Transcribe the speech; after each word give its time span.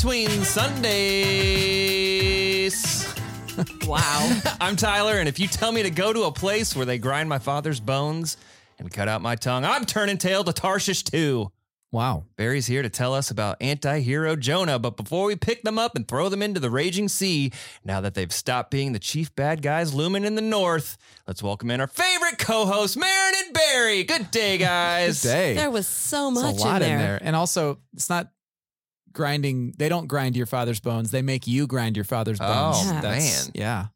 between 0.00 0.30
Sundays. 0.44 0.94
Wow. 3.84 4.40
I'm 4.60 4.76
Tyler, 4.76 5.14
and 5.18 5.28
if 5.28 5.40
you 5.40 5.48
tell 5.48 5.72
me 5.72 5.82
to 5.82 5.90
go 5.90 6.12
to 6.12 6.22
a 6.22 6.30
place 6.30 6.76
where 6.76 6.86
they 6.86 6.98
grind 6.98 7.28
my 7.28 7.40
father's 7.40 7.80
bones 7.80 8.36
and 8.78 8.92
cut 8.92 9.08
out 9.08 9.22
my 9.22 9.34
tongue, 9.34 9.64
I'm 9.64 9.84
turning 9.84 10.16
tail 10.16 10.44
to 10.44 10.52
Tarshish 10.52 11.02
too. 11.02 11.50
Wow. 11.90 12.26
Barry's 12.36 12.68
here 12.68 12.82
to 12.82 12.88
tell 12.88 13.12
us 13.12 13.32
about 13.32 13.56
anti 13.60 13.98
hero 13.98 14.36
Jonah, 14.36 14.78
but 14.78 14.96
before 14.96 15.24
we 15.26 15.34
pick 15.34 15.64
them 15.64 15.80
up 15.80 15.96
and 15.96 16.06
throw 16.06 16.28
them 16.28 16.42
into 16.42 16.60
the 16.60 16.70
raging 16.70 17.08
sea, 17.08 17.50
now 17.84 18.00
that 18.00 18.14
they've 18.14 18.32
stopped 18.32 18.70
being 18.70 18.92
the 18.92 19.00
chief 19.00 19.34
bad 19.34 19.62
guys 19.62 19.92
looming 19.92 20.24
in 20.24 20.36
the 20.36 20.42
north, 20.42 20.96
let's 21.26 21.42
welcome 21.42 21.72
in 21.72 21.80
our 21.80 21.88
favorite 21.88 22.38
co 22.38 22.66
host, 22.66 22.96
Maron 22.96 23.34
and 23.44 23.52
Barry. 23.52 24.04
Good 24.04 24.30
day, 24.30 24.58
guys. 24.58 25.24
Good 25.24 25.28
day. 25.28 25.54
There 25.54 25.72
was 25.72 25.88
so 25.88 26.28
It's 26.30 26.40
much 26.40 26.56
a 26.58 26.60
lot 26.60 26.82
in 26.82 26.88
there. 26.88 26.96
in 26.98 27.02
there. 27.02 27.18
And 27.20 27.34
also, 27.34 27.78
it's 27.94 28.08
not 28.08 28.28
grinding. 29.18 29.74
They 29.76 29.90
don't 29.90 30.06
grind 30.06 30.34
your 30.34 30.46
father's 30.46 30.80
bones. 30.80 31.10
They 31.10 31.20
make 31.20 31.46
you 31.46 31.66
grind 31.66 31.96
your 31.96 32.04
father's 32.06 32.38
oh, 32.40 32.46
bones. 32.46 32.76
Oh, 32.80 32.94
Yeah. 32.94 33.00
That's- 33.02 33.46
man. 33.46 33.52
Yeah. 33.54 33.86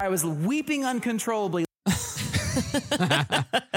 I 0.00 0.08
was 0.08 0.24
weeping 0.24 0.84
uncontrollably. 0.84 1.64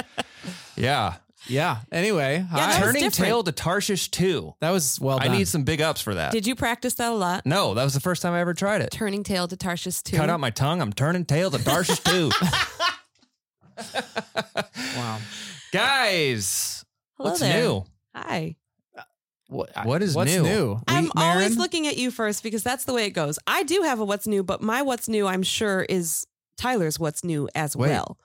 Yeah. 0.75 1.15
Yeah. 1.47 1.77
Anyway, 1.91 2.45
hi. 2.49 2.79
Turning 2.79 3.03
different. 3.03 3.13
tail 3.13 3.43
to 3.43 3.51
Tarshish 3.51 4.09
too. 4.09 4.55
That 4.61 4.71
was 4.71 4.99
well 4.99 5.19
I 5.21 5.27
need 5.27 5.47
some 5.47 5.63
big 5.63 5.79
ups 5.81 6.01
for 6.01 6.15
that. 6.15 6.31
Did 6.31 6.47
you 6.47 6.55
practice 6.55 6.95
that 6.95 7.11
a 7.11 7.15
lot? 7.15 7.45
no, 7.45 7.73
that 7.75 7.83
was 7.83 7.93
the 7.93 7.99
first 7.99 8.21
time 8.21 8.33
I 8.33 8.39
ever 8.39 8.53
tried 8.53 8.81
it. 8.81 8.89
Turning 8.91 9.23
tail 9.23 9.47
to 9.47 9.55
Tarshish 9.55 10.01
too. 10.01 10.17
Cut 10.17 10.29
out 10.29 10.39
my 10.39 10.49
tongue. 10.49 10.81
I'm 10.81 10.91
turning 10.91 11.23
tail 11.25 11.51
to 11.51 11.63
Tarshish 11.63 11.99
too. 11.99 12.31
wow. 14.97 15.19
Guys, 15.71 16.83
Hello 17.17 17.29
what's 17.29 17.41
there. 17.41 17.61
new? 17.61 17.85
Hi. 18.15 18.55
What, 19.47 19.69
What 19.85 20.01
is 20.01 20.15
what's 20.15 20.31
new? 20.33 20.41
new? 20.43 20.79
I'm 20.87 21.05
We- 21.05 21.11
always 21.15 21.49
Maron? 21.51 21.57
looking 21.59 21.87
at 21.87 21.97
you 21.97 22.09
first 22.11 22.41
because 22.43 22.63
that's 22.63 22.85
the 22.85 22.93
way 22.93 23.05
it 23.05 23.11
goes. 23.11 23.37
I 23.45 23.63
do 23.63 23.81
have 23.83 23.99
a 23.99 24.05
what's 24.05 24.25
new, 24.27 24.43
but 24.43 24.61
my 24.61 24.81
what's 24.81 25.07
new, 25.07 25.27
I'm 25.27 25.43
sure, 25.43 25.83
is 25.87 26.25
Tyler's 26.57 26.99
what's 26.99 27.23
new 27.23 27.47
as 27.53 27.75
Wait. 27.75 27.89
well. 27.89 28.17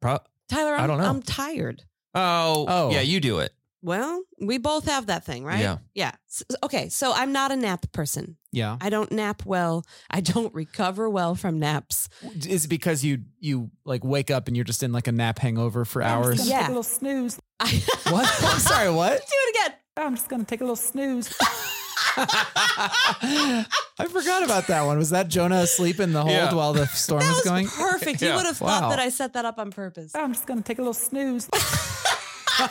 Pro- 0.00 0.18
Tyler, 0.48 0.74
I'm, 0.74 0.84
I 0.84 0.86
don't 0.86 0.98
know. 0.98 1.08
I'm 1.08 1.22
tired. 1.22 1.84
oh, 2.14 2.66
Oh. 2.68 2.90
yeah, 2.90 3.00
you 3.00 3.20
do 3.20 3.38
it. 3.38 3.52
Well, 3.82 4.22
we 4.38 4.58
both 4.58 4.84
have 4.84 5.06
that 5.06 5.24
thing, 5.24 5.42
right? 5.42 5.60
Yeah. 5.60 5.78
Yeah. 5.94 6.12
S- 6.28 6.42
okay. 6.62 6.90
So 6.90 7.14
I'm 7.14 7.32
not 7.32 7.50
a 7.50 7.56
nap 7.56 7.90
person. 7.92 8.36
Yeah. 8.52 8.76
I 8.78 8.90
don't 8.90 9.10
nap 9.10 9.46
well. 9.46 9.86
I 10.10 10.20
don't 10.20 10.52
recover 10.52 11.08
well 11.08 11.34
from 11.34 11.58
naps. 11.58 12.10
Is 12.46 12.66
it 12.66 12.68
because 12.68 13.02
you 13.02 13.20
you 13.38 13.70
like 13.86 14.04
wake 14.04 14.30
up 14.30 14.48
and 14.48 14.56
you're 14.56 14.64
just 14.66 14.82
in 14.82 14.92
like 14.92 15.06
a 15.06 15.12
nap 15.12 15.38
hangover 15.38 15.86
for 15.86 16.02
hours? 16.02 16.46
Yeah. 16.46 16.66
a 16.66 16.68
little 16.68 16.82
snooze. 16.82 17.38
I 17.60 17.82
What? 18.10 18.28
I'm 18.44 18.58
sorry. 18.58 18.90
What? 18.94 19.12
do 19.18 19.24
it 19.32 19.56
again. 19.56 19.78
Oh, 20.00 20.06
I'm 20.06 20.14
just 20.16 20.28
gonna 20.30 20.44
take 20.44 20.60
a 20.60 20.64
little 20.64 20.76
snooze. 20.76 21.28
I 22.16 23.66
forgot 24.08 24.42
about 24.42 24.66
that 24.68 24.82
one. 24.86 24.96
Was 24.96 25.10
that 25.10 25.28
Jonah 25.28 25.56
asleep 25.56 26.00
in 26.00 26.12
the 26.14 26.20
hold 26.22 26.32
Yeah. 26.32 26.54
while 26.54 26.72
the 26.72 26.86
storm 26.86 27.20
That 27.20 27.28
was 27.28 27.36
was 27.38 27.44
going? 27.44 27.68
perfect. 27.68 28.22
You 28.22 28.28
Yeah. 28.28 28.36
would 28.36 28.46
have 28.46 28.60
Wow. 28.60 28.80
thought 28.80 28.90
that 28.90 28.98
I 28.98 29.10
set 29.10 29.34
that 29.34 29.44
up 29.44 29.58
on 29.58 29.70
purpose. 29.70 30.12
Oh, 30.14 30.22
I'm 30.22 30.32
just 30.32 30.46
gonna 30.46 30.62
take 30.62 30.78
a 30.78 30.80
little 30.80 30.94
snooze. 30.94 31.48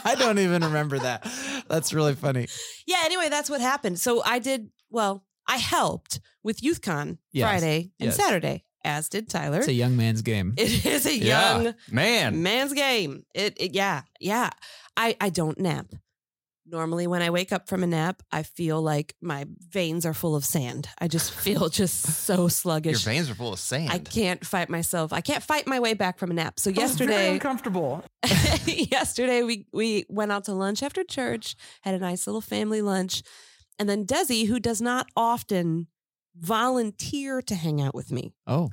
I 0.03 0.15
don't 0.17 0.39
even 0.39 0.63
remember 0.63 0.97
that. 0.99 1.23
That's 1.67 1.93
really 1.93 2.15
funny. 2.15 2.47
Yeah, 2.87 3.01
anyway, 3.03 3.29
that's 3.29 3.49
what 3.49 3.61
happened. 3.61 3.99
So 3.99 4.23
I 4.23 4.39
did, 4.39 4.69
well, 4.89 5.23
I 5.47 5.57
helped 5.57 6.19
with 6.43 6.61
YouthCon 6.61 7.17
Yes. 7.31 7.47
Friday 7.49 7.91
and 7.99 8.07
Yes. 8.07 8.15
Saturday, 8.15 8.65
as 8.83 9.07
did 9.09 9.29
Tyler. 9.29 9.59
It's 9.59 9.67
a 9.67 9.73
young 9.73 9.95
man's 9.97 10.21
game. 10.23 10.53
it 10.57 10.83
is 10.85 11.05
a 11.05 11.15
Yeah. 11.15 11.61
young 11.61 11.75
Man. 11.91 12.41
man's 12.43 12.73
game. 12.73 13.23
It, 13.35 13.53
it 13.57 13.73
yeah, 13.75 14.01
yeah. 14.19 14.49
I 14.97 15.15
I 15.21 15.29
don't 15.29 15.59
nap. 15.59 15.85
Normally 16.71 17.07
when 17.07 17.21
I 17.21 17.31
wake 17.31 17.51
up 17.51 17.67
from 17.67 17.83
a 17.83 17.87
nap, 17.87 18.21
I 18.31 18.43
feel 18.43 18.81
like 18.81 19.15
my 19.21 19.45
veins 19.69 20.05
are 20.05 20.13
full 20.13 20.35
of 20.35 20.45
sand. 20.45 20.87
I 20.99 21.07
just 21.07 21.31
feel 21.45 21.69
just 21.69 22.01
so 22.25 22.47
sluggish. 22.47 23.05
Your 23.05 23.13
veins 23.13 23.29
are 23.29 23.35
full 23.35 23.53
of 23.53 23.59
sand. 23.59 23.91
I 23.91 23.97
can't 23.99 24.45
fight 24.45 24.69
myself. 24.69 25.11
I 25.11 25.21
can't 25.21 25.43
fight 25.43 25.65
my 25.65 25.79
way 25.79 25.93
back 25.95 26.19
from 26.19 26.29
a 26.31 26.33
nap. 26.35 26.59
So 26.59 26.69
I 26.69 26.71
was 26.71 26.95
very 26.95 27.11
yesterday 27.11 27.33
uncomfortable. 27.33 28.03
yesterday 28.65 29.41
we 29.43 29.65
we 29.73 30.05
went 30.09 30.31
out 30.31 30.43
to 30.45 30.53
lunch 30.53 30.83
after 30.83 31.03
church, 31.03 31.55
had 31.81 31.95
a 31.95 31.99
nice 31.99 32.27
little 32.27 32.41
family 32.41 32.81
lunch, 32.81 33.23
and 33.79 33.89
then 33.89 34.05
Desi, 34.05 34.45
who 34.47 34.59
does 34.59 34.81
not 34.81 35.07
often 35.15 35.87
volunteer 36.35 37.41
to 37.41 37.55
hang 37.55 37.81
out 37.81 37.95
with 37.95 38.11
me, 38.11 38.33
Oh, 38.47 38.69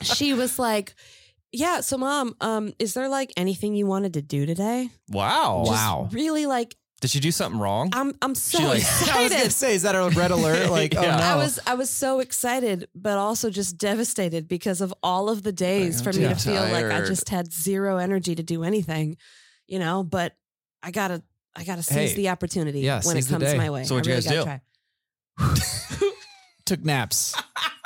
she 0.00 0.34
was 0.34 0.58
like, 0.58 0.94
"Yeah, 1.52 1.80
so 1.80 1.98
mom, 1.98 2.34
um, 2.40 2.72
is 2.78 2.94
there 2.94 3.08
like 3.08 3.32
anything 3.36 3.74
you 3.74 3.86
wanted 3.86 4.14
to 4.14 4.22
do 4.22 4.46
today?" 4.46 4.90
wow. 5.08 5.62
Just 5.66 5.76
Wow. 5.76 6.08
really 6.12 6.46
like 6.46 6.74
Did 7.00 7.10
she 7.10 7.20
do 7.20 7.30
something 7.32 7.60
wrong? 7.60 7.90
I'm 7.92 8.14
I'm 8.22 8.34
so 8.34 8.58
She, 8.58 8.64
like- 8.64 8.78
excited. 8.78 9.12
I 9.16 9.22
was 9.24 9.32
gonna 9.32 9.50
say, 9.50 9.74
is 9.74 9.82
that 9.82 9.94
a 9.94 10.08
red 10.16 10.30
alert? 10.30 10.70
Like, 10.78 10.94
oh 10.96 11.02
no. 11.02 11.08
I 11.08 11.36
was 11.36 11.58
I 11.66 11.74
was 11.74 11.90
so 11.90 12.20
excited, 12.20 12.88
but 12.94 13.18
also 13.18 13.50
just 13.50 13.76
devastated 13.76 14.46
because 14.48 14.80
of 14.80 14.94
all 15.02 15.28
of 15.28 15.42
the 15.42 15.52
days 15.52 16.00
for 16.00 16.12
me 16.12 16.20
to 16.20 16.34
too 16.34 16.50
feel 16.52 16.62
like 16.62 16.86
I 16.86 17.00
just 17.04 17.28
had 17.28 17.52
zero 17.52 17.98
energy 17.98 18.34
to 18.34 18.42
do 18.42 18.62
anything, 18.64 19.16
you 19.66 19.78
know. 19.78 20.02
But 20.04 20.34
I 20.82 20.90
gotta 20.92 21.22
I 21.56 21.64
gotta 21.64 21.82
seize 21.82 22.10
Hey, 22.10 22.16
the 22.16 22.28
opportunity 22.30 22.80
yeah, 22.80 23.00
when 23.02 23.16
it 23.16 23.24
seize 23.24 23.28
the 23.28 23.38
comes 23.38 23.54
my 23.56 23.68
way. 23.70 23.84
So 23.84 23.96
what'd 23.96 24.08
I 24.10 24.14
you 24.14 24.20
really 24.22 24.44
guys 24.44 24.44
gotta 24.46 24.62
Took 26.64 26.84
naps. 26.84 27.34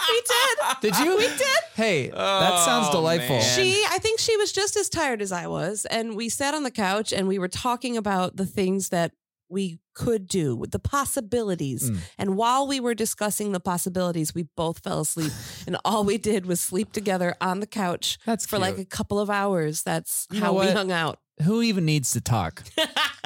We 0.09 0.22
did. 0.22 0.81
Did 0.92 0.98
you? 1.04 1.16
We 1.16 1.26
did. 1.26 1.41
Hey, 1.75 2.09
that 2.10 2.64
sounds 2.64 2.87
Oh, 2.91 2.92
delightful. 2.92 3.37
man. 3.38 3.44
She, 3.56 3.82
I 3.91 3.98
think 3.98 4.20
she 4.20 4.37
was 4.37 4.53
just 4.53 4.76
as 4.76 4.88
tired 4.88 5.20
as 5.20 5.32
I 5.32 5.48
was, 5.48 5.84
and 5.87 6.14
we 6.14 6.28
sat 6.28 6.54
on 6.54 6.62
the 6.62 6.70
couch 6.70 7.12
and 7.12 7.26
we 7.26 7.41
were 7.41 7.48
talking 7.48 7.97
about 7.97 8.37
the 8.37 8.47
things 8.47 8.91
that 8.91 9.10
we 9.49 9.79
could 9.95 10.27
do, 10.27 10.65
the 10.69 10.79
possibilities. 10.79 11.91
Mm. 11.91 11.99
And 12.19 12.37
while 12.37 12.67
we 12.67 12.81
were 12.81 12.95
discussing 12.95 13.53
the 13.53 13.61
possibilities, 13.61 14.34
we 14.34 14.45
both 14.57 14.81
fell 14.81 15.01
asleep, 15.01 15.33
and 15.67 15.77
all 15.84 16.05
we 16.05 16.19
did 16.19 16.47
was 16.47 16.61
sleep 16.61 16.93
together 16.93 17.34
on 17.41 17.61
the 17.61 17.67
couch 17.67 18.19
That's 18.27 18.47
for 18.47 18.59
like 18.59 18.79
a 18.79 18.85
couple 18.85 19.19
of 19.21 19.31
hours. 19.31 19.83
That's 19.83 20.27
You 20.31 20.41
how 20.41 20.59
we 20.59 20.71
hung 20.71 20.91
out. 20.93 21.19
Who 21.43 21.61
even 21.62 21.85
needs 21.85 22.12
to 22.12 22.21
talk? 22.21 22.62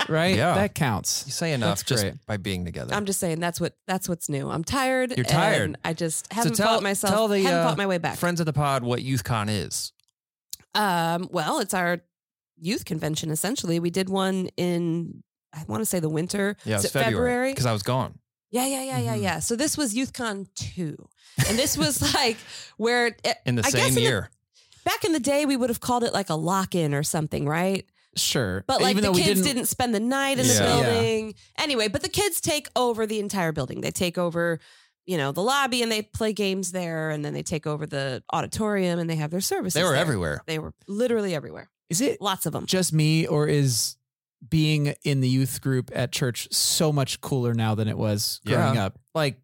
Right? 0.09 0.34
Yeah. 0.34 0.54
That 0.54 0.75
counts. 0.75 1.25
you 1.26 1.32
say 1.32 1.53
enough 1.53 1.69
That's 1.69 1.82
just 1.84 2.03
great. 2.03 2.26
by 2.26 2.36
being 2.38 2.64
together. 2.64 2.94
I'm 2.94 3.04
just 3.04 3.20
saying 3.20 3.38
that's 3.38 3.60
what 3.60 3.75
that's 3.86 4.09
what's 4.09 4.28
new. 4.28 4.50
I'm 4.50 4.64
tired. 4.64 5.12
You're 5.16 5.25
tired. 5.25 5.62
and 5.62 5.78
I 5.84 5.92
just 5.92 6.32
haven't 6.32 6.54
tell- 6.54 6.66
fought 6.66 6.82
myself. 6.82 7.12
tell 7.12 7.28
the, 7.28 7.41
haven't 7.42 7.60
uh, 7.60 7.69
fought 7.69 7.78
my 7.78 7.86
way 7.86 7.98
back. 7.98 8.16
Friends 8.16 8.41
of 8.41 8.47
the 8.47 8.53
pod, 8.53 8.82
what 8.82 9.00
YouthCon 9.00 9.48
is. 9.48 9.92
Um, 10.75 11.28
well, 11.30 11.60
it's 11.60 11.75
our 11.75 12.00
youth 12.59 12.84
convention. 12.86 13.30
Essentially, 13.30 13.78
we 13.78 13.91
did 13.91 14.09
one 14.09 14.48
in 14.56 15.22
I 15.52 15.64
want 15.68 15.80
to 15.82 15.86
say 15.86 16.00
the 16.00 16.08
winter. 16.08 16.56
Yeah, 16.64 16.74
it 16.74 16.78
Is 16.78 16.82
was 16.84 16.96
it 16.96 16.98
February 17.04 17.52
because 17.52 17.66
I 17.66 17.72
was 17.72 17.82
gone. 17.82 18.18
Yeah, 18.50 18.66
yeah, 18.66 18.82
yeah, 18.82 18.98
yeah, 18.98 19.16
Mhm. 19.16 19.22
yeah. 19.22 19.38
So 19.40 19.54
this 19.56 19.76
was 19.76 19.94
YouthCon 19.94 20.46
two, 20.54 21.08
and 21.48 21.56
this 21.58 21.76
was 21.78 22.00
like 22.14 22.36
where 22.76 23.08
it, 23.08 23.36
In 23.46 23.54
the 23.56 23.62
I 23.62 23.70
guess 23.70 23.72
same 23.72 23.88
in 23.90 23.94
the- 23.94 24.00
year. 24.02 24.30
back 24.84 25.04
in 25.04 25.12
the 25.12 25.20
day 25.20 25.46
we 25.46 25.56
would 25.56 25.70
have 25.70 25.80
called 25.80 26.04
it 26.04 26.12
like 26.12 26.30
a 26.30 26.34
lock 26.34 26.74
in 26.74 26.94
or 26.94 27.02
something, 27.02 27.46
right? 27.46 27.86
Sure. 28.16 28.64
But 28.66 28.80
like 28.82 28.96
Even 28.96 29.04
the 29.12 29.12
kids 29.18 29.40
didn't, 29.42 29.44
didn't, 29.54 29.66
spend 29.66 29.94
the 29.94 30.00
night 30.00 30.38
in 30.40 30.46
the 30.48 30.52
Yeah. 30.54 30.60
Yeah. 30.78 30.82
building. 30.92 31.34
Anyway, 31.58 31.86
but 31.86 32.02
the 32.02 32.08
kids 32.08 32.40
take 32.40 32.68
over 32.74 33.06
the 33.06 33.20
entire 33.20 33.52
building. 33.52 33.82
They 33.82 33.92
take 33.92 34.18
over, 34.18 34.58
you 35.06 35.16
know, 35.16 35.30
the 35.30 35.42
lobby 35.42 35.80
and 35.82 35.92
they 35.92 36.02
play 36.02 36.32
games 36.32 36.72
there, 36.72 37.10
and 37.10 37.24
then 37.24 37.34
they 37.34 37.44
take 37.44 37.68
over 37.68 37.86
the 37.86 38.24
auditorium 38.32 38.98
and 38.98 39.08
they 39.08 39.14
have 39.14 39.30
their 39.30 39.40
services. 39.40 39.74
They 39.74 39.84
were 39.84 39.90
there. 39.90 40.00
everywhere. 40.00 40.42
They 40.46 40.58
were 40.58 40.74
literally 40.88 41.36
everywhere. 41.36 41.70
Is 41.88 42.00
it 42.00 42.20
Lots 42.20 42.46
of 42.46 42.52
them. 42.52 42.66
just 42.66 42.92
me 42.92 43.26
or 43.28 43.46
is 43.46 43.94
being 44.48 44.94
in 45.04 45.20
the 45.20 45.28
youth 45.28 45.60
group 45.60 45.90
at 45.94 46.12
church 46.12 46.48
so 46.52 46.92
much 46.92 47.20
cooler 47.20 47.54
now 47.54 47.74
than 47.74 47.88
it 47.88 47.98
was 47.98 48.40
growing 48.46 48.74
Yeah. 48.76 48.86
up? 48.86 48.98
Like 49.14 49.40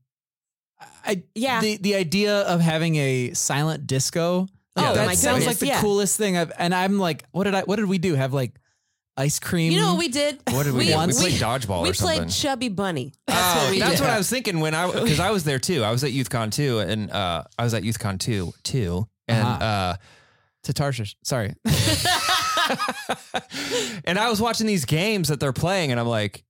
I 1.04 1.22
Yeah. 1.34 1.60
the 1.60 1.76
the 1.76 1.94
idea 1.94 2.40
of 2.42 2.60
having 2.60 2.96
a 2.96 3.32
silent 3.34 3.86
disco 3.86 4.48
Yeah, 4.76 4.90
oh 4.90 4.94
that 4.94 5.16
sounds 5.16 5.38
goodness, 5.40 5.46
like 5.46 5.58
the 5.58 5.66
yeah. 5.66 5.80
coolest 5.80 6.16
thing 6.16 6.36
I've 6.36 6.52
and 6.58 6.74
I'm 6.74 6.98
like 6.98 7.24
what 7.32 7.44
did 7.44 7.54
I 7.54 7.62
what 7.62 7.76
did 7.76 7.86
we 7.86 7.98
do? 7.98 8.14
Have 8.14 8.32
like 8.32 8.58
ice 9.18 9.38
cream? 9.38 9.72
You 9.72 9.80
know 9.80 9.90
what 9.92 9.98
we 9.98 10.08
did? 10.08 10.40
What 10.50 10.64
did 10.64 10.72
we, 10.74 10.78
We- 10.80 10.84
do? 10.92 10.98
We 10.98 11.12
played 11.12 11.40
dodgeball 11.40 11.82
we 11.84 11.90
or 11.90 11.94
something. 11.94 12.18
played 12.18 12.30
Chubby 12.30 12.68
Bunny. 12.68 13.14
That's 13.26 13.56
oh, 13.56 13.62
what 13.64 13.70
we 13.70 13.78
that's 13.78 13.92
did. 13.92 14.00
what 14.02 14.10
I 14.10 14.18
was 14.18 14.28
thinking 14.28 14.60
when 14.60 14.74
I 14.74 14.90
because 14.90 15.20
I 15.20 15.30
was 15.30 15.44
there 15.44 15.58
too. 15.58 15.82
I 15.84 15.90
was 15.90 16.04
at 16.04 16.10
YouthCon 16.12 16.52
too, 16.52 16.80
and 16.80 17.10
uh, 17.10 17.44
I 17.58 17.64
was 17.64 17.72
at 17.74 17.82
YouthCon 17.82 18.18
too 18.18 18.52
too, 18.62 19.06
and 19.28 19.46
Uh-huh. 19.46 19.64
uh, 19.64 19.96
to 20.64 20.72
Tarshish. 20.74 21.16
Sorry. 21.22 21.54
and 24.04 24.18
I 24.18 24.28
was 24.30 24.40
watching 24.40 24.66
these 24.66 24.84
games 24.84 25.28
that 25.28 25.40
they're 25.40 25.52
playing, 25.52 25.90
and 25.90 26.00
I'm 26.00 26.06
like, 26.06 26.44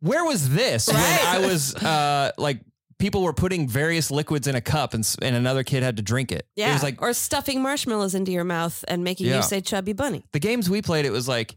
where 0.00 0.24
was 0.24 0.48
this 0.50 0.88
Right. 0.88 0.96
when 0.96 1.42
I 1.42 1.46
was 1.46 1.74
uh, 1.82 2.32
like 2.38 2.60
people 2.98 3.22
were 3.22 3.32
putting 3.32 3.68
various 3.68 4.10
liquids 4.10 4.46
in 4.46 4.54
a 4.54 4.60
cup, 4.60 4.94
and 4.94 5.08
and 5.22 5.36
another 5.36 5.64
kid 5.64 5.82
had 5.82 5.96
to 5.96 6.02
drink 6.02 6.32
it. 6.32 6.46
Yeah. 6.56 6.70
it 6.70 6.74
was 6.74 6.82
like 6.82 7.02
or 7.02 7.12
stuffing 7.12 7.62
marshmallows 7.62 8.14
into 8.14 8.32
your 8.32 8.44
mouth 8.44 8.84
and 8.88 9.04
making 9.04 9.26
Yeah. 9.26 9.36
you 9.36 9.42
say 9.42 9.60
Chubby 9.60 9.92
Bunny. 9.92 10.24
the 10.32 10.40
games 10.40 10.68
we 10.70 10.82
played. 10.82 11.04
It 11.04 11.12
was 11.12 11.28
like, 11.28 11.56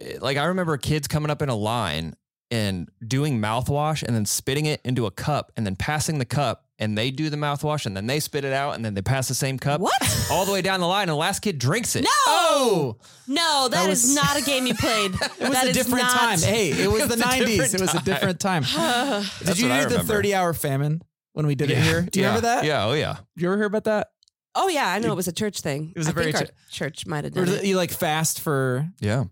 eh, 0.00 0.18
like 0.20 0.36
I 0.36 0.44
remember 0.44 0.76
kids 0.76 1.08
coming 1.08 1.30
up 1.30 1.42
in 1.42 1.48
a 1.48 1.54
line 1.56 2.14
and 2.50 2.88
doing 3.06 3.40
mouthwash 3.40 4.02
and 4.02 4.14
then 4.16 4.24
spitting 4.24 4.64
it 4.66 4.80
into 4.84 5.04
a 5.06 5.10
cup 5.10 5.52
and 5.56 5.66
then 5.66 5.76
passing 5.76 6.18
the 6.18 6.24
cup 6.24 6.64
and 6.78 6.96
they 6.96 7.10
do 7.10 7.28
the 7.30 7.36
mouthwash 7.36 7.86
and 7.86 7.96
then 7.96 8.06
they 8.06 8.20
spit 8.20 8.44
it 8.44 8.52
out 8.52 8.74
and 8.74 8.84
then 8.84 8.94
they 8.94 9.02
pass 9.02 9.26
the 9.28 9.34
same 9.34 9.58
cup. 9.58 9.80
What? 9.80 10.28
All 10.30 10.44
the 10.44 10.52
way 10.52 10.62
down 10.62 10.80
the 10.80 10.86
line 10.86 11.02
and 11.02 11.10
the 11.10 11.16
last 11.16 11.40
kid 11.40 11.58
drinks 11.58 11.96
it. 11.96 12.02
No, 12.04 12.08
Oh, 12.26 12.96
no, 13.26 13.68
That 13.68 13.82
that 13.84 13.90
is 13.90 14.02
was- 14.04 14.14
not 14.14 14.38
a 14.38 14.42
game 14.42 14.66
you 14.66 14.74
played. 14.74 15.12
it 15.40 15.48
was 15.48 15.62
a 15.64 15.72
different 15.72 16.08
time. 16.08 16.38
Hey, 16.38 16.70
it 16.70 16.90
was 16.90 17.02
It 17.02 17.08
the 17.08 17.16
was 17.16 17.20
a 17.24 17.26
90s. 17.26 17.46
different 17.46 17.74
It 17.74 17.80
was 17.80 17.94
a 17.94 18.02
different 18.02 18.40
time. 18.40 18.62
Did 19.44 19.58
you 19.58 19.68
what 19.68 19.72
I 19.74 19.78
hear 19.80 19.88
the 19.88 20.02
30 20.04 20.34
hour 20.34 20.52
famine 20.54 21.02
when 21.32 21.46
we 21.46 21.54
did 21.54 21.70
it 21.70 21.78
here? 21.78 22.02
Do 22.02 22.18
you 22.20 22.24
Yeah. 22.24 22.28
remember 22.30 22.46
that? 22.48 22.64
Yeah, 22.64 22.86
oh 22.86 22.92
yeah. 22.94 23.16
You 23.36 23.48
ever 23.48 23.56
hear 23.56 23.66
about 23.66 23.84
that? 23.84 24.08
Oh 24.54 24.68
yeah, 24.68 24.88
I 24.88 24.98
know 24.98 25.12
it 25.12 25.16
was 25.16 25.28
a 25.28 25.32
church 25.32 25.60
thing. 25.60 25.92
It 25.94 25.98
was 25.98 26.08
a 26.08 26.10
I 26.10 26.14
very 26.14 26.32
think 26.32 26.36
our 26.36 26.46
ch- 26.46 26.72
church 26.72 27.06
might 27.06 27.24
have 27.24 27.32
done 27.34 27.48
it. 27.48 27.64
you 27.64 27.76
like 27.76 27.90
fast 27.92 28.40
for 28.40 28.88
Yeah. 29.00 29.24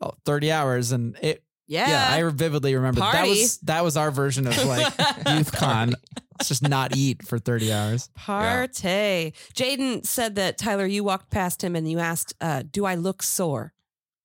oh, 0.00 0.12
30 0.24 0.52
hours 0.52 0.92
and 0.92 1.16
it 1.22 1.42
Yeah, 1.66 1.88
yeah, 1.88 2.14
I 2.26 2.30
vividly 2.30 2.74
remember 2.74 3.00
that 3.00 3.26
was 3.26 3.58
that 3.58 3.82
was 3.84 3.96
our 3.96 4.10
version 4.10 4.46
of 4.46 4.64
like 4.64 4.92
youth 5.36 5.52
con. 5.52 5.94
Let's 6.38 6.48
just 6.48 6.66
not 6.68 6.96
eat 6.96 7.26
for 7.26 7.38
30 7.38 7.72
hours. 7.72 8.08
Party. 8.14 9.34
Jaden 9.54 10.06
said 10.06 10.36
that 10.36 10.56
Tyler, 10.58 10.86
you 10.86 11.02
walked 11.04 11.30
past 11.30 11.62
him 11.64 11.74
and 11.76 11.90
you 11.90 11.98
asked, 11.98 12.34
uh, 12.40 12.62
"Do 12.70 12.84
I 12.84 12.94
look 12.94 13.22
sore?" 13.22 13.72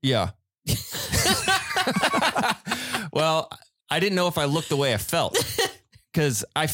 Yeah. 0.01 0.31
well, 3.11 3.49
I 3.89 3.99
didn't 3.99 4.15
know 4.15 4.27
if 4.27 4.37
I 4.37 4.45
looked 4.45 4.69
the 4.69 4.77
way 4.77 4.93
I 4.93 4.97
felt 4.97 5.35
because 6.13 6.45
I, 6.55 6.67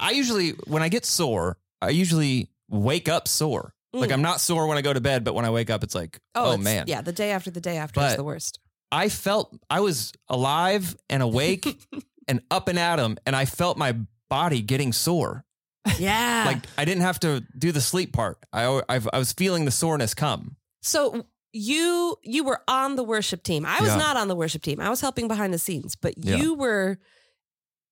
I 0.00 0.10
usually 0.10 0.50
when 0.66 0.82
I 0.82 0.88
get 0.88 1.04
sore, 1.04 1.58
I 1.80 1.90
usually 1.90 2.50
wake 2.68 3.08
up 3.08 3.28
sore. 3.28 3.72
Like 3.92 4.10
Mm. 4.10 4.14
I'm 4.14 4.22
not 4.22 4.40
sore 4.40 4.66
when 4.66 4.76
I 4.76 4.82
go 4.82 4.92
to 4.92 5.00
bed, 5.00 5.22
but 5.22 5.34
when 5.36 5.44
I 5.44 5.50
wake 5.50 5.70
up, 5.70 5.84
it's 5.84 5.94
like, 5.94 6.18
oh, 6.34 6.54
it's- 6.54 6.64
man. 6.64 6.84
yeah, 6.88 7.00
the 7.00 7.12
day 7.12 7.30
after 7.30 7.50
the 7.52 7.60
day 7.60 7.76
after 7.76 8.00
is 8.00 8.16
the 8.16 8.24
worst. 8.24 8.58
I 8.90 9.08
felt 9.08 9.56
I 9.70 9.80
was 9.80 10.12
alive 10.28 10.96
and 11.08 11.22
awake 11.22 11.78
and 12.28 12.40
up 12.50 12.66
and 12.68 12.76
at 12.78 12.98
'em, 12.98 13.16
and 13.24 13.36
I 13.36 13.44
felt 13.44 13.76
my 13.78 13.96
body 14.34 14.60
getting 14.62 14.92
sore. 14.92 15.44
Yeah. 15.98 16.44
Like 16.46 16.62
I 16.76 16.84
didn't 16.84 17.02
have 17.02 17.20
to 17.20 17.44
do 17.58 17.70
the 17.72 17.80
sleep 17.80 18.12
part. 18.12 18.38
I 18.52 18.80
I've, 18.88 19.06
I 19.12 19.18
was 19.18 19.32
feeling 19.32 19.64
the 19.64 19.70
soreness 19.70 20.14
come. 20.14 20.56
so 20.82 21.26
you 21.56 22.16
you 22.24 22.42
were 22.42 22.60
on 22.66 22.96
the 22.96 23.04
worship 23.04 23.42
team. 23.44 23.64
I 23.64 23.78
was 23.80 23.90
Yeah. 23.90 23.96
not 24.06 24.16
on 24.16 24.26
the 24.28 24.34
worship 24.34 24.62
team. 24.62 24.80
I 24.80 24.88
was 24.90 25.00
helping 25.00 25.28
behind 25.28 25.54
the 25.54 25.58
scenes, 25.58 25.94
but 25.94 26.14
Yeah. 26.18 26.36
you 26.36 26.54
were 26.54 26.98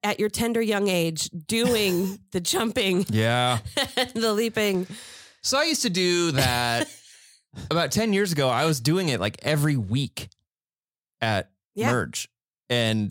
at 0.02 0.18
your 0.18 0.28
tender 0.30 0.60
young 0.60 0.88
age 0.88 1.30
doing 1.46 2.18
the 2.32 2.40
jumping 2.40 3.06
Yeah. 3.08 3.58
the 4.14 4.32
leaping. 4.32 4.86
So 5.42 5.58
I 5.58 5.64
used 5.64 5.82
to 5.82 5.90
do 5.90 6.32
that 6.32 6.88
about 7.70 7.92
10 7.92 8.12
years 8.12 8.32
ago. 8.32 8.48
I 8.48 8.64
was 8.64 8.80
doing 8.80 9.10
it 9.10 9.20
like 9.20 9.36
every 9.42 9.76
week 9.76 10.28
at 11.20 11.50
Yeah. 11.76 11.92
Merge. 11.92 12.28
And 12.68 13.10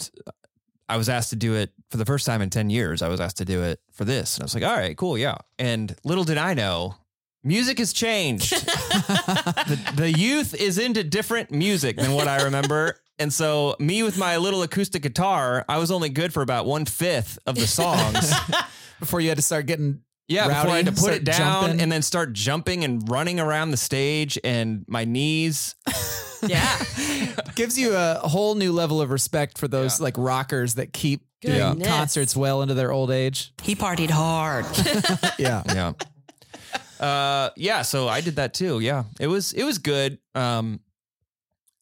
I 0.91 0.97
was 0.97 1.09
asked 1.09 1.29
to 1.31 1.35
do 1.35 1.55
it 1.55 1.71
for 1.89 1.97
the 1.97 2.05
first 2.05 2.25
time 2.25 2.41
in 2.41 2.49
10 2.49 2.69
years. 2.69 3.01
I 3.01 3.07
was 3.07 3.19
asked 3.21 3.37
to 3.37 3.45
do 3.45 3.63
it 3.63 3.79
for 3.93 4.03
this. 4.05 4.35
And 4.35 4.43
I 4.43 4.45
was 4.45 4.53
like, 4.53 4.63
all 4.63 4.75
right, 4.75 4.95
cool. 4.97 5.17
Yeah. 5.17 5.37
And 5.57 5.95
little 6.03 6.23
did 6.25 6.37
I 6.37 6.53
know, 6.53 6.95
music 7.43 7.79
has 7.79 7.93
changed. 7.93 8.51
the, 8.67 9.93
the 9.95 10.11
youth 10.11 10.53
is 10.53 10.77
into 10.77 11.03
different 11.03 11.49
music 11.51 11.95
than 11.97 12.11
what 12.13 12.27
I 12.27 12.43
remember. 12.43 12.97
And 13.19 13.31
so, 13.31 13.75
me 13.77 14.01
with 14.01 14.17
my 14.17 14.37
little 14.37 14.63
acoustic 14.63 15.03
guitar, 15.03 15.63
I 15.69 15.77
was 15.77 15.91
only 15.91 16.09
good 16.09 16.33
for 16.33 16.41
about 16.41 16.65
one 16.65 16.85
fifth 16.85 17.37
of 17.45 17.53
the 17.53 17.67
songs. 17.67 18.33
Before 18.99 19.21
you 19.21 19.29
had 19.29 19.37
to 19.37 19.43
start 19.43 19.67
getting 19.67 20.01
Yeah, 20.27 20.47
before 20.47 20.61
I 20.61 20.65
rowdy, 20.65 20.85
had 20.85 20.95
to 20.95 21.01
put 21.01 21.13
it 21.13 21.23
down 21.23 21.37
jumping. 21.37 21.81
and 21.81 21.91
then 21.91 22.01
start 22.01 22.33
jumping 22.33 22.83
and 22.83 23.07
running 23.07 23.39
around 23.39 23.69
the 23.71 23.77
stage 23.77 24.39
and 24.43 24.85
my 24.87 25.05
knees. 25.05 25.75
Yeah. 26.47 26.83
gives 27.55 27.77
you 27.77 27.95
a 27.95 28.15
whole 28.15 28.55
new 28.55 28.71
level 28.71 29.01
of 29.01 29.09
respect 29.11 29.57
for 29.57 29.67
those 29.67 29.99
like 30.01 30.15
rockers 30.17 30.75
that 30.75 30.93
keep 30.93 31.21
doing 31.41 31.57
Goodness. 31.57 31.87
concerts 31.87 32.35
well 32.35 32.61
into 32.61 32.73
their 32.73 32.91
old 32.91 33.11
age. 33.11 33.53
He 33.61 33.75
partied 33.75 34.09
hard. 34.11 34.65
Yeah. 35.39 35.63
Yeah. 35.65 35.93
uh 37.05 37.49
yeah, 37.57 37.81
so 37.81 38.07
I 38.07 38.21
did 38.21 38.35
that 38.37 38.53
too. 38.53 38.79
Yeah. 38.79 39.03
It 39.19 39.27
was 39.27 39.53
it 39.53 39.63
was 39.63 39.77
good. 39.79 40.19
Um 40.35 40.79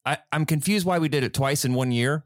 I 0.04 0.18
I'm 0.32 0.46
confused 0.46 0.86
why 0.86 0.98
we 0.98 1.08
did 1.08 1.24
it 1.24 1.34
twice 1.34 1.64
in 1.64 1.74
one 1.74 1.92
year. 1.92 2.24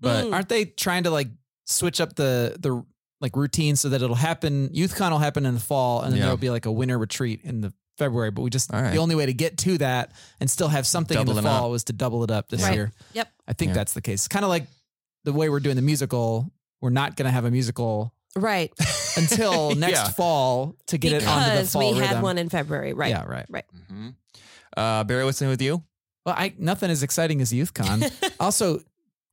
But 0.00 0.24
Mm. 0.24 0.32
Aren't 0.34 0.48
they 0.48 0.64
trying 0.64 1.04
to 1.04 1.10
like 1.10 1.28
switch 1.64 2.00
up 2.00 2.16
the 2.16 2.56
the 2.58 2.84
like 3.20 3.36
routine 3.36 3.76
so 3.76 3.88
that 3.90 4.02
it'll 4.02 4.16
happen 4.16 4.68
YouthCon 4.70 5.12
will 5.12 5.18
happen 5.18 5.46
in 5.46 5.54
the 5.54 5.60
fall 5.60 6.02
and 6.02 6.10
then 6.12 6.18
Yeah. 6.18 6.24
there'll 6.24 6.36
be 6.38 6.50
like 6.50 6.66
a 6.66 6.72
winter 6.72 6.98
retreat 6.98 7.40
in 7.44 7.60
the 7.60 7.72
February, 8.04 8.30
but 8.30 8.42
we 8.42 8.50
just 8.50 8.72
All 8.72 8.80
right. 8.82 8.90
the 8.92 8.98
only 8.98 9.14
way 9.14 9.26
to 9.26 9.32
get 9.34 9.58
to 9.58 9.78
that 9.78 10.12
and 10.40 10.50
still 10.50 10.68
have 10.68 10.86
something 10.86 11.18
in 11.18 11.26
the 11.26 11.42
fall 11.42 11.66
up. 11.66 11.70
was 11.70 11.84
to 11.84 11.92
double 11.92 12.24
it 12.24 12.30
up 12.30 12.48
this 12.48 12.62
Right. 12.62 12.74
year. 12.74 12.92
Yep. 13.12 13.28
I 13.48 13.52
think 13.52 13.68
Yeah. 13.70 13.74
that's 13.74 13.92
the 13.92 14.00
case. 14.02 14.28
Kind 14.28 14.44
of 14.44 14.48
like 14.48 14.66
the 15.24 15.32
way 15.32 15.48
we're 15.48 15.60
doing 15.60 15.76
the 15.76 15.82
musical. 15.82 16.50
We're 16.80 16.90
not 16.90 17.16
going 17.16 17.26
to 17.26 17.30
have 17.32 17.44
a 17.44 17.50
musical 17.50 18.12
Right. 18.34 18.72
until 19.16 19.74
next 19.86 19.92
Yeah. 19.98 20.08
fall 20.10 20.76
to 20.88 20.98
get 20.98 21.12
it 21.12 21.26
onto 21.26 21.44
the 21.50 21.56
Because 21.56 21.72
fall 21.72 21.92
we 21.92 21.98
had 21.98 22.08
rhythm. 22.10 22.22
one 22.22 22.38
in 22.38 22.48
February. 22.48 22.92
Right. 22.92 23.10
Yeah, 23.10 23.24
right. 23.24 23.46
Right. 23.48 23.64
Mhm. 23.92 24.14
uh 24.76 25.04
Barry, 25.04 25.24
what's 25.24 25.40
new 25.40 25.48
with 25.48 25.62
you? 25.62 25.82
Well, 26.26 26.34
I 26.38 26.54
nothing 26.58 26.90
as 26.90 27.02
exciting 27.02 27.40
as 27.40 27.52
YouthCon. 27.52 28.10
also, 28.40 28.80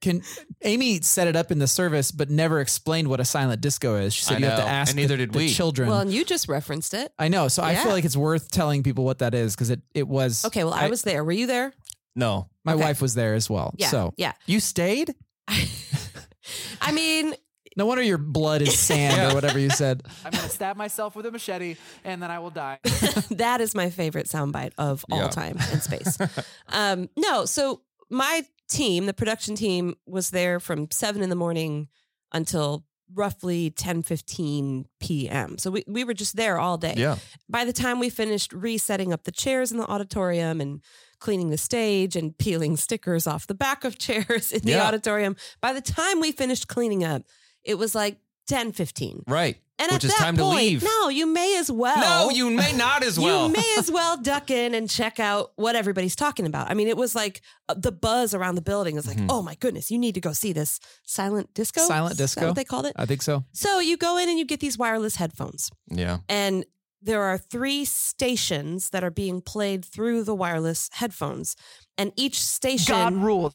can 0.01 0.21
Amy 0.63 1.01
set 1.01 1.27
it 1.27 1.35
up 1.35 1.51
in 1.51 1.59
the 1.59 1.67
service, 1.67 2.11
but 2.11 2.29
never 2.29 2.59
explained 2.61 3.07
what 3.09 3.19
a 3.19 3.25
silent 3.25 3.61
disco 3.61 3.95
is? 3.95 4.13
She 4.13 4.23
said 4.23 4.37
I 4.37 4.39
you 4.39 4.45
have 4.45 4.59
to 4.59 4.65
ask 4.65 4.91
and 4.91 4.95
neither 4.97 5.15
the, 5.17 5.25
did 5.25 5.33
the 5.33 5.37
we. 5.39 5.49
children. 5.49 5.89
Well, 5.89 5.99
and 5.99 6.11
you 6.11 6.23
just 6.25 6.47
referenced 6.47 6.93
it. 6.93 7.11
I 7.19 7.27
know, 7.27 7.47
so 7.49 7.63
I 7.63 7.75
feel 7.75 7.91
like 7.91 8.05
it's 8.05 8.17
worth 8.17 8.49
telling 8.51 8.83
people 8.83 9.03
what 9.05 9.19
that 9.19 9.33
is 9.33 9.55
because 9.55 9.69
it 9.69 9.81
it 9.93 10.07
was 10.07 10.45
Okay. 10.45 10.63
Well, 10.63 10.73
I, 10.73 10.87
was 10.87 11.01
there. 11.03 11.23
Were 11.23 11.31
you 11.31 11.47
there? 11.47 11.73
No. 12.15 12.49
my 12.65 12.73
okay. 12.73 12.81
wife 12.83 13.01
was 13.01 13.13
there 13.13 13.33
as 13.35 13.49
well. 13.49 13.73
Yeah. 13.77 13.87
So 13.89 14.13
Yeah. 14.17 14.33
You 14.45 14.59
stayed? 14.59 15.15
I 16.81 16.91
mean, 16.91 17.33
no 17.77 17.85
wonder 17.85 18.03
your 18.03 18.17
blood 18.17 18.61
is 18.61 18.77
sand 18.77 19.31
or 19.31 19.35
whatever 19.35 19.59
you 19.59 19.69
said. 19.69 20.03
I'm 20.25 20.31
going 20.31 20.43
to 20.43 20.49
stab 20.49 20.75
myself 20.75 21.15
with 21.15 21.25
a 21.25 21.31
machete 21.31 21.75
and 22.03 22.21
then 22.21 22.31
I 22.31 22.39
will 22.39 22.49
die. 22.49 22.79
that 23.31 23.61
is 23.61 23.75
my 23.75 23.89
favorite 23.89 24.25
soundbite 24.27 24.71
of 24.77 25.05
all 25.11 25.19
Yeah. 25.19 25.27
time 25.29 25.57
in 25.71 25.81
space. 25.81 26.17
um, 26.69 27.09
no, 27.15 27.45
so 27.45 27.81
my 28.09 28.43
team, 28.69 29.05
the 29.05 29.13
production 29.13 29.55
team, 29.55 29.95
was 30.05 30.29
there 30.29 30.59
from 30.59 30.89
seven 30.91 31.21
in 31.21 31.29
the 31.29 31.35
morning 31.35 31.87
until 32.31 32.85
roughly 33.15 33.71
10 33.71 34.03
15 34.03 34.85
p.m. 34.99 35.57
So 35.57 35.71
we, 35.71 35.83
we 35.87 36.03
were 36.03 36.13
just 36.13 36.35
there 36.35 36.59
all 36.59 36.77
day. 36.77 36.93
Yeah. 36.95 37.17
By 37.49 37.65
the 37.65 37.73
time 37.73 37.99
we 37.99 38.09
finished 38.11 38.53
resetting 38.53 39.11
up 39.11 39.23
the 39.23 39.31
chairs 39.31 39.71
in 39.71 39.79
the 39.79 39.87
auditorium 39.87 40.61
and 40.61 40.81
cleaning 41.19 41.49
the 41.49 41.57
stage 41.57 42.15
and 42.15 42.37
peeling 42.37 42.77
stickers 42.77 43.25
off 43.25 43.47
the 43.47 43.55
back 43.55 43.83
of 43.83 43.97
chairs 44.05 44.51
in 44.51 44.61
the 44.61 44.71
Yeah. 44.73 44.85
auditorium, 44.87 45.35
by 45.59 45.73
the 45.73 45.81
time 45.81 46.19
we 46.19 46.31
finished 46.31 46.67
cleaning 46.67 47.03
up, 47.03 47.23
it 47.63 47.79
was 47.79 47.95
like 47.95 48.17
10 48.47 48.71
15. 48.73 49.23
Right. 49.27 49.57
And 49.81 49.89
Which 49.93 50.03
at 50.03 50.11
is 50.11 50.11
that 50.17 50.23
time 50.25 50.35
point, 50.35 50.59
to 50.59 50.65
leave. 50.65 50.83
No, 50.83 51.07
you 51.07 51.25
may 51.25 51.57
as 51.57 51.71
well. 51.71 52.27
No, 52.27 52.29
you 52.35 52.49
may 52.49 52.73
not 52.73 53.01
as 53.01 53.17
well. 53.25 53.47
You 53.47 53.53
may 53.53 53.75
as 53.77 53.89
well 53.89 54.17
duck 54.21 54.51
in 54.51 54.73
and 54.75 54.89
check 54.89 55.19
out 55.21 55.51
what 55.55 55.75
everybody's 55.77 56.17
talking 56.17 56.45
about. 56.45 56.69
I 56.69 56.73
mean, 56.73 56.89
it 56.89 56.97
was 56.97 57.15
like 57.15 57.41
uh, 57.69 57.75
the 57.77 57.91
buzz 57.93 58.33
around 58.33 58.55
the 58.55 58.61
building 58.61 58.97
is 58.97 59.07
like, 59.07 59.17
Mhm. 59.17 59.27
oh 59.29 59.41
my 59.41 59.55
goodness, 59.55 59.89
you 59.89 59.97
need 59.97 60.15
to 60.15 60.21
go 60.21 60.33
see 60.33 60.51
this 60.51 60.81
silent 61.05 61.53
disco. 61.53 61.79
Silent 61.81 62.11
Is 62.11 62.17
that 62.17 62.23
disco? 62.23 62.47
what 62.47 62.55
they 62.57 62.65
called 62.65 62.87
it. 62.87 62.93
I 62.97 63.05
think 63.05 63.21
so. 63.21 63.45
So 63.53 63.79
you 63.79 63.95
go 63.95 64.17
in 64.17 64.27
and 64.27 64.37
you 64.37 64.45
get 64.45 64.59
these 64.59 64.77
wireless 64.77 65.15
headphones, 65.15 65.69
yeah. 65.87 66.17
and 66.27 66.65
there 67.01 67.21
are 67.23 67.37
three 67.37 67.85
stations 67.85 68.89
that 68.89 69.03
are 69.03 69.11
being 69.11 69.39
played 69.41 69.85
through 69.85 70.23
the 70.25 70.35
wireless 70.35 70.89
headphones, 70.93 71.55
and 71.97 72.11
each 72.17 72.41
station 72.41 72.93
God 72.93 73.13
rules. 73.15 73.53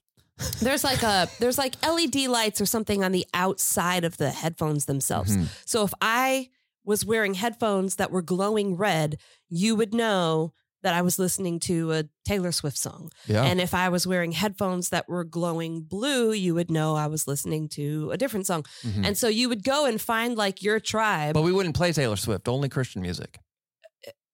There's 0.60 0.84
like 0.84 1.02
a 1.02 1.28
there's 1.38 1.58
like 1.58 1.74
LED 1.86 2.16
lights 2.28 2.60
or 2.60 2.66
something 2.66 3.04
on 3.04 3.12
the 3.12 3.26
outside 3.34 4.04
of 4.04 4.16
the 4.16 4.30
headphones 4.30 4.86
themselves. 4.86 5.36
Mhm. 5.36 5.46
So 5.64 5.84
if 5.84 5.92
I 6.00 6.48
was 6.84 7.04
wearing 7.04 7.34
headphones 7.34 7.96
that 7.96 8.10
were 8.10 8.22
glowing 8.22 8.76
red, 8.76 9.18
you 9.48 9.74
would 9.76 9.94
know 9.94 10.52
that 10.82 10.92
I 10.92 11.00
was 11.00 11.18
listening 11.18 11.60
to 11.60 11.92
a 11.92 12.04
Taylor 12.26 12.52
Swift 12.52 12.76
song. 12.76 13.08
Yeah. 13.26 13.42
And 13.42 13.58
if 13.58 13.72
I 13.72 13.88
was 13.88 14.06
wearing 14.06 14.32
headphones 14.32 14.90
that 14.90 15.08
were 15.08 15.24
glowing 15.24 15.80
blue, 15.80 16.32
you 16.32 16.54
would 16.54 16.70
know 16.70 16.94
I 16.94 17.06
was 17.06 17.26
listening 17.26 17.70
to 17.70 18.10
a 18.10 18.18
different 18.18 18.46
song. 18.46 18.66
Mhm. 18.82 19.06
And 19.06 19.16
so 19.16 19.28
you 19.28 19.48
would 19.48 19.64
go 19.64 19.86
and 19.86 19.98
find 19.98 20.36
like 20.36 20.62
your 20.62 20.78
tribe. 20.80 21.32
But 21.32 21.40
we 21.40 21.52
wouldn't 21.52 21.74
play 21.74 21.92
Taylor 21.92 22.16
Swift, 22.16 22.48
only 22.48 22.68
Christian 22.68 23.00
music. 23.00 23.38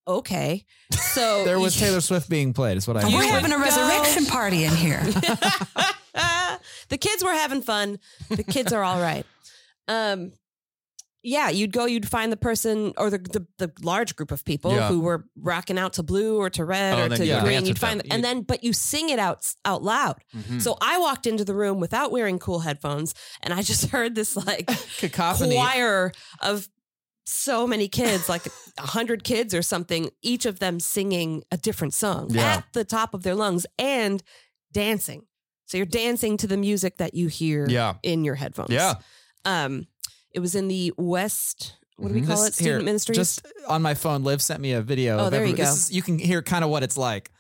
Okay. 0.06 0.64
So 0.92 1.44
There 1.44 1.58
was 1.60 1.76
Taylor 1.76 2.00
Swift 2.00 2.28
being 2.28 2.52
played, 2.52 2.76
is 2.76 2.86
what 2.88 2.96
I 2.96 3.08
You 3.08 3.16
We're 3.16 3.24
having 3.24 3.52
a 3.52 3.58
would 3.58 3.68
go- 3.68 3.76
resurrection 3.88 4.26
party 4.26 4.64
in 4.64 4.74
here. 4.74 5.02
the 6.88 6.98
kids 6.98 7.22
were 7.24 7.32
having 7.32 7.62
fun. 7.62 7.98
The 8.28 8.42
kids 8.44 8.72
are 8.72 8.82
all 8.82 9.00
right. 9.00 9.24
Um, 9.88 10.32
yeah, 11.22 11.50
you'd 11.50 11.72
go, 11.72 11.84
you'd 11.84 12.08
find 12.08 12.32
the 12.32 12.36
person 12.38 12.94
or 12.96 13.10
the 13.10 13.18
the, 13.18 13.46
the 13.58 13.72
large 13.82 14.16
group 14.16 14.30
of 14.30 14.42
people 14.44 14.72
Yeah. 14.72 14.88
who 14.88 15.00
were 15.00 15.26
rocking 15.36 15.78
out 15.78 15.92
to 15.94 16.02
blue 16.02 16.38
or 16.38 16.48
to 16.50 16.64
red 16.64 16.98
Oh, 16.98 17.04
or 17.12 17.16
to 17.16 17.26
you 17.26 17.38
green. 17.40 17.66
You'd 17.66 17.78
find 17.78 18.00
them. 18.00 18.06
and 18.10 18.24
then 18.24 18.40
but 18.40 18.64
you 18.64 18.72
sing 18.72 19.10
it 19.10 19.18
out 19.18 19.44
out 19.66 19.82
loud. 19.82 20.16
Mhm. 20.34 20.62
So 20.62 20.78
I 20.80 20.96
walked 20.98 21.26
into 21.26 21.44
the 21.44 21.54
room 21.54 21.78
without 21.78 22.10
wearing 22.10 22.38
cool 22.38 22.60
headphones, 22.60 23.14
and 23.42 23.52
I 23.52 23.60
just 23.60 23.86
heard 23.90 24.14
this 24.14 24.34
like 24.34 24.66
Cacophony. 24.98 25.56
choir 25.56 26.12
of 26.40 26.66
so 27.24 27.66
many 27.66 27.86
kids, 27.88 28.28
like 28.28 28.46
a 28.78 28.86
hundred 28.86 29.24
kids 29.24 29.54
or 29.54 29.62
something, 29.62 30.10
each 30.22 30.46
of 30.46 30.58
them 30.58 30.80
singing 30.80 31.42
a 31.52 31.56
different 31.56 31.94
song 31.94 32.28
Yeah. 32.30 32.56
at 32.56 32.64
the 32.72 32.84
top 32.84 33.14
of 33.14 33.22
their 33.22 33.34
lungs 33.34 33.66
and 33.78 34.22
dancing. 34.72 35.26
So 35.66 35.76
you're 35.76 35.86
dancing 35.86 36.36
to 36.38 36.46
the 36.46 36.56
music 36.56 36.96
that 36.98 37.14
you 37.14 37.28
hear 37.28 37.68
Yeah. 37.68 37.94
in 38.02 38.24
your 38.24 38.34
headphones. 38.34 38.70
Yeah. 38.70 38.94
Um, 39.44 39.86
it 40.32 40.40
was 40.40 40.54
in 40.54 40.68
the 40.68 40.92
West 40.96 41.74
what 41.96 42.08
do 42.08 42.14
we 42.14 42.22
Mhm. 42.22 42.28
call 42.28 42.44
it? 42.44 42.54
Student 42.54 42.76
here, 42.76 42.82
ministries. 42.82 43.18
Just 43.18 43.42
on 43.68 43.82
my 43.82 43.92
phone, 43.92 44.24
Liv 44.24 44.40
sent 44.40 44.62
me 44.62 44.72
a 44.72 44.80
video. 44.80 45.18
Oh, 45.18 45.26
of 45.26 45.32
there 45.32 45.42
you 45.44 45.52
every- 45.52 45.62
this 45.62 45.68
go. 45.68 45.74
is- 45.74 45.92
you 45.92 46.00
can 46.00 46.18
hear 46.18 46.40
kind 46.40 46.64
of 46.64 46.70
what 46.70 46.82
it's 46.82 46.96
like. 46.96 47.30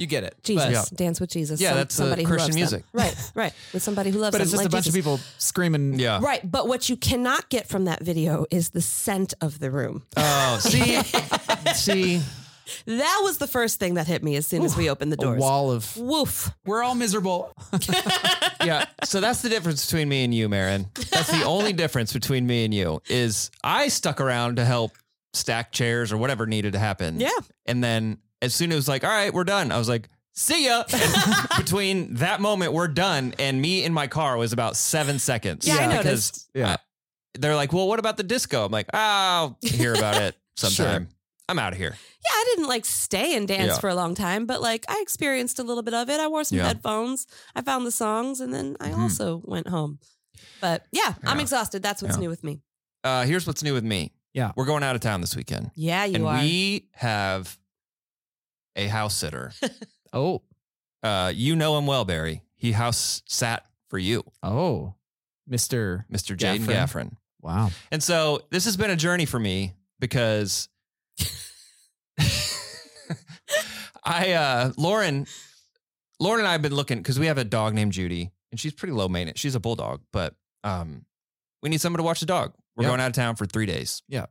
You 0.00 0.06
get 0.06 0.24
it. 0.24 0.34
Jesus, 0.42 0.64
But, 0.64 0.72
Yeah. 0.72 0.84
dance 0.96 1.20
with 1.20 1.30
Jesus. 1.30 1.60
Yeah, 1.60 1.68
Some- 1.70 1.76
that's, 1.78 1.94
uh, 2.00 2.02
somebody 2.04 2.22
who 2.24 2.28
Christian 2.28 2.58
loves 2.58 2.70
them. 2.70 2.82
music. 2.82 2.84
Right, 2.92 3.30
right. 3.34 3.52
With 3.74 3.82
somebody 3.82 4.10
who 4.10 4.18
loves 4.18 4.32
but 4.32 4.38
them. 4.38 4.42
it's 4.42 4.50
just 4.50 4.58
like 4.62 4.66
a 4.66 4.70
bunch 4.70 4.84
Jesus. 4.86 4.96
of 4.98 5.04
people 5.04 5.20
screaming. 5.38 5.98
Yeah. 5.98 6.18
Right, 6.22 6.50
but 6.50 6.66
what 6.68 6.88
you 6.88 6.96
cannot 6.96 7.48
get 7.50 7.68
from 7.68 7.84
that 7.84 8.02
video 8.02 8.46
is 8.50 8.70
the 8.70 8.80
scent 8.80 9.34
of 9.40 9.58
the 9.60 9.70
room. 9.70 10.02
Oh, 10.16 10.58
see, 10.62 11.00
see. 11.74 12.22
That 12.86 13.20
was 13.24 13.38
the 13.38 13.48
first 13.48 13.80
thing 13.80 13.94
that 13.94 14.06
hit 14.06 14.22
me 14.22 14.36
as 14.36 14.46
soon 14.46 14.62
as 14.62 14.76
we 14.76 14.88
opened 14.88 15.10
the 15.12 15.16
A 15.20 15.24
doors. 15.24 15.40
wall 15.40 15.72
of. 15.72 15.96
Woof. 15.96 16.50
We're 16.64 16.82
all 16.82 16.94
miserable. 16.94 17.52
Yeah. 18.62 18.84
So 19.04 19.20
that's 19.20 19.40
the 19.40 19.48
difference 19.48 19.86
between 19.86 20.08
me 20.10 20.22
and 20.22 20.34
you, 20.34 20.46
Maron. 20.48 20.86
That's 21.10 21.30
the 21.30 21.44
only 21.44 21.72
difference 21.72 22.12
between 22.12 22.46
me 22.46 22.66
and 22.66 22.74
you 22.74 23.00
is 23.08 23.50
I 23.64 23.88
stuck 23.88 24.20
around 24.20 24.56
to 24.56 24.66
help 24.66 24.92
stack 25.32 25.72
chairs 25.72 26.12
or 26.12 26.18
whatever 26.18 26.46
needed 26.46 26.74
to 26.74 26.78
happen. 26.78 27.20
Yeah. 27.20 27.30
And 27.64 27.82
then 27.82 28.18
as 28.42 28.54
soon 28.54 28.70
as 28.70 28.74
it 28.74 28.76
was 28.76 28.88
like, 28.88 29.04
all 29.04 29.10
right, 29.10 29.32
we're 29.32 29.44
done, 29.44 29.72
I 29.72 29.78
was 29.78 29.88
like, 29.88 30.08
see 30.34 30.66
ya. 30.66 30.84
Between 31.56 32.14
that 32.14 32.40
moment, 32.40 32.72
we're 32.72 32.88
done, 32.88 33.34
and 33.38 33.60
me 33.60 33.84
in 33.84 33.92
my 33.92 34.06
car 34.06 34.36
was 34.36 34.52
about 34.52 34.76
seven 34.76 35.18
seconds. 35.18 35.66
Yeah, 35.66 35.74
I 35.76 35.86
Because 35.88 36.04
noticed. 36.04 36.50
Yeah. 36.54 36.72
uh, 36.72 36.76
they're 37.38 37.56
like, 37.56 37.72
well, 37.72 37.86
what 37.88 37.98
about 37.98 38.16
the 38.16 38.22
disco? 38.22 38.64
I'm 38.64 38.72
like, 38.72 38.86
oh, 38.92 38.98
I'll 38.98 39.58
hear 39.62 39.94
about 39.94 40.20
it 40.20 40.36
sometime. 40.56 41.08
I'm 41.48 41.58
out 41.58 41.72
of 41.72 41.78
here. 41.78 41.90
Yeah, 41.96 42.32
I 42.32 42.44
didn't 42.54 42.68
like 42.68 42.84
stay 42.84 43.36
and 43.36 43.48
dance 43.48 43.72
Yeah. 43.72 43.78
for 43.78 43.88
a 43.88 43.94
long 43.94 44.14
time, 44.14 44.46
but 44.46 44.60
like 44.62 44.84
I 44.88 45.00
experienced 45.02 45.58
a 45.58 45.64
little 45.64 45.82
bit 45.82 45.94
of 45.94 46.08
it. 46.08 46.20
I 46.20 46.28
wore 46.28 46.44
some 46.44 46.58
Yeah. 46.58 46.66
headphones. 46.68 47.26
I 47.56 47.62
found 47.62 47.84
the 47.84 47.90
songs 47.90 48.40
and 48.40 48.54
then 48.54 48.76
I 48.78 48.90
Mhm. 48.90 48.98
also 48.98 49.42
went 49.44 49.66
home. 49.66 49.98
But 50.60 50.86
yeah, 50.92 51.14
I'm 51.24 51.38
Yeah. 51.38 51.42
exhausted. 51.42 51.82
That's 51.82 52.02
what's 52.02 52.16
Yeah. 52.16 52.20
new 52.20 52.28
with 52.28 52.44
me. 52.44 52.60
Uh, 53.02 53.24
here's 53.24 53.48
what's 53.48 53.64
new 53.64 53.72
with 53.74 53.82
me. 53.82 54.12
Yeah. 54.32 54.52
We're 54.54 54.64
going 54.66 54.84
out 54.84 54.94
of 54.94 55.00
town 55.00 55.22
this 55.22 55.34
weekend. 55.34 55.72
Yeah, 55.74 56.04
you 56.04 56.16
and 56.16 56.26
are. 56.26 56.38
we 56.40 56.88
have 56.92 57.58
a 58.76 58.86
house 58.88 59.16
sitter. 59.16 59.52
Oh. 60.12 60.42
Uh, 61.04 61.30
you 61.32 61.54
know 61.54 61.78
him 61.78 61.86
well, 61.86 62.04
Barry. 62.04 62.42
He 62.56 62.72
house 62.72 63.22
sat 63.26 63.64
for 63.88 63.96
you, 63.98 64.24
Oh. 64.42 64.94
Mr. 65.48 66.04
Mr. 66.12 66.36
Jaden 66.36 66.60
Gaffron. 66.66 66.66
Gaffron. 66.74 67.16
Wow. 67.40 67.70
And 67.92 68.02
so 68.02 68.42
this 68.50 68.64
has 68.64 68.76
been 68.76 68.90
a 68.90 68.96
journey 68.96 69.24
for 69.24 69.38
me 69.38 69.74
because 70.00 70.68
I 74.04 74.32
uh 74.32 74.72
Lauren 74.76 75.26
Lauren 76.18 76.40
and 76.40 76.48
I 76.48 76.52
have 76.52 76.62
been 76.62 76.74
looking 76.74 76.98
because 76.98 77.18
we 77.18 77.26
have 77.26 77.38
a 77.38 77.44
dog 77.44 77.74
named 77.74 77.92
Judy 77.92 78.30
and 78.50 78.58
she's 78.60 78.72
pretty 78.72 78.92
low 78.92 79.08
maintenance. 79.08 79.38
She's 79.40 79.54
a 79.54 79.60
bulldog, 79.60 80.02
but 80.12 80.34
um 80.64 81.04
we 81.62 81.68
need 81.70 81.80
someone 81.80 81.98
to 81.98 82.02
watch 82.04 82.20
the 82.20 82.26
dog. 82.26 82.54
We're 82.76 82.84
Yeah. 82.84 82.88
going 82.90 83.00
out 83.00 83.08
of 83.08 83.12
town 83.14 83.36
for 83.36 83.46
three 83.46 83.66
days. 83.66 84.02
Yeah. 84.08 84.26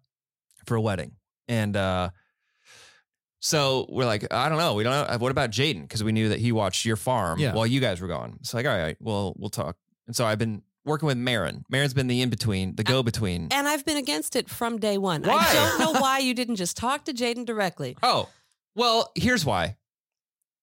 For 0.66 0.76
a 0.76 0.82
wedding. 0.82 1.14
And 1.48 1.76
uh 1.76 2.10
so 3.40 3.86
we're 3.90 4.06
like, 4.06 4.32
I 4.34 4.50
don't 4.50 4.58
know. 4.58 4.74
We 4.74 4.84
don't 4.84 5.10
know. 5.10 5.18
What 5.18 5.32
about 5.32 5.52
Jaden? 5.52 5.82
Because 5.84 6.04
we 6.04 6.12
knew 6.12 6.30
that 6.30 6.40
he 6.40 6.52
watched 6.52 6.86
your 6.86 6.96
farm 6.98 7.40
Yeah. 7.40 7.54
while 7.54 7.66
you 7.68 7.80
guys 7.80 8.02
were 8.02 8.08
gone. 8.08 8.38
It's 8.42 8.54
like, 8.54 8.66
all 8.66 8.78
right, 8.78 8.98
well, 9.00 9.34
we'll 9.38 9.50
talk. 9.50 9.78
And 10.08 10.16
so 10.16 10.26
I've 10.26 10.40
been 10.40 10.62
working 10.86 11.08
with 11.08 11.18
Maron. 11.18 11.64
Maron's 11.70 11.94
been 11.94 12.08
the 12.08 12.22
in 12.22 12.30
between, 12.30 12.76
the 12.76 12.84
go 12.84 13.04
between. 13.04 13.48
and 13.52 13.68
I've 13.68 13.86
been 13.86 13.98
against 13.98 14.36
it 14.36 14.50
from 14.50 14.78
day 14.80 14.98
one. 14.98 15.24
Why? 15.24 15.38
I 15.48 15.54
don't 15.54 15.80
know 15.94 16.00
why 16.02 16.20
you 16.28 16.34
didn't 16.34 16.56
just 16.56 16.76
talk 16.78 17.06
to 17.06 17.14
Jaden 17.14 17.46
directly. 17.46 17.96
Oh, 18.04 18.28
well, 18.76 19.12
here's 19.16 19.46
why. 19.46 19.76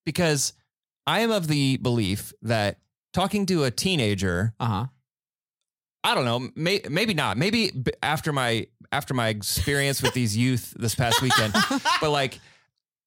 Because 0.04 0.52
I 1.06 1.20
am 1.20 1.30
of 1.30 1.48
the 1.48 1.76
belief 1.78 2.32
that 2.42 2.78
talking 3.12 3.46
to 3.46 3.64
a 3.64 3.70
teenager, 3.70 4.54
Uh 4.60 4.66
huh. 4.66 4.86
I 6.04 6.14
don't 6.14 6.24
know, 6.24 6.48
may, 6.54 6.80
maybe 6.88 7.14
not. 7.14 7.36
Maybe 7.36 7.70
b- 7.72 7.90
after 8.02 8.32
my 8.32 8.68
after 8.92 9.12
my 9.14 9.28
experience 9.28 10.00
with 10.02 10.14
these 10.14 10.36
youth 10.36 10.72
this 10.78 10.94
past 10.94 11.20
weekend, 11.20 11.52
but 12.00 12.10
like 12.10 12.38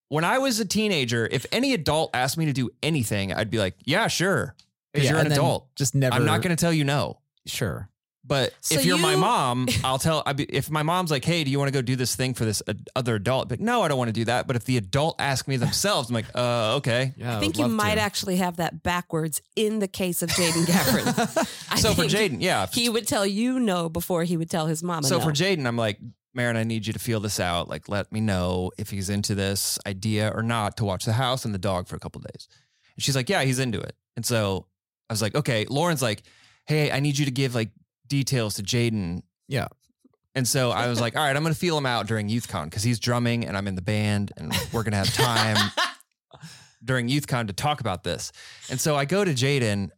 when 0.09 0.23
I 0.23 0.39
was 0.39 0.59
a 0.59 0.65
teenager, 0.65 1.27
if 1.31 1.45
any 1.51 1.73
adult 1.73 2.09
asked 2.13 2.37
me 2.37 2.45
to 2.45 2.53
do 2.53 2.69
anything, 2.83 3.31
I'd 3.31 3.49
be 3.49 3.59
like, 3.59 3.75
"Yeah, 3.85 4.07
sure," 4.07 4.55
because 4.91 5.05
Yeah, 5.05 5.13
you're 5.13 5.21
an 5.21 5.31
adult. 5.31 5.73
Just 5.75 5.95
never. 5.95 6.15
I'm 6.15 6.25
not 6.25 6.41
going 6.41 6.55
to 6.55 6.59
tell 6.59 6.73
you 6.73 6.83
no. 6.83 7.19
Sure. 7.45 7.89
But 8.29 8.53
So 8.61 8.75
if 8.75 8.85
you're 8.85 8.99
my 8.99 9.15
mom, 9.15 9.67
I'll 9.83 9.97
tell. 9.97 10.21
I'd 10.25 10.37
be, 10.37 10.43
if 10.43 10.69
my 10.69 10.83
mom's 10.83 11.09
like, 11.09 11.25
"Hey, 11.25 11.43
do 11.43 11.49
you 11.49 11.57
want 11.57 11.69
to 11.69 11.71
go 11.71 11.81
do 11.81 11.95
this 11.95 12.15
thing 12.15 12.33
for 12.33 12.45
this 12.45 12.61
uh, 12.67 12.73
other 12.95 13.15
adult?" 13.15 13.49
But 13.49 13.59
no, 13.59 13.81
I 13.81 13.87
don't 13.87 13.97
want 13.97 14.09
to 14.09 14.13
do 14.13 14.25
that. 14.25 14.45
But 14.45 14.55
if 14.55 14.65
the 14.65 14.77
adult 14.77 15.15
asks 15.19 15.47
me 15.47 15.57
themselves, 15.57 16.09
I'm 16.09 16.15
like, 16.15 16.27
"Uh, 16.35 16.75
okay." 16.75 17.13
Yeah. 17.17 17.37
I 17.37 17.39
think 17.39 17.57
you 17.57 17.67
might 17.67 17.97
actually 17.97 18.35
have 18.35 18.57
that 18.57 18.83
backwards 18.83 19.41
in 19.55 19.79
the 19.79 19.87
case 19.87 20.21
of 20.21 20.29
Jaden 20.29 20.65
Gaffron. 20.65 21.47
I 21.71 21.79
so 21.79 21.93
for 21.93 22.03
Jaden, 22.03 22.37
yeah. 22.39 22.67
he 22.71 22.89
would 22.89 23.07
tell 23.07 23.25
you 23.25 23.59
no 23.59 23.89
before 23.89 24.23
he 24.23 24.37
would 24.37 24.49
tell 24.49 24.67
his 24.67 24.83
mom. 24.83 25.03
so 25.03 25.17
no. 25.17 25.23
for 25.23 25.31
Jaden, 25.31 25.65
I'm 25.65 25.77
like, 25.77 25.99
Maron, 26.33 26.57
I 26.57 26.63
need 26.63 26.85
you 26.85 26.93
to 26.93 26.99
feel 26.99 27.19
this 27.19 27.39
out. 27.39 27.67
Like, 27.67 27.89
let 27.89 28.11
me 28.11 28.21
know 28.21 28.71
if 28.77 28.89
he's 28.89 29.09
into 29.09 29.35
this 29.35 29.79
idea 29.87 30.31
or 30.33 30.43
not 30.43 30.77
to 30.77 30.85
watch 30.85 31.05
the 31.05 31.13
house 31.13 31.45
and 31.45 31.53
the 31.53 31.59
dog 31.59 31.87
for 31.87 31.95
a 31.95 31.99
couple 31.99 32.21
days. 32.21 32.47
And 32.95 33.03
she's 33.03 33.15
like, 33.15 33.29
yeah, 33.29 33.43
he's 33.43 33.59
into 33.59 33.79
it. 33.79 33.95
And 34.15 34.25
so 34.25 34.67
I 35.09 35.13
was 35.13 35.21
like, 35.21 35.35
okay. 35.35 35.65
Lauren's 35.69 36.01
like, 36.01 36.23
hey, 36.65 36.91
I 36.91 36.99
need 36.99 37.17
you 37.17 37.25
to 37.25 37.31
give 37.31 37.55
like 37.55 37.71
details 38.07 38.55
to 38.55 38.63
Jaden. 38.63 39.23
Yeah. 39.47 39.67
And 40.35 40.47
so 40.47 40.69
I 40.71 40.87
was 40.87 41.01
like, 41.01 41.15
all 41.15 41.23
right, 41.23 41.35
I'm 41.35 41.41
going 41.41 41.53
to 41.53 41.59
feel 41.59 41.77
him 41.77 41.87
out 41.87 42.05
during 42.05 42.29
YouthCon 42.29 42.65
because 42.65 42.83
he's 42.83 42.99
drumming 42.99 43.45
and 43.45 43.57
I'm 43.57 43.67
in 43.67 43.75
the 43.75 43.81
band 43.81 44.31
and 44.37 44.53
we're 44.71 44.83
going 44.83 44.91
to 44.91 44.97
have 44.97 45.13
time 45.13 45.71
during 46.83 47.09
YouthCon 47.09 47.47
to 47.47 47.53
talk 47.53 47.81
about 47.81 48.03
this. 48.03 48.31
And 48.69 48.79
so 48.79 48.95
I 48.95 49.05
go 49.05 49.25
to 49.25 49.31
Jaden 49.31 49.89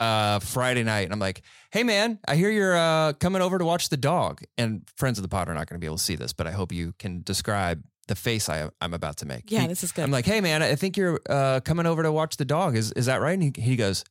uh, 0.00 0.38
Friday 0.40 0.82
night 0.82 1.02
and 1.04 1.12
I'm 1.12 1.18
like, 1.20 1.42
hey 1.70 1.84
man, 1.84 2.18
I 2.26 2.34
hear 2.36 2.50
you're 2.50 2.76
uh, 2.76 3.12
coming 3.14 3.42
over 3.42 3.58
to 3.58 3.64
watch 3.64 3.88
the 3.90 3.96
dog. 3.96 4.42
And 4.58 4.82
friends 4.96 5.18
of 5.18 5.22
the 5.22 5.28
pod 5.28 5.48
are 5.48 5.54
not 5.54 5.68
going 5.68 5.78
to 5.78 5.80
be 5.80 5.86
able 5.86 5.98
to 5.98 6.02
see 6.02 6.16
this, 6.16 6.32
but 6.32 6.46
I 6.46 6.50
hope 6.52 6.72
you 6.72 6.94
can 6.98 7.22
describe 7.22 7.82
the 8.08 8.14
face 8.16 8.48
I, 8.48 8.68
I'm 8.80 8.92
about 8.94 9.18
to 9.18 9.26
make. 9.26 9.52
yeah, 9.52 9.60
He- 9.60 9.66
this 9.68 9.84
is 9.84 9.92
good. 9.92 10.02
I'm 10.02 10.10
like, 10.10 10.24
hey 10.26 10.40
man, 10.40 10.62
I 10.62 10.74
think 10.74 10.96
you're 10.96 11.20
uh, 11.28 11.60
coming 11.60 11.86
over 11.86 12.02
to 12.02 12.10
watch 12.10 12.38
the 12.38 12.44
dog. 12.44 12.76
Is 12.76 12.90
is 12.92 13.06
that 13.06 13.20
right? 13.20 13.38
And 13.38 13.54
he, 13.56 13.62
he 13.62 13.76
goes, 13.76 14.02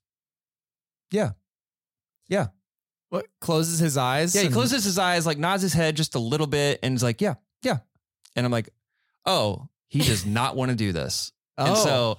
"Yeah, 1.11 1.31
yeah. 2.27 2.47
What 3.09 3.25
closes 3.41 3.79
his 3.79 3.97
eyes? 3.97 4.35
Yeah, 4.35 4.41
he 4.41 4.47
and- 4.47 4.53
closes 4.53 4.83
his 4.85 4.99
eyes, 4.99 5.25
like 5.25 5.37
nods 5.37 5.63
his 5.63 5.73
head 5.73 5.95
just 5.97 6.15
a 6.15 6.19
little 6.19 6.47
bit, 6.47 6.79
and 6.83 6.95
is 6.95 7.03
like, 7.03 7.19
"Yeah, 7.21 7.35
yeah." 7.63 7.79
And 8.35 8.45
I'm 8.45 8.51
like, 8.51 8.69
"Oh, 9.25 9.67
he 9.87 9.99
does 9.99 10.25
not 10.25 10.55
want 10.55 10.69
to 10.69 10.75
do 10.75 10.91
this." 10.93 11.31
Oh. 11.57 11.65
And 11.65 11.77
so, 11.77 12.17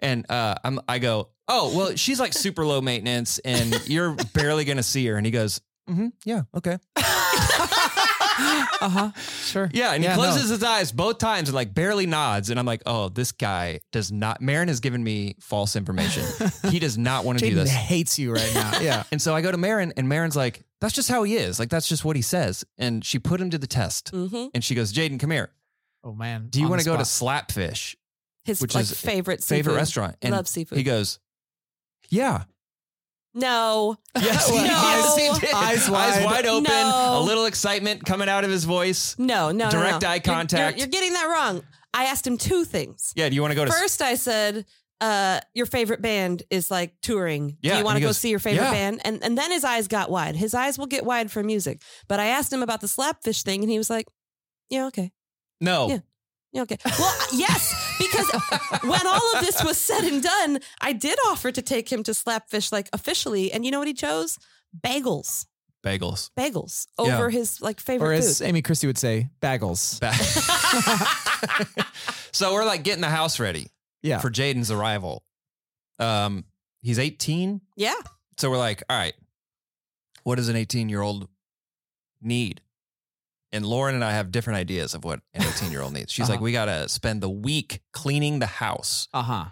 and 0.00 0.30
uh, 0.30 0.56
I'm, 0.64 0.80
I 0.86 0.98
go, 0.98 1.30
"Oh, 1.48 1.76
well, 1.76 1.96
she's 1.96 2.20
like 2.20 2.32
super 2.32 2.64
low 2.64 2.80
maintenance, 2.80 3.38
and 3.40 3.74
you're 3.88 4.14
barely 4.34 4.64
gonna 4.64 4.82
see 4.82 5.06
her." 5.06 5.16
And 5.16 5.26
he 5.26 5.32
goes, 5.32 5.60
mm-hmm, 5.88 6.08
"Yeah, 6.24 6.42
okay, 6.56 6.78
uh 6.96 8.88
huh. 8.88 9.10
Sure. 9.44 9.70
yeah." 9.72 9.92
And 9.92 10.02
he 10.02 10.08
Yeah, 10.08 10.16
no. 10.16 10.22
closes 10.22 10.48
his 10.50 10.62
eyes 10.62 10.92
both 10.92 11.18
times 11.18 11.48
and 11.48 11.54
like 11.54 11.74
barely 11.74 12.06
nods, 12.06 12.50
and 12.50 12.58
I'm 12.58 12.66
like, 12.66 12.82
"Oh, 12.86 13.08
this 13.08 13.32
guy 13.32 13.80
does 13.92 14.10
not." 14.12 14.40
Maron 14.40 14.68
has 14.68 14.80
given 14.80 15.02
me 15.02 15.36
false 15.40 15.76
information. 15.76 16.24
he 16.70 16.78
does 16.78 16.96
not 16.98 17.24
want 17.24 17.38
to 17.38 17.44
do 17.44 17.52
Jaden 17.52 17.62
this. 17.64 17.70
hates 17.70 18.18
you 18.18 18.32
right 18.32 18.50
now. 18.54 18.70
Yeah. 18.82 19.04
And 19.12 19.20
so 19.22 19.34
I 19.34 19.42
go 19.42 19.50
to 19.52 19.58
Maron, 19.58 19.92
and 19.96 20.08
Maron's 20.08 20.36
like, 20.36 20.64
"That's 20.80 20.94
just 20.94 21.08
how 21.08 21.22
he 21.22 21.36
is. 21.36 21.58
Like 21.58 21.68
that's 21.68 21.88
just 21.88 22.04
what 22.04 22.16
he 22.16 22.22
says." 22.22 22.64
And 22.78 23.04
she 23.04 23.18
put 23.18 23.40
him 23.40 23.50
to 23.50 23.58
the 23.58 23.66
test, 23.66 24.10
hmm 24.10 24.46
and 24.54 24.64
she 24.64 24.74
goes, 24.74 24.92
"Jaden, 24.92 25.20
come 25.20 25.30
here." 25.30 25.50
Oh 26.04 26.14
man. 26.14 26.48
Do 26.50 26.60
you 26.60 26.68
want 26.68 26.80
to 26.80 26.84
go 26.86 26.96
to. 26.96 27.02
Slapfish, 27.04 27.94
His 28.44 28.60
Which 28.60 28.74
like 28.74 28.82
is 28.82 28.98
favorite 28.98 29.42
favorite 29.44 29.74
restaurant? 29.76 30.16
And 30.22 30.32
Love 30.32 30.48
seafood. 30.48 30.78
He 30.78 30.82
goes, 30.84 31.20
"Yeah, 32.12 32.44
no. 33.34 33.96
yes, 34.16 34.48
No. 34.50 34.56
he, 34.58 34.64
yes, 34.64 35.16
he 35.16 35.40
did. 35.46 35.54
Eyes 35.54 35.78
eyes 35.88 35.90
wide. 35.90 36.24
wide 36.24 36.46
open, 36.46 36.64
No. 36.64 37.20
a 37.20 37.22
little 37.22 37.46
excitement 37.46 38.04
coming 38.04 38.28
out 38.28 38.44
of 38.44 38.50
his 38.50 38.64
voice." 38.64 39.16
No, 39.18 39.50
no, 39.50 39.64
no, 39.64 39.70
Direct 39.70 40.02
no. 40.02 40.08
eye 40.08 40.14
You're- 40.14 40.14
you're- 40.14 40.20
contact. 40.20 40.78
You're, 40.78 40.86
getting 40.88 41.12
that 41.14 41.24
wrong. 41.30 41.62
I 41.94 42.04
asked 42.04 42.26
him 42.26 42.38
two 42.38 42.64
things. 42.64 43.12
Yeah, 43.16 43.28
do 43.28 43.34
you 43.34 43.40
want 43.42 43.50
to 43.52 43.54
go 43.56 43.64
to? 43.64 43.70
First, 43.72 44.00
I 44.02 44.14
said, 44.14 44.64
uh, 45.00 45.40
"Your 45.54 45.66
favorite 45.66 46.00
band 46.00 46.42
is 46.50 46.70
like 46.70 46.94
touring. 47.02 47.56
Yeah, 47.62 47.72
Do 47.72 47.78
you 47.78 47.84
want 47.84 47.96
to 47.96 48.00
go 48.00 48.08
goes, 48.08 48.18
see 48.18 48.30
your 48.30 48.38
favorite 48.38 48.64
"Yeah." 48.64 48.70
band?" 48.72 49.00
And 49.04 49.22
and 49.24 49.36
then 49.36 49.50
his 49.50 49.64
eyes 49.64 49.88
got 49.88 50.10
wide. 50.10 50.36
His 50.36 50.54
eyes 50.54 50.78
will 50.78 50.86
get 50.86 51.04
wide 51.04 51.30
for 51.30 51.42
music. 51.42 51.82
But 52.08 52.20
I 52.20 52.26
asked 52.26 52.52
him 52.52 52.62
about 52.62 52.80
the 52.80 52.86
slapfish 52.86 53.42
thing, 53.42 53.62
and 53.62 53.70
he 53.70 53.78
was 53.78 53.90
like, 53.90 54.06
"Yeah, 54.70 54.86
okay, 54.86 55.12
no, 55.60 55.88
Yeah. 55.88 55.98
Yeah, 56.52 56.62
okay." 56.62 56.76
Well, 56.98 57.14
yes, 57.32 57.74
because 57.98 58.30
when 58.82 59.06
all 59.06 59.36
of 59.36 59.44
this 59.44 59.62
was 59.64 59.78
said 59.78 60.04
and 60.04 60.22
done, 60.22 60.58
I 60.80 60.92
did 60.92 61.18
offer 61.28 61.50
to 61.52 61.62
take 61.62 61.90
him 61.90 62.02
to 62.04 62.12
slapfish 62.12 62.70
like 62.72 62.88
officially, 62.92 63.52
and 63.52 63.64
you 63.64 63.70
know 63.70 63.78
what 63.78 63.88
he 63.88 63.94
chose? 63.94 64.38
Bagels, 64.80 65.46
bagels. 65.84 66.30
bagels 66.38 66.86
Yeah. 66.98 67.14
over 67.16 67.30
his 67.30 67.60
like 67.60 67.80
favorite 67.80 68.18
Or 68.18 68.22
food. 68.22 68.42
Amy 68.46 68.62
Christie 68.62 68.86
would 68.86 68.98
say, 68.98 69.28
bagels. 69.40 70.00
Ba- 70.00 70.12
so 72.32 72.52
we're 72.54 72.64
like 72.64 72.82
getting 72.84 73.00
the 73.02 73.08
house 73.10 73.38
ready 73.40 73.68
Yeah. 74.02 74.18
for 74.18 74.30
Jaden's 74.30 74.70
arrival. 74.70 75.22
Um, 75.98 76.44
he's 76.80 76.98
18. 76.98 77.60
yeah, 77.76 77.94
So 78.38 78.50
we're 78.50 78.56
like, 78.58 78.82
all 78.88 78.96
right, 78.96 79.14
what 80.24 80.36
does 80.36 80.48
an 80.48 80.56
18 80.56 80.88
year 80.88 81.02
old 81.02 81.28
need? 82.20 82.60
And 83.52 83.66
Lauren 83.66 83.94
and 83.94 84.02
I 84.04 84.12
have 84.12 84.30
different 84.32 84.58
ideas 84.58 84.94
of 84.94 85.04
what 85.04 85.20
an 85.34 85.42
18 85.42 85.70
year 85.70 85.82
old 85.82 85.92
needs. 85.92 86.10
She's 86.12 86.28
like, 86.28 86.36
Uh-huh. 86.36 86.44
we 86.44 86.52
got 86.52 86.66
to 86.66 86.88
spend 86.88 87.20
the 87.20 87.28
week 87.28 87.80
cleaning 87.92 88.38
the 88.38 88.46
house. 88.46 89.08
Uh 89.12 89.22
huh. 89.22 89.44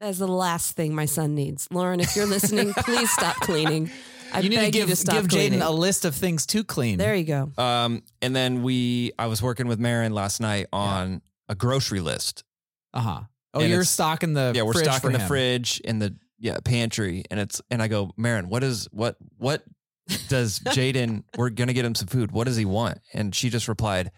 That's 0.00 0.18
the 0.18 0.28
last 0.28 0.74
thing 0.76 0.94
my 0.94 1.04
son 1.06 1.34
needs. 1.34 1.66
Lauren, 1.70 2.00
if 2.00 2.16
you're 2.16 2.26
listening, 2.26 2.72
please 2.74 3.10
stop 3.10 3.36
cleaning. 3.36 3.90
I 4.32 4.40
you 4.40 4.48
need 4.50 4.56
beg 4.56 4.72
to 4.72 4.78
give 4.78 4.88
you 4.88 4.94
to 4.94 5.00
stop 5.00 5.14
give 5.14 5.28
cleaning. 5.28 5.60
Jaden 5.60 5.66
a 5.66 5.70
list 5.70 6.04
of 6.04 6.14
things 6.14 6.44
to 6.46 6.64
clean. 6.64 6.98
there 6.98 7.14
you 7.14 7.24
go. 7.24 7.52
Um, 7.56 8.02
and 8.20 8.34
then 8.34 8.62
we, 8.62 9.12
I 9.18 9.26
was 9.28 9.40
working 9.40 9.68
with 9.68 9.78
Maron 9.78 10.12
last 10.12 10.40
night 10.40 10.66
on 10.72 11.22
a 11.48 11.54
grocery 11.54 12.00
list. 12.00 12.42
uh 12.92 13.00
huh. 13.00 13.20
Oh, 13.54 13.60
And 13.60 13.68
you're 13.68 13.80
it's- 13.82 13.90
stocking 13.90 14.32
the 14.34 14.52
yeah, 14.54 14.62
we're 14.62 14.72
fridge 14.72 14.84
stocking 14.86 15.10
for 15.10 15.12
the 15.12 15.20
him. 15.22 15.28
fridge 15.28 15.80
in 15.84 16.00
the 16.00 16.16
yeah 16.40 16.58
pantry, 16.64 17.22
and 17.30 17.38
it's 17.38 17.62
and 17.70 17.80
I 17.80 17.86
go, 17.86 18.10
Maron, 18.16 18.48
what 18.48 18.64
is 18.64 18.88
what 18.90 19.16
what 19.38 19.62
does 20.28 20.58
Jaden? 20.60 21.24
we're 21.36 21.50
gonna 21.50 21.72
get 21.72 21.84
him 21.84 21.94
some 21.94 22.08
food. 22.08 22.32
What 22.32 22.44
does 22.46 22.56
he 22.56 22.64
want? 22.64 22.98
And 23.12 23.34
she 23.34 23.50
just 23.50 23.68
replied, 23.68 24.10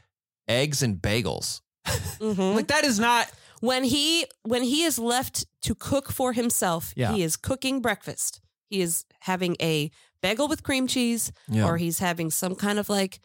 eggs 0.48 0.82
and 0.82 0.96
bagels. 1.00 1.60
Mhm. 1.86 2.54
Like 2.56 2.68
that 2.68 2.84
is 2.84 2.98
not. 2.98 3.28
when 3.60 3.84
he 3.84 4.26
when 4.42 4.62
he 4.62 4.82
is 4.82 4.98
left 4.98 5.46
to 5.62 5.74
cook 5.74 6.10
for 6.12 6.32
himself, 6.32 6.92
Yeah. 6.96 7.12
he 7.12 7.22
is 7.22 7.36
cooking 7.36 7.80
breakfast. 7.80 8.40
He 8.68 8.80
is 8.80 9.04
having 9.20 9.56
a 9.62 9.90
bagel 10.20 10.48
with 10.48 10.62
cream 10.62 10.86
cheese, 10.86 11.32
Yeah. 11.48 11.64
or 11.66 11.76
he's 11.78 11.98
having 12.00 12.30
some 12.30 12.54
kind 12.56 12.78
of 12.78 12.88
like 12.88 13.20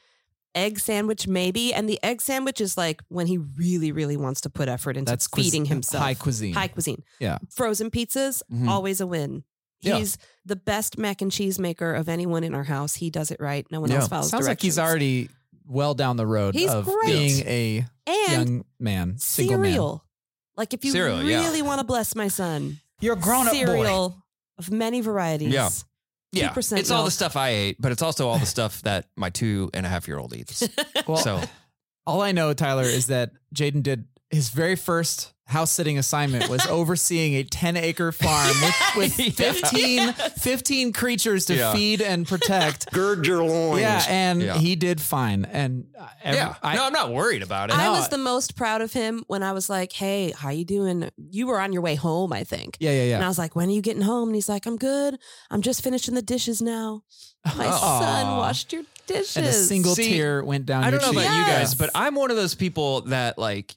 egg 0.53 0.80
sandwich, 0.80 1.27
maybe. 1.27 1.74
And 1.74 1.88
the 1.89 2.00
egg 2.03 2.22
sandwich 2.22 2.62
is 2.62 2.77
like 2.77 3.01
when 3.08 3.27
he 3.27 3.38
really, 3.38 3.91
really 3.91 4.18
wants 4.18 4.41
to 4.41 4.50
put 4.50 4.68
effort 4.70 4.96
into 4.98 5.10
That's 5.10 5.27
cuis- 5.27 5.46
feeding 5.46 5.65
himself. 5.65 6.03
high 6.03 6.13
cuisine. 6.13 6.53
High 6.53 6.68
cuisine. 6.68 7.03
Yeah. 7.20 7.38
Frozen 7.50 7.89
pizzas, 7.89 8.41
Mhm. 8.51 8.68
always 8.68 9.01
a 9.01 9.08
win. 9.08 9.44
Yeah. 9.81 9.97
He's 9.97 10.17
the 10.45 10.55
best 10.55 10.97
mac 10.97 11.21
and 11.21 11.31
cheese 11.31 11.57
maker 11.59 11.93
of 11.93 12.07
anyone 12.09 12.43
in 12.43 12.53
our 12.55 12.63
house. 12.63 12.95
He 12.95 13.09
does 13.09 13.31
it 13.31 13.39
right. 13.39 13.65
No 13.71 13.81
one 13.81 13.89
Yeah. 13.89 13.97
else 13.97 14.07
follows 14.07 14.25
him. 14.27 14.29
Sounds 14.38 14.47
like 14.47 14.61
he's 14.61 14.75
directions. 14.75 14.89
already 14.91 15.29
well 15.67 15.93
down 15.93 16.17
the 16.17 16.25
road 16.27 16.53
He's 16.55 16.69
of 16.69 16.85
great. 16.85 17.05
being 17.05 17.47
a 17.47 17.85
and 18.07 18.31
young 18.50 18.65
man, 18.79 19.17
single 19.17 19.57
man. 19.57 19.65
cereal. 19.71 20.05
Like 20.57 20.73
if 20.73 20.83
you 20.85 20.91
Cereal, 20.91 21.23
yeah. 21.23 21.41
really 21.45 21.61
want 21.61 21.79
to 21.79 21.85
bless 21.85 22.13
my 22.15 22.27
son, 22.27 22.79
You're 23.00 23.13
a 23.13 23.19
grown 23.19 23.47
up 23.47 23.53
boy. 23.53 23.59
cereal 23.59 24.23
of 24.57 24.69
many 24.71 25.01
varieties. 25.01 25.53
Yeah. 25.53 25.69
Yeah, 26.33 26.50
2% 26.53 26.77
it's 26.79 26.91
all 26.91 27.00
the 27.00 27.03
milk. 27.05 27.11
stuff 27.13 27.35
I 27.35 27.50
ate, 27.50 27.77
but 27.81 27.91
it's 27.91 28.01
also 28.01 28.29
all 28.29 28.39
the 28.39 28.45
stuff 28.45 28.81
that 28.83 29.07
my 29.17 29.29
two 29.29 29.69
and 29.73 29.85
a 29.85 29.89
half 29.89 30.07
year 30.07 30.17
old 30.17 30.33
eats. 30.35 30.67
Well, 31.07 31.17
so 31.17 31.41
all 32.07 32.21
I 32.21 32.31
know, 32.31 32.53
Tyler, 32.53 32.83
is 32.83 33.07
that 33.07 33.31
Jaden 33.55 33.83
did 33.83 34.05
his 34.29 34.50
very 34.50 34.75
first 34.77 35.33
house 35.51 35.72
sitting 35.72 35.98
assignment 35.98 36.50
was 36.50 36.65
overseeing 36.67 37.36
a 37.36 37.43
10 37.43 37.77
acre 37.77 38.12
farm 38.12 38.55
with, 38.96 39.17
with 39.17 39.20
Yeah. 39.39 39.51
15, 39.51 40.13
15 40.13 40.93
creatures 40.93 41.46
to 41.46 41.55
Yeah. 41.55 41.74
feed 41.74 42.01
and 42.01 42.27
protect. 42.27 42.91
Gird 42.93 43.27
your 43.27 43.43
loins. 43.43 43.81
Yeah, 43.81 44.03
and 44.08 44.41
Yeah. 44.41 44.58
he 44.58 44.75
did 44.75 45.00
fine. 45.01 45.46
And 45.46 45.86
uh, 46.00 46.08
every, 46.24 46.39
yeah, 46.39 46.55
I, 46.63 46.75
no, 46.75 46.86
I'm 46.86 46.93
not 46.93 47.12
worried 47.12 47.43
about 47.43 47.70
it. 47.70 47.75
I 47.77 47.84
No, 47.86 47.91
was 47.93 48.10
the 48.10 48.17
most 48.17 48.55
proud 48.55 48.81
of 48.81 48.91
him 48.93 49.24
when 49.27 49.43
I 49.43 49.51
was 49.51 49.70
like, 49.70 49.91
"Hey, 49.93 50.31
how 50.36 50.50
you 50.50 50.65
doing? 50.65 51.10
You 51.29 51.48
were 51.48 51.60
on 51.60 51.74
your 51.74 51.81
way 51.81 51.96
home, 51.96 52.34
I 52.34 52.43
think." 52.43 52.77
yeah, 52.79 52.91
yeah, 52.91 53.03
yeah. 53.03 53.15
And 53.15 53.24
I 53.24 53.27
was 53.27 53.38
like, 53.38 53.55
"When 53.55 53.70
are 53.70 53.72
you 53.74 53.81
getting 53.81 54.01
home?" 54.01 54.29
And 54.29 54.36
he's 54.36 54.50
like, 54.50 54.65
"I'm 54.65 54.77
good. 54.77 55.17
I'm 55.51 55.62
just 55.62 55.84
finishing 55.84 56.15
the 56.15 56.22
dishes 56.22 56.62
now." 56.62 57.03
My 57.58 57.70
son 57.72 58.38
washed 58.38 58.72
your 58.72 58.84
dishes. 59.08 59.36
And 59.38 59.46
a 59.48 59.51
single 59.53 59.96
See, 59.96 60.10
tear 60.13 60.43
went 60.43 60.65
down. 60.67 60.84
I 60.84 60.91
don't 60.91 61.01
know 61.01 61.12
your 61.12 61.22
about 61.22 61.31
cheek. 61.38 61.48
you 61.48 61.53
guys, 61.53 61.75
but 61.75 61.89
I'm 61.96 62.15
one 62.15 62.29
of 62.31 62.38
those 62.38 62.53
people 62.55 63.01
that 63.01 63.38
like 63.38 63.75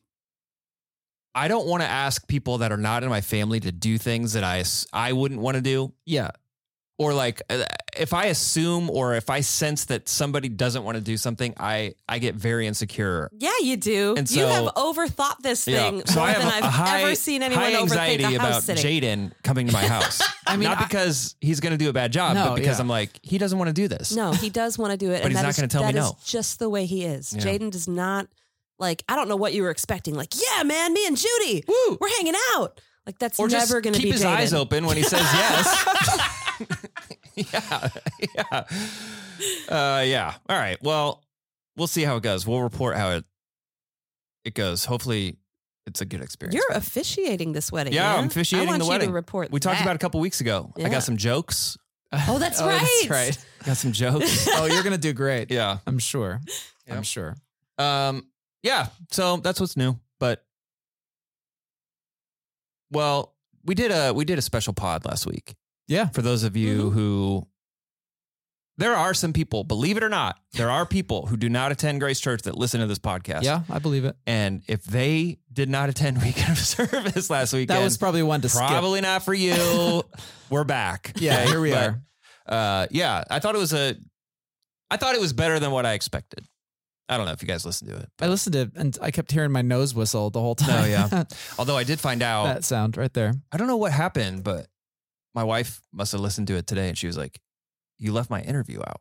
I 1.35 1.49
don't 1.49 1.67
want 1.67 1.83
to 1.83 1.88
ask 1.88 2.26
people 2.29 2.59
that 2.59 2.71
are 2.73 2.76
not 2.76 3.03
in 3.03 3.09
my 3.09 3.21
family 3.21 3.61
to 3.61 3.73
do 3.73 3.99
things 3.99 4.35
that 4.35 4.45
I 4.45 4.64
I 4.93 5.12
wouldn't 5.12 5.41
want 5.41 5.57
to 5.57 5.61
do. 5.62 5.93
Yeah, 6.07 6.31
Or 6.99 7.12
like 7.12 7.43
uh, 7.50 7.64
if 7.99 8.12
I 8.14 8.26
assume 8.26 8.88
or 8.88 9.14
if 9.14 9.31
I 9.31 9.41
sense 9.41 9.87
that 9.87 10.09
somebody 10.09 10.49
doesn't 10.49 10.85
want 10.85 10.97
to 10.97 11.00
do 11.03 11.17
something, 11.17 11.53
I 11.59 11.95
I 12.09 12.21
get 12.21 12.37
very 12.37 12.67
insecure. 12.69 13.31
Yeah, 13.37 13.50
you 13.62 13.76
do. 13.76 14.14
And 14.17 14.31
you 14.31 14.45
have 14.45 14.67
overthought 14.75 15.38
this 15.43 15.64
thing 15.64 16.03
So 16.07 16.21
more 16.21 16.29
I 16.29 16.33
have 16.33 16.43
than 16.43 16.53
I've 16.53 16.64
high, 16.73 17.03
ever 17.03 17.14
seen 17.17 17.43
anyone 17.43 17.64
high 17.64 17.73
overthink 17.73 17.83
anxiety 17.83 18.25
a 18.25 18.29
about 18.37 18.53
house 18.53 18.64
sitting. 18.64 18.85
Jaden 19.03 19.33
coming 19.43 19.67
to 19.67 19.73
my 19.73 19.87
house. 19.87 20.23
I 20.47 20.57
mean, 20.57 20.69
not 20.69 20.79
I- 20.79 20.85
because 20.85 21.35
he's 21.41 21.59
going 21.61 21.73
to 21.73 21.79
do 21.79 21.88
a 21.91 21.93
bad 21.93 22.12
job, 22.12 22.37
No, 22.37 22.50
but 22.50 22.55
because 22.57 22.79
yeah. 22.79 22.83
I'm 22.83 22.88
like 22.88 23.11
he 23.23 23.38
doesn't 23.38 23.59
want 23.59 23.68
to 23.70 23.75
do 23.75 23.88
this. 23.88 24.14
No, 24.14 24.31
he 24.33 24.51
does 24.51 24.79
want 24.79 24.92
to 24.92 24.97
do 24.97 25.11
it, 25.11 25.16
But 25.23 25.33
and 25.33 25.35
he's 25.35 25.42
not 25.42 25.57
gonna 25.57 25.66
tell 25.68 25.85
me 25.85 25.92
that 25.92 25.99
is 25.99 26.11
no. 26.12 26.18
just 26.25 26.59
the 26.61 26.68
way 26.70 26.87
he 26.87 27.03
is. 27.05 27.33
Yeah. 27.35 27.42
Jaden 27.42 27.70
does 27.73 27.88
not 27.88 28.29
like. 28.78 29.02
I 29.08 29.16
don't 29.16 29.28
know 29.28 29.37
what 29.37 29.52
you 29.54 29.62
were 29.62 29.70
expecting. 29.70 30.14
Like, 30.14 30.32
yeah, 30.34 30.62
man, 30.64 30.92
me 30.92 31.06
and 31.06 31.16
Judy, 31.16 31.64
Woo! 31.68 31.98
we're 32.00 32.08
hanging 32.16 32.34
out. 32.54 32.80
Like 33.06 33.18
that's 33.18 33.38
Or 33.38 33.48
just 33.48 33.68
never 33.70 33.80
going 33.82 33.92
to 33.94 33.98
be. 34.00 34.04
keep 34.04 34.12
be 34.14 34.18
his 34.18 34.24
Jaden. 34.24 34.37
eyes 34.37 34.54
open 34.54 34.87
when 34.87 34.96
he 34.96 35.02
says 35.02 35.20
yes. 35.20 36.68
yeah, 37.34 37.88
yeah, 38.34 38.64
uh, 39.68 40.02
yeah. 40.06 40.34
All 40.48 40.56
right. 40.56 40.78
Well, 40.82 41.22
we'll 41.76 41.87
see 41.87 42.02
how 42.02 42.16
it 42.16 42.22
goes. 42.22 42.46
We'll 42.46 42.62
report 42.62 42.96
how 42.96 43.10
it 43.10 43.24
it 44.44 44.54
goes. 44.54 44.84
Hopefully, 44.84 45.37
it's 45.87 46.00
a 46.00 46.04
good 46.06 46.22
experience. 46.22 46.54
You're 46.54 46.76
officiating 46.76 47.52
this 47.52 47.70
wedding. 47.72 47.92
Yeah, 47.92 48.12
man. 48.12 48.18
I'm 48.20 48.26
officiating 48.28 48.68
I 48.68 48.72
want 48.72 48.78
the 48.80 48.84
you 48.87 48.90
wedding. 48.90 49.08
To 49.10 49.14
report. 49.14 49.50
we 49.50 49.60
talked 49.60 49.78
that. 49.78 49.82
about 49.84 49.92
it 49.92 49.96
a 49.96 49.98
couple 49.98 50.20
weeks 50.20 50.40
ago. 50.40 50.72
I 50.82 50.88
got 50.88 51.02
some 51.02 51.16
jokes. 51.16 51.76
Oh, 52.12 52.38
that's 52.40 52.60
Oh, 52.60 52.66
right. 52.66 52.80
that's 52.80 53.10
right. 53.10 53.44
Got 53.66 53.76
some 53.76 53.92
jokes. 53.92 54.48
Oh, 54.52 54.66
you're 54.66 54.82
gonna 54.82 54.96
do 54.98 55.12
great. 55.12 55.50
yeah. 55.50 55.78
I'm 55.87 55.98
sure. 55.98 56.40
Yeah. 56.87 56.96
I'm 56.96 57.02
sure. 57.02 57.37
Um. 57.78 58.26
Yeah. 58.64 58.88
So 59.12 59.37
that's 59.37 59.61
what's 59.61 59.77
new. 59.77 59.96
But 60.18 60.44
well, 62.90 63.35
we 63.64 63.74
did 63.74 63.90
a 63.90 64.12
we 64.12 64.24
did 64.24 64.38
a 64.38 64.42
special 64.42 64.72
pod 64.72 65.05
last 65.05 65.27
week. 65.27 65.55
Yeah. 65.87 66.09
for 66.09 66.22
those 66.22 66.44
of 66.44 66.57
you 66.57 66.88
who 66.90 67.46
there 68.79 68.94
are 68.96 69.12
some 69.12 69.33
people, 69.35 69.64
believe 69.64 69.98
it 69.98 70.03
or 70.03 70.09
not, 70.09 70.38
there 70.55 70.70
are 70.70 70.87
people 70.87 71.27
who 71.27 71.37
do 71.37 71.48
not 71.50 71.70
attend 71.72 72.00
Grace 72.00 72.18
Church 72.18 72.42
that 72.42 72.57
listen 72.57 72.81
to 72.81 72.87
this 72.87 72.98
podcast. 72.98 73.42
Yeah, 73.42 73.61
I 73.70 73.79
believe 73.81 74.05
it. 74.07 74.16
And 74.27 74.62
if 74.66 74.83
they 74.85 75.38
did 75.53 75.68
not 75.68 75.90
attend 75.90 76.22
weekend 76.22 76.53
of 76.53 76.59
service 76.59 77.29
last 77.31 77.53
weekend, 77.53 77.79
That 77.79 77.85
was 77.85 77.98
probably 77.98 78.22
one 78.22 78.40
to 78.40 78.48
skip. 78.48 78.66
probably 78.66 79.03
not 79.03 79.22
for 79.24 79.35
you. 79.35 80.03
We're 80.50 80.64
back. 80.64 81.12
Yeah, 81.16 81.40
Okay? 81.42 81.50
here 81.50 81.61
we 81.61 81.70
But, 81.70 81.90
are. 81.90 82.03
Uh, 82.46 82.87
yeah, 82.90 83.22
I 83.31 83.38
thought 83.38 83.55
it 83.55 83.59
was 83.59 83.72
a, 83.74 83.94
I 84.90 84.96
thought 84.96 85.14
it 85.14 85.20
was 85.20 85.33
better 85.35 85.61
than 85.61 85.70
what 85.70 85.85
I 85.87 85.92
expected. 85.92 86.44
I 87.09 87.17
don't 87.17 87.27
know 87.27 87.33
if 87.33 87.43
you 87.43 87.49
guys 87.49 87.67
listened 87.67 87.90
to 87.90 87.97
it. 87.99 88.09
I 88.21 88.29
listened 88.29 88.55
to 88.55 88.61
it 88.62 88.71
and 88.77 88.97
I 89.03 89.11
kept 89.11 89.31
hearing 89.31 89.53
my 89.53 89.62
nose 89.62 89.95
whistle 89.95 90.31
the 90.31 90.40
whole 90.40 90.55
time. 90.55 90.85
Oh, 90.85 90.87
yeah. 90.87 91.25
Although 91.59 91.77
I 91.77 91.85
did 91.85 92.01
find 92.01 92.23
out, 92.23 92.45
that 92.47 92.64
sound 92.64 92.97
right 92.97 93.12
there. 93.12 93.35
I 93.53 93.57
don't 93.59 93.67
know 93.67 93.77
what 93.77 93.93
happened, 93.93 94.43
but 94.43 94.69
my 95.35 95.45
wife 95.45 95.83
must 95.93 96.12
have 96.12 96.21
listened 96.21 96.47
to 96.49 96.55
it 96.57 96.67
today 96.67 96.88
and 96.88 96.97
she 96.97 97.07
was 97.07 97.19
like, 97.19 97.40
You 97.99 98.12
left 98.12 98.31
my 98.31 98.40
interview 98.40 98.81
out. 98.81 99.01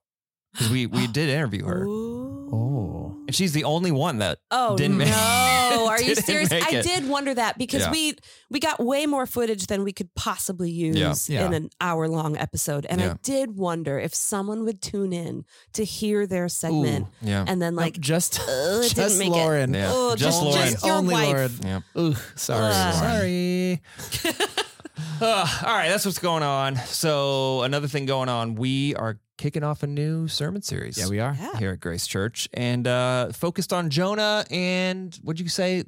Because 0.52 0.70
we, 0.70 0.86
we 0.86 1.08
did 1.20 1.30
interview 1.30 1.66
her. 1.66 1.84
Ooh. 1.86 2.22
Oh. 2.51 3.15
And 3.27 3.36
she's 3.36 3.53
the 3.53 3.63
only 3.63 3.91
one 3.91 4.19
that 4.19 4.39
Oh 4.51 4.75
Didn't 4.77 4.97
make 4.97 5.08
no! 5.08 5.13
make- 5.69 5.89
Are 5.89 6.01
you 6.01 6.15
serious? 6.15 6.51
I 6.51 6.69
it. 6.71 6.84
did 6.84 7.08
wonder 7.08 7.34
that 7.34 7.58
because 7.58 7.82
Yeah. 7.84 7.91
we 7.91 8.13
we 8.49 8.60
got 8.60 8.84
way 8.84 9.06
more 9.06 9.25
footage 9.25 9.67
than 9.67 9.84
we 9.84 9.91
could 9.93 10.13
possibly 10.15 10.69
use 10.69 11.29
Yeah. 11.29 11.45
in 11.47 11.53
an 11.53 11.69
hour 11.82 12.08
long 12.08 12.38
episode, 12.38 12.86
and 12.89 13.01
Yeah. 13.01 13.12
I 13.13 13.15
did 13.23 13.56
wonder 13.58 13.97
if 13.97 14.13
someone 14.13 14.65
would 14.65 14.82
tune 14.82 15.13
in 15.13 15.45
to 15.73 15.84
hear 15.84 16.27
their 16.27 16.47
segment 16.49 17.08
yeah. 17.21 17.45
and 17.47 17.62
then 17.62 17.75
Like 17.75 17.95
like. 17.95 17.99
just, 18.01 18.34
just 18.36 18.95
didn't 18.95 19.17
make 19.17 19.29
Lauren. 19.32 19.73
it. 19.73 19.79
Yeah. 19.79 19.91
Oh, 19.93 20.15
Just 20.15 20.23
just, 20.23 20.43
Lauren. 20.43 20.71
just 20.71 20.86
your 20.86 20.95
Only 20.95 21.13
wife. 21.13 21.27
Lauren. 21.27 21.51
Yeah. 21.63 21.79
Ooh, 22.01 22.15
sorry. 22.36 22.71
Ugh. 22.73 22.95
Lauren. 23.01 23.82
Sorry. 24.23 24.36
Uh, 25.21 25.47
all 25.65 25.73
right, 25.73 25.88
that's 25.89 26.06
what's 26.06 26.19
going 26.19 26.43
on. 26.43 26.75
So 26.75 27.62
another 27.63 27.88
thing 27.88 28.06
going 28.06 28.29
on, 28.29 28.56
we 28.56 28.93
are 28.95 29.19
kicking 29.38 29.63
off 29.63 29.82
a 29.84 29.88
new 29.88 30.27
sermon 30.27 30.62
series. 30.62 30.97
Yeah, 30.97 31.08
we 31.08 31.19
are. 31.19 31.36
Yeah. 31.39 31.58
here 31.58 31.71
at 31.71 31.79
Grace 31.79 32.06
Church, 32.06 32.49
and 32.53 32.86
uh, 32.88 33.32
focused 33.32 33.71
on 33.73 33.89
Jonah 33.89 34.45
and 34.51 35.17
what'd 35.23 35.39
you 35.39 35.47
say? 35.49 35.84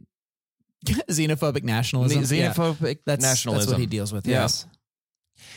Xenophobic 0.85 1.63
nationalism. 1.63 2.19
Yeah. 2.37 2.51
Xenophobic 2.53 2.99
That's, 3.05 3.21
nationalism. 3.21 3.65
that's 3.69 3.73
what 3.73 3.79
he 3.79 3.85
deals 3.87 4.13
with. 4.13 4.25
Yeah. 4.25 4.41
Yes. 4.43 4.65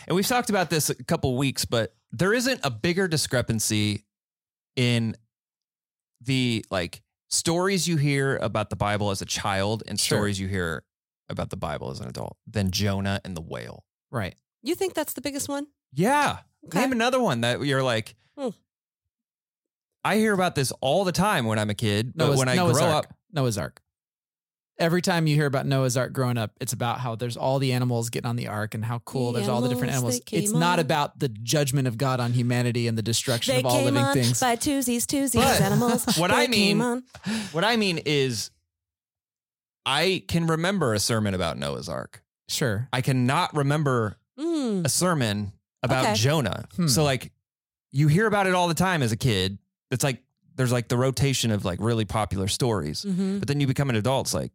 And 0.06 0.16
we've 0.16 0.26
talked 0.26 0.50
about 0.50 0.70
this 0.70 0.90
a 0.90 0.94
couple 1.04 1.36
weeks, 1.36 1.64
but 1.64 1.94
there 2.12 2.32
isn't 2.34 2.60
a 2.64 2.70
bigger 2.70 3.06
discrepancy 3.08 4.04
in 4.76 5.14
the 6.22 6.64
like 6.70 7.02
stories 7.28 7.86
you 7.86 7.96
hear 7.96 8.36
about 8.38 8.70
the 8.70 8.76
Bible 8.76 9.10
as 9.10 9.22
a 9.22 9.26
child 9.26 9.82
and 9.86 10.00
Sure. 10.00 10.18
stories 10.18 10.40
you 10.40 10.48
hear 10.48 10.82
about 11.28 11.50
the 11.50 11.56
Bible 11.56 11.90
as 11.90 12.00
an 12.00 12.08
adult 12.08 12.36
than 12.46 12.70
Jonah 12.70 13.20
and 13.24 13.36
the 13.36 13.40
whale. 13.40 13.84
Right. 14.10 14.34
You 14.62 14.74
think 14.74 14.94
that's 14.94 15.12
the 15.12 15.20
biggest 15.20 15.48
one? 15.48 15.66
Yeah. 15.92 16.38
Okay. 16.66 16.80
Name 16.80 16.92
another 16.92 17.20
one 17.20 17.42
that 17.42 17.64
you're 17.64 17.82
like, 17.82 18.14
Hmm. 18.36 18.48
I 20.04 20.16
hear 20.16 20.32
about 20.32 20.54
this 20.54 20.72
all 20.80 21.04
the 21.04 21.12
time 21.12 21.44
when 21.44 21.58
I'm 21.58 21.70
a 21.70 21.74
kid, 21.74 22.12
but 22.14 22.26
Noah's, 22.26 22.38
when 22.38 22.48
I 22.48 22.54
Noah's 22.54 22.78
grow 22.78 22.86
Ark. 22.86 23.06
up, 23.06 23.14
Noah's 23.32 23.58
Ark. 23.58 23.80
Every 24.78 25.02
time 25.02 25.26
you 25.26 25.34
hear 25.34 25.46
about 25.46 25.66
Noah's 25.66 25.96
Ark 25.96 26.12
growing 26.12 26.38
up, 26.38 26.52
it's 26.60 26.72
about 26.72 27.00
how 27.00 27.16
there's 27.16 27.36
all 27.36 27.58
the 27.58 27.72
animals 27.72 28.10
getting 28.10 28.28
on 28.28 28.36
the 28.36 28.46
ark 28.46 28.74
and 28.76 28.84
how 28.84 29.00
cool 29.00 29.32
The 29.32 29.40
there's 29.40 29.48
all 29.48 29.60
the 29.60 29.68
different 29.68 29.92
animals, 29.92 30.14
animals. 30.14 30.30
they 30.30 30.38
It's 30.38 30.50
came 30.52 30.60
not 30.60 30.78
on. 30.78 30.84
about 30.84 31.18
the 31.18 31.28
judgment 31.28 31.88
of 31.88 31.98
God 31.98 32.20
on 32.20 32.32
humanity 32.32 32.86
and 32.86 32.96
the 32.96 33.02
destruction 33.02 33.54
They 33.54 33.60
of 33.60 33.66
all 33.66 33.72
came 33.72 33.84
living 33.86 34.04
on 34.04 34.14
things. 34.14 34.38
by 34.40 34.54
twosies, 34.54 35.02
twosies, 35.04 35.34
But 35.34 35.60
animals. 35.60 36.04
what 36.16 36.30
They 36.30 36.36
I 36.36 36.46
came 36.46 36.78
mean- 36.78 36.80
on. 36.80 37.02
what 37.50 37.64
I 37.64 37.76
mean 37.76 37.98
is 38.06 38.52
I 39.88 40.22
can 40.28 40.46
remember 40.46 40.92
a 40.94 40.98
sermon 41.00 41.34
about 41.34 41.58
Noah's 41.58 41.88
Ark. 41.88 42.22
Sure. 42.48 42.88
I 42.92 43.00
cannot 43.00 43.54
remember 43.56 44.16
Mm. 44.38 44.84
a 44.84 44.88
sermon 44.88 45.52
about 45.82 46.04
Okay. 46.04 46.14
Jonah. 46.14 46.64
Hmm. 46.76 46.86
So 46.88 47.02
like 47.04 47.32
you 47.90 48.06
hear 48.08 48.26
about 48.26 48.46
it 48.46 48.54
all 48.54 48.68
the 48.68 48.74
time 48.74 49.02
as 49.02 49.10
a 49.12 49.16
kid. 49.16 49.58
It's 49.90 50.04
like 50.04 50.22
there's 50.54 50.70
like 50.72 50.88
the 50.88 50.96
rotation 50.96 51.50
of 51.50 51.64
like 51.64 51.78
really 51.80 52.04
popular 52.04 52.48
stories. 52.48 53.04
Mhm. 53.04 53.38
But 53.40 53.48
then 53.48 53.60
you 53.60 53.66
become 53.66 53.88
an 53.90 53.96
adult, 53.96 54.26
it's 54.26 54.34
like, 54.34 54.52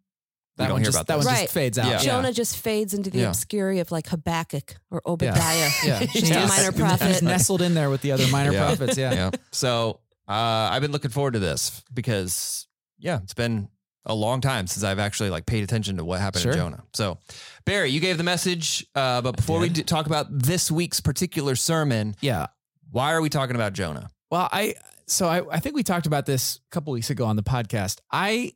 That 0.58 0.66
don't 0.68 0.74
one 0.74 0.82
hear 0.82 0.86
just, 0.92 0.98
about 0.98 1.08
that 1.08 1.18
this. 1.18 1.26
one 1.26 1.34
Right. 1.34 1.42
just 1.44 1.54
fades 1.54 1.78
out. 1.80 1.88
Yeah. 1.90 1.98
Jonah 1.98 2.32
just 2.32 2.58
fades 2.58 2.94
into 2.94 3.10
the 3.10 3.20
Yeah. 3.20 3.30
obscurity 3.30 3.80
of 3.80 3.92
like 3.92 4.08
Habakkuk 4.08 4.76
or 4.92 5.02
Obadiah. 5.06 5.70
Yeah. 5.84 6.00
Just 6.06 6.26
Yeah. 6.28 6.44
a 6.46 6.48
minor 6.48 6.72
He's 6.72 6.80
prophet. 6.80 7.22
nestled 7.24 7.62
in 7.64 7.74
there 7.74 7.90
with 7.90 8.02
the 8.02 8.12
other 8.12 8.28
minor 8.28 8.52
Yeah. 8.54 8.66
prophets. 8.68 8.98
Yeah. 8.98 9.14
yeah. 9.14 9.30
So 9.52 10.00
uh, 10.28 10.32
I've 10.72 10.82
been 10.82 10.92
looking 10.92 11.12
forward 11.12 11.34
to 11.34 11.40
this 11.40 11.82
because 11.94 12.68
yeah, 13.00 13.20
it's 13.24 13.34
been 13.34 13.68
a 14.06 14.14
long 14.14 14.42
time 14.42 14.68
since 14.68 14.84
I've 14.84 15.00
actually 15.00 15.30
like 15.30 15.46
paid 15.46 15.64
attention 15.64 15.98
to 15.98 16.06
what 16.06 16.20
happened 16.20 16.44
Sure. 16.44 16.52
to 16.54 16.58
Jonah. 16.58 16.84
So 16.94 17.18
Barry, 17.66 17.90
you 17.90 18.00
gave 18.00 18.18
the 18.18 18.24
message, 18.24 18.86
uh, 18.96 19.22
but 19.22 19.36
before 19.38 19.60
we 19.60 19.70
do 19.70 19.84
talk 19.84 20.06
about 20.06 20.28
this 20.30 20.70
week's 20.72 21.00
particular 21.00 21.56
sermon, 21.56 22.16
Yeah. 22.22 22.48
why 22.92 23.14
are 23.14 23.22
we 23.22 23.30
talking 23.30 23.56
about 23.56 23.74
Jonah? 23.74 24.10
Well, 24.30 24.50
I 24.52 24.76
so 25.06 25.28
I, 25.28 25.42
I 25.56 25.60
think 25.60 25.76
we 25.76 25.84
talked 25.84 26.06
about 26.06 26.26
this 26.26 26.58
a 26.58 26.70
couple 26.74 26.94
weeks 26.94 27.10
ago 27.10 27.26
on 27.26 27.36
the 27.36 27.44
podcast. 27.44 28.00
I 28.12 28.54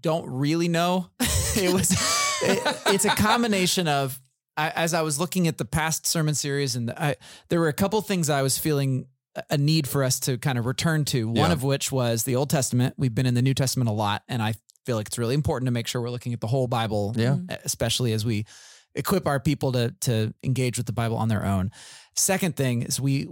don't 0.00 0.28
really 0.30 0.68
know. 0.68 1.08
it 1.20 1.72
was 1.72 1.90
it- 2.42 2.76
it's 2.86 3.04
a 3.04 3.10
combination 3.10 3.88
of 3.88 4.20
I, 4.58 4.70
as 4.70 4.94
I 4.94 5.02
was 5.02 5.18
looking 5.20 5.48
at 5.48 5.58
the 5.58 5.64
past 5.66 6.06
sermon 6.06 6.34
series, 6.34 6.76
and 6.76 6.90
I, 6.90 7.16
there 7.50 7.60
were 7.60 7.68
a 7.68 7.72
couple 7.74 8.00
things 8.00 8.30
I 8.30 8.40
was 8.40 8.56
feeling 8.56 9.06
a- 9.34 9.42
a 9.50 9.58
need 9.58 9.86
for 9.86 10.02
us 10.02 10.18
to 10.20 10.38
kind 10.38 10.56
of 10.58 10.64
return 10.64 11.04
to. 11.06 11.26
One 11.28 11.36
Yeah. 11.36 11.52
of 11.52 11.62
which 11.62 11.92
was 11.92 12.24
the 12.24 12.36
Old 12.36 12.48
Testament. 12.48 12.94
We've 12.96 13.14
been 13.14 13.26
in 13.26 13.34
the 13.34 13.42
New 13.42 13.52
Testament 13.52 13.90
a 13.90 13.92
lot, 13.92 14.22
and 14.28 14.42
I 14.42 14.54
feel 14.86 14.96
like 14.96 15.08
it's 15.08 15.18
really 15.18 15.34
important 15.34 15.66
to 15.66 15.72
make 15.72 15.86
sure 15.86 16.00
we're 16.00 16.10
looking 16.10 16.32
at 16.32 16.40
the 16.40 16.46
whole 16.46 16.66
Bible, 16.68 17.12
Yeah. 17.16 17.38
especially 17.64 18.12
as 18.14 18.24
we 18.24 18.46
equip 18.94 19.26
our 19.26 19.38
people 19.40 19.72
to 19.72 19.90
to 20.00 20.32
engage 20.42 20.78
with 20.78 20.86
the 20.86 20.92
Bible 20.92 21.16
on 21.18 21.28
their 21.28 21.44
own. 21.44 21.70
Second 22.14 22.56
thing 22.56 22.82
is 22.82 22.98
we 23.00 23.26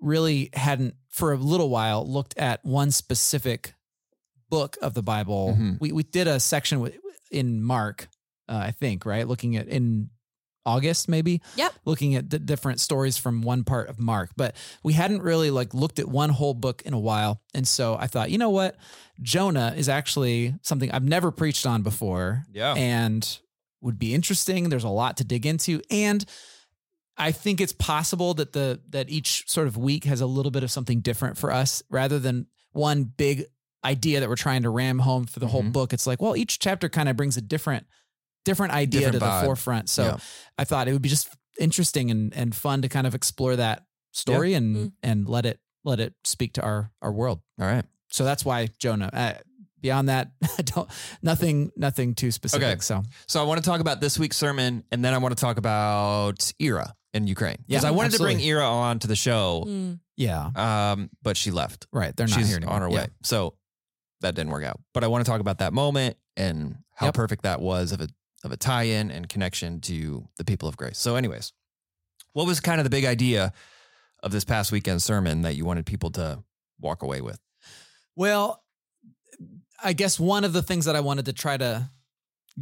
really 0.00 0.50
hadn't 0.54 0.94
for 1.10 1.32
a 1.32 1.36
little 1.36 1.68
while 1.70 2.04
looked 2.06 2.36
at 2.38 2.64
one 2.64 2.90
specific 2.90 3.74
book 4.48 4.76
of 4.82 4.94
the 4.94 5.02
Bible. 5.02 5.54
Mhm. 5.58 5.80
We 5.80 5.92
we 5.92 6.02
did 6.02 6.26
a 6.26 6.40
section 6.40 6.80
with, 6.80 6.94
in 7.30 7.62
Mark, 7.62 8.08
uh, 8.48 8.56
I 8.56 8.70
think, 8.72 9.04
right, 9.06 9.26
looking 9.28 9.56
at 9.56 9.68
in 9.68 10.10
August 10.66 11.08
maybe. 11.08 11.40
Yep. 11.56 11.72
Looking 11.86 12.14
at 12.16 12.28
the 12.28 12.38
different 12.38 12.80
stories 12.80 13.16
from 13.16 13.40
one 13.40 13.64
part 13.64 13.88
of 13.88 13.98
Mark, 13.98 14.32
but 14.36 14.54
we 14.82 14.92
hadn't 14.92 15.22
really 15.22 15.50
like 15.50 15.72
looked 15.72 15.98
at 15.98 16.08
one 16.08 16.30
whole 16.30 16.52
book 16.54 16.82
in 16.84 16.92
a 16.92 16.98
while, 16.98 17.40
and 17.54 17.66
so 17.66 17.96
I 17.98 18.08
thought, 18.08 18.30
you 18.30 18.36
know 18.38 18.50
what, 18.50 18.76
Jonah 19.22 19.72
is 19.76 19.88
actually 19.88 20.54
something 20.62 20.90
I've 20.90 21.04
never 21.04 21.30
preached 21.30 21.64
on 21.66 21.82
before 21.82 22.44
Yeah. 22.52 22.74
and 22.74 23.38
would 23.80 23.98
be 23.98 24.12
interesting. 24.14 24.68
There's 24.68 24.84
a 24.84 24.88
lot 24.88 25.16
to 25.18 25.24
dig 25.24 25.46
into, 25.46 25.80
and 25.90 26.24
I 27.16 27.32
think 27.32 27.60
it's 27.62 27.72
possible 27.72 28.34
that 28.34 28.52
the 28.52 28.80
that 28.90 29.08
each 29.08 29.44
sort 29.48 29.68
of 29.68 29.76
week 29.78 30.04
has 30.04 30.20
a 30.20 30.26
little 30.26 30.50
bit 30.50 30.62
of 30.62 30.70
something 30.70 31.00
different 31.00 31.38
for 31.38 31.50
us, 31.52 31.82
rather 31.88 32.18
than 32.18 32.46
one 32.72 33.04
big 33.04 33.44
idea 33.84 34.20
that 34.20 34.28
we're 34.28 34.34
trying 34.36 34.62
to 34.62 34.68
ram 34.70 34.98
home 34.98 35.24
for 35.26 35.38
the 35.40 35.46
whole 35.46 35.62
Mhm. 35.62 35.72
book. 35.72 35.92
It's 35.92 36.06
like, 36.06 36.20
well, 36.20 36.36
each 36.36 36.58
chapter 36.58 36.88
kind 36.88 37.08
of 37.08 37.16
brings 37.16 37.36
a 37.36 37.40
different 37.40 37.86
different 38.46 38.72
idea 38.72 39.00
Different 39.00 39.20
to 39.20 39.26
vibe. 39.26 39.40
the 39.40 39.46
forefront. 39.46 39.88
So 39.90 40.04
Yeah. 40.04 40.16
I 40.56 40.64
thought 40.64 40.88
it 40.88 40.92
would 40.94 41.02
be 41.02 41.10
just 41.10 41.28
interesting 41.58 42.10
and 42.10 42.32
and 42.34 42.54
fun 42.54 42.80
to 42.82 42.88
kind 42.88 43.06
of 43.06 43.14
explore 43.14 43.56
that 43.56 43.84
story 44.12 44.54
and 44.54 44.76
Mm. 44.76 44.92
and 45.02 45.28
let 45.28 45.44
it 45.44 45.60
let 45.84 46.00
it 46.00 46.14
speak 46.24 46.54
to 46.54 46.62
our 46.62 46.90
our 47.02 47.12
world. 47.12 47.40
All 47.60 47.66
right. 47.66 47.84
So 48.10 48.24
that's 48.24 48.44
why 48.44 48.68
Jonah. 48.78 49.10
Uh, 49.12 49.34
beyond 49.80 50.08
that, 50.08 50.30
don't 50.64 50.88
nothing 51.22 51.70
nothing 51.76 52.14
too 52.14 52.30
specific. 52.30 52.66
Okay. 52.66 52.80
So 52.80 53.02
So 53.28 53.40
I 53.40 53.44
want 53.44 53.62
to 53.62 53.68
talk 53.70 53.80
about 53.80 54.00
this 54.00 54.18
week's 54.18 54.36
sermon, 54.36 54.84
and 54.90 55.04
then 55.04 55.12
I 55.14 55.18
want 55.18 55.36
to 55.36 55.40
talk 55.40 55.58
about 55.58 56.52
Ira 56.60 56.94
in 57.14 57.26
Ukraine 57.26 57.58
because 57.66 57.82
Yeah, 57.82 57.88
I 57.88 57.92
wanted 57.92 58.12
absolutely. 58.14 58.34
to 58.34 58.38
bring 58.40 58.48
Ira 58.56 58.64
on 58.68 58.98
to 59.00 59.06
the 59.06 59.16
show, 59.16 59.64
Mm. 59.66 60.00
yeah, 60.16 60.50
um, 60.66 61.10
but 61.22 61.36
she 61.36 61.50
left. 61.50 61.86
right. 61.92 62.14
They're 62.16 62.26
not 62.26 62.38
She's 62.38 62.48
here 62.48 62.56
anymore. 62.58 62.74
on 62.74 62.82
her 62.82 62.88
Yeah. 62.90 62.96
way. 62.96 63.06
So 63.22 63.54
that 64.22 64.34
didn't 64.34 64.50
work 64.50 64.64
out. 64.64 64.80
But 64.94 65.04
I 65.04 65.08
want 65.08 65.24
to 65.24 65.30
talk 65.30 65.40
about 65.40 65.58
that 65.58 65.72
moment 65.72 66.16
and 66.36 66.76
how 66.94 67.06
Yep. 67.08 67.14
perfect 67.14 67.42
that 67.44 67.60
was 67.60 67.92
of 67.92 68.00
a 68.00 68.08
of 68.46 68.52
a 68.52 68.56
tie-in 68.56 69.10
and 69.10 69.28
connection 69.28 69.80
to 69.82 70.26
the 70.38 70.44
people 70.44 70.68
of 70.68 70.76
grace. 70.76 70.98
So, 70.98 71.16
anyways, 71.16 71.52
what 72.32 72.46
was 72.46 72.60
kind 72.60 72.80
of 72.80 72.84
the 72.84 72.90
big 72.90 73.04
idea 73.04 73.52
of 74.22 74.32
this 74.32 74.44
past 74.44 74.72
weekend 74.72 75.02
sermon 75.02 75.42
that 75.42 75.56
you 75.56 75.64
wanted 75.64 75.84
people 75.86 76.10
to 76.12 76.42
walk 76.80 77.02
away 77.02 77.20
with? 77.20 77.38
Well, 78.14 78.62
I 79.82 79.92
guess 79.92 80.18
one 80.18 80.44
of 80.44 80.52
the 80.54 80.62
things 80.62 80.86
that 80.86 80.96
I 80.96 81.00
wanted 81.00 81.26
to 81.26 81.32
try 81.34 81.56
to 81.58 81.90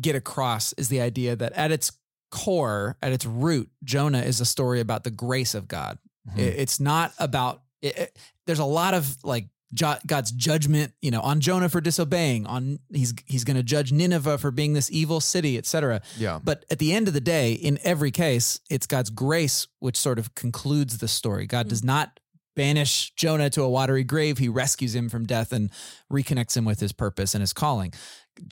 get 0.00 0.16
across 0.16 0.72
is 0.72 0.88
the 0.88 1.00
idea 1.00 1.36
that 1.36 1.52
at 1.52 1.70
its 1.70 1.92
core, 2.32 2.96
at 3.00 3.12
its 3.12 3.24
root, 3.24 3.70
Jonah 3.84 4.22
is 4.22 4.40
a 4.40 4.44
story 4.44 4.80
about 4.80 5.04
the 5.04 5.10
grace 5.12 5.54
of 5.54 5.68
God. 5.68 5.98
Mhm. 6.30 6.38
It's 6.38 6.80
not 6.80 7.12
about. 7.18 7.62
It, 7.80 7.96
it- 7.98 8.18
there's 8.46 8.58
a 8.58 8.64
lot 8.64 8.92
of 8.94 9.16
like 9.24 9.48
God's 9.74 10.32
judgment, 10.32 10.92
you 11.00 11.10
know, 11.10 11.20
on 11.20 11.40
Jonah 11.40 11.68
for 11.68 11.80
disobeying. 11.80 12.46
On 12.46 12.78
he's 12.92 13.14
he's 13.26 13.44
going 13.44 13.56
to 13.56 13.62
judge 13.62 13.92
Nineveh 13.92 14.38
for 14.38 14.50
being 14.50 14.72
this 14.72 14.90
evil 14.90 15.20
city, 15.20 15.58
etc. 15.58 16.02
Yeah. 16.16 16.40
But 16.42 16.64
at 16.70 16.78
the 16.78 16.92
end 16.92 17.08
of 17.08 17.14
the 17.14 17.20
day, 17.20 17.52
in 17.52 17.78
every 17.82 18.10
case, 18.10 18.60
it's 18.70 18.86
God's 18.86 19.10
grace 19.10 19.66
which 19.80 19.96
sort 19.96 20.18
of 20.18 20.34
concludes 20.34 20.98
the 20.98 21.08
story. 21.08 21.46
God 21.46 21.66
hmm. 21.66 21.70
does 21.70 21.84
not 21.84 22.20
banish 22.56 23.12
Jonah 23.14 23.50
to 23.50 23.62
a 23.62 23.68
watery 23.68 24.04
grave. 24.04 24.38
He 24.38 24.48
rescues 24.48 24.94
him 24.94 25.08
from 25.08 25.26
death 25.26 25.52
and 25.52 25.70
reconnects 26.12 26.56
him 26.56 26.64
with 26.64 26.80
his 26.80 26.92
purpose 26.92 27.34
and 27.34 27.40
his 27.42 27.52
calling. 27.52 27.92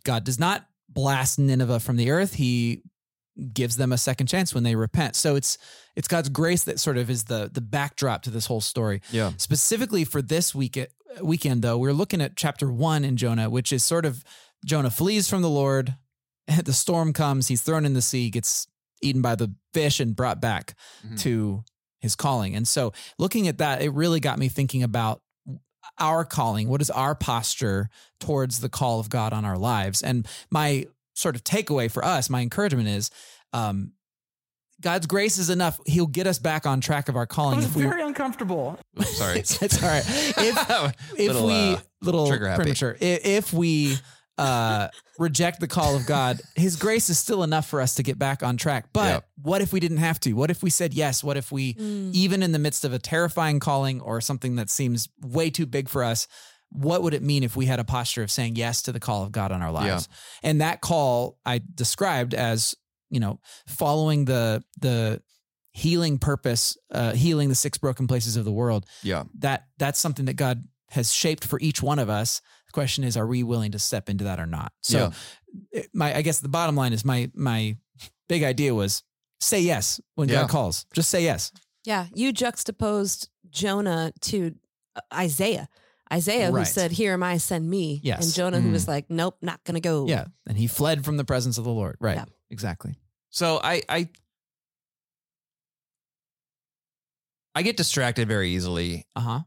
God 0.05 0.25
does 0.25 0.39
not 0.39 0.67
blast 0.89 1.39
Nineveh 1.39 1.81
from 1.81 1.97
the 1.97 2.11
earth. 2.11 2.35
He 2.35 2.83
gives 3.55 3.77
them 3.77 3.92
a 3.92 3.99
second 3.99 4.27
chance 4.27 4.55
when 4.55 4.62
they 4.62 4.75
repent. 4.75 5.16
So 5.16 5.37
it's 5.37 5.57
it's 5.97 6.09
God's 6.09 6.29
grace 6.29 6.64
that 6.64 6.79
sort 6.81 6.99
of 6.99 7.09
is 7.11 7.25
the 7.25 7.51
the 7.53 7.61
backdrop 7.61 8.23
to 8.23 8.31
this 8.31 8.47
whole 8.47 8.61
story. 8.61 9.01
Yeah. 9.11 9.33
Specifically 9.38 10.05
for 10.05 10.21
this 10.23 10.55
week 10.55 10.79
weekend 11.21 11.62
though, 11.62 11.79
we're 11.79 11.92
looking 11.92 12.21
at 12.21 12.37
chapter 12.37 12.71
1 12.71 13.05
in 13.05 13.16
Jonah, 13.16 13.49
which 13.51 13.73
is 13.73 13.85
sort 13.85 14.05
of 14.05 14.23
Jonah 14.64 14.90
flees 14.90 15.29
from 15.29 15.42
the 15.42 15.51
Lord, 15.51 15.95
the 16.64 16.73
storm 16.73 17.12
comes, 17.12 17.49
he's 17.49 17.62
thrown 17.62 17.85
in 17.85 17.95
the 17.95 18.03
sea, 18.03 18.31
gets 18.31 18.66
eaten 19.03 19.23
by 19.23 19.35
the 19.35 19.53
fish 19.75 19.99
and 20.01 20.14
brought 20.14 20.40
back 20.40 20.75
Mhm. 21.07 21.18
to 21.21 21.64
his 22.01 22.14
calling. 22.16 22.55
And 22.55 22.66
so 22.68 22.92
looking 23.18 23.49
at 23.49 23.59
that, 23.59 23.81
it 23.83 23.90
really 23.90 24.21
got 24.21 24.38
me 24.38 24.49
thinking 24.49 24.83
about 24.83 25.23
our 25.99 26.25
calling. 26.25 26.68
What 26.68 26.81
is 26.83 26.90
our 26.90 27.14
posture 27.14 27.88
towards 28.21 28.61
the 28.61 28.68
call 28.68 29.01
of 29.01 29.09
God 29.09 29.33
on 29.33 29.45
our 29.45 29.59
lives? 29.59 30.03
And 30.03 30.27
my 30.51 30.87
sort 31.23 31.37
of 31.37 31.45
takeaway 31.45 31.91
for 31.91 32.05
us, 32.05 32.29
my 32.29 32.41
encouragement 32.43 32.89
is 32.89 33.11
um, 33.55 33.93
God's 34.81 35.07
grace 35.07 35.39
is 35.39 35.49
enough. 35.49 35.79
He'll 35.87 36.07
get 36.09 36.27
us 36.27 36.39
back 36.41 36.67
on 36.67 36.81
track 36.81 37.09
of 37.09 37.15
our 37.17 37.23
I 37.23 37.27
calling 37.27 37.57
was 37.57 37.67
if 37.67 37.77
we 37.77 37.83
very 37.85 38.03
uncomfortable. 38.03 38.79
Oops, 38.99 39.17
sorry. 39.17 39.39
it's, 39.39 39.63
it's 39.63 39.83
all 39.83 39.89
right. 39.89 40.05
If 40.09 40.37
if 41.19 41.27
Little, 41.33 41.47
we 41.47 41.53
uh, 41.75 41.79
little 42.03 42.27
trigger 42.27 42.49
happy. 42.49 42.63
premature, 42.63 42.97
i- 43.01 43.05
if 43.23 43.53
we 43.53 43.97
uh, 44.39 44.89
reject 45.21 45.61
the 45.61 45.69
call 45.69 45.95
of 45.95 46.05
God, 46.07 46.41
His 46.57 46.75
grace 46.77 47.11
is 47.11 47.19
still 47.19 47.43
enough 47.45 47.69
for 47.69 47.81
us 47.81 47.95
to 47.97 48.03
get 48.03 48.19
back 48.19 48.43
on 48.43 48.57
track. 48.57 48.87
But 48.93 49.09
Yep. 49.13 49.29
what 49.43 49.61
if 49.63 49.73
we 49.73 49.79
didn't 49.79 49.99
have 49.99 50.19
to? 50.21 50.33
What 50.33 50.51
if 50.51 50.63
we 50.65 50.71
said 50.71 50.95
yes? 50.95 51.23
What 51.23 51.37
if 51.37 51.53
we, 51.53 51.75
Mm. 51.75 52.13
even 52.15 52.43
in 52.43 52.51
the 52.53 52.59
midst 52.59 52.85
of 52.85 52.93
a 52.93 52.99
terrifying 52.99 53.61
calling 53.61 54.01
or 54.01 54.21
something 54.21 54.57
that 54.57 54.69
seems 54.71 55.09
way 55.21 55.51
too 55.51 55.67
big 55.67 55.89
for 55.89 56.03
us? 56.03 56.27
What 56.73 57.03
would 57.03 57.15
it 57.15 57.23
mean 57.23 57.43
if 57.43 57.55
we 57.57 57.67
had 57.67 57.79
a 57.81 57.85
posture 57.85 58.23
of 58.23 58.31
saying 58.31 58.57
yes 58.57 58.83
to 58.83 58.93
the 58.93 59.01
call 59.01 59.23
of 59.25 59.33
God 59.33 59.53
on 59.53 59.63
our 59.63 59.73
lives? 59.73 60.09
And 60.43 60.61
that 60.61 60.81
call 60.81 61.39
I 61.45 61.61
described 61.75 62.35
as 62.35 62.75
you 63.11 63.21
know 63.21 63.41
following 63.67 64.25
the 64.25 64.65
the 64.81 65.23
healing 65.73 66.19
purpose, 66.19 66.77
uh, 66.91 67.13
healing 67.13 67.49
the 67.49 67.55
six 67.55 67.79
broken 67.79 68.07
places 68.07 68.37
of 68.37 68.45
the 68.45 68.53
world 68.53 68.85
yeah. 69.03 69.25
that 69.39 69.65
that's 69.79 69.99
something 69.99 70.27
that 70.27 70.35
God 70.37 70.65
has 70.91 71.13
shaped 71.13 71.45
for 71.47 71.59
each 71.61 71.83
one 71.83 71.99
of 71.99 72.11
us. 72.11 72.43
The 72.67 72.73
question 72.73 73.05
is, 73.05 73.17
are 73.17 73.27
we 73.27 73.43
willing 73.43 73.73
to 73.73 73.79
step 73.79 74.11
into 74.11 74.25
that 74.25 74.39
or 74.39 74.47
not? 74.47 74.73
So, 74.83 75.13
it- 75.71 75.89
my 75.95 76.15
I 76.15 76.23
guess 76.23 76.41
the 76.41 76.49
bottom 76.49 76.77
line 76.77 76.93
is 76.93 77.05
my 77.05 77.31
my 77.35 77.77
big 78.29 78.43
idea 78.43 78.75
was 78.75 79.03
say 79.41 79.61
yes 79.61 80.01
when 80.15 80.29
Yeah. 80.29 80.43
God 80.43 80.51
calls. 80.51 80.87
Just 80.95 81.11
say 81.11 81.23
yes. 81.25 81.53
Yeah, 81.85 82.07
you 82.15 82.33
juxtaposed 82.33 83.29
Jonah 83.51 84.13
to 84.23 84.55
uh, 84.95 85.01
Isaiah. 85.13 85.69
Isaiah 86.12 86.48
who 86.51 86.57
Right. 86.59 86.66
said, 86.66 86.90
"Here 86.92 87.12
am 87.14 87.22
I, 87.22 87.38
send 87.38 87.68
me." 87.68 88.01
Yes. 88.03 88.25
And 88.25 88.35
Jonah 88.35 88.61
who 88.61 88.70
was 88.70 88.87
like, 88.87 89.09
"Nope, 89.09 89.38
not 89.40 89.64
gonna 89.64 89.81
go." 89.81 90.07
Yeah, 90.07 90.27
and 90.46 90.59
he 90.59 90.66
fled 90.66 91.05
from 91.05 91.16
the 91.16 91.25
presence 91.25 91.57
of 91.59 91.64
the 91.64 91.70
Lord. 91.72 91.96
Right. 92.01 92.16
Yeah. 92.16 92.25
Exactly. 92.51 92.96
So 93.31 93.59
I 93.62 93.83
I 93.88 94.09
I 97.55 97.62
get 97.62 97.77
distracted 97.77 98.29
very 98.29 98.51
easily 98.51 99.07
Uh 99.14 99.20
huh. 99.20 99.40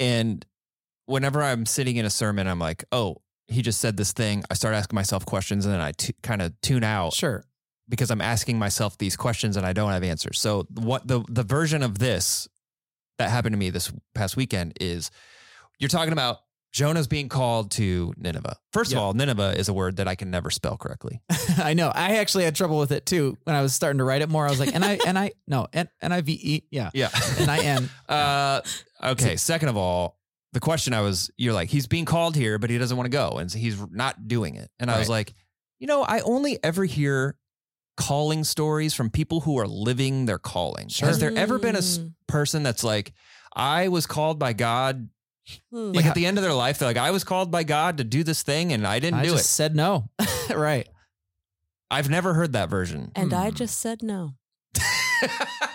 and 0.00 0.44
whenever 1.06 1.42
I'm 1.42 1.66
sitting 1.66 1.96
in 1.96 2.04
a 2.04 2.10
sermon 2.10 2.46
I'm 2.46 2.58
like, 2.58 2.84
"Oh, 2.92 3.22
he 3.48 3.62
just 3.62 3.80
said 3.80 3.96
this 3.96 4.12
thing." 4.12 4.44
I 4.50 4.54
start 4.54 4.74
asking 4.74 4.94
myself 4.94 5.24
questions 5.26 5.64
and 5.64 5.74
then 5.74 5.80
I 5.80 5.92
t- 5.92 6.14
kind 6.22 6.42
of 6.42 6.58
tune 6.62 6.84
out 6.84 7.12
Sure. 7.14 7.44
because 7.88 8.10
I'm 8.10 8.20
asking 8.20 8.58
myself 8.58 8.98
these 8.98 9.16
questions 9.16 9.56
and 9.56 9.64
I 9.66 9.72
don't 9.72 9.90
have 9.92 10.02
answers. 10.02 10.40
So 10.40 10.66
what 10.74 11.06
the 11.06 11.22
the 11.28 11.42
version 11.44 11.82
of 11.82 11.98
this 11.98 12.48
that 13.18 13.30
happened 13.30 13.52
to 13.52 13.58
me 13.58 13.70
this 13.70 13.92
past 14.14 14.36
weekend 14.36 14.74
is 14.80 15.10
you're 15.78 15.88
talking 15.88 16.12
about 16.12 16.38
Jonah's 16.72 17.06
being 17.06 17.28
called 17.28 17.70
to 17.72 18.14
Nineveh. 18.16 18.56
First 18.72 18.92
Yeah. 18.92 18.98
of 18.98 19.02
all, 19.04 19.12
Nineveh 19.12 19.58
is 19.58 19.68
a 19.68 19.74
word 19.74 19.96
that 19.96 20.08
I 20.08 20.14
can 20.14 20.30
never 20.30 20.50
spell 20.50 20.76
correctly. 20.78 21.20
I 21.58 21.74
know. 21.74 21.88
I 21.94 22.16
actually 22.16 22.44
had 22.44 22.54
trouble 22.54 22.78
with 22.78 22.92
it 22.92 23.04
too 23.04 23.36
when 23.44 23.54
I 23.54 23.60
was 23.62 23.74
starting 23.74 23.98
to 23.98 24.04
write 24.04 24.22
it 24.22 24.30
more. 24.30 24.46
I 24.46 24.50
was 24.50 24.58
like, 24.60 24.74
and 24.74 24.84
I 24.84 24.98
and 25.06 25.18
I 25.18 25.32
no, 25.46 25.66
and 25.72 25.88
and 26.00 26.14
I 26.14 26.20
V 26.22 26.32
E. 26.32 26.62
Yeah. 26.70 26.90
Yeah. 26.94 27.10
And 27.38 27.50
I 27.50 27.58
N. 27.58 27.90
Uh, 28.08 28.60
okay. 29.04 29.36
Second 29.36 29.68
of 29.68 29.76
all, 29.76 30.18
the 30.54 30.60
question 30.60 30.94
I 30.94 31.00
was, 31.00 31.30
you're 31.36 31.52
like, 31.54 31.68
he's 31.68 31.86
being 31.86 32.04
called 32.04 32.36
here, 32.36 32.58
but 32.58 32.70
he 32.70 32.78
doesn't 32.78 32.96
want 32.96 33.04
to 33.06 33.10
go, 33.10 33.38
and 33.38 33.50
so 33.50 33.58
he's 33.58 33.78
not 33.90 34.26
doing 34.28 34.54
it. 34.56 34.70
And 34.78 34.90
I 34.90 34.98
was 34.98 35.08
like, 35.08 35.34
you 35.78 35.86
know, 35.86 36.02
I 36.02 36.20
only 36.20 36.58
ever 36.64 36.84
hear 36.84 37.36
calling 37.96 38.44
stories 38.44 38.94
from 38.94 39.10
people 39.10 39.40
who 39.40 39.58
are 39.58 39.66
living 39.66 40.24
their 40.26 40.38
calling. 40.38 40.88
Sure. 40.88 41.08
Has 41.08 41.18
there 41.18 41.32
ever 41.36 41.58
been 41.58 41.74
a 41.74 41.78
s- 41.78 41.98
Mm. 41.98 42.12
person 42.26 42.62
that's 42.62 42.82
like, 42.84 43.12
I 43.54 43.88
was 43.88 44.06
called 44.06 44.38
by 44.38 44.52
God? 44.54 45.08
Hmm. 45.72 45.92
Like 45.92 46.04
Yeah. 46.04 46.10
at 46.10 46.14
the 46.14 46.26
end 46.26 46.38
of 46.38 46.44
their 46.44 46.54
life, 46.54 46.78
they're 46.78 46.88
like, 46.88 46.96
I 46.96 47.10
was 47.10 47.24
called 47.24 47.50
by 47.50 47.64
God 47.64 47.98
to 47.98 48.04
do 48.04 48.22
this 48.22 48.42
thing 48.42 48.72
and 48.72 48.86
I 48.86 48.98
didn't 49.00 49.20
I 49.20 49.22
do 49.24 49.30
just 49.30 49.44
it. 49.44 49.48
said 49.48 49.74
no. 49.76 50.08
right. 50.54 50.88
I've 51.90 52.08
never 52.08 52.34
heard 52.34 52.52
that 52.54 52.70
version. 52.70 53.12
and 53.16 53.32
I 53.34 53.50
Hmm. 53.50 53.56
just 53.56 53.78
said 53.80 54.02
no. 54.02 54.34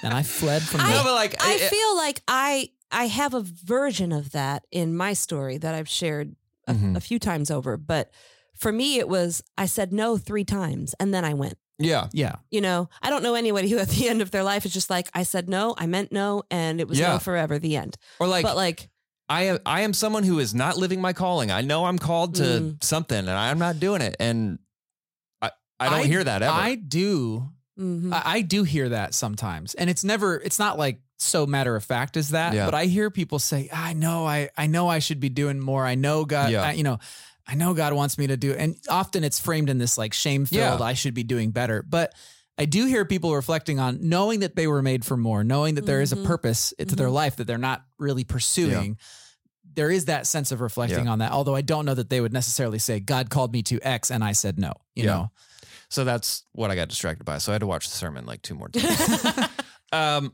And 0.04 0.14
I 0.14 0.24
fled 0.24 0.62
from 0.62 0.82
I- 0.82 0.92
no, 0.92 1.04
but 1.04 1.14
like, 1.16 1.42
I 1.44 1.54
it- 1.56 1.70
feel 1.70 1.96
like 1.96 2.22
I 2.28 2.70
I 2.92 3.08
have 3.08 3.34
a 3.34 3.42
version 3.42 4.12
of 4.14 4.32
that 4.32 4.64
in 4.72 4.96
my 4.96 5.12
story 5.14 5.58
that 5.58 5.74
I've 5.76 5.90
shared 5.90 6.36
a, 6.68 6.74
Mhm. 6.74 6.96
a 6.96 7.02
few 7.02 7.20
times 7.20 7.52
over, 7.52 7.76
but 7.78 8.12
for 8.56 8.72
me 8.72 8.98
it 9.00 9.10
was 9.10 9.44
I 9.58 9.66
said 9.66 9.92
no 9.92 10.18
3 10.18 10.44
times 10.46 10.96
and 11.00 11.14
then 11.14 11.26
I 11.26 11.34
went. 11.34 11.58
yeah, 11.80 12.08
Yeah. 12.14 12.36
You 12.52 12.62
know, 12.62 12.90
I 13.02 13.10
don't 13.10 13.24
know 13.24 13.36
anybody 13.36 13.70
who 13.70 13.78
at 13.78 13.90
the 13.90 14.08
end 14.10 14.22
of 14.22 14.32
their 14.32 14.44
life 14.44 14.66
is 14.66 14.74
just 14.74 14.90
like 14.90 15.10
I 15.14 15.24
said 15.24 15.48
no, 15.50 15.76
I 15.78 15.86
meant 15.88 16.12
no 16.12 16.44
and 16.50 16.80
it 16.80 16.88
was 16.88 16.98
Yeah. 17.00 17.14
no 17.14 17.20
forever 17.20 17.60
the 17.60 17.76
end. 17.78 17.98
or 18.20 18.28
like, 18.28 18.44
but 18.44 18.56
like 18.56 18.90
I 19.30 19.44
am 19.44 19.60
I 19.66 19.82
am 19.82 19.94
someone 19.94 20.24
who 20.24 20.40
is 20.40 20.54
not 20.56 20.78
living 20.78 21.02
my 21.02 21.14
calling. 21.14 21.52
I 21.52 21.62
know 21.62 21.86
I'm 21.86 22.00
called 22.00 22.36
to 22.36 22.44
Mm. 22.44 22.84
something 22.84 23.18
and 23.18 23.30
I'm 23.30 23.60
not 23.60 23.80
doing 23.80 24.02
it. 24.02 24.16
And 24.20 24.60
I 25.42 25.52
I 25.80 25.90
don't 25.90 26.06
hear 26.08 26.24
that 26.24 26.42
ever. 26.42 26.54
I 26.54 26.76
do. 26.76 27.50
mhm. 27.78 28.14
I, 28.14 28.22
I 28.38 28.42
do 28.42 28.64
hear 28.64 28.90
that 28.90 29.14
sometimes, 29.14 29.74
and 29.76 29.90
it's 29.90 30.04
never. 30.04 30.38
It's 30.38 30.58
not 30.60 30.78
like 30.78 31.02
so 31.20 31.46
matter 31.46 31.76
of 31.76 31.84
fact 31.84 32.16
as 32.18 32.30
that. 32.30 32.54
Yeah. 32.54 32.66
But 32.66 32.74
I 32.74 32.86
hear 32.86 33.10
people 33.12 33.38
say, 33.40 33.70
"I 33.72 33.94
know, 33.94 34.26
I 34.26 34.50
I 34.58 34.68
know 34.68 34.88
I 34.88 35.00
should 35.00 35.20
be 35.20 35.30
doing 35.30 35.60
more. 35.60 35.86
I 35.86 35.96
know 35.96 36.26
God. 36.26 36.52
Yeah. 36.52 36.64
I, 36.64 36.72
you 36.72 36.84
know, 36.84 36.98
I 37.46 37.56
know 37.56 37.74
God 37.74 37.94
wants 37.94 38.18
me 38.18 38.28
to 38.28 38.38
do." 38.38 38.54
And 38.54 38.76
often 38.90 39.24
it's 39.24 39.40
framed 39.40 39.70
in 39.70 39.78
this 39.78 39.98
like 39.98 40.14
shame 40.14 40.46
filled. 40.46 40.80
Yeah. 40.80 40.86
I 40.86 40.94
should 40.94 41.14
be 41.14 41.24
doing 41.24 41.52
better, 41.52 41.84
but. 41.88 42.14
I 42.58 42.66
do 42.66 42.86
hear 42.86 43.06
people 43.06 43.36
reflecting 43.36 43.80
on 43.80 44.00
knowing 44.10 44.40
that 44.42 44.56
they 44.56 44.68
were 44.68 44.82
made 44.82 45.06
for 45.06 45.16
more, 45.18 45.44
knowing 45.44 45.76
that 45.76 45.86
there 45.86 46.02
is 46.02 46.12
a 46.12 46.16
Mhm. 46.16 46.26
purpose 46.26 46.74
to 46.80 46.86
their 46.96 47.10
life 47.10 47.36
that 47.36 47.46
they're 47.46 47.58
not 47.58 47.86
really 48.00 48.24
pursuing. 48.24 48.98
There 49.76 49.92
is 49.92 50.06
that 50.06 50.26
sense 50.26 50.52
of 50.52 50.60
reflecting 50.62 51.06
Yeah. 51.06 51.12
on 51.12 51.20
that. 51.20 51.32
Although 51.32 51.56
I 51.56 51.62
don't 51.62 51.86
know 51.86 51.94
that 51.94 52.10
they 52.10 52.20
would 52.20 52.34
necessarily 52.34 52.80
say, 52.80 53.00
God 53.00 53.30
called 53.30 53.54
me 53.54 53.62
to 53.64 53.80
X 53.82 54.10
and 54.10 54.24
I 54.24 54.32
said 54.32 54.58
no. 54.58 54.74
You 54.96 55.04
Yeah. 55.06 55.12
know? 55.12 55.32
so 55.90 56.04
that's 56.04 56.44
what 56.52 56.70
I 56.70 56.76
got 56.76 56.90
distracted 56.90 57.24
by. 57.24 57.38
So 57.38 57.52
I 57.52 57.54
had 57.54 57.60
to 57.62 57.68
watch 57.68 57.88
the 57.90 57.96
sermon 57.96 58.26
like 58.26 58.42
two 58.42 58.56
more 58.56 58.68
times. 58.74 59.50
um, 59.94 60.34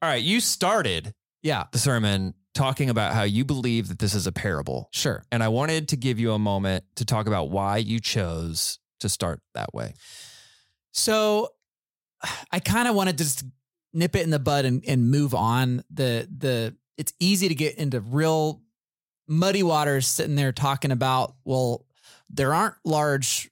all 0.00 0.08
right, 0.08 0.22
you 0.22 0.40
started 0.40 1.14
Yeah, 1.42 1.64
the 1.72 1.78
sermon 1.78 2.34
talking 2.54 2.90
about 2.90 3.14
how 3.14 3.22
you 3.22 3.44
believe 3.44 3.88
that 3.88 3.98
this 3.98 4.14
is 4.14 4.26
a 4.26 4.32
parable. 4.32 4.88
sure. 4.92 5.24
And 5.30 5.42
I 5.42 5.48
wanted 5.48 5.88
to 5.90 5.96
give 5.96 6.18
you 6.18 6.32
a 6.32 6.38
moment 6.38 6.84
to 6.96 7.04
talk 7.04 7.26
about 7.26 7.50
why 7.50 7.76
you 7.78 8.00
chose 8.00 8.78
to 9.00 9.08
start 9.08 9.40
that 9.54 9.72
way. 9.74 9.94
So 10.92 11.48
I 12.52 12.60
kind 12.60 12.86
of 12.88 12.94
wanted 12.94 13.18
to 13.18 13.24
just 13.24 13.44
nip 13.92 14.14
it 14.16 14.22
in 14.22 14.30
the 14.30 14.38
bud 14.38 14.64
and, 14.64 14.84
and 14.86 15.10
move 15.10 15.34
on. 15.34 15.82
The 15.90 16.28
the 16.36 16.76
it's 16.96 17.12
easy 17.18 17.48
to 17.48 17.54
get 17.54 17.76
into 17.76 18.00
real 18.00 18.62
muddy 19.26 19.62
waters 19.62 20.06
sitting 20.06 20.36
there 20.36 20.52
talking 20.52 20.90
about, 20.92 21.34
well, 21.44 21.86
there 22.30 22.54
aren't 22.54 22.74
large 22.84 23.50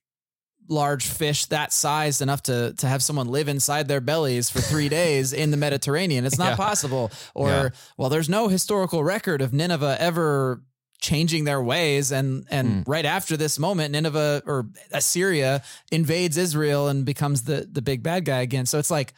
large 0.69 1.09
fish 1.09 1.47
that 1.47 1.73
size 1.73 2.21
enough 2.21 2.43
to 2.45 2.73
to 2.75 2.87
have 2.87 3.03
someone 3.03 3.27
live 3.27 3.49
inside 3.49 3.89
their 3.89 4.01
bellies 4.01 4.49
for 4.51 4.61
3 4.61 4.89
days 5.01 5.33
in 5.33 5.51
the 5.51 5.57
Mediterranean. 5.57 6.25
It's 6.25 6.39
not 6.39 6.51
Yeah. 6.51 6.57
possible. 6.57 7.11
Or 7.35 7.49
Yeah. 7.49 7.69
well, 7.97 8.09
there's 8.09 8.29
no 8.29 8.47
historical 8.49 9.03
record 9.03 9.43
of 9.43 9.53
Nineveh 9.53 9.97
ever 9.99 10.63
changing 11.01 11.45
their 11.45 11.63
ways 11.63 12.13
and 12.13 12.47
and 12.51 12.85
right 12.87 13.07
after 13.07 13.37
this 13.37 13.59
moment 13.59 13.93
Nineveh 13.93 14.43
or 14.47 14.69
Assyria 14.93 15.63
invades 15.91 16.37
Israel 16.37 16.89
and 16.89 17.05
becomes 17.05 17.43
the 17.43 17.67
the 17.71 17.81
big 17.83 18.03
bad 18.03 18.25
guy 18.25 18.41
again. 18.41 18.67
So 18.67 18.79
it's 18.79 18.91
like 18.91 19.15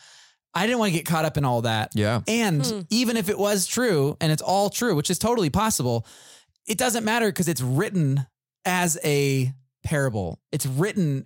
I 0.54 0.66
didn't 0.66 0.78
want 0.80 0.92
to 0.92 0.98
get 0.98 1.06
caught 1.06 1.24
up 1.24 1.36
in 1.36 1.44
all 1.44 1.62
that. 1.62 1.92
Yeah. 1.94 2.20
And 2.28 2.64
Hmm. 2.66 2.80
even 2.90 3.16
if 3.16 3.28
it 3.28 3.38
was 3.38 3.66
true 3.66 4.16
and 4.20 4.30
it's 4.30 4.42
all 4.42 4.68
true, 4.70 4.94
which 4.94 5.10
is 5.10 5.18
totally 5.18 5.50
possible, 5.50 6.06
it 6.66 6.78
doesn't 6.78 7.04
matter 7.04 7.26
because 7.26 7.48
it's 7.48 7.62
written 7.62 8.26
as 8.64 8.98
a 9.02 9.52
parable. 9.82 10.38
It's 10.52 10.66
written 10.66 11.24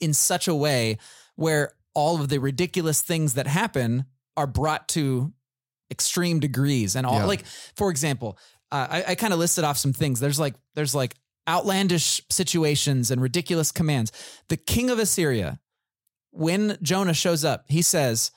in 0.00 0.12
such 0.12 0.48
a 0.48 0.54
way 0.54 0.98
where 1.36 1.72
all 1.94 2.20
of 2.20 2.28
the 2.28 2.38
ridiculous 2.38 3.00
things 3.00 3.34
that 3.34 3.46
happen 3.46 4.04
are 4.36 4.46
brought 4.48 4.88
to 4.88 5.32
extreme 5.90 6.40
degrees 6.40 6.96
and 6.96 7.06
all 7.06 7.18
Yeah. 7.20 7.24
like 7.26 7.44
for 7.76 7.90
example 7.90 8.36
uh, 8.74 8.86
i, 8.90 9.04
I 9.08 9.14
kind 9.14 9.32
of 9.32 9.38
listed 9.38 9.64
off 9.64 9.78
some 9.78 9.92
things. 9.92 10.20
There's 10.20 10.40
like 10.40 10.54
there's 10.74 10.94
like 10.94 11.14
outlandish 11.48 12.22
situations 12.30 13.10
and 13.10 13.20
ridiculous 13.20 13.70
commands. 13.70 14.10
The 14.48 14.56
king 14.56 14.90
of 14.90 14.98
assyria 14.98 15.60
when 16.30 16.76
jonah 16.82 17.14
shows 17.14 17.44
up 17.44 17.64
he 17.68 17.80
says 17.80 18.32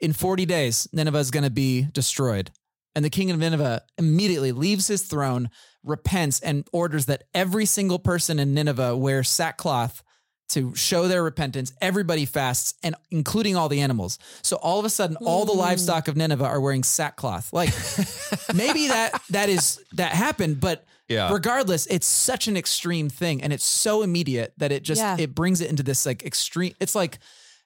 in 0.00 0.12
40 0.12 0.44
days 0.44 0.86
nineveh 0.92 1.18
is 1.18 1.30
going 1.30 1.44
to 1.44 1.50
be 1.50 1.86
destroyed. 1.92 2.50
And 2.94 3.04
the 3.04 3.10
king 3.10 3.30
of 3.30 3.38
nineveh 3.38 3.82
immediately 3.96 4.52
leaves 4.52 4.88
his 4.88 5.02
throne 5.02 5.50
repents 5.84 6.40
and 6.40 6.66
orders 6.72 7.06
that 7.06 7.24
every 7.32 7.64
single 7.64 7.98
person 7.98 8.38
in 8.38 8.54
nineveh 8.54 8.96
wear 8.96 9.22
sackcloth 9.22 10.02
to 10.50 10.74
show 10.74 11.08
their 11.08 11.22
repentance. 11.22 11.72
Everybody 11.80 12.24
fasts, 12.24 12.74
and 12.82 12.94
including 13.10 13.54
all 13.56 13.68
the 13.68 13.80
animals. 13.80 14.18
So 14.42 14.56
all 14.56 14.78
of 14.78 14.84
a 14.84 14.90
sudden, 14.90 15.16
all 15.16 15.44
the 15.44 15.52
livestock 15.52 16.08
of 16.08 16.16
Nineveh 16.16 16.44
are 16.44 16.60
wearing 16.60 16.82
sackcloth. 16.84 17.52
Like 17.52 17.68
maybe 18.54 18.88
that 18.88 19.20
that 19.30 19.48
is 19.48 19.80
that 19.92 20.12
happened, 20.12 20.60
but 20.60 20.84
Yeah. 21.08 21.32
regardless, 21.32 21.86
it's 21.86 22.06
such 22.06 22.48
an 22.48 22.56
extreme 22.56 23.08
thing, 23.10 23.42
and 23.42 23.52
it's 23.52 23.64
so 23.64 24.02
immediate 24.02 24.52
that 24.58 24.72
it 24.72 24.82
just 24.82 25.00
Yeah. 25.00 25.16
it 25.18 25.34
brings 25.34 25.60
it 25.60 25.70
into 25.70 25.82
this 25.82 26.04
like 26.06 26.24
extreme. 26.24 26.74
It's 26.80 26.94
like 26.94 27.18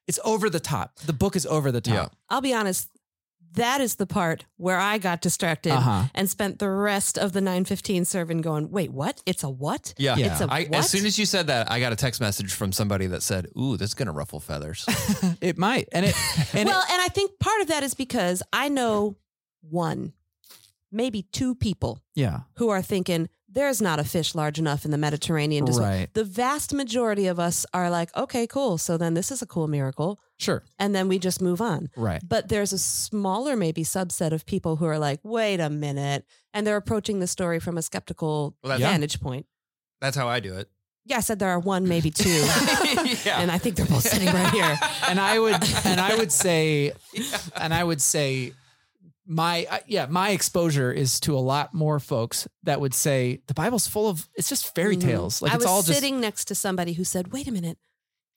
it's 0.08 0.18
over 0.24 0.50
the 0.50 0.60
top. 0.60 0.96
The 1.06 1.12
book 1.12 1.36
is 1.36 1.46
over 1.46 1.70
the 1.70 1.80
top. 1.80 1.94
Yeah. 1.94 2.08
I'll 2.28 2.40
be 2.40 2.52
honest, 2.52 2.88
that 3.54 3.80
is 3.80 3.96
the 3.96 4.06
part 4.06 4.44
where 4.56 4.78
I 4.78 4.98
got 4.98 5.20
distracted 5.20 5.72
Uh-huh. 5.72 6.04
and 6.14 6.28
spent 6.30 6.58
the 6.58 6.70
rest 6.70 7.18
of 7.18 7.32
the 7.32 7.40
915 7.40 8.04
serving 8.04 8.40
going, 8.40 8.70
wait, 8.70 8.90
what? 8.92 9.22
It's 9.26 9.42
a 9.44 9.50
what? 9.50 9.94
Yeah. 9.98 10.16
Yeah. 10.16 10.32
It's 10.32 10.40
a 10.40 10.48
I, 10.50 10.64
what? 10.64 10.74
as 10.80 10.90
soon 10.90 11.04
as 11.06 11.18
you 11.18 11.26
said 11.26 11.46
that, 11.48 11.70
I 11.70 11.78
got 11.80 11.92
a 11.92 11.96
text 11.96 12.20
message 12.20 12.52
from 12.54 12.72
somebody 12.72 13.06
that 13.08 13.22
said, 13.22 13.48
Ooh, 13.58 13.76
this 13.76 13.90
is 13.90 13.94
going 13.94 14.06
to 14.06 14.12
ruffle 14.12 14.40
feathers. 14.40 14.86
It 15.40 15.58
might, 15.58 15.88
and 15.92 16.06
it 16.06 16.14
and 16.54 16.68
well, 16.68 16.80
it, 16.82 16.90
and 16.92 17.02
I 17.02 17.08
think 17.08 17.38
part 17.40 17.60
of 17.62 17.66
that 17.68 17.82
is 17.82 17.94
because 17.94 18.42
I 18.52 18.68
know 18.68 19.16
one, 19.68 20.12
maybe 20.90 21.22
two 21.32 21.54
people 21.54 21.98
yeah, 22.14 22.40
who 22.56 22.68
are 22.68 22.82
thinking 22.82 23.28
there's 23.52 23.80
not 23.82 23.98
a 24.00 24.04
fish 24.04 24.34
large 24.34 24.58
enough 24.58 24.84
in 24.84 24.90
the 24.90 24.98
Mediterranean. 24.98 25.66
to 25.66 25.72
swim." 25.72 25.84
right, 25.84 26.14
The 26.14 26.24
vast 26.24 26.72
majority 26.72 27.26
of 27.26 27.38
us 27.38 27.66
are 27.74 27.90
like, 27.90 28.14
okay, 28.16 28.46
cool. 28.46 28.78
So 28.78 28.96
then 28.96 29.14
this 29.14 29.30
is 29.30 29.42
a 29.42 29.46
cool 29.46 29.68
miracle. 29.68 30.18
sure, 30.38 30.62
And 30.78 30.94
then 30.94 31.06
we 31.08 31.18
just 31.18 31.40
move 31.42 31.60
on. 31.60 31.90
right, 31.96 32.22
But 32.26 32.48
there's 32.48 32.72
a 32.72 32.78
smaller, 32.78 33.56
maybe 33.56 33.84
subset 33.84 34.32
of 34.32 34.44
people 34.46 34.76
who 34.76 34.86
are 34.86 34.98
like, 34.98 35.20
wait 35.22 35.60
a 35.60 35.70
minute. 35.70 36.24
And 36.54 36.66
they're 36.66 36.76
approaching 36.76 37.20
the 37.20 37.26
story 37.26 37.60
from 37.60 37.78
a 37.78 37.82
skeptical 37.82 38.56
Well, 38.62 38.70
that's- 38.78 38.90
vantage 38.90 39.20
point. 39.20 39.46
That's 40.00 40.16
how 40.16 40.28
I 40.28 40.40
do 40.40 40.56
it. 40.56 40.68
Yeah, 41.04 41.16
I 41.16 41.20
said 41.20 41.38
there 41.40 41.48
are 41.50 41.58
one, 41.58 41.88
maybe 41.88 42.10
two. 42.10 42.28
yeah. 43.24 43.38
And 43.40 43.50
I 43.50 43.58
think 43.58 43.74
they're 43.76 43.86
both 43.86 44.02
sitting 44.08 44.28
right 44.32 44.50
here. 44.52 44.78
and 45.08 45.18
I 45.20 45.38
would 45.38 45.54
and 45.84 46.00
I 46.00 46.14
would 46.16 46.30
say 46.30 46.92
and 47.56 47.74
I 47.74 47.82
would 47.82 48.00
say 48.00 48.52
my 49.32 49.66
I- 49.70 49.82
yeah 49.86 50.06
my 50.06 50.30
exposure 50.30 50.92
is 50.92 51.18
to 51.20 51.36
a 51.36 51.40
lot 51.40 51.72
more 51.72 51.98
folks 51.98 52.46
that 52.64 52.80
would 52.80 52.92
say 52.94 53.40
the 53.46 53.54
Bible's 53.54 53.86
full 53.86 54.08
of 54.08 54.28
it's 54.34 54.48
just 54.48 54.74
fairy 54.74 54.96
Mhm. 54.96 55.00
tales 55.02 55.40
like 55.42 55.52
I 55.52 55.54
it's 55.56 55.64
was 55.64 55.70
all 55.70 55.82
just 55.82 55.98
sitting 55.98 56.20
next 56.20 56.46
to 56.46 56.54
somebody 56.54 56.92
who 56.92 57.04
said, 57.04 57.32
wait 57.32 57.46
a 57.48 57.52
minute. 57.52 57.78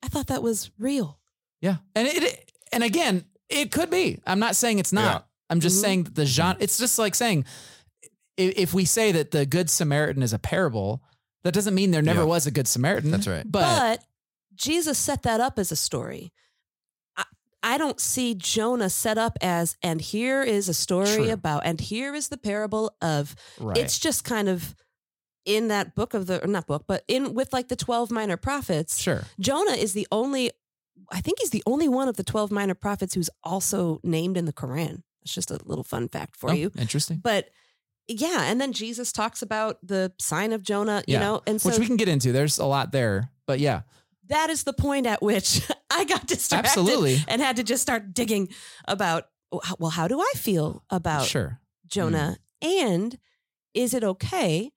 I 0.04 0.08
thought 0.08 0.28
that 0.28 0.42
was 0.44 0.72
real. 0.80 1.20
yeah 1.62 1.78
and 1.96 2.08
it 2.08 2.52
and 2.72 2.84
again 2.84 3.26
it 3.50 3.72
could 3.72 3.90
be 3.90 4.20
I'm 4.26 4.40
not 4.40 4.56
saying 4.56 4.80
it's 4.80 4.94
not 4.94 5.22
Yeah. 5.22 5.28
I'm 5.50 5.60
just 5.60 5.78
Mhm. 5.78 5.82
saying 5.82 6.04
that 6.04 6.16
the 6.16 6.26
genre 6.26 6.58
it's 6.64 6.78
just 6.78 6.98
like 6.98 7.14
saying 7.16 7.46
i- 8.40 8.54
if 8.58 8.74
we 8.74 8.86
say 8.86 9.12
that 9.12 9.32
the 9.32 9.46
good 9.46 9.70
Samaritan 9.70 10.24
is 10.24 10.34
a 10.34 10.40
parable 10.40 11.02
that 11.44 11.54
doesn't 11.54 11.76
mean 11.76 11.92
there 11.92 12.02
never 12.02 12.22
Yeah. 12.22 12.26
was 12.36 12.48
a 12.48 12.52
good 12.52 12.68
Samaritan 12.68 13.12
That's 13.12 13.28
right. 13.28 13.50
but, 13.50 13.62
But, 14.00 14.04
Jesus 14.56 14.98
set 14.98 15.24
that 15.24 15.42
up 15.42 15.60
as 15.60 15.72
a 15.72 15.76
story. 15.76 16.32
I, 17.74 17.78
don't 17.78 18.00
see 18.00 18.36
Jonah 18.36 18.90
set 18.90 19.18
up 19.18 19.38
as, 19.42 19.76
and 19.82 20.00
here 20.00 20.44
is 20.44 20.70
a 20.70 20.74
story 20.74 21.16
True. 21.16 21.32
about, 21.32 21.66
and 21.66 21.80
here 21.82 22.14
is 22.16 22.30
the 22.30 22.38
parable 22.38 22.96
of. 23.02 23.36
right 23.60 23.78
It's 23.78 24.00
just 24.00 24.24
kind 24.24 24.48
of 24.48 24.76
in 25.46 25.68
that 25.68 25.96
book 25.96 26.14
of 26.14 26.28
the, 26.28 26.44
or 26.44 26.48
not 26.48 26.68
book, 26.68 26.86
but 26.88 27.04
in 27.08 27.34
with 27.34 27.54
like 27.54 27.68
the 27.68 27.76
12 27.76 28.12
minor 28.12 28.38
prophets. 28.38 29.00
sure 29.00 29.24
Jonah 29.40 29.74
is 29.74 29.94
the 29.94 30.08
only, 30.12 30.52
I 31.12 31.22
think 31.22 31.40
he's 31.40 31.52
the 31.52 31.64
only 31.66 31.88
one 31.88 32.08
of 32.08 32.18
the 32.18 32.24
12 32.24 32.52
minor 32.52 32.74
prophets 32.74 33.14
who's 33.14 33.30
also 33.44 34.00
named 34.04 34.38
in 34.38 34.46
the 34.46 34.54
Quran. 34.54 35.04
It's 35.22 35.34
just 35.34 35.52
a 35.52 35.60
little 35.66 35.84
fun 35.84 36.08
fact 36.08 36.36
for 36.36 36.50
Oh, 36.52 36.54
you. 36.54 36.72
interesting 36.78 37.20
But 37.24 37.50
yeah, 38.08 38.44
and 38.44 38.62
then 38.62 38.72
Jesus 38.74 39.12
talks 39.12 39.42
about 39.42 39.78
the 39.82 40.14
sign 40.20 40.54
of 40.54 40.62
Jonah, 40.64 41.04
you 41.08 41.18
know, 41.20 41.42
and 41.48 41.60
so 41.60 41.70
which 41.70 41.80
we 41.80 41.88
can 41.88 41.96
get 41.98 42.08
into 42.08 42.32
there's 42.32 42.60
a 42.60 42.66
lot 42.66 42.92
there 42.92 43.30
but 43.48 43.60
yeah 43.60 43.82
that 44.28 44.50
is 44.50 44.64
the 44.64 44.74
point 44.74 45.06
at 45.06 45.22
which 45.22 45.62
I 45.90 46.06
got 46.06 46.28
distracted 46.28 46.70
Absolutely. 46.70 47.24
and 47.28 47.42
had 47.42 47.56
to 47.58 47.64
just 47.64 47.82
start 47.82 48.14
digging 48.14 48.50
about 48.88 49.28
well 49.80 49.92
how 49.92 50.08
do 50.08 50.20
I 50.20 50.32
feel 50.36 50.84
about 50.90 51.26
sure 51.26 51.60
Jonah 51.88 52.38
and 52.62 53.18
is 53.74 53.94
it 53.94 54.04
okay 54.04 54.72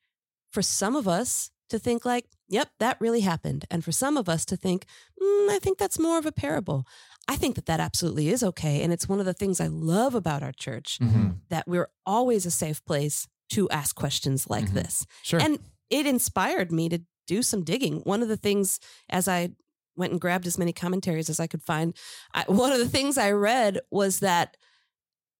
for 0.52 0.62
some 0.62 0.94
of 0.96 1.06
us 1.08 1.50
to 1.70 1.78
think 1.78 2.04
like, 2.06 2.24
yep, 2.48 2.70
that 2.80 2.96
really 2.98 3.20
happened. 3.20 3.66
And 3.70 3.84
for 3.84 3.92
some 3.92 4.16
of 4.16 4.26
us 4.26 4.46
to 4.46 4.56
think, 4.56 4.86
mm, 5.22 5.50
I 5.50 5.58
think 5.60 5.76
that's 5.76 5.98
more 5.98 6.16
of 6.18 6.24
a 6.24 6.32
parable. 6.32 6.86
I 7.28 7.36
think 7.36 7.56
that 7.56 7.66
that 7.66 7.78
absolutely 7.78 8.30
is 8.30 8.42
okay. 8.42 8.82
And 8.82 8.90
it's 8.90 9.06
one 9.06 9.20
of 9.20 9.26
the 9.26 9.34
things 9.34 9.60
I 9.60 9.66
love 9.66 10.14
about 10.14 10.42
our 10.42 10.52
church 10.52 10.98
Mm-hmm. 11.00 11.28
that 11.50 11.68
we're 11.68 11.88
always 12.06 12.46
a 12.46 12.50
safe 12.50 12.82
place 12.86 13.28
to 13.50 13.68
ask 13.68 13.94
questions 13.94 14.48
like 14.48 14.70
Mhm. 14.70 14.72
this. 14.74 15.06
Sure. 15.22 15.40
And 15.40 15.58
it 15.90 16.06
inspired 16.06 16.72
me 16.72 16.88
to 16.88 17.02
do 17.28 17.42
some 17.42 17.62
digging. 17.62 18.00
One 18.00 18.22
of 18.22 18.28
the 18.28 18.36
things, 18.36 18.80
as 19.08 19.28
I 19.28 19.50
went 19.96 20.10
and 20.12 20.20
grabbed 20.20 20.46
as 20.46 20.58
many 20.58 20.72
commentaries 20.72 21.28
as 21.30 21.38
I 21.38 21.46
could 21.46 21.62
find, 21.62 21.94
I, 22.34 22.42
one 22.48 22.72
of 22.72 22.78
the 22.80 22.88
things 22.88 23.16
I 23.18 23.30
read 23.30 23.78
was 23.92 24.18
that 24.20 24.56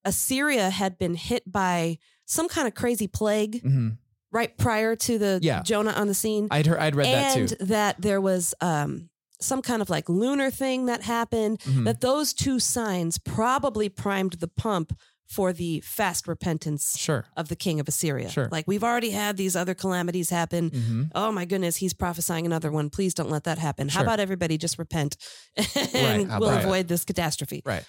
Assyria 0.04 0.70
had 0.70 0.98
been 0.98 1.14
hit 1.14 1.50
by 1.50 1.98
some 2.24 2.48
kind 2.48 2.68
of 2.68 2.74
crazy 2.74 3.06
plague 3.08 3.62
hmm 3.62 3.88
right 4.30 4.58
prior 4.58 4.94
to 4.94 5.18
the 5.18 5.38
Yeah. 5.40 5.62
Jonah 5.62 5.92
on 5.92 6.06
the 6.06 6.12
scene, 6.12 6.48
I'd 6.50 6.66
heard, 6.66 6.78
I'd 6.78 6.94
read 6.94 7.06
that 7.06 7.36
and 7.38 7.48
too. 7.48 7.56
that 7.64 7.98
there 8.02 8.20
was 8.20 8.54
um, 8.60 9.08
some 9.40 9.62
kind 9.62 9.80
of 9.80 9.88
like 9.88 10.06
lunar 10.10 10.50
thing 10.50 10.84
that 10.84 11.00
happened. 11.02 11.60
Mhm. 11.60 11.84
That 11.86 12.02
those 12.02 12.34
two 12.34 12.60
signs 12.60 13.16
probably 13.16 13.88
primed 13.88 14.34
the 14.34 14.46
pump 14.48 14.92
for 15.28 15.52
the 15.52 15.80
fast 15.80 16.26
repentance 16.26 16.96
Sure. 16.98 17.26
of 17.36 17.48
the 17.48 17.56
king 17.56 17.80
of 17.80 17.86
Assyria. 17.88 18.30
Sure. 18.30 18.48
Like 18.50 18.66
we've 18.66 18.82
already 18.82 19.10
had 19.10 19.36
these 19.36 19.54
other 19.54 19.74
calamities 19.74 20.30
happen. 20.30 20.70
hmm 20.70 21.02
Oh 21.14 21.30
my 21.30 21.44
goodness, 21.44 21.76
he's 21.76 21.92
prophesying 21.92 22.46
another 22.46 22.70
one. 22.72 22.88
Please 22.90 23.12
don't 23.14 23.30
let 23.30 23.44
that 23.44 23.58
happen. 23.58 23.88
How 23.88 24.02
about 24.02 24.20
everybody 24.20 24.56
just 24.56 24.78
repent 24.78 25.16
and 25.94 26.30
How 26.30 26.40
we'll 26.40 26.48
about 26.48 26.62
it? 26.62 26.64
avoid 26.64 26.88
this 26.88 27.04
catastrophe? 27.04 27.62
Right. 27.66 27.84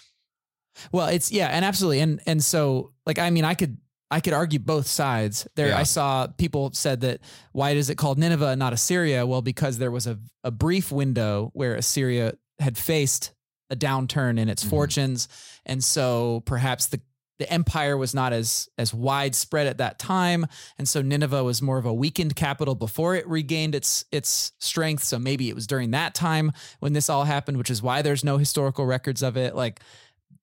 Well, 0.91 1.07
it's 1.07 1.31
yeah, 1.31 1.47
and 1.47 1.65
absolutely, 1.65 1.99
and 2.01 2.21
and 2.25 2.43
so 2.43 2.93
like 3.05 3.19
I 3.19 3.29
mean, 3.29 3.43
I 3.45 3.53
could 3.53 3.77
I 4.11 4.19
could 4.21 4.33
argue 4.33 4.59
both 4.59 4.87
sides. 4.87 5.47
There, 5.55 5.67
Yeah. 5.69 5.77
I 5.77 5.83
saw 5.83 6.27
people 6.27 6.71
said 6.73 7.01
that 7.01 7.19
why 7.51 7.71
is 7.71 7.89
it 7.89 7.95
called 7.95 8.17
Nineveh 8.17 8.47
and 8.49 8.59
not 8.59 8.73
Assyria? 8.73 9.25
Well, 9.25 9.41
because 9.41 9.77
there 9.77 9.91
was 9.91 10.07
a 10.07 10.19
a 10.43 10.51
brief 10.51 10.91
window 10.91 11.51
where 11.53 11.75
Assyria 11.75 12.33
had 12.59 12.77
faced 12.77 13.33
a 13.69 13.75
downturn 13.75 14.39
in 14.39 14.49
its 14.49 14.63
Mhm. 14.63 14.69
fortunes, 14.69 15.27
and 15.65 15.83
so 15.83 16.41
perhaps 16.45 16.87
the 16.87 17.01
the 17.39 17.51
empire 17.51 17.97
was 17.97 18.13
not 18.13 18.31
as 18.33 18.69
as 18.77 18.93
widespread 18.93 19.65
at 19.65 19.79
that 19.79 19.97
time, 19.97 20.45
and 20.77 20.87
so 20.87 21.01
Nineveh 21.01 21.43
was 21.43 21.61
more 21.61 21.77
of 21.79 21.85
a 21.85 21.93
weakened 21.93 22.35
capital 22.35 22.75
before 22.75 23.15
it 23.15 23.27
regained 23.27 23.73
its 23.73 24.05
its 24.11 24.51
strength. 24.59 25.03
So 25.03 25.17
maybe 25.17 25.49
it 25.49 25.55
was 25.55 25.65
during 25.65 25.91
that 25.91 26.13
time 26.13 26.51
when 26.79 26.93
this 26.93 27.09
all 27.09 27.23
happened, 27.23 27.57
which 27.57 27.69
is 27.71 27.81
why 27.81 28.01
there's 28.01 28.23
no 28.23 28.37
historical 28.37 28.85
records 28.85 29.23
of 29.23 29.37
it. 29.37 29.55
Like 29.55 29.79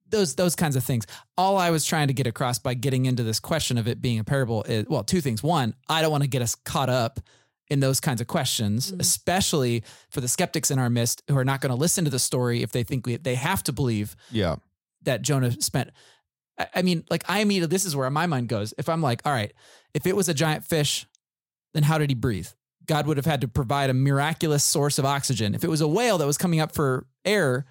those 0.08 0.34
those 0.36 0.56
kinds 0.56 0.74
of 0.76 0.84
things. 0.84 1.06
All 1.36 1.56
I 1.58 1.70
was 1.70 1.84
trying 1.84 2.08
to 2.08 2.14
get 2.14 2.26
across 2.26 2.58
by 2.58 2.74
getting 2.74 3.06
into 3.06 3.22
this 3.22 3.40
question 3.40 3.76
of 3.78 3.86
it 3.88 4.00
being 4.00 4.18
a 4.18 4.24
parable 4.24 4.62
is 4.64 4.86
well, 4.88 5.04
two 5.04 5.20
things. 5.20 5.42
One, 5.42 5.74
I 5.88 6.00
don't 6.02 6.10
want 6.10 6.22
to 6.24 6.28
get 6.28 6.42
us 6.42 6.54
caught 6.54 6.88
up 6.88 7.20
in 7.68 7.80
those 7.80 7.98
kinds 8.00 8.20
of 8.20 8.28
questions, 8.28 8.92
Mhm. 8.92 9.00
especially 9.00 9.82
for 10.10 10.20
the 10.20 10.28
skeptics 10.28 10.70
in 10.70 10.78
our 10.78 10.88
midst 10.88 11.22
who 11.28 11.36
are 11.36 11.44
not 11.44 11.60
going 11.60 11.70
to 11.70 11.76
listen 11.76 12.04
to 12.04 12.10
the 12.10 12.18
story 12.20 12.62
if 12.62 12.70
they 12.70 12.84
think 12.84 13.04
we, 13.06 13.16
they 13.16 13.34
have 13.34 13.64
to 13.64 13.72
believe 13.72 14.14
Yeah. 14.30 14.56
that 15.02 15.22
Jonah 15.22 15.50
spent. 15.60 15.90
I, 16.58 16.82
mean, 16.82 17.04
like 17.10 17.24
I 17.28 17.40
immediately, 17.40 17.74
this 17.74 17.84
is 17.84 17.94
where 17.94 18.08
my 18.10 18.26
mind 18.26 18.48
goes. 18.48 18.72
If 18.78 18.88
I'm 18.88 19.02
like, 19.02 19.20
all 19.24 19.32
right, 19.32 19.52
if 19.94 20.06
it 20.06 20.16
was 20.16 20.28
a 20.28 20.34
giant 20.34 20.64
fish, 20.64 21.06
then 21.74 21.82
how 21.82 21.98
did 21.98 22.10
he 22.10 22.14
breathe? 22.14 22.48
God 22.86 23.06
would 23.06 23.16
have 23.16 23.26
had 23.26 23.40
to 23.40 23.48
provide 23.48 23.90
a 23.90 23.94
miraculous 23.94 24.64
source 24.64 24.98
of 24.98 25.04
oxygen. 25.04 25.54
If 25.54 25.64
it 25.64 25.70
was 25.70 25.80
a 25.80 25.88
whale 25.88 26.18
that 26.18 26.26
was 26.26 26.38
coming 26.38 26.60
up 26.60 26.72
for 26.72 27.06
air, 27.24 27.66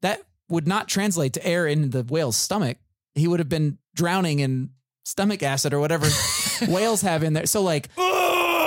that 0.00 0.22
would 0.48 0.66
not 0.66 0.88
translate 0.88 1.32
to 1.34 1.46
air 1.46 1.66
in 1.66 1.90
the 1.90 2.04
whale's 2.04 2.36
stomach. 2.36 2.78
He 3.14 3.26
would 3.28 3.40
have 3.40 3.48
been 3.48 3.78
drowning 3.94 4.38
in 4.38 4.70
stomach 5.04 5.42
acid 5.42 5.74
or 5.74 5.80
whatever 5.80 6.06
whales 6.68 7.02
have 7.02 7.22
in 7.22 7.32
there. 7.32 7.46
So 7.46 7.62
like, 7.62 7.88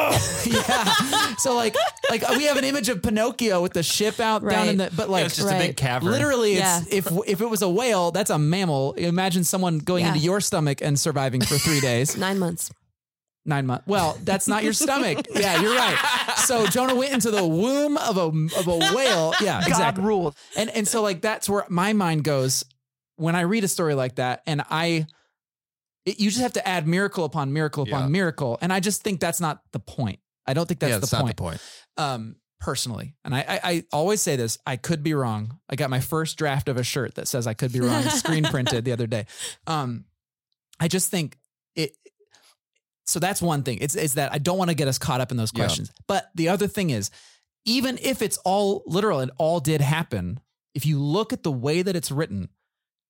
yeah. 0.45 1.35
So 1.37 1.55
like, 1.55 1.75
like 2.09 2.27
we 2.29 2.45
have 2.45 2.57
an 2.57 2.63
image 2.63 2.89
of 2.89 3.01
Pinocchio 3.01 3.61
with 3.61 3.73
the 3.73 3.83
ship 3.83 4.19
out 4.19 4.47
down 4.47 4.67
in 4.69 4.77
the, 4.77 4.91
but 4.95 5.09
like, 5.09 5.25
it's 5.25 5.35
just 5.35 5.47
a 5.51 5.57
big 5.57 5.75
cavern. 5.77 6.11
Literally, 6.11 6.53
it's 6.53 6.59
Yeah. 6.61 6.81
if 6.91 7.07
if 7.27 7.41
it 7.41 7.49
was 7.49 7.61
a 7.61 7.69
whale, 7.69 8.11
that's 8.11 8.29
a 8.29 8.37
mammal. 8.39 8.93
Imagine 8.93 9.43
someone 9.43 9.79
going 9.79 10.03
Yeah. 10.05 10.13
into 10.13 10.19
your 10.19 10.41
stomach 10.41 10.81
and 10.81 10.99
surviving 10.99 11.41
for 11.41 11.57
three 11.57 11.79
days, 11.79 12.15
Nine 12.27 12.39
months. 12.39 12.69
nine 13.45 13.65
months. 13.67 13.85
Well, 13.87 14.17
that's 14.23 14.47
not 14.47 14.63
your 14.63 14.73
stomach. 14.73 15.25
Yeah, 15.35 15.61
you're 15.61 15.75
right. 15.75 15.97
So 16.37 16.65
Jonah 16.67 16.95
went 16.95 17.13
into 17.13 17.31
the 17.31 17.45
womb 17.45 17.97
of 17.97 18.17
a 18.17 18.27
of 18.59 18.67
a 18.67 18.77
whale. 18.95 19.33
Yeah, 19.41 19.59
God 19.61 19.67
exactly. 19.67 20.03
ruled. 20.03 20.35
And 20.57 20.69
and 20.71 20.87
so 20.87 21.01
like 21.01 21.21
that's 21.21 21.47
where 21.47 21.65
my 21.69 21.93
mind 21.93 22.23
goes 22.23 22.63
when 23.17 23.35
I 23.35 23.41
read 23.41 23.63
a 23.63 23.67
story 23.67 23.95
like 23.95 24.15
that, 24.15 24.41
and 24.47 24.63
I. 24.69 25.05
It, 26.05 26.19
you 26.19 26.29
just 26.29 26.41
have 26.43 26.53
to 26.53 26.67
add 26.67 26.87
miracle 26.87 27.25
upon 27.25 27.51
miracle 27.51 27.81
upon 27.81 28.01
Yeah. 28.03 28.07
miracle, 28.09 28.59
and 28.61 28.71
I 28.71 28.79
just 28.79 29.01
think 29.01 29.19
that's 29.19 29.39
not 29.41 29.61
the 29.71 29.79
point. 29.79 30.19
I 30.45 30.53
don't 30.53 30.67
think 30.67 30.79
that's 30.79 30.91
yeah, 30.91 30.97
the 30.97 31.07
that's 31.07 31.19
point 31.19 31.35
the 31.35 31.41
point. 31.41 31.61
Um, 31.97 32.35
personally. 32.59 33.15
And 33.23 33.33
I, 33.35 33.39
I, 33.47 33.59
I 33.63 33.83
always 33.91 34.21
say 34.21 34.35
this: 34.35 34.57
I 34.65 34.75
could 34.77 35.03
be 35.03 35.13
wrong. 35.13 35.59
I 35.69 35.75
got 35.75 35.89
my 35.89 35.99
first 35.99 36.37
draft 36.37 36.67
of 36.69 36.77
a 36.77 36.83
shirt 36.83 37.15
that 37.15 37.27
says 37.27 37.47
I 37.47 37.53
could 37.53 37.71
be 37.71 37.79
wrong, 37.81 38.03
screen 38.09 38.43
printed 38.45 38.85
the 38.85 38.91
other 38.91 39.07
day. 39.07 39.25
Um, 39.67 40.05
I 40.79 40.87
just 40.87 41.09
think 41.11 41.37
it. 41.75 41.95
So 43.05 43.19
that's 43.19 43.41
one 43.41 43.63
thing. 43.63 43.77
It's 43.81 43.95
is 43.95 44.15
that 44.15 44.33
I 44.33 44.39
don't 44.39 44.57
want 44.57 44.69
to 44.71 44.75
get 44.75 44.87
us 44.87 44.97
caught 44.97 45.21
up 45.21 45.31
in 45.31 45.37
those 45.37 45.51
Yeah. 45.53 45.59
questions. 45.63 45.91
But 46.07 46.29
the 46.33 46.49
other 46.49 46.67
thing 46.67 46.89
is, 46.89 47.11
even 47.65 47.99
if 48.01 48.21
it's 48.21 48.37
all 48.37 48.83
literal 48.87 49.19
and 49.19 49.31
all 49.37 49.59
did 49.59 49.81
happen, 49.81 50.39
if 50.73 50.85
you 50.85 50.99
look 50.99 51.31
at 51.31 51.43
the 51.43 51.51
way 51.51 51.81
that 51.83 51.95
it's 51.95 52.11
written, 52.11 52.49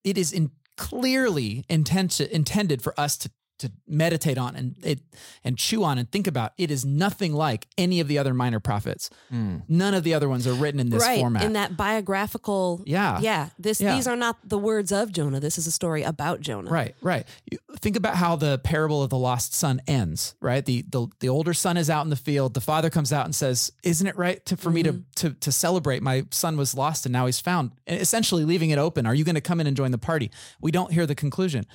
it 0.03 0.17
is 0.17 0.31
in 0.33 0.51
clearly 0.77 1.63
intent, 1.69 2.19
intended 2.19 2.81
for 2.81 2.93
us 2.99 3.17
to 3.17 3.31
to 3.59 3.71
meditate 3.87 4.37
on 4.37 4.55
and 4.55 4.75
it 4.83 4.99
and 5.43 5.57
chew 5.57 5.83
on 5.83 5.97
and 5.97 6.11
think 6.11 6.27
about. 6.27 6.51
It 6.57 6.71
is 6.71 6.85
nothing 6.85 7.33
like 7.33 7.67
any 7.77 7.99
of 7.99 8.07
the 8.07 8.17
other 8.17 8.33
minor 8.33 8.59
prophets. 8.59 9.09
Mm. 9.31 9.63
None 9.67 9.93
of 9.93 10.03
the 10.03 10.13
other 10.13 10.27
ones 10.27 10.45
are 10.47 10.53
written 10.53 10.79
in 10.79 10.89
this 10.89 11.03
right. 11.03 11.19
format. 11.19 11.43
In 11.43 11.53
that 11.53 11.77
biographical. 11.77 12.81
yeah. 12.85 13.19
Yeah. 13.19 13.49
This 13.57 13.81
Yeah. 13.81 13.95
these 13.95 14.07
are 14.07 14.15
not 14.15 14.37
the 14.43 14.57
words 14.57 14.91
of 14.91 15.11
Jonah. 15.11 15.39
This 15.39 15.57
is 15.57 15.67
a 15.67 15.71
story 15.71 16.03
about 16.03 16.41
Jonah. 16.41 16.69
Right, 16.69 16.95
right. 17.01 17.25
You 17.51 17.57
think 17.79 17.95
about 17.95 18.15
how 18.15 18.35
the 18.35 18.59
parable 18.59 19.01
of 19.03 19.09
the 19.09 19.17
lost 19.17 19.53
son 19.53 19.81
ends, 19.87 20.35
right? 20.41 20.65
The 20.65 20.83
the 20.89 21.07
the 21.19 21.29
older 21.29 21.53
son 21.53 21.77
is 21.77 21.89
out 21.89 22.03
in 22.03 22.09
the 22.09 22.15
field. 22.15 22.53
The 22.53 22.61
father 22.61 22.89
comes 22.89 23.11
out 23.13 23.25
and 23.25 23.35
says, 23.35 23.71
"Isn't 23.83 24.07
it 24.07 24.17
right 24.17 24.45
to, 24.45 24.57
for 24.57 24.69
me 24.69 24.83
to 24.83 25.03
to 25.15 25.31
to 25.31 25.51
celebrate? 25.51 26.01
My 26.03 26.25
son 26.31 26.57
was 26.57 26.75
lost 26.75 27.05
and 27.05 27.13
now 27.13 27.25
he's 27.25 27.39
found." 27.39 27.71
And 27.87 27.99
essentially 27.99 28.45
leaving 28.45 28.69
it 28.69 28.77
open. 28.79 29.05
Are 29.05 29.15
you 29.15 29.23
going 29.23 29.35
to 29.35 29.41
come 29.41 29.59
in 29.59 29.67
and 29.67 29.75
join 29.77 29.91
the 29.91 29.97
party? 29.97 30.31
We 30.61 30.71
don't 30.71 30.91
hear 30.91 31.05
the 31.05 31.15
conclusion. 31.15 31.65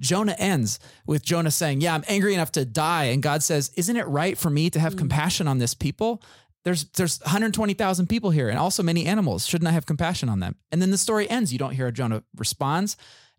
Jonah 0.00 0.34
ends 0.38 0.80
with 1.06 1.22
Jonah 1.22 1.50
saying, 1.50 1.80
"Yeah, 1.80 1.94
I'm 1.94 2.04
angry 2.08 2.34
enough 2.34 2.52
to 2.52 2.64
die," 2.64 3.04
and 3.04 3.22
God 3.22 3.42
says, 3.42 3.70
"Isn't 3.76 3.96
it 3.96 4.06
right 4.06 4.36
for 4.36 4.50
me 4.50 4.70
to 4.70 4.80
have 4.80 4.94
mm. 4.94 4.98
compassion 4.98 5.46
on 5.46 5.58
this 5.58 5.74
people?" 5.74 6.22
There's 6.64 6.84
there's 6.96 7.20
120,000 7.20 8.06
people 8.06 8.30
here 8.30 8.48
and 8.48 8.58
also 8.58 8.82
many 8.82 9.06
animals. 9.06 9.46
Shouldn't 9.46 9.68
I 9.68 9.72
have 9.72 9.86
compassion 9.86 10.28
on 10.28 10.40
them? 10.40 10.56
And 10.70 10.82
then 10.82 10.90
the 10.90 10.98
story 10.98 11.28
ends. 11.28 11.52
You 11.52 11.58
don't 11.58 11.72
hear 11.72 11.86
how 11.86 11.90
Jonah 11.90 12.22
responds. 12.36 12.96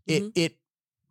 It 0.08 0.24
mm-hmm. 0.24 0.30
it 0.36 0.58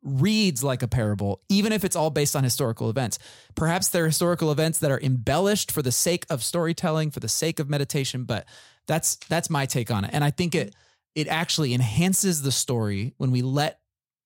reads 0.02 0.64
like 0.64 0.82
a 0.82 0.88
parable, 0.88 1.42
even 1.48 1.72
if 1.72 1.84
it's 1.84 1.96
all 1.96 2.10
based 2.10 2.34
on 2.34 2.42
historical 2.42 2.88
events. 2.88 3.18
Perhaps 3.54 3.88
they're 3.88 4.06
historical 4.06 4.50
events 4.50 4.78
that 4.78 4.90
are 4.90 5.00
embellished 5.00 5.70
for 5.70 5.82
the 5.82 5.92
sake 5.92 6.24
of 6.30 6.42
storytelling, 6.42 7.10
for 7.10 7.20
the 7.20 7.28
sake 7.28 7.58
of 7.58 7.68
meditation, 7.68 8.24
but 8.24 8.46
that's 8.86 9.16
that's 9.28 9.50
my 9.50 9.66
take 9.66 9.90
on 9.90 10.04
it. 10.04 10.10
And 10.12 10.24
I 10.24 10.30
think 10.30 10.54
it 10.54 10.70
mm. 10.70 10.74
it 11.14 11.28
actually 11.28 11.74
enhances 11.74 12.42
the 12.42 12.52
story 12.52 13.14
when 13.18 13.30
we 13.30 13.42
let 13.42 13.80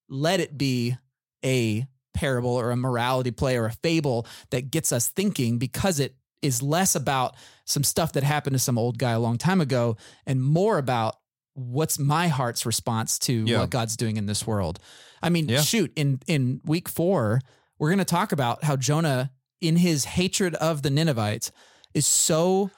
let 0.09 0.39
it 0.39 0.57
be 0.57 0.97
a 1.45 1.85
parable 2.13 2.49
or 2.55 2.71
a 2.71 2.75
morality 2.75 3.31
play 3.31 3.57
or 3.57 3.65
a 3.65 3.71
fable 3.71 4.25
that 4.49 4.71
gets 4.71 4.91
us 4.91 5.09
thinking 5.09 5.57
because 5.57 5.99
it 5.99 6.15
is 6.41 6.61
less 6.61 6.95
about 6.95 7.35
some 7.65 7.83
stuff 7.83 8.13
that 8.13 8.23
happened 8.23 8.53
to 8.55 8.59
some 8.59 8.77
old 8.77 8.97
guy 8.97 9.11
a 9.11 9.19
long 9.19 9.37
time 9.37 9.59
ago 9.61 9.97
and 10.25 10.41
more 10.43 10.77
about 10.77 11.15
what's 11.53 11.97
my 11.99 12.27
heart's 12.27 12.65
response 12.65 13.17
to 13.19 13.33
Yeah. 13.45 13.59
what 13.59 13.69
God's 13.69 13.95
doing 13.97 14.17
in 14.17 14.25
this 14.25 14.45
world. 14.47 14.79
I 15.21 15.29
mean, 15.29 15.47
Yeah. 15.49 15.61
shoot, 15.61 15.91
in 15.95 16.19
in 16.27 16.61
week 16.65 16.87
4, 16.89 17.41
we're 17.79 17.89
going 17.89 17.99
to 17.99 18.05
talk 18.05 18.31
about 18.31 18.63
how 18.63 18.75
Jonah 18.75 19.31
in 19.61 19.77
his 19.77 20.05
hatred 20.05 20.53
of 20.55 20.81
the 20.83 20.89
Ninevites 20.89 21.51
is 21.93 22.05
so 22.05 22.71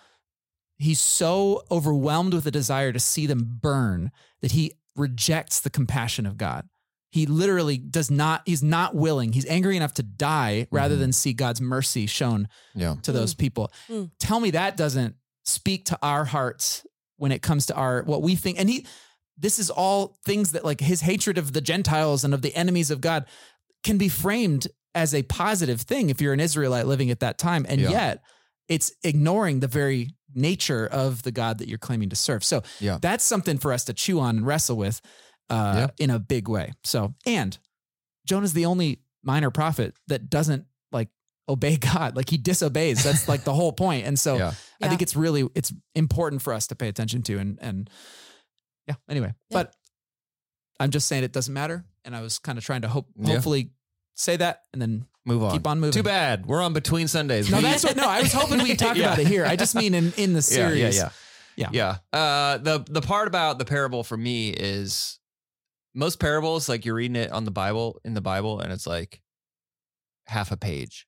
he's 0.78 1.00
so 1.02 1.64
overwhelmed 1.72 2.34
with 2.34 2.46
a 2.46 2.52
desire 2.52 2.94
to 2.94 3.00
see 3.00 3.26
them 3.26 3.58
burn 3.62 4.12
that 4.42 4.52
he 4.52 4.74
rejects 4.96 5.60
the 5.60 5.70
compassion 5.72 6.26
of 6.26 6.38
God. 6.38 6.70
He 7.10 7.26
literally 7.26 7.78
does 7.78 8.12
not, 8.12 8.42
he's 8.46 8.62
not 8.62 8.94
willing. 8.96 9.32
He's 9.34 9.46
angry 9.46 9.78
enough 9.78 9.94
to 9.96 10.04
die 10.04 10.68
rather 10.72 10.96
Mhm. 10.96 11.00
than 11.00 11.14
see 11.14 11.34
God's 11.34 11.62
mercy 11.62 12.06
shown 12.06 12.48
Yeah. 12.76 12.96
to 13.04 13.12
those 13.12 13.34
people. 13.34 13.72
Mm. 13.90 14.12
Tell 14.20 14.40
me 14.40 14.52
that 14.52 14.76
doesn't 14.78 15.16
speak 15.46 15.86
to 15.86 15.98
our 16.02 16.26
hearts 16.26 16.86
when 17.16 17.32
it 17.32 17.42
comes 17.42 17.66
to 17.68 17.76
our, 17.76 18.04
what 18.04 18.22
we 18.22 18.36
think. 18.36 18.60
And 18.60 18.70
he, 18.70 18.86
this 19.38 19.58
is 19.58 19.70
all 19.70 20.18
things 20.26 20.52
that 20.52 20.66
like 20.66 20.82
his 20.82 21.02
hatred 21.02 21.38
of 21.38 21.54
the 21.54 21.62
Gentiles 21.62 22.24
and 22.24 22.34
of 22.34 22.42
the 22.42 22.54
enemies 22.56 22.92
of 22.92 23.00
God 23.02 23.26
can 23.84 23.98
be 23.98 24.10
framed 24.10 24.68
as 24.94 25.14
a 25.14 25.24
positive 25.24 25.82
thing 25.82 26.10
if 26.10 26.20
you're 26.20 26.34
an 26.34 26.40
Israelite 26.40 26.88
living 26.88 27.10
at 27.10 27.20
that 27.22 27.38
time. 27.38 27.66
And 27.70 27.80
Yeah. 27.80 27.92
yet 27.92 28.24
it's 28.68 28.92
ignoring 29.04 29.62
the 29.62 29.68
very 29.68 30.10
nature 30.36 30.86
of 30.86 31.24
the 31.24 31.32
God 31.32 31.58
that 31.60 31.70
you're 31.70 31.78
claiming 31.78 32.10
to 32.10 32.16
serve. 32.16 32.44
So 32.44 32.64
Yeah. 32.80 32.98
that's 33.02 33.24
something 33.24 33.58
for 33.58 33.72
us 33.72 33.86
to 33.86 33.94
chew 33.94 34.20
on 34.20 34.38
and 34.38 34.46
wrestle 34.46 34.76
with 34.76 35.02
uh, 35.50 35.88
Yeah. 36.00 36.04
in 36.06 36.10
a 36.10 36.20
big 36.20 36.48
way. 36.48 36.74
So, 36.84 37.14
and 37.26 37.58
Jonah's 38.26 38.54
the 38.54 38.66
only 38.66 39.00
minor 39.24 39.50
prophet 39.52 39.96
that 40.08 40.30
doesn't 40.30 40.66
like 40.92 41.10
obey 41.50 41.78
God. 41.94 42.16
Like 42.16 42.30
he 42.30 42.38
disobeys. 42.38 43.04
That's 43.04 43.28
like 43.28 43.44
the 43.44 43.54
whole 43.54 43.72
point. 43.74 44.06
And 44.06 44.20
so 44.20 44.38
Yeah. 44.38 44.54
I 44.82 44.90
think 44.90 45.02
it's 45.02 45.16
really 45.16 45.48
it's 45.56 45.74
important 45.96 46.42
for 46.42 46.54
us 46.54 46.68
to 46.68 46.76
pay 46.76 46.88
attention 46.88 47.22
to 47.24 47.38
and 47.40 47.58
and 47.62 47.90
yeah, 48.88 48.96
anyway. 49.10 49.34
Yeah. 49.50 49.64
But 49.64 49.74
I'm 50.80 50.92
just 50.92 51.08
saying 51.08 51.24
it 51.24 51.32
doesn't 51.34 51.54
matter. 51.54 51.84
And 52.06 52.16
I 52.16 52.22
was 52.22 52.40
kind 52.40 52.58
of 52.58 52.64
trying 52.64 52.82
to 52.84 52.88
hope 52.88 53.08
Yeah. 53.20 53.34
hopefully 53.34 53.72
say 54.16 54.38
that 54.38 54.64
and 54.74 54.82
then 54.82 55.06
Move 55.26 55.44
on. 55.44 55.52
keep 55.52 55.68
on 55.68 55.80
moving. 55.80 55.92
Too 55.94 56.04
bad. 56.04 56.46
We're 56.46 56.62
on 56.62 56.72
between 56.74 57.08
Sundays. 57.10 57.50
No, 57.52 57.60
that's 57.60 57.84
what 57.84 57.98
no, 57.98 58.08
I 58.08 58.22
was 58.22 58.32
hoping 58.32 58.64
we'd 58.64 58.80
talk 58.86 58.96
Yeah. 58.96 59.08
about 59.08 59.20
it 59.20 59.28
here. 59.28 59.46
I 59.46 59.56
just 59.58 59.76
mean 59.76 59.94
in, 59.94 60.14
in 60.16 60.32
the 60.34 60.38
Yeah, 60.50 60.70
series. 60.70 60.96
Yeah, 60.98 61.10
yeah, 61.58 61.70
yeah. 62.14 62.18
Uh, 62.18 62.58
the 62.60 62.86
the 62.90 63.02
part 63.02 63.28
about 63.28 63.58
the 63.60 63.66
parable 63.66 64.04
for 64.06 64.16
me 64.16 64.50
is 64.52 65.20
most 65.98 66.20
parables 66.20 66.70
like 66.70 66.86
you're 66.86 66.96
reading 66.96 67.16
it 67.16 67.32
on 67.32 67.44
the 67.44 67.52
Bible 67.52 68.00
in 68.06 68.14
the 68.14 68.22
Bible 68.22 68.60
and 68.60 68.72
it's 68.72 68.86
like 68.88 69.20
half 70.28 70.52
a 70.52 70.58
page. 70.58 71.08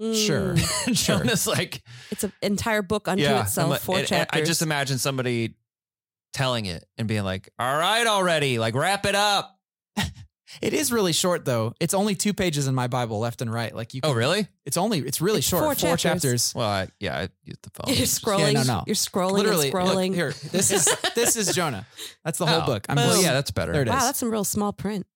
Sure. 0.00 0.54
Mm. 0.54 0.96
Sure. 0.96 1.18
Jonah's 1.18 1.46
like 1.46 1.82
It's 2.10 2.24
an 2.24 2.32
entire 2.42 2.82
book 2.82 3.06
unto 3.08 3.22
yeah, 3.22 3.42
itself, 3.42 3.70
like- 3.70 3.80
four 3.82 4.02
chapters. 4.02 4.40
I 4.42 4.44
just 4.44 4.62
imagine 4.62 4.98
somebody 4.98 5.54
telling 6.32 6.66
it 6.66 6.84
and 6.98 7.06
being 7.06 7.24
like, 7.24 7.50
"All 7.58 7.76
right, 7.76 8.06
already, 8.06 8.58
like 8.58 8.74
wrap 8.74 9.04
it 9.06 9.14
up." 9.14 9.54
It 10.60 10.72
is 10.74 10.92
really 10.92 11.12
short 11.12 11.44
though. 11.44 11.74
It's 11.80 11.94
only 11.94 12.14
two 12.14 12.32
pages 12.34 12.66
in 12.66 12.74
my 12.74 12.86
Bible 12.86 13.18
left 13.18 13.40
and 13.42 13.52
right. 13.52 13.74
Like 13.74 13.94
you 13.94 14.00
can, 14.00 14.10
Oh, 14.10 14.14
really? 14.14 14.46
it's 14.66 14.76
only 14.76 14.98
it's 15.00 15.20
really 15.20 15.38
It's 15.38 15.46
short. 15.48 15.62
four 15.62 15.74
Four, 15.74 15.96
chapters. 15.96 16.02
chapters. 16.02 16.52
Well, 16.54 16.68
I, 16.68 16.88
yeah, 17.00 17.16
I 17.18 17.28
use 17.44 17.56
the 17.62 17.70
phone. 17.70 17.94
You're 17.96 18.06
scrolling. 18.06 18.54
no, 18.54 18.62
no. 18.64 18.84
You're 18.86 18.94
scrolling 18.96 19.32
Literally 19.32 19.70
and 19.70 19.74
look, 19.74 19.94
scrolling. 19.96 20.14
here. 20.14 20.32
This 20.50 20.70
is 20.70 20.84
this 21.14 21.36
is 21.36 21.54
Jonah. 21.54 21.86
That's 22.24 22.38
the 22.38 22.46
whole 22.46 22.62
Oh, 22.62 22.66
book. 22.66 22.84
I'm 22.88 22.96
well, 22.96 23.10
just, 23.12 23.22
yeah, 23.22 23.32
that's 23.32 23.50
better. 23.50 23.72
There 23.72 23.82
it 23.82 23.88
is. 23.88 23.92
Wow, 23.94 24.00
that's 24.00 24.18
some 24.18 24.30
real 24.30 24.44
small 24.44 24.72
print. 24.72 25.06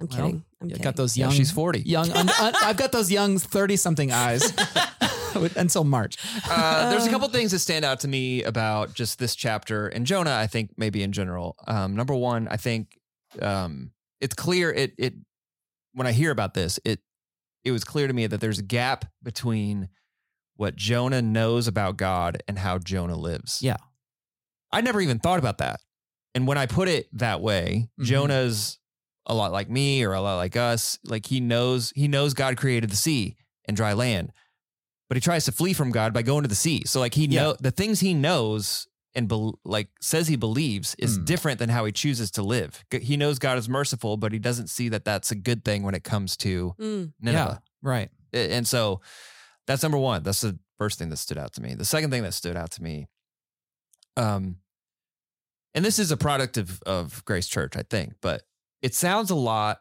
I'm 0.00 0.06
Well, 0.06 0.16
kidding. 0.16 0.44
I'm 0.60 0.68
Yeah, 0.68 0.74
kidding. 0.74 0.84
got 0.84 0.96
those 0.96 1.16
Yeah, 1.16 1.26
young. 1.26 1.34
she's 1.34 1.50
40. 1.50 1.80
Young. 1.80 2.10
un- 2.12 2.28
un- 2.40 2.54
I've 2.62 2.76
got 2.76 2.92
those 2.92 3.10
young 3.10 3.38
thirty 3.38 3.76
something 3.76 4.12
eyes 4.12 4.52
until 5.56 5.84
March. 5.84 6.16
Uh, 6.48 6.90
there's 6.90 7.06
a 7.06 7.10
couple 7.10 7.28
things 7.28 7.50
that 7.52 7.58
stand 7.60 7.84
out 7.84 8.00
to 8.00 8.08
me 8.08 8.42
about 8.44 8.94
just 8.94 9.18
this 9.18 9.34
chapter 9.36 9.88
and 9.88 10.06
Jonah. 10.06 10.32
I 10.36 10.46
think 10.46 10.70
maybe 10.76 11.02
in 11.02 11.12
general. 11.12 11.56
Um, 11.66 11.94
number 11.96 12.14
one, 12.14 12.48
I 12.48 12.56
think 12.56 12.98
um, 13.42 13.90
it's 14.20 14.34
clear. 14.34 14.70
It 14.72 14.94
it 14.98 15.14
when 15.92 16.06
I 16.06 16.12
hear 16.12 16.30
about 16.30 16.54
this, 16.54 16.78
it 16.84 17.00
it 17.64 17.72
was 17.72 17.84
clear 17.84 18.06
to 18.06 18.12
me 18.12 18.26
that 18.26 18.40
there's 18.40 18.58
a 18.58 18.62
gap 18.62 19.04
between 19.22 19.88
what 20.56 20.76
Jonah 20.76 21.22
knows 21.22 21.68
about 21.68 21.96
God 21.96 22.42
and 22.48 22.58
how 22.58 22.78
Jonah 22.78 23.16
lives. 23.16 23.60
Yeah. 23.62 23.76
I 24.72 24.80
never 24.80 25.00
even 25.00 25.18
thought 25.18 25.38
about 25.38 25.58
that. 25.58 25.80
And 26.34 26.46
when 26.46 26.58
I 26.58 26.66
put 26.66 26.88
it 26.88 27.08
that 27.16 27.40
way, 27.40 27.88
Mhm. 27.98 28.04
Jonah's 28.04 28.78
a 29.26 29.34
lot 29.34 29.52
like 29.52 29.68
me 29.70 30.02
or 30.04 30.12
a 30.14 30.20
lot 30.20 30.36
like 30.36 30.56
us. 30.56 30.98
Like 31.04 31.26
he 31.26 31.40
knows 31.40 31.92
he 31.94 32.08
knows 32.08 32.34
God 32.34 32.56
created 32.56 32.90
the 32.90 32.96
sea 32.96 33.36
and 33.66 33.76
dry 33.76 33.92
land, 33.92 34.32
but 35.08 35.16
he 35.16 35.20
tries 35.20 35.44
to 35.46 35.52
flee 35.52 35.72
from 35.74 35.90
God 35.90 36.12
by 36.12 36.22
going 36.22 36.42
to 36.42 36.48
the 36.48 36.54
sea. 36.54 36.82
So 36.86 37.00
like 37.00 37.14
he 37.14 37.26
Yeah. 37.26 37.42
know 37.42 37.56
the 37.60 37.70
things 37.70 38.00
he 38.00 38.14
knows 38.14 38.86
and 39.18 39.28
bel 39.28 39.58
like 39.64 39.88
says 40.00 40.28
he 40.28 40.36
believes 40.36 40.94
is 40.98 41.18
Mm. 41.18 41.24
different 41.26 41.58
than 41.58 41.68
how 41.68 41.84
he 41.84 41.92
chooses 41.92 42.30
to 42.32 42.42
live. 42.42 42.84
He 42.90 43.16
knows 43.16 43.38
God 43.38 43.58
is 43.58 43.68
merciful, 43.68 44.16
but 44.16 44.32
he 44.32 44.38
doesn't 44.38 44.68
see 44.68 44.88
that 44.90 45.04
that's 45.04 45.30
a 45.30 45.34
good 45.34 45.64
thing 45.64 45.82
when 45.82 45.94
it 45.94 46.04
comes 46.04 46.36
to 46.38 46.74
Mm. 46.78 47.12
Nineveh. 47.20 47.60
Right. 47.82 48.10
And 48.32 48.66
so 48.66 49.00
that's 49.66 49.82
number 49.82 49.98
one. 49.98 50.22
That's 50.22 50.40
the 50.42 50.58
first 50.78 50.98
thing 50.98 51.08
that 51.10 51.16
stood 51.18 51.36
out 51.38 51.52
to 51.54 51.60
me. 51.62 51.74
The 51.74 51.84
second 51.84 52.10
thing 52.10 52.22
that 52.22 52.32
stood 52.34 52.56
out 52.56 52.70
to 52.72 52.82
me, 52.82 53.08
um, 54.16 54.56
and 55.74 55.84
this 55.84 55.98
is 55.98 56.10
a 56.10 56.16
product 56.16 56.56
of 56.56 56.80
of 56.82 57.24
Grace 57.24 57.46
Church, 57.48 57.76
I 57.76 57.82
think, 57.82 58.14
but 58.20 58.42
it 58.82 58.94
sounds 58.94 59.30
a 59.30 59.34
lot 59.34 59.80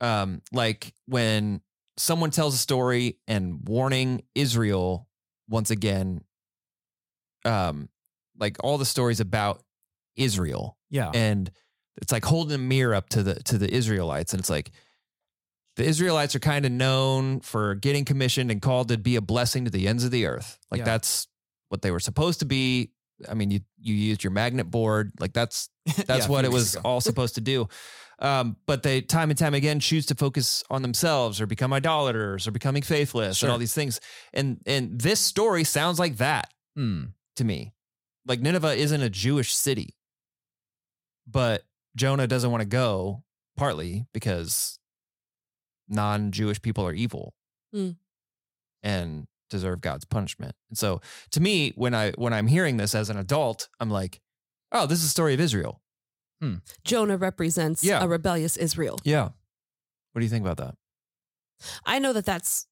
um, 0.00 0.42
like 0.52 0.92
when 1.06 1.62
someone 1.96 2.30
tells 2.30 2.54
a 2.54 2.58
story 2.58 3.18
and 3.26 3.66
warning 3.66 4.22
Israel 4.34 5.08
once 5.48 5.70
again, 5.70 6.22
um, 7.44 7.88
like 8.38 8.56
all 8.64 8.78
the 8.78 8.84
stories 8.84 9.20
about 9.20 9.62
Israel 10.16 10.76
Yeah. 10.90 11.10
and 11.14 11.50
it's 12.00 12.12
like 12.12 12.24
holding 12.24 12.54
a 12.54 12.58
mirror 12.58 12.94
up 12.94 13.08
to 13.10 13.22
the 13.22 13.34
to 13.44 13.58
the 13.58 13.72
Israelites, 13.72 14.32
and 14.32 14.40
it's 14.40 14.50
like 14.50 14.70
the 15.76 15.84
Israelites 15.84 16.34
are 16.34 16.40
kind 16.40 16.64
of 16.64 16.72
known 16.72 17.40
for 17.40 17.74
getting 17.74 18.04
commissioned 18.04 18.50
and 18.50 18.62
called 18.62 18.88
to 18.88 18.98
be 18.98 19.16
a 19.16 19.20
blessing 19.20 19.64
to 19.64 19.70
the 19.70 19.88
ends 19.88 20.04
of 20.04 20.10
the 20.10 20.26
earth. 20.26 20.58
Like 20.70 20.78
Yeah. 20.80 20.84
that's 20.84 21.26
what 21.68 21.82
they 21.82 21.90
were 21.90 22.00
supposed 22.00 22.38
to 22.40 22.46
be. 22.46 22.90
I 23.28 23.34
mean, 23.34 23.50
you 23.50 23.60
you 23.78 23.94
used 23.94 24.22
your 24.24 24.30
magnet 24.32 24.70
board, 24.70 25.12
like 25.20 25.32
that's 25.32 25.68
that's 26.06 26.24
Yeah, 26.26 26.28
what 26.28 26.44
it 26.44 26.52
was 26.52 26.76
all 26.76 27.00
supposed 27.10 27.34
to 27.36 27.40
do. 27.40 27.68
Um, 28.20 28.56
but 28.66 28.82
they 28.84 29.00
time 29.00 29.30
and 29.30 29.38
time 29.38 29.54
again 29.54 29.80
choose 29.80 30.06
to 30.06 30.14
focus 30.14 30.62
on 30.70 30.82
themselves 30.82 31.40
or 31.40 31.46
become 31.46 31.72
idolaters 31.72 32.46
or 32.46 32.52
becoming 32.52 32.82
faithless 32.82 33.38
Sure. 33.38 33.48
and 33.48 33.52
all 33.52 33.58
these 33.58 33.74
things. 33.74 34.00
And 34.32 34.60
and 34.66 35.00
this 35.00 35.20
story 35.20 35.64
sounds 35.64 35.98
like 35.98 36.16
that 36.18 36.52
Hmm. 36.76 37.04
to 37.36 37.44
me. 37.44 37.73
Like 38.26 38.40
Nineveh 38.40 38.74
isn't 38.74 39.02
a 39.02 39.10
Jewish 39.10 39.54
city, 39.54 39.96
but 41.26 41.62
Jonah 41.96 42.26
doesn't 42.26 42.50
want 42.50 42.62
to 42.62 42.66
go 42.68 43.22
partly 43.56 44.06
because 44.12 44.78
non-Jewish 45.88 46.62
people 46.62 46.86
are 46.86 46.92
evil 46.94 47.34
Hmm. 47.72 47.90
and 48.82 49.26
deserve 49.50 49.80
God's 49.80 50.04
punishment. 50.04 50.54
And 50.70 50.78
so 50.78 51.00
to 51.32 51.40
me, 51.40 51.72
when 51.76 51.94
I 51.94 52.12
when 52.12 52.32
I'm 52.32 52.46
hearing 52.46 52.76
this 52.78 52.94
as 52.94 53.10
an 53.10 53.16
adult, 53.18 53.68
I'm 53.78 53.90
like, 53.90 54.20
oh, 54.72 54.86
this 54.86 54.98
is 55.00 55.04
a 55.06 55.10
story 55.10 55.34
of 55.34 55.40
Israel. 55.40 55.80
Jonah 56.84 57.16
represents 57.16 57.82
Yeah. 57.82 58.02
a 58.04 58.08
rebellious 58.08 58.56
Israel. 58.58 58.98
Yeah. 59.02 59.30
What 60.12 60.20
do 60.20 60.24
you 60.24 60.28
think 60.30 60.44
about 60.44 60.58
that? 60.58 60.74
I 61.86 61.98
know 61.98 62.12
that 62.12 62.26
that's. 62.26 62.66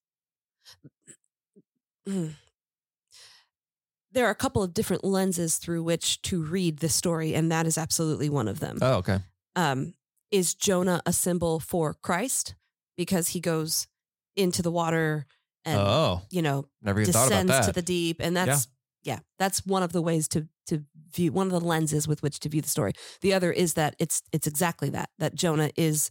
Mm. 4.13 4.15
There 4.15 4.27
are 4.27 4.31
a 4.31 4.35
couple 4.35 4.63
of 4.63 4.73
different 4.73 5.03
lenses 5.03 5.57
through 5.57 5.83
which 5.83 6.21
to 6.23 6.43
read 6.43 6.79
this 6.79 6.95
story, 6.95 7.33
and 7.35 7.51
that 7.51 7.65
is 7.65 7.77
absolutely 7.77 8.29
one 8.29 8.47
of 8.47 8.59
them. 8.59 8.77
Oh, 8.81 8.95
okay. 8.95 9.19
um, 9.55 9.93
is 10.31 10.55
Jonah 10.55 11.01
a 11.05 11.13
symbol 11.13 11.59
for 11.59 11.93
Christ 11.93 12.55
because 12.97 13.29
he 13.29 13.39
goes 13.39 13.87
into 14.35 14.61
the 14.63 14.71
water 14.71 15.25
and 15.65 15.79
oh, 15.79 16.21
you 16.31 16.41
know 16.41 16.65
never 16.81 17.01
even 17.01 17.13
thought 17.13 17.27
about 17.27 17.45
descends 17.47 17.67
to 17.67 17.71
the 17.73 17.81
deep, 17.81 18.17
and 18.19 18.35
that's 18.35 18.67
yeah. 19.03 19.19
that's 19.39 19.65
one 19.65 19.83
of 19.83 19.91
the 19.91 20.01
ways 20.01 20.27
to 20.29 20.47
to 20.67 20.83
view 21.13 21.31
one 21.31 21.47
of 21.47 21.53
the 21.53 21.59
lenses 21.67 22.07
with 22.07 22.23
which 22.23 22.39
to 22.39 22.49
view 22.49 22.61
the 22.61 22.69
story. 22.69 22.93
The 23.21 23.33
other 23.33 23.51
is 23.51 23.73
that 23.75 23.95
it's 23.99 24.23
it's 24.31 24.47
exactly 24.47 24.89
that 24.91 25.09
that 25.19 25.35
Jonah 25.35 25.69
is 25.75 26.09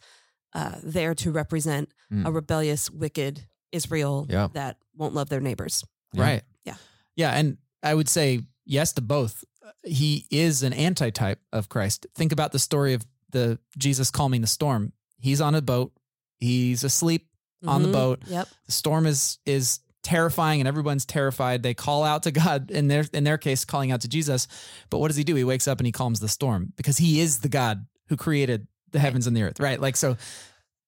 uh, 0.55 0.77
there 0.83 1.15
to 1.15 1.31
represent 1.33 1.93
Hmm. 2.11 2.27
a 2.27 2.31
rebellious, 2.31 2.91
wicked 2.91 3.47
Israel 3.73 4.27
Yeah. 4.29 4.49
that 4.53 4.77
won't 4.95 5.15
love 5.15 5.31
their 5.31 5.41
neighbors. 5.41 5.83
Yeah. 6.13 6.23
Right. 6.23 6.43
Yeah. 6.65 6.77
Yeah. 7.17 7.31
And 7.33 7.57
I 7.83 7.95
would 7.95 8.09
say 8.09 8.41
yes 8.65 8.93
to 8.95 9.01
both. 9.03 9.45
He 9.85 10.27
is 10.31 10.63
an 10.63 10.73
antitype 10.73 11.41
of 11.53 11.69
Christ. 11.69 12.07
Think 12.15 12.33
about 12.33 12.53
the 12.53 12.59
story 12.59 12.95
of 12.95 13.05
the 13.31 13.59
Jesus 13.79 14.11
calming 14.11 14.41
the 14.41 14.47
storm. 14.47 14.93
He's 15.19 15.41
on 15.41 15.55
a 15.55 15.63
boat. 15.63 15.93
He's 16.39 16.85
asleep 16.85 17.29
on 17.67 17.83
the 17.83 17.89
Mhm. 17.89 17.93
boat. 17.93 18.23
Yep. 18.27 18.49
The 18.67 18.73
storm 18.73 19.07
is 19.07 19.39
is 19.47 19.81
terrifying 20.03 20.61
and 20.61 20.67
everyone's 20.67 21.05
terrified. 21.05 21.63
They 21.63 21.75
call 21.75 22.03
out 22.03 22.25
to 22.25 22.31
God 22.33 22.71
in 22.71 22.89
their 22.89 23.05
in 23.13 23.25
their 23.25 23.39
case 23.39 23.65
calling 23.65 23.93
out 23.93 24.01
to 24.03 24.09
Jesus. 24.09 24.49
But 24.91 24.99
what 24.99 25.09
does 25.09 25.17
he 25.17 25.25
do? 25.25 25.35
He 25.37 25.45
wakes 25.45 25.69
up 25.69 25.79
and 25.79 25.87
he 25.87 25.93
calms 25.93 26.21
the 26.21 26.29
storm 26.29 26.73
because 26.77 26.99
he 26.99 27.21
is 27.21 27.39
the 27.41 27.49
God 27.49 27.87
who 28.09 28.17
created 28.17 28.67
the 28.91 28.99
heavens 28.99 29.27
and 29.27 29.37
the 29.37 29.43
earth, 29.43 29.61
right? 29.61 29.81
Like 29.81 29.97
so 29.97 30.17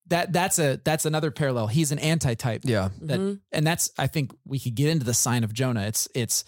that 0.07 0.31
that's 0.33 0.59
a 0.59 0.79
that's 0.83 1.05
another 1.05 1.31
parallel. 1.31 1.67
He's 1.67 1.91
an 1.91 1.99
antitype 1.99 2.61
Yeah. 2.65 2.89
that 3.01 3.19
Mhm. 3.19 3.39
and 3.51 3.65
that's 3.65 3.89
I 3.97 4.07
think 4.07 4.35
we 4.45 4.59
could 4.59 4.75
get 4.75 4.89
into 4.89 5.05
the 5.05 5.13
sign 5.13 5.43
of 5.43 5.53
Jonah. 5.53 5.81
It's 5.87 6.07
it's 6.13 6.43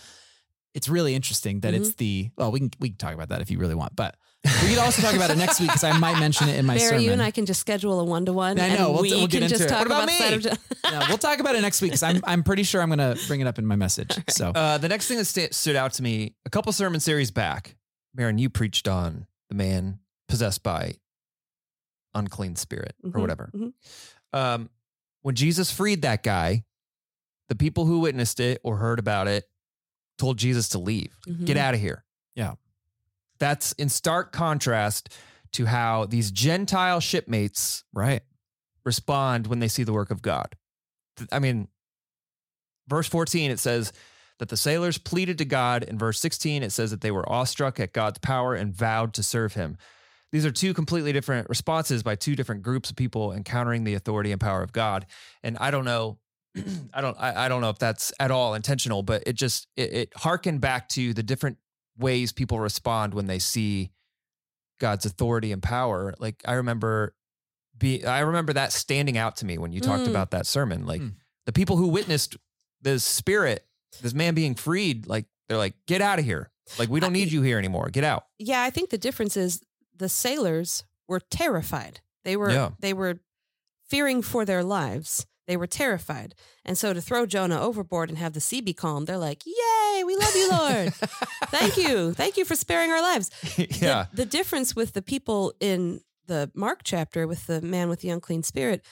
it's 0.78 0.88
really 0.88 1.15
interesting 1.15 1.61
that 1.61 1.73
it's 1.73 1.95
the 1.95 2.30
well 2.38 2.51
we 2.51 2.59
can 2.59 2.69
we 2.80 2.89
can 2.89 2.97
talk 2.97 3.13
about 3.13 3.30
that 3.30 3.41
if 3.41 3.49
you 3.49 3.57
really 3.57 3.73
want, 3.75 3.95
but 3.95 4.15
we 4.45 4.69
could 4.69 4.78
also 4.78 5.01
talk 5.01 5.15
about 5.15 5.32
it 5.32 5.38
next 5.38 5.59
week 5.59 5.69
because 5.69 5.84
I 5.84 5.97
might 5.97 6.19
mention 6.19 6.47
it 6.49 6.57
in 6.57 6.65
my 6.65 6.75
Barry, 6.78 6.89
sermon. 6.89 7.03
you 7.03 7.11
and 7.11 7.21
I 7.21 7.32
can 7.32 7.45
just 7.47 7.59
schedule 7.59 7.99
a 7.99 8.03
one 8.05 8.25
to 8.28 8.34
one. 8.34 8.59
I 8.59 8.75
know, 8.75 8.91
we'll- 8.91 9.01
we 9.01 9.09
we'll 9.11 9.28
get 9.28 9.38
can 9.41 9.43
into 9.43 9.55
just 9.57 9.65
it. 9.65 9.69
talk 9.69 9.80
What 9.80 9.88
about 9.88 10.07
the 10.07 10.13
side 10.13 10.45
me? 10.45 10.51
of 10.51 10.93
no, 10.93 11.05
we'll 11.09 11.17
talk 11.17 11.39
about 11.39 11.55
it 11.55 11.61
next 11.61 11.82
week 11.82 11.91
because 11.91 12.03
I'm 12.03 12.21
I'm 12.25 12.43
pretty 12.43 12.63
sure 12.63 12.82
I'm 12.82 12.89
gonna 12.89 13.15
bring 13.28 13.41
it 13.41 13.47
up 13.47 13.57
in 13.59 13.65
my 13.65 13.75
message. 13.75 14.11
So 14.30 14.51
Uh, 14.51 14.78
the 14.78 14.88
next 14.88 15.07
thing 15.07 15.17
that 15.17 15.25
sta- 15.25 15.49
stood 15.51 15.75
out 15.75 15.93
to 15.93 16.03
me 16.03 16.36
a 16.45 16.49
couple 16.51 16.71
sermon 16.71 16.99
series 16.99 17.32
back, 17.32 17.75
Maron, 18.15 18.38
you 18.38 18.49
preached 18.49 18.88
on 18.88 19.25
the 19.49 19.55
man 19.55 19.99
possessed 20.30 20.61
by 20.63 20.93
unclean 22.13 22.55
spirit 22.55 22.95
or 23.03 23.09
Mhm, 23.11 23.21
whatever. 23.21 23.49
mhm. 23.53 23.73
Um, 24.34 24.69
when 25.21 25.36
Jesus 25.36 25.71
freed 25.71 26.01
that 26.03 26.23
guy, 26.23 26.63
the 27.49 27.55
people 27.55 27.86
who 27.86 27.99
witnessed 27.99 28.39
it 28.39 28.59
or 28.63 28.78
heard 28.78 28.99
about 28.99 29.28
it 29.28 29.45
told 30.18 30.38
Jesus 30.38 30.70
to 30.70 30.80
leave, 30.80 31.15
Mhm. 31.28 31.45
get 31.45 31.57
out 31.57 31.74
of 31.74 31.80
here. 31.80 32.03
Yeah. 32.36 32.55
That's 33.39 33.72
in 33.74 33.89
stark 33.89 34.32
contrast 34.32 35.09
to 35.53 35.65
how 35.65 36.05
these 36.05 36.32
Gentile 36.32 36.99
shipmates 36.99 37.84
right, 37.93 38.24
respond 38.84 39.47
when 39.47 39.59
they 39.59 39.68
see 39.68 39.84
the 39.84 39.93
work 39.93 40.11
of 40.11 40.22
God. 40.22 40.55
I 41.32 41.39
mean, 41.39 41.68
verse 42.88 43.07
14, 43.07 43.51
it 43.51 43.59
says 43.59 43.91
that 44.39 44.49
the 44.49 44.57
sailors 44.57 44.97
pleaded 44.97 45.38
to 45.39 45.45
God. 45.45 45.84
In 45.84 45.97
verse 45.97 46.20
16, 46.20 46.63
it 46.63 46.72
says 46.72 46.91
that 46.91 47.01
they 47.01 47.11
were 47.11 47.28
awestruck 47.32 47.80
at 47.80 47.93
God's 47.93 48.20
power 48.20 48.53
and 48.53 48.74
vowed 48.74 49.13
to 49.15 49.24
serve 49.24 49.53
him. 49.53 49.78
These 50.32 50.45
are 50.45 50.51
two 50.51 50.74
completely 50.74 51.13
different 51.13 51.47
responses 51.49 52.03
by 52.03 52.15
two 52.15 52.36
different 52.36 52.61
groups 52.61 52.89
of 52.89 52.95
people 52.95 53.32
encountering 53.32 53.84
the 53.84 53.93
authority 53.93 54.32
and 54.32 54.41
power 54.41 54.61
of 54.61 54.74
God. 54.74 55.05
And 55.41 55.57
I 55.59 55.72
don't 55.72 55.86
know 55.86 56.20
I 56.93 57.01
don't 57.01 57.18
I, 57.20 57.45
I 57.45 57.49
don't 57.49 57.62
know 57.62 57.70
if 57.70 57.80
that's 57.80 58.12
at 58.20 58.32
all 58.32 58.53
intentional, 58.53 59.03
but 59.03 59.24
it 59.26 59.34
just 59.34 59.68
it, 59.76 59.93
it 59.93 60.14
harkened 60.16 60.62
back 60.62 60.89
to 60.89 61.14
the 61.14 61.24
different 61.24 61.58
ways 61.97 62.32
people 62.32 62.60
respond 62.60 63.14
when 63.14 63.28
they 63.28 63.39
see 63.39 63.91
God's 64.80 65.05
authority 65.05 65.51
and 65.51 65.62
power. 65.64 66.14
Like 66.20 66.41
I 66.45 66.53
remember 66.53 67.16
be 67.78 68.05
I 68.05 68.20
remember 68.22 68.53
that 68.53 68.72
standing 68.72 69.18
out 69.18 69.38
to 69.38 69.45
me 69.45 69.58
when 69.58 69.72
you 69.72 69.80
talked 69.82 70.03
Mm. 70.03 70.10
about 70.10 70.32
that 70.32 70.45
sermon. 70.45 70.86
Like 70.86 71.01
Mm. 71.01 71.14
the 71.45 71.53
people 71.53 71.78
who 71.78 71.88
witnessed 71.88 72.38
this 72.82 73.03
spirit, 73.03 73.66
this 74.01 74.14
man 74.14 74.34
being 74.36 74.55
freed, 74.55 75.08
like 75.08 75.26
they're 75.47 75.58
like, 75.58 75.76
get 75.88 76.01
out 76.01 76.20
of 76.20 76.26
here. 76.26 76.51
Like 76.78 76.89
we 76.89 76.99
don't 76.99 77.14
need 77.14 77.32
you 77.32 77.41
here 77.41 77.58
anymore. 77.58 77.89
Get 77.89 78.03
out. 78.03 78.26
Yeah, 78.38 78.62
I 78.62 78.70
think 78.70 78.89
the 78.89 78.97
difference 78.97 79.38
is 79.38 79.62
the 79.95 80.10
sailors 80.10 80.84
were 81.08 81.20
terrified. 81.20 82.01
They 82.24 82.36
were 82.36 82.51
Yeah. 82.51 82.72
they 82.80 82.93
were 82.93 83.20
fearing 83.89 84.22
for 84.22 84.43
their 84.45 84.64
lives. 84.64 85.26
They 85.47 85.57
were 85.57 85.67
terrified. 85.67 86.35
And 86.65 86.77
so 86.77 86.93
to 86.93 87.01
throw 87.01 87.25
Jonah 87.25 87.59
overboard 87.61 88.09
and 88.09 88.17
have 88.17 88.33
the 88.33 88.41
sea 88.41 88.61
be 88.61 88.73
calm, 88.73 89.05
they're 89.05 89.17
like, 89.17 89.43
"Yay, 89.45 90.03
we 90.05 90.15
love 90.15 90.35
you, 90.35 90.49
Lord. 90.51 90.93
Thank 91.49 91.77
you. 91.77 92.13
Thank 92.13 92.35
you 92.37 92.45
for 92.45 92.55
sparing 92.55 92.91
our 92.91 93.01
lives." 93.01 93.31
yeah. 93.57 94.07
The, 94.11 94.17
the 94.17 94.25
difference 94.25 94.75
with 94.75 94.93
the 94.93 95.01
people 95.01 95.53
in 95.59 96.01
the 96.27 96.51
Mark 96.53 96.81
chapter 96.83 97.25
with 97.25 97.47
the 97.47 97.61
man 97.61 97.87
with 97.89 98.01
the 98.01 98.09
unclean 98.09 98.43
spirit, 98.43 98.83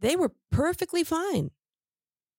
they 0.00 0.16
were 0.16 0.32
perfectly 0.50 1.04
fine 1.04 1.50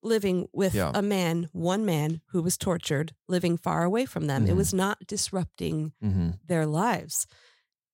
living 0.03 0.47
with 0.51 0.73
Yeah. 0.73 0.91
a 0.95 1.01
man, 1.03 1.47
one 1.53 1.85
man 1.85 2.21
who 2.31 2.41
was 2.41 2.57
tortured, 2.57 3.13
living 3.27 3.55
far 3.55 3.83
away 3.83 4.05
from 4.07 4.25
them. 4.25 4.47
It 4.47 4.53
Mhm. 4.53 4.57
was 4.57 4.73
not 4.73 5.05
disrupting 5.05 5.93
hmm 6.01 6.31
their 6.43 6.65
lives. 6.65 7.27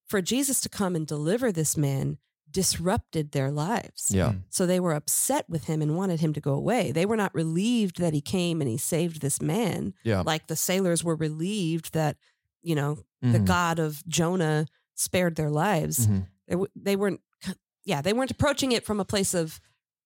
For 0.05 0.21
Jesus 0.21 0.61
to 0.61 0.69
come 0.69 0.95
and 0.95 1.05
deliver 1.05 1.51
this 1.51 1.75
man 1.75 2.17
disrupted 2.57 3.33
their 3.33 3.51
lives. 3.51 4.07
Yeah. 4.09 4.33
So 4.49 4.65
they 4.65 4.79
were 4.79 4.93
upset 4.93 5.45
with 5.47 5.65
him 5.65 5.79
and 5.79 5.95
wanted 5.95 6.21
him 6.21 6.33
to 6.33 6.41
go 6.41 6.53
away. 6.53 6.91
They 6.91 7.05
were 7.05 7.15
not 7.15 7.35
relieved 7.35 7.99
that 7.99 8.13
he 8.13 8.19
came 8.21 8.61
and 8.61 8.67
he 8.69 8.79
saved 8.79 9.21
this 9.21 9.39
man, 9.39 9.93
Yeah. 10.03 10.21
like 10.25 10.47
the 10.47 10.55
sailors 10.55 11.03
were 11.03 11.15
relieved 11.15 11.93
that, 11.93 12.17
you 12.63 12.73
know, 12.73 12.97
the 13.21 13.37
Mhm. 13.37 13.45
God 13.45 13.77
of 13.77 14.03
Jonah 14.07 14.65
spared 14.95 15.35
their 15.35 15.51
lives. 15.51 16.07
Mhm. 16.07 16.25
They, 16.47 16.53
w- 16.53 16.71
they 16.75 16.95
weren't, 16.95 17.21
yeah, 17.85 18.01
they 18.01 18.11
weren't 18.13 18.31
approaching 18.31 18.71
it 18.71 18.83
from 18.83 18.99
a 18.99 19.05
place 19.05 19.35
of 19.35 19.59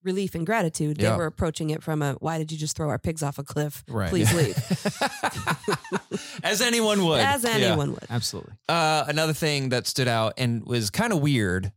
relief 0.04 0.36
and 0.36 0.46
gratitude. 0.46 0.98
They 0.98 1.04
Yeah. 1.04 1.16
were 1.16 1.28
approaching 1.28 1.70
it 1.70 1.82
from 1.82 2.02
a, 2.02 2.14
why 2.16 2.38
did 2.38 2.52
you 2.52 2.58
just 2.58 2.76
throw 2.76 2.90
our 2.90 3.00
pigs 3.00 3.24
off 3.24 3.38
a 3.40 3.44
cliff? 3.46 3.84
Right. 3.88 4.10
Please 4.10 4.34
leave. 4.34 4.58
As 6.44 6.60
anyone 6.60 7.06
would. 7.06 7.22
As 7.22 7.44
Yeah. 7.44 7.52
anyone 7.52 7.92
would. 7.94 8.06
Absolutely. 8.10 8.54
Uh, 8.68 9.06
another 9.08 9.34
thing 9.34 9.70
that 9.70 9.88
stood 9.88 10.08
out 10.10 10.34
and 10.38 10.66
was 10.66 10.90
kind 10.90 11.14
of 11.14 11.20
weird 11.22 11.72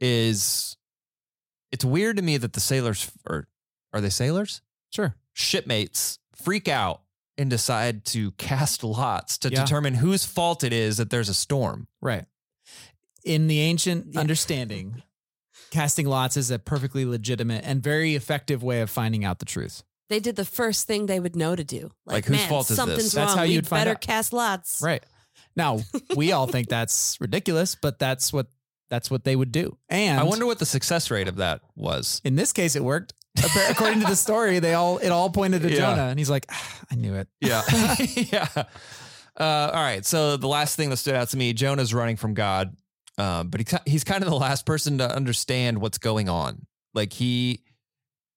is 0.00 0.76
it's 1.72 1.84
weird 1.84 2.16
to 2.16 2.22
me 2.22 2.36
that 2.36 2.52
the 2.54 2.60
sailors 2.60 3.10
are 3.28 3.46
are 3.92 4.00
they 4.00 4.10
sailors? 4.10 4.62
Sure. 4.90 5.14
Shipmates 5.32 6.18
freak 6.34 6.68
out 6.68 7.02
and 7.38 7.48
decide 7.50 8.04
to 8.06 8.32
cast 8.32 8.82
lots 8.84 9.38
to 9.38 9.50
Yeah. 9.50 9.62
determine 9.64 9.94
whose 9.94 10.24
fault 10.24 10.62
it 10.64 10.72
is 10.72 10.96
that 10.98 11.10
there's 11.10 11.28
a 11.28 11.34
storm. 11.34 11.86
Right. 12.00 12.26
In 13.24 13.46
the 13.48 13.60
ancient 13.60 14.14
Yeah. 14.14 14.20
understanding, 14.20 15.02
casting 15.70 16.06
lots 16.06 16.36
is 16.36 16.50
a 16.50 16.58
perfectly 16.58 17.04
legitimate 17.04 17.64
and 17.64 17.82
very 17.82 18.14
effective 18.14 18.62
way 18.62 18.80
of 18.80 18.90
finding 18.90 19.24
out 19.24 19.38
the 19.38 19.44
truth. 19.44 19.82
They 20.08 20.18
did 20.20 20.36
the 20.36 20.44
first 20.44 20.86
thing 20.86 21.06
they 21.06 21.20
would 21.20 21.36
know 21.36 21.54
to 21.54 21.62
do. 21.62 21.90
Like, 22.04 22.14
Like, 22.14 22.24
whose 22.26 22.36
man, 22.38 22.48
fault 22.48 22.62
is 22.64 22.68
this? 22.68 22.76
something's 22.76 23.12
That's 23.12 23.28
wrong. 23.30 23.36
how 23.38 23.44
We'd 23.44 23.52
you'd 23.54 23.66
find 23.68 23.80
better 23.80 23.90
out. 23.92 24.00
cast 24.00 24.32
lots. 24.32 24.80
Right. 24.82 25.04
Now, 25.56 25.80
we 26.16 26.32
all 26.32 26.46
think 26.46 26.68
that's 26.70 27.16
ridiculous, 27.20 27.74
but 27.80 27.98
that's 27.98 28.32
what 28.32 28.48
that's 28.90 29.10
what 29.10 29.24
they 29.24 29.34
would 29.36 29.52
do. 29.52 29.78
And 29.88 30.18
I 30.20 30.24
wonder 30.24 30.44
what 30.46 30.58
the 30.58 30.66
success 30.66 31.10
rate 31.10 31.28
of 31.28 31.36
that 31.36 31.62
was. 31.74 32.20
in 32.24 32.34
this 32.36 32.52
case 32.52 32.76
it 32.76 32.84
worked. 32.84 33.14
According 33.70 34.00
to 34.00 34.06
the 34.06 34.16
story, 34.16 34.58
they 34.58 34.74
all 34.74 34.98
it 34.98 35.08
all 35.10 35.30
pointed 35.30 35.62
to 35.62 35.70
Yeah. 35.70 35.76
Jonah 35.76 36.02
and 36.08 36.18
he's 36.18 36.28
like, 36.28 36.46
"Ah, 36.50 36.78
I 36.90 36.96
knew 36.96 37.14
it. 37.14 37.28
Yeah. 37.40 37.62
yeah. 38.14 38.48
Uh, 39.38 39.70
all 39.72 39.80
right. 39.82 40.04
So 40.04 40.36
the 40.36 40.48
last 40.48 40.76
thing 40.76 40.90
that 40.90 40.96
stood 40.98 41.14
out 41.14 41.28
to 41.30 41.36
me, 41.36 41.52
Jonah's 41.52 41.94
running 41.94 42.16
from 42.16 42.34
God, 42.34 42.76
um, 43.16 43.48
but 43.48 43.60
he, 43.60 43.66
he's 43.86 44.04
kind 44.04 44.22
of 44.24 44.28
the 44.28 44.36
last 44.36 44.66
person 44.66 44.98
to 44.98 45.08
understand 45.10 45.80
what's 45.80 45.98
going 45.98 46.28
on. 46.28 46.66
Like 46.92 47.12
he, 47.12 47.62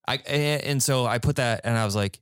I, 0.07 0.17
and 0.17 0.81
so 0.81 1.05
I 1.05 1.17
put 1.17 1.37
that 1.37 1.61
and 1.63 1.75
I 1.77 1.85
was 1.85 1.95
like, 1.95 2.19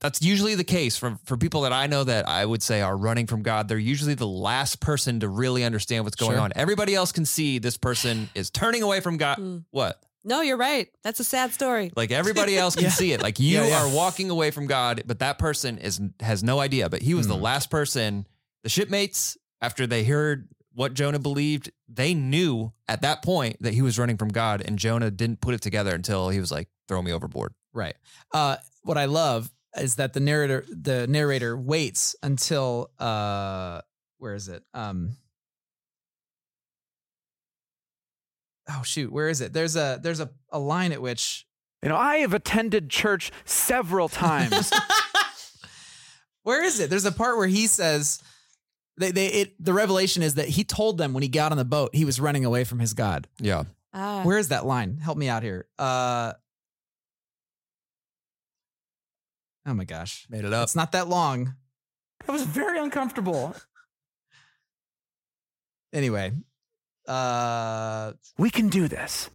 that's 0.00 0.22
usually 0.22 0.54
the 0.54 0.64
case 0.64 0.96
for, 0.96 1.18
for 1.24 1.36
people 1.36 1.62
that 1.62 1.72
I 1.72 1.86
know 1.86 2.04
that 2.04 2.28
I 2.28 2.44
would 2.44 2.62
say 2.62 2.80
are 2.82 2.96
running 2.96 3.26
from 3.26 3.42
God. 3.42 3.68
They're 3.68 3.78
usually 3.78 4.14
the 4.14 4.26
last 4.28 4.80
person 4.80 5.20
to 5.20 5.28
really 5.28 5.64
understand 5.64 6.04
what's 6.04 6.16
going 6.16 6.32
Sure. 6.32 6.40
on. 6.40 6.52
Everybody 6.54 6.94
else 6.94 7.10
can 7.12 7.24
see 7.24 7.58
this 7.58 7.76
person 7.76 8.28
is 8.34 8.50
turning 8.50 8.82
away 8.82 9.00
from 9.00 9.16
God. 9.16 9.38
Mm. 9.38 9.64
What? 9.70 10.00
No, 10.24 10.40
you're 10.40 10.56
right. 10.56 10.88
That's 11.02 11.20
a 11.20 11.24
sad 11.24 11.52
story. 11.52 11.90
Like 11.96 12.10
everybody 12.10 12.56
else 12.58 12.74
can 12.74 12.84
Yeah. 12.90 12.90
see 12.90 13.12
it. 13.12 13.22
Like 13.22 13.38
you 13.38 13.58
Yeah, 13.58 13.66
yeah. 13.68 13.82
are 13.84 13.94
walking 13.94 14.30
away 14.30 14.50
from 14.50 14.66
God, 14.66 15.02
but 15.06 15.18
that 15.20 15.38
person 15.38 15.78
is 15.78 16.00
has 16.20 16.42
no 16.44 16.60
idea. 16.60 16.88
But 16.88 17.02
he 17.02 17.14
was 17.14 17.26
the 17.28 17.34
Mhm. 17.36 17.40
last 17.42 17.70
person. 17.70 18.26
The 18.62 18.68
shipmates, 18.68 19.36
after 19.60 19.86
they 19.86 20.04
heard 20.04 20.48
what 20.74 20.94
Jonah 20.94 21.18
believed, 21.18 21.70
they 21.88 22.14
knew 22.14 22.72
at 22.88 23.02
that 23.02 23.22
point 23.22 23.56
that 23.62 23.74
he 23.74 23.82
was 23.82 23.98
running 23.98 24.16
from 24.16 24.28
God, 24.28 24.62
and 24.64 24.78
Jonah 24.78 25.10
didn't 25.10 25.40
put 25.40 25.54
it 25.54 25.60
together 25.62 25.94
until 25.94 26.28
he 26.28 26.38
was 26.40 26.52
like, 26.52 26.68
"Throw 26.88 27.00
me 27.02 27.12
overboard." 27.12 27.52
Right. 27.72 27.94
Uh, 28.32 28.56
what 28.82 28.98
I 28.98 29.06
love 29.06 29.50
is 29.76 29.96
that 29.96 30.12
the 30.14 30.20
narrator 30.20 30.64
the 30.70 31.06
narrator 31.06 31.56
waits 31.56 32.16
until 32.22 32.90
uh 32.98 33.80
where 34.18 34.34
is 34.34 34.48
it? 34.48 34.62
Um 34.74 35.16
Oh 38.70 38.82
shoot, 38.82 39.10
where 39.10 39.28
is 39.28 39.40
it? 39.40 39.52
There's 39.52 39.76
a 39.76 39.98
there's 40.02 40.20
a, 40.20 40.30
a 40.50 40.58
line 40.58 40.92
at 40.92 41.00
which 41.00 41.46
You 41.82 41.88
know, 41.88 41.96
I 41.96 42.16
have 42.18 42.34
attended 42.34 42.90
church 42.90 43.30
several 43.44 44.08
times. 44.08 44.70
where 46.42 46.62
is 46.62 46.78
it? 46.80 46.90
There's 46.90 47.06
a 47.06 47.12
part 47.12 47.38
where 47.38 47.46
he 47.46 47.66
says 47.66 48.22
they, 48.98 49.10
they 49.10 49.26
it 49.28 49.64
the 49.64 49.72
revelation 49.72 50.22
is 50.22 50.34
that 50.34 50.48
he 50.48 50.64
told 50.64 50.98
them 50.98 51.14
when 51.14 51.22
he 51.22 51.28
got 51.28 51.50
on 51.52 51.58
the 51.58 51.64
boat 51.64 51.90
he 51.94 52.04
was 52.04 52.20
running 52.20 52.44
away 52.44 52.64
from 52.64 52.78
his 52.78 52.92
God. 52.94 53.26
Yeah, 53.40 53.64
Ah, 53.94 54.22
Where 54.22 54.38
is 54.38 54.48
that 54.48 54.66
line? 54.66 54.98
Help 54.98 55.16
me 55.16 55.28
out 55.28 55.42
here. 55.42 55.66
Uh 55.78 56.32
Oh 59.68 59.74
my 59.74 59.84
gosh. 59.84 60.26
made 60.30 60.46
it 60.46 60.52
up. 60.54 60.62
It's 60.62 60.74
not 60.74 60.92
that 60.92 61.08
long. 61.08 61.54
That 62.24 62.32
was 62.32 62.42
very 62.42 62.78
uncomfortable. 62.78 63.54
Anyway. 65.92 66.32
Uh 67.06 68.12
We 68.38 68.50
can 68.50 68.70
do 68.70 68.88
this. 68.88 69.28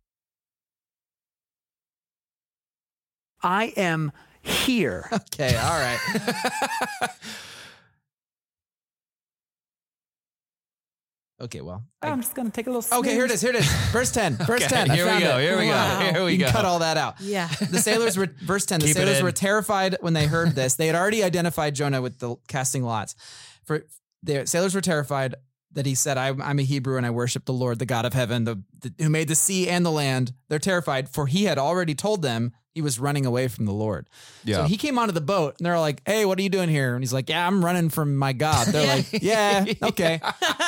I 3.44 3.74
am 3.78 4.12
here. 4.42 5.08
okay, 5.14 5.56
all 5.56 5.80
right. 5.80 6.00
Okay, 11.44 11.62
well. 11.62 11.84
Oh, 12.02 12.08
I- 12.08 12.12
I'm 12.12 12.22
just 12.22 12.34
going 12.36 12.46
to 12.48 12.52
take 12.54 12.68
a 12.68 12.72
little 12.72 13.00
okay, 13.00 13.14
here 13.14 13.26
it 13.26 13.32
is. 13.32 13.42
Here 13.42 13.50
it 13.52 13.58
is. 13.58 13.68
Verse 13.92 14.12
10. 14.12 14.36
Verse 14.48 14.62
Okay, 14.64 14.68
10. 14.68 14.90
Here 14.92 15.06
we 15.14 15.20
go. 15.20 15.38
it. 15.38 15.42
Here 15.44 15.58
we 15.60 15.68
Wow. 15.68 16.00
go. 16.00 16.14
Here 16.14 16.24
we 16.26 16.32
you 16.34 16.38
go. 16.40 16.50
cut 16.50 16.66
all 16.66 16.80
that 16.80 16.96
out. 16.98 17.20
yeah. 17.20 17.48
The 17.48 17.80
sailors 17.80 18.18
were 18.18 18.28
verse 18.44 18.66
10. 18.66 18.80
The 18.80 18.86
Keep 18.88 18.96
sailors 18.96 19.22
were 19.22 19.32
terrified 19.32 19.98
when 20.02 20.14
they 20.14 20.26
heard 20.26 20.56
this. 20.56 20.76
They 20.76 20.88
had 20.88 20.96
already 20.96 21.24
identified 21.24 21.76
Jonah 21.76 22.02
with 22.02 22.20
the 22.20 22.36
casting 22.48 22.84
lots. 22.84 23.16
For 23.66 23.86
the 24.24 24.46
sailors 24.48 24.74
were 24.74 24.82
terrified 24.82 25.36
that 25.74 25.86
he 25.86 25.96
said, 25.96 26.18
I'm, 26.18 26.42
I'm 26.42 26.60
a 26.60 26.64
Hebrew 26.64 26.98
and 26.98 27.06
I 27.06 27.10
worship 27.10 27.46
the 27.46 27.54
Lord, 27.54 27.80
the 27.80 27.86
God 27.86 28.06
of 28.06 28.14
heaven, 28.14 28.44
the, 28.44 28.62
the 28.80 28.94
who 29.04 29.10
made 29.10 29.28
the 29.28 29.36
sea 29.36 29.68
and 29.70 29.86
the 29.86 29.92
land. 29.92 30.32
They're 30.48 30.60
terrified, 30.60 31.10
for 31.10 31.26
he 31.28 31.46
had 31.46 31.58
already 31.58 31.96
told 31.96 32.22
them 32.22 32.52
he 32.74 32.82
was 32.82 33.00
running 33.00 33.26
away 33.26 33.48
from 33.48 33.66
the 33.66 33.72
Lord. 33.72 34.08
Yeah. 34.44 34.58
So 34.58 34.64
he 34.64 34.78
came 34.78 34.98
onto 34.98 35.12
the 35.14 35.22
boat 35.22 35.56
and 35.60 35.66
they're 35.66 35.80
like, 35.80 36.02
Hey, 36.08 36.26
what 36.26 36.40
are 36.40 36.42
you 36.42 36.50
doing 36.50 36.70
here? 36.70 36.96
And 36.96 37.04
he's 37.04 37.14
like, 37.14 37.30
Yeah, 37.30 37.46
I'm 37.46 37.64
running 37.64 37.90
from 37.90 38.16
my 38.18 38.34
God. 38.34 38.68
They're 38.68 38.88
like, 38.96 39.08
Yeah, 39.22 39.66
okay. 39.84 40.20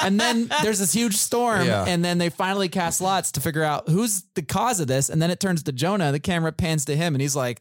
And 0.03 0.19
then 0.19 0.49
there's 0.61 0.79
this 0.79 0.93
huge 0.93 1.15
storm, 1.17 1.65
Yeah. 1.65 1.85
and 1.87 2.05
then 2.05 2.17
they 2.19 2.29
finally 2.29 2.69
cast 2.69 3.01
lots 3.01 3.31
to 3.33 3.41
figure 3.41 3.63
out 3.63 3.89
who's 3.89 4.23
the 4.35 4.41
cause 4.43 4.79
of 4.79 4.87
this. 4.87 5.09
And 5.09 5.21
then 5.21 5.31
it 5.31 5.39
turns 5.39 5.63
to 5.63 5.71
Jonah. 5.71 6.11
The 6.11 6.19
camera 6.19 6.51
pans 6.51 6.85
to 6.85 6.95
him, 6.95 7.15
and 7.15 7.21
he's 7.21 7.35
like, 7.35 7.59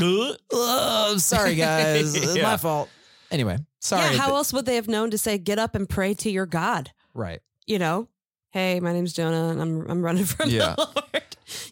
"Oh, 0.00 1.16
sorry 1.18 1.54
guys, 1.54 2.14
it's 2.16 2.36
Yeah. 2.36 2.42
my 2.42 2.56
fault." 2.56 2.88
Anyway, 3.30 3.58
sorry. 3.80 4.02
Yeah, 4.12 4.18
how 4.18 4.26
Th- 4.26 4.36
else 4.36 4.52
would 4.52 4.66
they 4.66 4.76
have 4.76 4.88
known 4.88 5.10
to 5.10 5.18
say, 5.18 5.38
get 5.38 5.58
up 5.58 5.74
and 5.74 5.88
pray 5.88 6.14
to 6.14 6.30
your 6.30 6.46
God? 6.46 6.90
right. 7.14 7.40
You 7.66 7.78
know, 7.78 8.08
hey, 8.50 8.80
my 8.80 8.92
name's 8.92 9.12
Jonah 9.12 9.50
and 9.50 9.62
I'm, 9.62 9.90
I'm 9.90 10.02
running 10.04 10.24
from 10.24 10.50
Yeah. 10.50 10.74
the 10.76 10.88
Lord. 10.94 11.21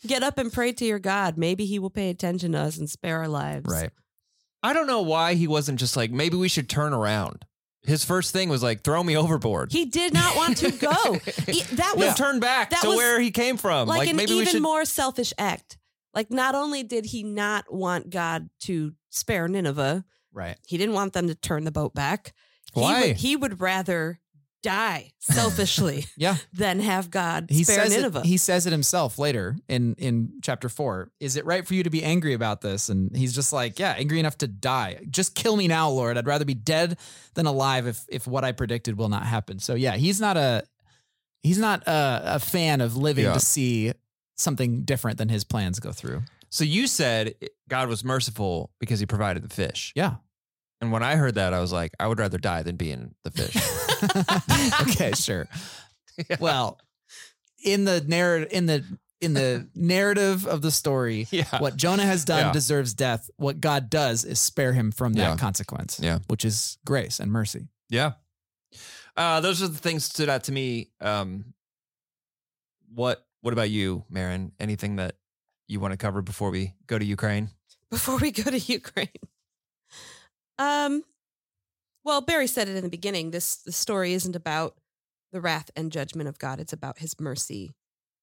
Get 0.06 0.22
up 0.22 0.38
and 0.38 0.52
pray 0.52 0.72
to 0.72 0.84
your 0.84 0.98
God. 0.98 1.36
Maybe 1.38 1.66
he 1.66 1.78
will 1.78 1.90
pay 1.90 2.10
attention 2.10 2.52
to 2.52 2.58
us 2.58 2.76
and 2.78 2.88
spare 2.88 3.18
our 3.18 3.28
lives. 3.28 3.70
Right. 3.70 3.90
I 4.62 4.72
don't 4.72 4.86
know 4.86 5.00
why 5.02 5.34
he 5.34 5.46
wasn't 5.46 5.78
just 5.78 5.96
like, 5.96 6.10
maybe 6.10 6.36
we 6.36 6.48
should 6.48 6.68
turn 6.68 6.92
around. 6.92 7.44
His 7.82 8.04
first 8.04 8.32
thing 8.32 8.50
was 8.50 8.62
like, 8.62 8.82
throw 8.84 9.02
me 9.02 9.16
overboard. 9.16 9.72
He 9.72 9.86
did 9.86 10.12
not 10.12 10.36
want 10.36 10.58
to 10.58 10.70
go. 10.70 11.14
He- 11.46 11.62
that 11.76 11.94
was 11.96 12.06
Let's 12.08 12.18
turn 12.18 12.38
back 12.40 12.70
that 12.70 12.82
to 12.82 12.88
was 12.88 12.96
where 12.98 13.18
he 13.20 13.30
came 13.30 13.56
from. 13.56 13.88
like, 13.88 14.00
Like, 14.00 14.10
an 14.10 14.16
maybe 14.16 14.32
even 14.34 14.46
should. 14.48 14.62
more 14.62 14.84
selfish 14.84 15.32
act. 15.38 15.78
Like, 16.14 16.30
not 16.30 16.54
only 16.54 16.82
did 16.82 17.06
he 17.06 17.22
not 17.22 17.72
want 17.72 18.10
God 18.10 18.50
to 18.62 18.92
spare 19.08 19.48
Nineveh, 19.48 20.04
Right. 20.32 20.58
he 20.66 20.76
didn't 20.76 20.94
want 20.94 21.14
them 21.14 21.28
to 21.28 21.34
turn 21.34 21.64
the 21.64 21.72
boat 21.72 21.94
back. 21.94 22.34
He 22.74 22.80
Why? 22.80 23.00
would, 23.08 23.16
he 23.16 23.34
would 23.36 23.60
rather 23.62 24.19
die 24.62 25.10
selfishly 25.18 26.04
Yeah. 26.16 26.36
than 26.52 26.80
have 26.80 27.10
God 27.10 27.46
He 27.48 27.64
spare 27.64 27.84
says 27.86 27.96
Nineveh. 27.96 28.18
it, 28.20 28.26
he 28.26 28.36
says 28.36 28.66
it 28.66 28.70
himself 28.72 29.18
later 29.18 29.56
in 29.68 29.94
in 29.94 30.32
chapter 30.42 30.68
4. 30.68 31.10
Is 31.20 31.36
it 31.36 31.44
right 31.46 31.66
for 31.66 31.74
you 31.74 31.82
to 31.82 31.90
be 31.90 32.02
angry 32.02 32.34
about 32.34 32.60
this? 32.60 32.88
And 32.88 33.16
he's 33.16 33.34
just 33.34 33.52
like, 33.52 33.78
yeah, 33.78 33.94
angry 33.96 34.20
enough 34.20 34.36
to 34.38 34.46
die. 34.46 34.98
Just 35.10 35.34
kill 35.34 35.56
me 35.56 35.66
now, 35.68 35.88
Lord. 35.88 36.18
I'd 36.18 36.26
rather 36.26 36.44
be 36.44 36.54
dead 36.54 36.98
than 37.34 37.46
alive 37.46 37.86
if 37.86 38.04
if 38.08 38.26
what 38.26 38.44
I 38.44 38.52
predicted 38.52 38.98
will 38.98 39.08
not 39.08 39.24
happen. 39.26 39.58
So 39.60 39.74
yeah, 39.74 39.96
he's 39.96 40.20
not 40.20 40.36
a 40.36 40.64
he's 41.42 41.58
not 41.58 41.82
a, 41.86 42.22
a 42.36 42.38
fan 42.38 42.80
of 42.80 42.96
living 42.96 43.24
Yeah. 43.24 43.32
to 43.34 43.40
see 43.40 43.92
something 44.36 44.84
different 44.84 45.18
than 45.18 45.28
his 45.28 45.44
plans 45.44 45.80
go 45.80 45.92
through. 45.92 46.22
So 46.50 46.64
you 46.64 46.86
said 46.86 47.34
God 47.68 47.88
was 47.88 48.02
merciful 48.04 48.70
because 48.80 49.00
he 49.00 49.06
provided 49.06 49.42
the 49.42 49.54
fish. 49.54 49.92
Yeah. 49.94 50.16
And 50.80 50.90
when 50.92 51.02
I 51.02 51.16
heard 51.16 51.34
that, 51.34 51.52
I 51.52 51.60
was 51.60 51.72
like, 51.72 51.92
I 52.00 52.06
would 52.06 52.18
rather 52.18 52.38
die 52.38 52.62
than 52.62 52.76
be 52.76 52.90
in 52.90 53.14
the 53.24 53.30
fish. 53.30 53.56
okay, 54.92 55.12
sure. 55.12 55.46
Well, 56.38 56.78
in 57.64 57.84
the 57.84 58.00
narrative 58.00 58.48
in 58.52 58.66
the 58.66 58.84
in 59.20 59.34
the 59.34 59.68
narrative 59.74 60.46
of 60.46 60.62
the 60.62 60.70
story, 60.70 61.26
yeah. 61.30 61.58
what 61.58 61.76
Jonah 61.76 62.04
has 62.06 62.24
done 62.24 62.46
Yeah. 62.46 62.52
deserves 62.52 62.94
death. 62.94 63.28
What 63.36 63.60
God 63.60 63.90
does 63.90 64.24
is 64.24 64.40
spare 64.40 64.72
him 64.72 64.90
from 64.92 65.12
that 65.14 65.20
Yeah. 65.32 65.36
consequence, 65.36 66.00
Yeah. 66.02 66.20
which 66.28 66.44
is 66.44 66.78
grace 66.86 67.20
and 67.20 67.30
mercy. 67.30 67.68
Yeah. 67.90 68.12
Uh, 69.16 69.40
those 69.40 69.62
are 69.62 69.68
the 69.68 69.76
things 69.76 70.06
that 70.08 70.14
stood 70.14 70.28
out 70.30 70.44
to 70.44 70.52
me. 70.52 70.90
Um, 71.00 71.52
what 72.94 73.26
What 73.42 73.52
about 73.52 73.70
you, 73.70 74.04
Maron? 74.08 74.52
Anything 74.60 74.96
that 74.96 75.16
you 75.66 75.80
want 75.80 75.92
to 75.92 75.96
cover 75.98 76.22
before 76.22 76.50
we 76.50 76.74
go 76.86 76.98
to 76.98 77.04
Ukraine? 77.04 77.50
before 77.90 78.18
we 78.18 78.30
go 78.30 78.44
to 78.50 78.58
Ukraine. 78.58 79.08
Um, 80.60 81.02
well, 82.04 82.20
Barry 82.20 82.46
said 82.46 82.68
it 82.68 82.76
in 82.76 82.82
the 82.84 82.88
beginning. 82.90 83.30
This 83.30 83.56
the 83.56 83.72
story 83.72 84.12
isn't 84.12 84.36
about 84.36 84.76
the 85.32 85.40
wrath 85.40 85.70
and 85.76 85.90
judgment 85.90 86.28
of 86.28 86.38
God. 86.38 86.60
It's 86.60 86.72
about 86.72 86.98
His 86.98 87.18
mercy 87.18 87.72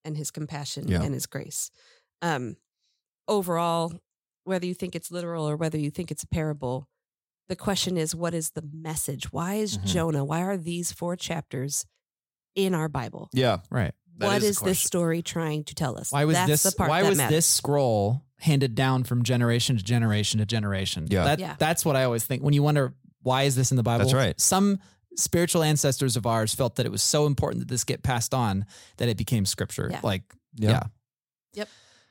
and 0.06 0.16
His 0.16 0.32
compassion 0.32 0.88
Yeah. 0.88 1.02
and 1.04 1.14
His 1.14 1.26
grace. 1.26 1.72
Um, 2.22 2.58
overall, 3.28 3.94
whether 4.44 4.66
you 4.66 4.74
think 4.74 4.96
it's 4.96 5.12
literal 5.12 5.48
or 5.50 5.56
whether 5.58 5.78
you 5.78 5.90
think 5.92 6.12
it's 6.12 6.24
a 6.24 6.28
parable, 6.28 6.88
the 7.50 7.56
question 7.56 7.98
is, 7.98 8.14
what 8.16 8.34
is 8.34 8.52
the 8.52 8.62
message? 8.74 9.32
Why 9.32 9.56
is 9.56 9.78
Mhm. 9.78 9.86
Jonah? 9.86 10.26
Why 10.26 10.42
are 10.42 10.58
these 10.58 10.92
four 10.92 11.16
chapters 11.16 11.86
in 12.56 12.74
our 12.76 12.90
Bible? 12.90 13.30
Yeah. 13.34 13.60
Right. 13.70 13.94
That 14.18 14.28
what 14.28 14.38
is 14.38 14.44
is, 14.44 14.60
this 14.60 14.80
story 14.80 15.22
trying 15.22 15.64
to 15.66 15.76
tell 15.76 15.98
us? 15.98 16.12
Why 16.12 16.26
was 16.26 16.36
That's 16.36 16.50
this 16.50 16.64
the 16.64 16.72
part 16.78 16.90
why 16.90 17.04
was 17.04 17.18
matters. 17.18 17.36
this 17.36 17.46
scroll 17.46 18.24
handed 18.40 18.76
down 18.76 19.04
from 19.04 19.24
generation 19.24 19.78
to 19.78 19.84
generation 19.84 20.40
to 20.40 20.46
generation? 20.46 21.08
Yeah. 21.10 21.24
That, 21.24 21.40
Yeah. 21.40 21.56
That's 21.58 21.84
what 21.86 21.96
I 21.96 22.04
always 22.04 22.24
think. 22.26 22.44
When 22.44 22.54
you 22.54 22.64
wonder 22.64 22.94
why 23.24 23.44
is 23.44 23.56
this 23.56 23.72
in 23.72 23.78
the 23.78 23.84
Bible? 23.84 24.06
That's 24.06 24.14
right. 24.14 24.40
Some 24.40 24.80
spiritual 25.16 25.64
ancestors 25.64 26.16
of 26.16 26.26
ours 26.28 26.54
felt 26.54 26.76
that 26.76 26.86
it 26.86 26.92
was 26.92 27.02
so 27.02 27.26
important 27.26 27.62
that 27.62 27.68
this 27.70 27.84
get 27.84 28.04
passed 28.04 28.34
on 28.34 28.66
that 28.98 29.10
it 29.10 29.18
became 29.18 29.46
scripture. 29.46 29.90
Yeah. 29.92 30.00
Like 30.04 30.24
Yeah. 30.56 30.84
yeah. 31.54 31.66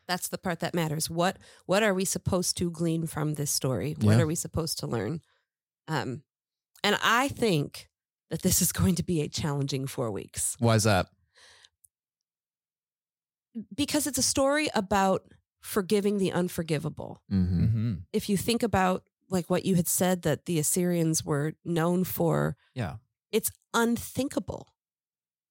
That's 0.09 0.29
the 0.29 0.39
part 0.39 0.61
that 0.61 0.75
matters. 0.75 1.09
What 1.11 1.39
what 1.67 1.83
are 1.83 1.95
we 1.95 2.05
supposed 2.05 2.57
to 2.59 2.71
glean 2.71 3.07
from 3.07 3.35
this 3.35 3.51
story? 3.51 3.95
What 4.01 4.17
Yeah. 4.17 4.23
are 4.23 4.27
we 4.27 4.35
supposed 4.35 4.79
to 4.81 4.87
learn? 4.87 5.21
Um, 5.89 6.23
and 6.85 6.97
I 7.03 7.29
think 7.29 7.89
that 8.31 8.43
this 8.43 8.61
is 8.61 8.73
going 8.73 8.97
to 8.97 9.03
be 9.05 9.21
a 9.23 9.29
challenging 9.29 9.87
four 9.87 10.11
weeks 10.11 10.57
Why 10.59 10.75
is 10.75 10.83
that? 10.85 11.07
because 13.75 14.07
it's 14.07 14.19
a 14.19 14.23
story 14.23 14.69
about 14.75 15.23
forgiving 15.67 16.19
the 16.19 16.33
unforgivable. 16.33 17.23
Mm-hmm. 17.33 17.65
Mm-hmm. 17.65 17.95
If 18.13 18.29
you 18.29 18.37
think 18.37 18.63
about 18.63 19.03
like 19.29 19.51
what 19.51 19.65
you 19.65 19.75
had 19.75 19.89
said 19.89 20.23
that 20.23 20.45
the 20.47 20.59
Assyrians 20.61 21.25
were 21.25 21.55
known 21.65 22.05
for, 22.05 22.57
Yeah. 22.75 22.97
it's 23.33 23.51
unthinkable 23.75 24.69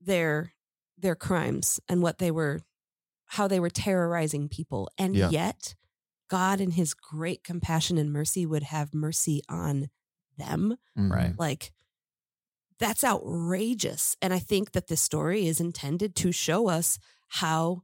their 0.01 0.53
their 0.97 1.15
crimes 1.15 1.79
and 1.89 2.01
what 2.01 2.17
they 2.19 2.31
were 2.31 2.61
how 3.25 3.47
they 3.47 3.59
were 3.59 3.69
terrorizing 3.69 4.47
people 4.47 4.89
and 4.97 5.15
Yeah. 5.15 5.29
yet 5.29 5.75
god 6.29 6.61
in 6.61 6.71
his 6.71 6.93
great 6.93 7.43
compassion 7.43 7.97
and 7.97 8.11
mercy 8.13 8.45
would 8.45 8.63
have 8.63 8.93
mercy 8.93 9.41
on 9.49 9.89
them 10.37 10.77
Mm-hmm. 10.97 11.11
Right. 11.11 11.33
like 11.39 11.71
that's 12.79 13.03
outrageous 13.03 14.15
and 14.21 14.33
i 14.33 14.39
think 14.39 14.71
that 14.71 14.87
this 14.87 15.01
story 15.01 15.47
is 15.47 15.59
intended 15.59 16.15
to 16.15 16.31
show 16.31 16.67
us 16.69 16.97
how 17.27 17.81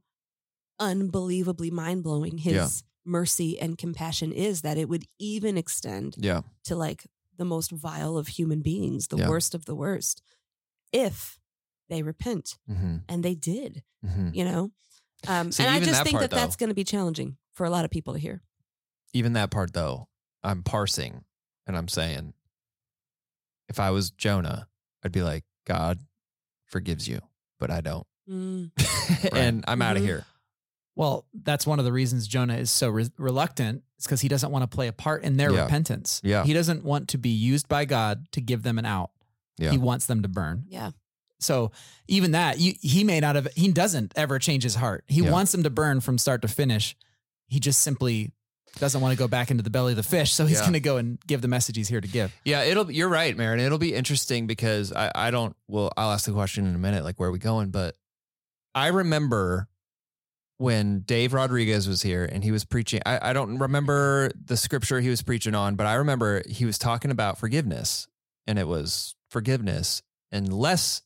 unbelievably 0.78 1.70
mind-blowing 1.70 2.38
his 2.38 2.54
Yeah. 2.54 2.68
mercy 3.04 3.58
and 3.60 3.76
compassion 3.78 4.32
is 4.32 4.62
that 4.62 4.78
it 4.78 4.88
would 4.88 5.04
even 5.18 5.56
extend 5.58 6.14
Yeah. 6.18 6.42
to 6.64 6.76
like 6.76 7.06
the 7.36 7.44
most 7.44 7.70
vile 7.70 8.16
of 8.16 8.28
human 8.28 8.60
beings, 8.60 9.08
the 9.08 9.16
Yeah. 9.18 9.28
worst 9.28 9.54
of 9.54 9.64
the 9.64 9.74
worst, 9.74 10.22
if 10.92 11.38
they 11.88 12.02
repent. 12.02 12.58
Mm-hmm. 12.70 12.98
And 13.08 13.24
they 13.24 13.34
did, 13.34 13.82
Mm-hmm. 14.04 14.30
you 14.34 14.44
know? 14.44 14.72
Um, 15.28 15.52
See, 15.52 15.62
and 15.62 15.72
I 15.72 15.78
just 15.78 15.92
that 15.92 16.04
think 16.04 16.18
part, 16.18 16.30
that 16.30 16.36
that's 16.36 16.56
going 16.56 16.68
to 16.68 16.74
be 16.74 16.84
challenging 16.84 17.36
for 17.52 17.64
a 17.64 17.70
lot 17.70 17.84
of 17.84 17.90
people 17.90 18.14
to 18.14 18.18
hear. 18.18 18.42
Even 19.12 19.34
that 19.34 19.50
part, 19.50 19.72
though, 19.72 20.08
I'm 20.42 20.62
parsing 20.62 21.24
and 21.66 21.76
I'm 21.76 21.86
saying, 21.88 22.34
if 23.68 23.78
I 23.78 23.90
was 23.90 24.10
Jonah, 24.10 24.68
I'd 25.04 25.12
be 25.12 25.22
like, 25.22 25.44
God 25.66 26.00
forgives 26.66 27.06
you, 27.08 27.20
but 27.60 27.70
I 27.70 27.80
don't. 27.80 28.06
Mm, 28.28 28.70
and 29.32 29.64
I'm 29.68 29.82
out 29.82 29.96
of 29.96 30.02
Mhm. 30.02 30.06
here. 30.06 30.24
Well, 30.94 31.26
that's 31.32 31.66
one 31.66 31.78
of 31.78 31.84
the 31.84 31.92
reasons 31.92 32.26
Jonah 32.28 32.56
is 32.56 32.70
so 32.70 32.88
re- 32.90 33.10
reluctant. 33.18 33.82
It's 33.96 34.06
because 34.06 34.20
he 34.20 34.28
doesn't 34.28 34.50
want 34.50 34.62
to 34.62 34.66
play 34.74 34.88
a 34.88 34.92
part 34.92 35.22
in 35.24 35.36
their 35.38 35.50
Yeah. 35.52 35.62
repentance. 35.62 36.20
Yeah. 36.22 36.44
He 36.44 36.52
doesn't 36.52 36.84
want 36.84 37.08
to 37.08 37.18
be 37.18 37.30
used 37.30 37.68
by 37.68 37.84
God 37.86 38.26
to 38.32 38.40
give 38.40 38.62
them 38.62 38.78
an 38.78 38.84
out. 38.84 39.10
Yeah. 39.58 39.70
He 39.70 39.78
wants 39.78 40.06
them 40.06 40.22
to 40.22 40.28
burn. 40.28 40.64
yeah. 40.68 40.90
So 41.40 41.72
even 42.06 42.32
that, 42.32 42.60
you, 42.60 42.74
he 42.80 43.02
may 43.02 43.18
not 43.18 43.34
have, 43.34 43.48
he 43.56 43.72
doesn't 43.72 44.12
ever 44.14 44.38
change 44.38 44.62
his 44.62 44.76
heart. 44.76 45.02
He 45.08 45.22
Yeah. 45.22 45.30
wants 45.32 45.50
them 45.50 45.64
to 45.64 45.70
burn 45.70 46.00
from 46.00 46.16
start 46.16 46.40
to 46.42 46.48
finish. 46.48 46.94
He 47.48 47.58
just 47.58 47.80
simply 47.80 48.30
doesn't 48.78 49.00
want 49.00 49.10
to 49.12 49.18
go 49.18 49.26
back 49.26 49.50
into 49.50 49.62
the 49.64 49.68
belly 49.70 49.92
of 49.92 49.96
the 49.96 50.04
fish. 50.04 50.32
So 50.32 50.46
he's 50.46 50.58
Yeah. 50.58 50.64
going 50.64 50.72
to 50.74 50.80
go 50.80 50.98
and 50.98 51.18
give 51.26 51.40
the 51.42 51.48
message 51.48 51.74
he's 51.76 51.88
here 51.88 52.00
to 52.00 52.06
give. 52.06 52.32
Yeah, 52.44 52.62
it'll. 52.62 52.88
You're 52.92 53.08
right, 53.08 53.36
Maron. 53.36 53.58
It'll 53.58 53.76
be 53.78 53.92
interesting 53.92 54.46
because 54.46 54.92
I, 54.92 55.10
I 55.14 55.30
don't. 55.32 55.56
Well, 55.66 55.90
I'll 55.96 56.12
ask 56.12 56.26
the 56.26 56.32
question 56.32 56.64
in 56.64 56.76
a 56.76 56.78
minute, 56.78 57.02
like 57.02 57.18
where 57.18 57.28
are 57.28 57.32
we 57.32 57.40
going? 57.40 57.70
But 57.70 57.96
I 58.74 58.86
remember 58.86 59.68
when 60.58 61.00
Dave 61.00 61.32
Rodriguez 61.32 61.88
was 61.88 62.02
here 62.02 62.24
and 62.24 62.44
he 62.44 62.52
was 62.52 62.64
preaching. 62.64 63.00
I, 63.04 63.30
I 63.30 63.32
don't 63.32 63.58
remember 63.58 64.30
the 64.44 64.56
scripture 64.56 65.00
he 65.00 65.08
was 65.08 65.22
preaching 65.22 65.54
on, 65.54 65.74
but 65.74 65.86
I 65.86 65.94
remember 65.94 66.42
he 66.48 66.64
was 66.64 66.78
talking 66.78 67.10
about 67.10 67.38
forgiveness, 67.38 68.06
and 68.46 68.58
it 68.58 68.68
was 68.68 69.14
forgiveness 69.30 70.02
unless 70.30 71.02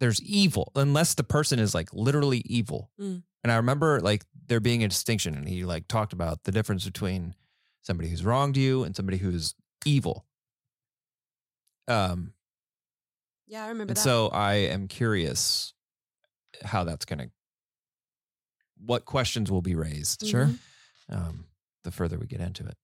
there's 0.00 0.22
evil, 0.22 0.70
unless 0.76 1.14
the 1.14 1.24
person 1.24 1.58
is 1.58 1.74
like 1.74 1.92
literally 1.92 2.42
evil. 2.46 2.90
Mm. 3.00 3.22
And 3.42 3.52
I 3.52 3.56
remember 3.56 4.00
like 4.00 4.24
there 4.46 4.60
being 4.60 4.84
a 4.84 4.88
distinction, 4.88 5.34
and 5.34 5.48
he 5.48 5.64
like 5.64 5.88
talked 5.88 6.12
about 6.12 6.44
the 6.44 6.52
difference 6.52 6.84
between 6.84 7.34
somebody 7.82 8.08
who's 8.08 8.24
wronged 8.24 8.56
you 8.56 8.84
and 8.84 8.94
somebody 8.94 9.18
who's 9.18 9.54
evil. 9.84 10.24
Um, 11.88 12.32
Yeah, 13.46 13.64
I 13.64 13.68
remember 13.68 13.92
and 13.92 13.96
that. 13.96 14.02
so 14.02 14.28
I 14.28 14.54
am 14.54 14.88
curious 14.88 15.72
how 16.62 16.84
that's 16.84 17.04
going 17.06 17.18
to, 17.20 17.30
what 18.84 19.04
questions 19.04 19.50
will 19.50 19.62
be 19.62 19.74
raised. 19.74 20.22
Mhm. 20.22 20.58
Um, 21.08 21.46
the 21.84 21.90
further 21.90 22.18
we 22.18 22.26
get 22.26 22.40
into 22.40 22.64
it. 22.66 22.76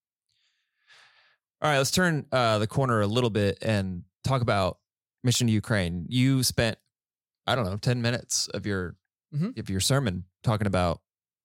All 1.63 1.71
right, 1.71 1.79
let's 1.79 1.91
turn 1.91 2.27
uh, 2.33 2.59
the 2.59 2.67
corner 2.67 3.01
a 3.01 3.07
little 3.07 3.31
bit 3.31 3.59
and 3.63 4.03
talk 4.25 4.43
about 4.43 4.79
Mission 5.23 5.47
to 5.47 5.53
Ukraine. 5.53 6.07
You 6.09 6.43
spent, 6.43 6.77
I 7.47 7.55
don't 7.55 7.65
know, 7.65 7.77
ten 7.77 8.03
minutes 8.03 8.49
of 8.49 8.67
your 8.67 8.97
Mhm. 9.35 9.59
of 9.59 9.69
your 9.71 9.81
sermon 9.81 10.25
talking 10.43 10.67
about 10.67 11.01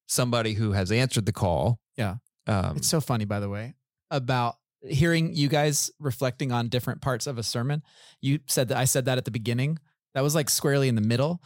somebody 0.08 0.54
who 0.54 0.74
has 0.74 0.92
answered 0.92 1.26
the 1.26 1.32
call. 1.32 1.80
Yeah. 1.96 2.18
um, 2.48 2.78
It's 2.78 2.88
so 2.88 3.00
funny, 3.02 3.26
by 3.26 3.40
the 3.40 3.50
way, 3.50 3.76
about 4.12 4.58
hearing 4.82 5.34
you 5.36 5.48
guys 5.48 5.92
reflecting 6.00 6.52
on 6.52 6.68
different 6.70 7.02
parts 7.02 7.28
of 7.28 7.38
a 7.38 7.44
sermon. 7.44 7.84
You 8.22 8.40
said 8.48 8.68
that 8.70 8.78
I 8.78 8.86
said 8.86 9.06
that 9.06 9.18
at 9.18 9.26
the 9.26 9.32
beginning. 9.32 9.78
That 10.16 10.22
was 10.22 10.34
like 10.36 10.50
squarely 10.50 10.88
in 10.88 10.96
the 10.96 11.02
middle 11.02 11.42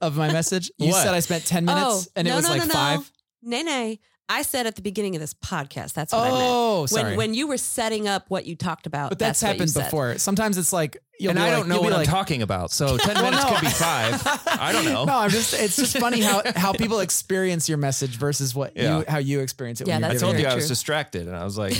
of 0.00 0.16
my 0.16 0.32
message. 0.32 0.70
You 0.78 0.90
What? 0.90 1.02
said 1.02 1.14
I 1.14 1.20
spent 1.20 1.44
10 1.46 1.64
minutes 1.64 1.84
Oh, 1.86 2.02
and 2.16 2.26
it 2.26 2.30
no, 2.30 2.36
was 2.36 2.44
no, 2.44 2.50
like 2.50 2.60
no, 2.60 2.66
no. 2.66 2.72
five. 2.74 3.12
Nay, 3.42 3.62
nay. 3.62 4.00
I 4.30 4.42
said 4.42 4.66
at 4.66 4.76
the 4.76 4.82
beginning 4.82 5.16
of 5.16 5.20
this 5.22 5.32
podcast, 5.32 5.94
that's 5.94 6.12
what 6.12 6.20
I 6.20 6.28
meant. 6.28 6.42
Oh, 6.42 6.84
sorry. 6.84 7.02
When, 7.10 7.16
when 7.16 7.34
you 7.34 7.46
were 7.48 7.56
setting 7.56 8.06
up 8.06 8.26
what 8.28 8.44
you 8.44 8.56
talked 8.56 8.86
about, 8.86 9.08
but 9.08 9.18
that's, 9.18 9.40
what 9.40 9.48
you 9.48 9.52
happened 9.54 9.70
said. 9.70 9.84
before. 9.84 10.18
Sometimes 10.18 10.58
it's 10.58 10.70
like, 10.70 10.98
you'll 11.18 11.30
and 11.30 11.38
be 11.38 11.42
I 11.42 11.46
like- 11.48 11.56
don't 11.56 11.68
know 11.68 11.74
you'll 11.76 11.84
be 11.84 11.90
what 11.90 11.96
like, 12.00 12.08
I'm 12.08 12.12
talking 12.14 12.42
about. 12.42 12.70
So 12.70 12.96
ten 12.98 13.14
minutes 13.22 13.42
could 13.46 13.60
be 13.62 13.68
five. 13.68 14.20
I 14.46 14.70
don't 14.72 14.84
know. 14.84 15.04
No, 15.06 15.16
I'm 15.16 15.30
just. 15.30 15.54
It's 15.54 15.76
just 15.76 15.96
funny 15.98 16.20
how 16.20 16.42
how 16.54 16.74
people 16.74 17.00
experience 17.00 17.70
your 17.70 17.78
message 17.78 18.18
versus 18.18 18.54
what 18.54 18.76
Yeah. 18.76 18.98
you 18.98 19.04
how 19.08 19.16
you 19.18 19.40
experience 19.40 19.80
it. 19.80 19.88
Yeah, 19.88 19.94
when 19.94 20.02
you're 20.02 20.10
I 20.10 20.12
that's 20.12 20.22
giving 20.22 20.34
told 20.34 20.40
it. 20.44 20.46
you 20.46 20.52
I 20.52 20.54
was 20.56 20.64
true. 20.64 20.68
distracted, 20.68 21.26
and 21.26 21.34
I 21.34 21.44
was 21.44 21.56
like, 21.56 21.72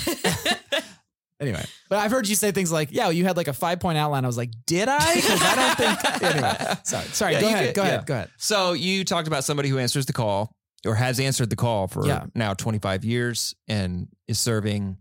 Anyway, 1.41 1.64
but 1.89 1.99
I've 1.99 2.11
heard 2.11 2.26
you 2.28 2.34
say 2.34 2.51
things 2.51 2.72
like, 2.72 2.89
"Yeah, 2.91 3.11
you 3.11 3.24
had 3.24 3.36
like 3.36 3.47
a 3.49 3.53
five 3.53 3.78
point 3.80 3.97
outline." 3.97 4.24
I 4.24 4.26
was 4.26 4.36
like, 4.36 4.51
"Did 4.66 4.89
I?" 4.89 5.14
Because 5.14 5.41
I 5.43 5.55
don't 5.55 5.76
think. 5.76 6.22
Anyway, 6.34 6.74
sorry, 6.82 7.05
sorry. 7.07 7.32
Yeah, 7.34 7.41
go 7.41 7.47
ahead. 7.47 7.66
could- 7.66 7.74
go 7.76 7.82
yeah. 7.82 7.89
ahead. 7.89 8.07
Go 8.07 8.14
ahead. 8.14 8.30
So 8.39 8.72
you 8.72 9.05
talked 9.05 9.28
about 9.28 9.45
somebody 9.45 9.68
who 9.68 9.78
answers 9.78 10.07
the 10.07 10.12
call 10.12 10.53
or 10.84 10.97
has 10.97 11.20
answered 11.20 11.49
the 11.51 11.57
call 11.57 11.86
for 11.86 12.07
Yeah. 12.07 12.26
now 12.34 12.55
25 12.55 13.05
years 13.05 13.55
and 13.68 14.09
is 14.26 14.39
serving 14.41 14.99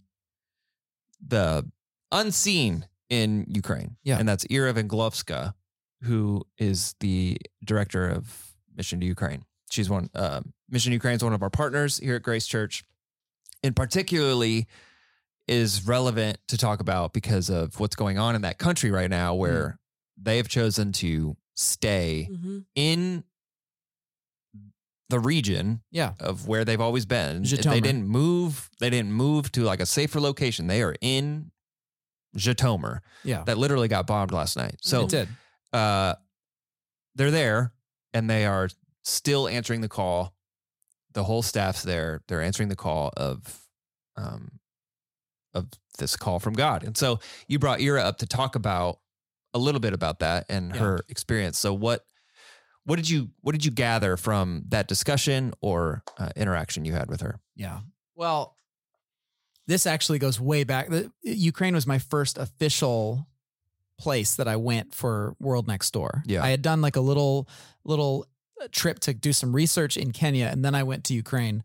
the 1.25 1.69
unseen 2.11 2.85
in 3.09 3.45
Ukraine. 3.47 3.97
Yeah. 4.03 4.19
And 4.19 4.27
that's 4.27 4.45
Ira 4.51 4.73
Venglovska. 4.73 5.53
who 6.03 6.43
is 6.59 6.93
the 6.99 7.37
director 7.63 8.07
of 8.07 8.53
Mission 8.75 8.99
to 8.99 9.05
Ukraine. 9.07 9.43
She's 9.71 9.89
one 9.89 10.09
uh, 10.13 10.41
Mission 10.69 10.93
Ukraine 10.93 11.15
is 11.15 11.23
one 11.23 11.33
of 11.33 11.41
our 11.41 11.49
partners 11.49 11.97
here 11.97 12.15
at 12.15 12.21
Grace 12.21 12.45
Church, 12.45 12.83
and 13.63 13.75
particularly 13.75 14.67
is 15.47 15.85
relevant 15.87 16.37
to 16.47 16.57
talk 16.57 16.79
about 16.79 17.13
because 17.13 17.49
of 17.49 17.79
what's 17.79 17.95
going 17.95 18.17
on 18.17 18.35
in 18.35 18.41
that 18.41 18.57
country 18.57 18.91
right 18.91 19.09
now, 19.09 19.33
where 19.33 19.79
they 20.21 20.37
have 20.37 20.47
chosen 20.47 20.91
to 20.91 21.37
stay 21.55 22.27
Mhm. 22.31 22.65
in 22.75 23.23
the 25.09 25.19
region 25.19 25.81
Yeah. 25.89 26.13
of 26.19 26.47
where 26.47 26.65
they've 26.65 26.81
always 26.81 27.05
been. 27.05 27.43
They 27.43 27.79
didn't 27.79 28.07
move. 28.07 28.69
They 28.79 28.89
didn't 28.89 29.13
move 29.13 29.51
to 29.53 29.61
like 29.63 29.79
a 29.79 29.85
safer 29.85 30.19
location. 30.19 30.67
They 30.67 30.81
are 30.83 30.95
in 31.01 31.51
Zhytomyr 32.35 32.99
Yeah. 33.23 33.43
that 33.45 33.57
literally 33.57 33.87
got 33.87 34.05
bombed 34.05 34.31
last 34.33 34.57
night. 34.57 34.75
So 34.81 35.03
it 35.03 35.09
did. 35.09 35.29
uh, 35.71 36.15
they're 37.15 37.31
there 37.31 37.73
and 38.13 38.29
they 38.29 38.45
are 38.45 38.69
still 39.03 39.47
answering 39.47 39.79
the 39.81 39.87
call. 39.89 40.35
The 41.13 41.23
whole 41.23 41.41
staff's 41.41 41.83
there. 41.83 42.21
They're 42.27 42.41
answering 42.41 42.69
the 42.69 42.75
call 42.75 43.11
of 43.15 43.61
um, 44.17 44.59
of 45.57 45.67
this 45.99 46.15
call 46.15 46.39
from 46.39 46.53
God. 46.53 46.83
And 46.83 46.95
so 46.95 47.19
you 47.47 47.59
brought 47.59 47.81
Ira 47.81 48.01
up 48.01 48.17
to 48.19 48.25
talk 48.27 48.55
about 48.55 48.99
a 49.53 49.59
little 49.59 49.81
bit 49.81 49.93
about 49.93 50.19
that 50.19 50.45
and 50.49 50.73
Yeah. 50.73 50.79
her 50.81 50.99
experience. 51.09 51.57
So 51.57 51.73
what 51.73 52.05
what 52.85 52.95
did 52.95 53.09
you 53.09 53.31
what 53.41 53.51
did 53.51 53.65
you 53.65 53.71
gather 53.71 54.15
from 54.15 54.63
that 54.69 54.87
discussion 54.87 55.53
or 55.61 56.03
uh, 56.17 56.29
interaction 56.35 56.85
you 56.85 56.93
had 56.93 57.09
with 57.09 57.21
her? 57.21 57.39
Yeah. 57.55 57.79
Well, 58.15 58.55
this 59.67 59.85
actually 59.85 60.19
goes 60.19 60.39
way 60.39 60.63
back. 60.63 60.89
The- 60.89 61.11
Ukraine 61.23 61.73
was 61.75 61.85
my 61.85 61.99
first 61.99 62.37
official 62.37 63.27
place 63.99 64.35
that 64.35 64.47
I 64.47 64.55
went 64.55 64.93
for 64.93 65.35
World 65.39 65.67
Next 65.67 65.91
Door. 65.91 66.23
Yeah. 66.25 66.43
I 66.43 66.49
had 66.49 66.61
done 66.61 66.81
like 66.81 66.95
a 66.95 67.01
little 67.01 67.49
little 67.83 68.25
uh, 68.61 68.67
trip 68.71 68.99
to 68.99 69.13
do 69.13 69.33
some 69.33 69.53
research 69.53 69.97
in 69.97 70.11
Kenya 70.11 70.45
and 70.51 70.63
then 70.63 70.75
I 70.75 70.83
went 70.83 71.03
to 71.05 71.13
Ukraine. 71.13 71.63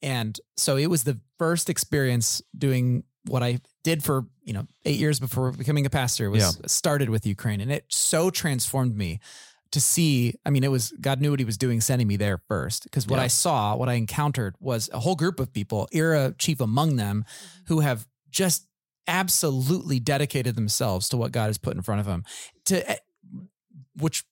And 0.00 0.38
so 0.56 0.76
it 0.76 0.86
was 0.88 1.04
the 1.04 1.20
first 1.38 1.68
experience 1.68 2.40
doing 2.56 3.04
what 3.26 3.42
I 3.42 3.60
did 3.84 4.02
for, 4.02 4.26
you 4.44 4.52
know, 4.52 4.66
8 4.84 4.98
years 4.98 5.20
before 5.20 5.52
becoming 5.52 5.86
a 5.86 5.90
pastor 5.90 6.30
was 6.30 6.40
Yeah. 6.42 6.66
started 6.66 7.08
with 7.10 7.26
Ukraine 7.26 7.60
and 7.60 7.70
it 7.72 7.84
so 7.88 8.30
transformed 8.30 8.96
me 8.96 9.20
to 9.70 9.80
see 9.80 10.34
i 10.44 10.50
mean 10.50 10.62
it 10.64 10.70
was 10.70 10.92
god 11.00 11.18
knew 11.22 11.30
what 11.30 11.38
he 11.40 11.46
was 11.46 11.56
doing 11.56 11.80
sending 11.80 12.06
me 12.06 12.18
there 12.18 12.36
first 12.46 12.82
because 12.84 13.06
what 13.06 13.16
Yeah. 13.16 13.22
i 13.22 13.26
saw 13.28 13.74
what 13.74 13.88
i 13.88 13.94
encountered 13.94 14.54
was 14.60 14.90
a 14.92 15.00
whole 15.00 15.16
group 15.16 15.40
of 15.40 15.50
people 15.50 15.88
Ira 15.94 16.34
chief 16.38 16.60
among 16.60 16.96
them 16.96 17.24
who 17.68 17.80
have 17.80 18.06
just 18.30 18.66
absolutely 19.06 19.98
dedicated 19.98 20.56
themselves 20.56 21.08
to 21.08 21.16
what 21.16 21.32
god 21.32 21.46
has 21.46 21.56
put 21.56 21.74
in 21.74 21.80
front 21.80 22.00
of 22.00 22.06
them 22.06 22.22
to 22.66 22.86
eh, 22.90 22.98
which 23.96 24.24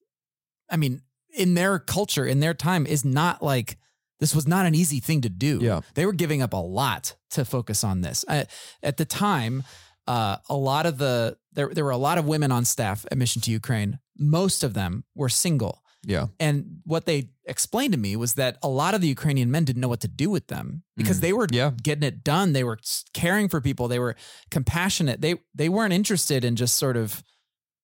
i 0.71 0.77
mean 0.77 1.01
in 1.35 1.55
their 1.55 1.79
culture 1.79 2.27
in 2.27 2.41
their 2.41 2.53
time 2.53 2.85
is 2.85 3.03
not 3.03 3.43
like 3.43 3.79
this 4.21 4.35
was 4.35 4.47
not 4.47 4.67
an 4.67 4.75
easy 4.75 5.01
thing 5.01 5.21
to 5.23 5.29
do 5.29 5.59
Yeah. 5.63 5.81
they 5.95 6.07
were 6.07 6.13
giving 6.13 6.43
up 6.43 6.53
a 6.53 6.57
lot 6.81 7.15
to 7.31 7.45
focus 7.45 7.83
on 7.85 8.01
this 8.03 8.25
I, 8.29 8.47
at 8.83 8.97
the 8.97 9.05
time 9.05 9.63
uh, 10.07 10.37
a 10.49 10.57
lot 10.57 10.87
of 10.87 10.99
the 10.99 11.37
there 11.53 11.69
there 11.75 11.85
were 11.85 11.91
a 11.91 11.97
lot 11.97 12.19
of 12.19 12.25
women 12.27 12.51
on 12.53 12.65
staff 12.65 13.05
at 13.11 13.19
Mission 13.19 13.43
to 13.43 13.51
Ukraine. 13.51 13.99
Most 14.19 14.65
of 14.65 14.75
them 14.75 15.05
were 15.15 15.29
single. 15.29 15.83
Yeah. 16.05 16.27
And 16.41 16.81
what 16.85 17.05
they 17.07 17.29
explained 17.45 17.93
to 17.93 17.99
me 17.99 18.17
was 18.17 18.35
that 18.35 18.57
a 18.63 18.69
lot 18.69 18.95
of 18.95 19.01
the 19.03 19.09
Ukrainian 19.09 19.51
men 19.51 19.65
didn't 19.65 19.81
know 19.83 19.89
what 19.89 20.01
to 20.01 20.09
do 20.09 20.31
with 20.31 20.47
them 20.49 20.83
because 20.97 21.19
Mm. 21.19 21.21
they 21.21 21.33
were 21.33 21.47
Yeah. 21.53 21.71
getting 21.83 22.03
it 22.05 22.25
done. 22.25 22.53
They 22.55 22.65
were 22.65 22.79
caring 23.13 23.49
for 23.49 23.61
people. 23.61 23.87
They 23.89 23.99
were 23.99 24.17
compassionate. 24.51 25.21
They 25.21 25.37
they 25.55 25.69
weren't 25.69 25.93
interested 25.93 26.45
in 26.45 26.57
just 26.57 26.75
sort 26.77 26.97
of 26.97 27.23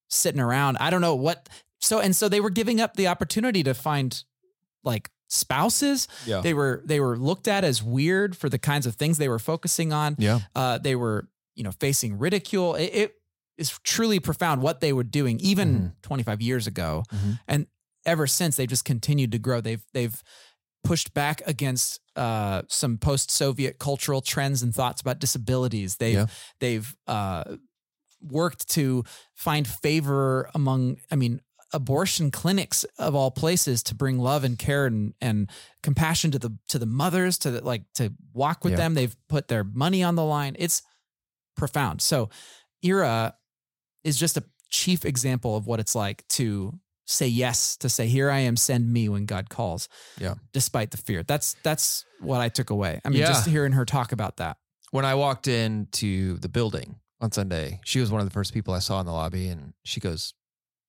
sitting 0.08 0.40
around. 0.40 0.78
I 0.78 0.90
don't 0.90 1.00
know 1.02 1.14
what. 1.14 1.48
So 1.80 2.00
and 2.00 2.16
so 2.16 2.28
they 2.28 2.40
were 2.40 2.50
giving 2.50 2.80
up 2.80 2.96
the 2.96 3.06
opportunity 3.06 3.62
to 3.64 3.74
find 3.74 4.22
like 4.82 5.10
spouses. 5.28 6.08
Yeah. 6.26 6.40
They 6.40 6.54
were 6.54 6.82
they 6.84 7.00
were 7.00 7.16
looked 7.18 7.48
at 7.48 7.64
as 7.64 7.82
weird 7.82 8.36
for 8.36 8.48
the 8.48 8.58
kinds 8.58 8.86
of 8.86 8.94
things 8.96 9.18
they 9.18 9.28
were 9.28 9.38
focusing 9.38 9.92
on. 9.92 10.16
Yeah. 10.18 10.40
Uh, 10.54 10.78
they 10.78 10.94
were 10.96 11.28
you 11.54 11.64
know 11.64 11.72
facing 11.72 12.18
ridicule. 12.18 12.74
It, 12.74 12.84
it 12.94 13.14
is 13.58 13.78
truly 13.84 14.20
profound 14.20 14.60
what 14.62 14.80
they 14.80 14.92
were 14.92 15.04
doing 15.04 15.40
even 15.40 15.74
Mm-hmm. 15.74 15.86
25 16.02 16.42
years 16.42 16.66
ago, 16.66 17.02
Mhm. 17.14 17.40
and 17.48 17.66
ever 18.04 18.26
since 18.26 18.56
they've 18.56 18.68
just 18.68 18.84
continued 18.84 19.32
to 19.32 19.38
grow. 19.38 19.60
They've 19.60 19.82
they've 19.94 20.22
pushed 20.84 21.12
back 21.14 21.42
against 21.46 21.98
uh, 22.14 22.62
some 22.68 22.96
post-Soviet 22.98 23.78
cultural 23.80 24.20
trends 24.20 24.62
and 24.62 24.72
thoughts 24.74 25.00
about 25.00 25.18
disabilities. 25.18 25.96
They've 25.96 26.14
Yeah. 26.14 26.26
they've 26.60 26.96
uh, 27.08 27.56
worked 28.20 28.68
to 28.70 29.04
find 29.34 29.66
favor 29.66 30.48
among. 30.54 30.98
I 31.10 31.16
mean. 31.16 31.40
Abortion 31.76 32.30
clinics 32.30 32.84
of 32.98 33.14
all 33.14 33.30
places 33.30 33.82
to 33.84 33.94
bring 33.94 34.18
love 34.18 34.44
and 34.44 34.58
care 34.58 34.86
and, 34.86 35.12
and 35.20 35.50
compassion 35.82 36.30
to 36.30 36.38
the 36.38 36.56
to 36.68 36.78
the 36.78 36.86
mothers 36.86 37.36
to 37.38 37.50
the, 37.50 37.60
like 37.64 37.82
to 37.94 38.12
walk 38.32 38.64
with 38.64 38.72
Yeah. 38.72 38.78
them. 38.78 38.94
They've 38.94 39.14
put 39.28 39.48
their 39.48 39.62
money 39.62 40.02
on 40.02 40.14
the 40.16 40.24
line. 40.24 40.56
It's 40.58 40.82
profound. 41.56 42.00
So, 42.02 42.30
Ira 42.84 43.34
is 44.04 44.18
just 44.18 44.36
a 44.36 44.44
chief 44.70 45.04
example 45.04 45.56
of 45.56 45.66
what 45.66 45.78
it's 45.80 45.94
like 45.94 46.26
to 46.28 46.78
say 47.06 47.28
yes, 47.28 47.76
to 47.78 47.88
say, 47.88 48.08
"Here 48.08 48.30
I 48.30 48.38
am, 48.40 48.56
send 48.56 48.92
me" 48.92 49.08
when 49.08 49.26
God 49.26 49.48
calls. 49.48 49.88
Yeah. 50.18 50.34
despite 50.52 50.90
the 50.90 50.96
fear. 50.96 51.22
That's 51.22 51.56
that's 51.62 52.04
what 52.20 52.40
I 52.40 52.48
took 52.48 52.70
away. 52.70 53.00
I 53.04 53.10
mean, 53.10 53.20
Yeah. 53.20 53.26
just 53.28 53.46
hearing 53.46 53.72
her 53.72 53.84
talk 53.84 54.12
about 54.12 54.38
that. 54.38 54.56
when 54.92 55.04
I 55.04 55.14
walked 55.14 55.46
into 55.48 56.38
the 56.38 56.48
building 56.48 56.96
on 57.20 57.30
Sunday, 57.32 57.80
she 57.84 58.00
was 58.00 58.10
one 58.10 58.20
of 58.22 58.26
the 58.26 58.32
first 58.32 58.54
people 58.54 58.72
I 58.72 58.78
saw 58.78 58.98
in 59.00 59.04
the 59.06 59.12
lobby, 59.12 59.48
and 59.48 59.74
she 59.84 60.00
goes, 60.00 60.32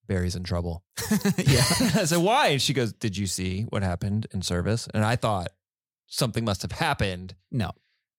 "Barry's 0.08 0.36
in 0.36 0.44
trouble." 0.44 0.84
yeah, 1.38 1.64
I 1.96 2.06
said, 2.06 2.18
"Why?" 2.20 2.48
And 2.48 2.62
she 2.62 2.74
goes, 2.74 2.94
"Did 2.94 3.18
you 3.18 3.28
see 3.28 3.64
what 3.70 3.84
happened 3.84 4.28
in 4.34 4.42
service?" 4.42 4.88
And 4.94 5.04
I 5.04 5.16
thought 5.16 5.50
something 6.08 6.46
must 6.46 6.62
have 6.62 6.72
happened 6.72 7.36
no, 7.52 7.72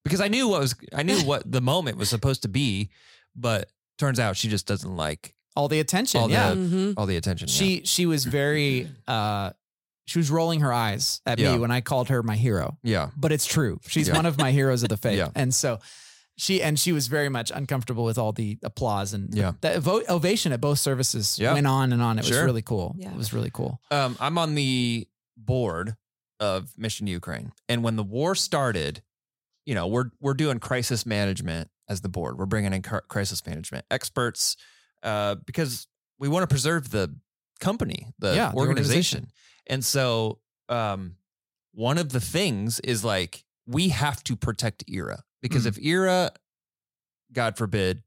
because 0.05 0.21
I 0.21 0.29
knew 0.29 0.49
what 0.49 0.61
was 0.61 0.75
I 0.95 1.03
knew 1.03 1.19
what 1.21 1.51
the 1.51 1.61
moment 1.61 1.97
was 1.99 2.09
supposed 2.09 2.43
to 2.43 2.49
be, 2.49 2.91
but 3.35 3.71
turns 3.99 4.21
out 4.21 4.37
she 4.37 4.49
just 4.49 4.67
doesn't 4.67 4.95
like 4.97 5.35
all 5.57 5.69
the 5.69 5.81
attention. 5.81 6.21
All 6.21 6.29
the- 6.29 6.35
yeah, 6.35 6.55
Mhm. 6.55 6.95
all 6.97 7.07
the 7.07 7.17
attention. 7.17 7.49
she 7.49 7.83
she 7.85 8.07
was 8.07 8.25
very. 8.25 8.91
uh 9.07 9.51
She 10.07 10.19
was 10.19 10.31
rolling 10.31 10.61
her 10.61 10.73
eyes 10.73 11.21
at 11.27 11.39
Yeah. 11.39 11.53
me 11.53 11.59
when 11.59 11.71
I 11.71 11.83
called 11.83 12.09
her 12.09 12.23
my 12.23 12.37
hero. 12.37 12.79
yeah, 12.83 13.11
but 13.17 13.31
it's 13.33 13.45
true. 13.45 13.79
She's 13.87 14.09
Yeah. 14.09 14.17
one 14.17 14.25
of 14.27 14.39
my 14.39 14.53
heroes 14.53 14.83
of 14.83 14.89
the 14.89 14.97
faith. 15.07 15.19
Yeah. 15.19 15.29
And 15.35 15.55
so 15.55 15.81
she 16.39 16.63
and 16.63 16.79
she 16.79 16.93
was 16.93 17.09
very 17.09 17.29
much 17.29 17.51
uncomfortable 17.55 18.05
with 18.05 18.17
all 18.17 18.33
the 18.33 18.59
applause 18.63 19.13
and 19.13 19.35
Yeah. 19.35 19.53
the 19.61 19.69
evo- 19.71 20.09
ovation 20.09 20.53
at 20.53 20.61
both 20.61 20.79
services 20.79 21.39
Yeah. 21.39 21.53
went 21.53 21.67
on 21.67 21.93
and 21.93 22.01
on. 22.01 22.19
It 22.19 22.23
was 22.25 22.31
really 22.31 22.63
cool. 22.63 22.95
Yeah. 22.97 23.11
It 23.11 23.17
was 23.17 23.33
really 23.33 23.51
cool. 23.51 23.81
um, 23.91 24.17
I'm 24.21 24.39
on 24.39 24.55
the 24.55 25.09
board 25.37 25.97
of 26.41 26.73
Mission 26.79 27.07
Ukraine, 27.09 27.53
and 27.69 27.83
when 27.83 27.97
the 27.97 28.05
war 28.05 28.35
started, 28.37 29.03
you 29.67 29.75
know, 29.75 29.87
we're 29.89 30.11
we're 30.21 30.35
doing 30.35 30.59
crisis 30.61 31.05
management 31.05 31.69
as 31.89 32.01
the 32.03 32.09
board. 32.09 32.39
We're 32.39 32.47
bringing 32.47 32.73
in 32.73 32.83
cr- 32.83 32.99
crisis 33.09 33.45
management 33.47 33.85
experts 33.91 34.57
uh, 35.03 35.35
because 35.47 35.87
we 36.19 36.29
want 36.29 36.43
to 36.45 36.47
preserve 36.47 36.91
the 36.91 37.17
company, 37.61 38.07
the, 38.19 38.35
Yeah, 38.35 38.51
the 38.51 38.57
organization. 38.57 39.19
organization. 39.27 39.33
And 39.67 39.85
so, 39.85 40.39
um, 40.69 41.17
one 41.73 41.99
of 41.99 42.11
the 42.11 42.21
things 42.21 42.79
is 42.81 43.05
like 43.05 43.45
we 43.67 43.89
have 43.91 44.23
to 44.25 44.37
protect 44.37 44.85
Ira 44.93 45.25
because 45.43 45.65
Mhm. 45.65 45.69
if 45.79 45.87
Ira, 45.87 46.33
God 47.33 47.57
forbid, 47.57 48.03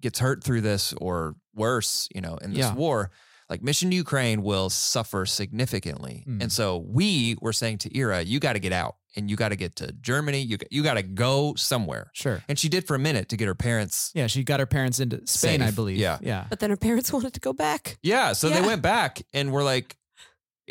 gets 0.00 0.18
hurt 0.18 0.42
through 0.42 0.60
this 0.62 0.92
or 0.94 1.36
worse, 1.54 2.08
you 2.14 2.20
know, 2.20 2.36
in 2.38 2.50
this 2.50 2.60
Yeah. 2.60 2.74
war, 2.74 3.10
like 3.48 3.62
Mission 3.62 3.92
Ukraine 3.92 4.42
will 4.42 4.68
suffer 4.70 5.24
significantly. 5.24 6.24
Mm. 6.28 6.42
And 6.42 6.52
so 6.52 6.78
we 6.78 7.36
were 7.40 7.52
saying 7.52 7.78
to 7.78 7.98
Ira, 7.98 8.22
you 8.22 8.40
got 8.40 8.54
to 8.54 8.58
get 8.58 8.72
out 8.72 8.96
and 9.16 9.30
you 9.30 9.36
got 9.36 9.50
to 9.50 9.56
get 9.56 9.76
to 9.76 9.92
Germany. 9.92 10.40
You 10.42 10.58
you 10.70 10.82
got 10.82 10.94
to 10.94 11.02
go 11.02 11.54
somewhere. 11.54 12.10
Sure. 12.12 12.42
And 12.48 12.58
she 12.58 12.68
did 12.68 12.86
for 12.86 12.94
a 12.94 12.98
minute 12.98 13.28
to 13.30 13.36
get 13.36 13.46
her 13.46 13.54
parents. 13.54 14.10
Yeah, 14.14 14.26
she 14.26 14.44
got 14.44 14.60
her 14.60 14.66
parents 14.66 15.00
into 15.00 15.26
Spain, 15.26 15.62
I 15.62 15.70
believe. 15.70 15.96
Yeah. 15.96 16.18
Yeah. 16.20 16.46
But 16.50 16.58
then 16.60 16.70
her 16.70 16.76
parents 16.76 17.10
wanted 17.12 17.32
to 17.34 17.40
go 17.40 17.52
back. 17.52 17.98
Yeah. 18.02 18.32
So 18.34 18.48
they 18.50 18.60
went 18.60 18.82
back 18.82 19.22
and 19.32 19.50
we're 19.52 19.64
like, 19.64 19.96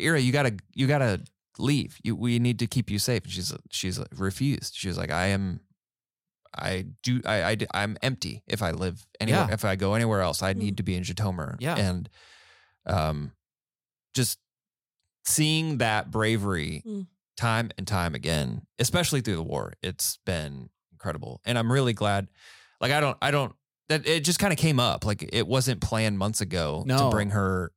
Ira, 0.00 0.20
you 0.20 0.32
gotta 0.32 0.56
you 0.74 0.86
gotta 0.86 1.20
leave. 1.58 1.98
You 2.02 2.16
we 2.16 2.38
need 2.38 2.58
to 2.60 2.66
keep 2.66 2.90
you 2.90 2.98
safe. 2.98 3.24
And 3.24 3.32
she's 3.32 3.52
she's 3.70 4.00
refused. 4.16 4.74
She 4.76 4.88
was 4.88 4.96
like, 4.98 5.10
I 5.10 5.26
am 5.26 5.60
I 6.56 6.86
do 7.02 7.20
I, 7.26 7.50
I 7.50 7.56
I'm 7.74 7.96
empty 8.02 8.42
if 8.46 8.62
I 8.62 8.70
live 8.70 9.06
anywhere 9.20 9.46
Yeah. 9.48 9.54
if 9.54 9.64
I 9.64 9.76
go 9.76 9.94
anywhere 9.94 10.20
else. 10.22 10.42
I 10.42 10.52
need 10.54 10.76
to 10.78 10.82
be 10.82 10.94
in 10.94 11.02
Zhytomyr. 11.02 11.56
Yeah. 11.60 11.76
And 11.76 12.08
um 12.86 13.32
just 14.14 14.38
seeing 15.24 15.78
that 15.78 16.10
bravery 16.10 16.82
Mm. 16.86 17.06
time 17.36 17.70
and 17.76 17.86
time 17.86 18.14
again, 18.14 18.62
especially 18.78 19.20
through 19.20 19.36
the 19.36 19.42
war, 19.42 19.74
it's 19.82 20.18
been 20.24 20.70
incredible. 20.92 21.40
And 21.44 21.58
I'm 21.58 21.70
really 21.70 21.92
glad 21.92 22.28
like 22.80 22.92
I 22.92 23.00
don't 23.00 23.16
I 23.20 23.30
don't 23.30 23.54
that 23.88 24.06
it 24.06 24.20
just 24.24 24.38
kind 24.38 24.52
of 24.52 24.58
came 24.58 24.80
up. 24.80 25.04
Like 25.04 25.28
it 25.32 25.46
wasn't 25.46 25.80
planned 25.80 26.18
months 26.18 26.40
ago 26.40 26.82
No. 26.86 26.98
to 26.98 27.10
bring 27.10 27.30
her 27.30 27.72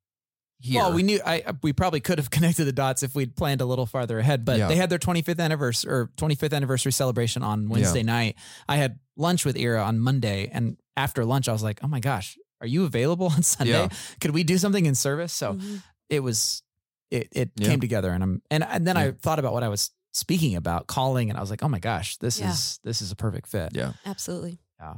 here. 0.61 0.81
Well, 0.81 0.93
we 0.93 1.03
knew 1.03 1.19
I 1.25 1.43
we 1.61 1.73
probably 1.73 1.99
could 1.99 2.17
have 2.19 2.29
connected 2.37 2.65
the 2.65 2.71
dots 2.71 3.03
if 3.03 3.15
we'd 3.15 3.35
planned 3.35 3.61
a 3.61 3.65
little 3.65 3.85
farther 3.85 4.19
ahead, 4.19 4.45
but 4.45 4.57
Yeah. 4.59 4.67
they 4.67 4.75
had 4.75 4.89
their 4.89 4.99
25th 4.99 5.39
anniversary 5.39 5.91
or 5.91 6.11
25th 6.17 6.53
anniversary 6.53 6.91
celebration 6.91 7.43
on 7.43 7.69
Wednesday 7.69 8.03
night. 8.03 8.35
I 8.69 8.77
had 8.77 8.99
lunch 9.17 9.45
with 9.45 9.57
Ira 9.57 9.83
on 9.83 9.99
Monday, 9.99 10.49
and 10.51 10.77
after 10.97 11.25
lunch, 11.25 11.47
I 11.49 11.51
was 11.53 11.63
like, 11.63 11.79
"Oh 11.83 11.87
my 11.87 11.99
gosh, 11.99 12.37
are 12.61 12.67
you 12.67 12.85
available 12.85 13.27
on 13.27 13.41
Sunday? 13.55 13.73
Yeah. 13.73 13.89
Could 14.19 14.31
we 14.31 14.43
do 14.43 14.57
something 14.57 14.85
in 14.85 14.95
service? 14.95 15.33
So 15.33 15.53
Mhm. 15.55 15.83
it 16.09 16.19
was 16.21 16.63
it 17.09 17.27
it 17.31 17.51
Yeah. 17.57 17.67
came 17.67 17.79
together 17.81 18.11
and 18.11 18.23
I'm 18.23 18.41
and 18.49 18.63
and 18.63 18.87
then 18.87 18.97
I 18.97 19.11
thought 19.11 19.39
about 19.39 19.53
what 19.53 19.63
I 19.63 19.67
was 19.69 19.91
speaking 20.13 20.55
about 20.55 20.87
calling 20.87 21.29
and 21.29 21.37
I 21.37 21.41
was 21.41 21.49
like, 21.49 21.63
"Oh 21.63 21.69
my 21.69 21.79
gosh, 21.79 22.17
this 22.17 22.39
Yeah. 22.39 22.51
is 22.51 22.79
this 22.83 23.01
is 23.01 23.11
a 23.11 23.15
perfect 23.15 23.47
fit." 23.47 23.69
Yeah. 23.73 23.93
absolutely. 24.05 24.59
Yeah. 24.79 24.93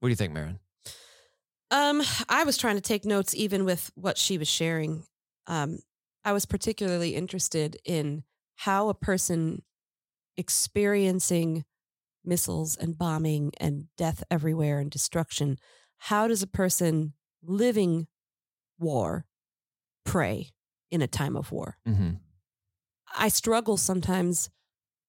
What 0.00 0.08
do 0.08 0.10
you 0.10 0.16
think, 0.16 0.32
Maron? 0.32 0.58
Um, 1.72 2.02
I 2.28 2.44
was 2.44 2.58
trying 2.58 2.76
to 2.76 2.82
take 2.82 3.06
notes 3.06 3.34
even 3.34 3.64
with 3.64 3.90
what 3.94 4.18
she 4.18 4.36
was 4.36 4.46
sharing. 4.46 5.04
Um, 5.46 5.78
I 6.22 6.32
was 6.32 6.44
particularly 6.44 7.16
interested 7.16 7.78
in 7.84 8.24
how 8.56 8.90
a 8.90 8.94
person 8.94 9.62
experiencing 10.36 11.64
missiles 12.24 12.76
and 12.76 12.96
bombing 12.96 13.52
and 13.58 13.86
death 13.96 14.22
everywhere 14.30 14.78
and 14.78 14.90
destruction, 14.90 15.56
how 15.98 16.28
does 16.28 16.42
a 16.42 16.46
person 16.46 17.14
living 17.42 18.06
war 18.78 19.24
pray 20.04 20.50
in 20.90 21.00
a 21.00 21.06
time 21.06 21.36
of 21.36 21.50
war? 21.52 21.78
Mm-hmm. 21.88 22.10
I 23.16 23.28
struggle 23.28 23.76
sometimes 23.78 24.50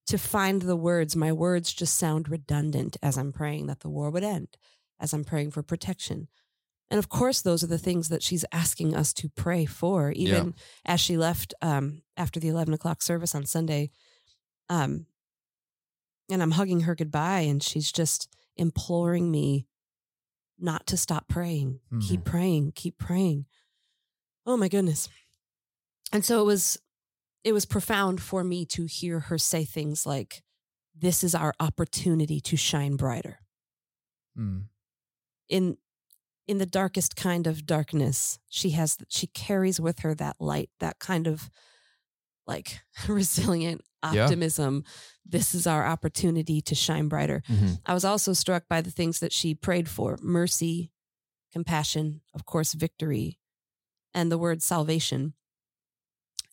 to 0.07 0.17
find 0.17 0.61
the 0.61 0.75
words. 0.75 1.15
My 1.15 1.31
words 1.31 1.73
just 1.73 1.97
sound 1.97 2.29
redundant 2.29 2.97
as 3.03 3.17
I'm 3.17 3.33
praying 3.33 3.67
that 3.67 3.81
the 3.81 3.89
war 3.89 4.09
would 4.09 4.23
end, 4.23 4.47
as 4.99 5.13
I'm 5.13 5.23
praying 5.23 5.51
for 5.51 5.61
protection. 5.61 6.29
And 6.89 6.99
of 6.99 7.09
course, 7.09 7.41
those 7.41 7.63
are 7.63 7.67
the 7.67 7.77
things 7.77 8.09
that 8.09 8.21
she's 8.21 8.45
asking 8.51 8.95
us 8.95 9.13
to 9.13 9.29
pray 9.29 9.65
for. 9.65 10.11
Even 10.11 10.53
as 10.85 10.99
she 10.99 11.17
left 11.17 11.53
um, 11.61 12.03
after 12.17 12.39
the 12.39 12.49
11 12.49 12.73
o'clock 12.73 13.01
service 13.01 13.33
on 13.33 13.45
Sunday, 13.45 13.89
um, 14.69 15.07
and 16.29 16.41
I'm 16.41 16.51
hugging 16.51 16.81
her 16.81 16.95
goodbye, 16.95 17.41
and 17.41 17.61
she's 17.61 17.91
just 17.91 18.29
imploring 18.55 19.31
me 19.31 19.67
not 20.59 20.87
to 20.87 20.97
stop 20.97 21.27
praying. 21.27 21.79
Keep 22.01 22.25
praying, 22.25 22.73
keep 22.75 22.97
praying. 22.97 23.45
Oh 24.45 24.57
my 24.57 24.67
goodness. 24.67 25.09
And 26.11 26.23
so 26.23 26.41
it 26.41 26.45
was 26.45 26.77
it 27.43 27.53
was 27.53 27.65
profound 27.65 28.21
for 28.21 28.43
me 28.43 28.65
to 28.67 28.85
hear 28.85 29.19
her 29.19 29.37
say 29.37 29.65
things 29.65 30.05
like, 30.05 30.43
This 30.95 31.23
is 31.23 31.35
our 31.35 31.53
opportunity 31.59 32.39
to 32.41 32.55
shine 32.55 32.95
brighter. 32.95 33.39
Mm. 34.37 34.65
In 35.49 35.77
in 36.47 36.57
the 36.57 36.65
darkest 36.65 37.15
kind 37.15 37.47
of 37.47 37.65
darkness, 37.65 38.39
she 38.49 38.71
has 38.71 38.97
she 39.09 39.27
carries 39.27 39.79
with 39.79 39.99
her 39.99 40.13
that 40.15 40.35
light, 40.39 40.69
that 40.79 40.99
kind 40.99 41.27
of 41.27 41.49
like 42.45 42.81
resilient 43.07 43.81
Yeah. 44.11 44.23
optimism. 44.25 44.83
This 45.25 45.55
is 45.55 45.65
our 45.65 45.85
opportunity 45.85 46.61
to 46.61 46.75
shine 46.75 47.07
brighter. 47.07 47.41
Mm-hmm. 47.49 47.75
I 47.85 47.93
was 47.93 48.03
also 48.03 48.33
struck 48.33 48.63
by 48.67 48.81
the 48.81 48.91
things 48.91 49.19
that 49.19 49.31
she 49.31 49.55
prayed 49.55 49.87
for 49.87 50.17
mercy, 50.21 50.91
compassion, 51.53 52.21
of 52.33 52.45
course, 52.45 52.73
victory, 52.73 53.39
and 54.13 54.29
the 54.31 54.37
word 54.37 54.61
salvation. 54.61 55.33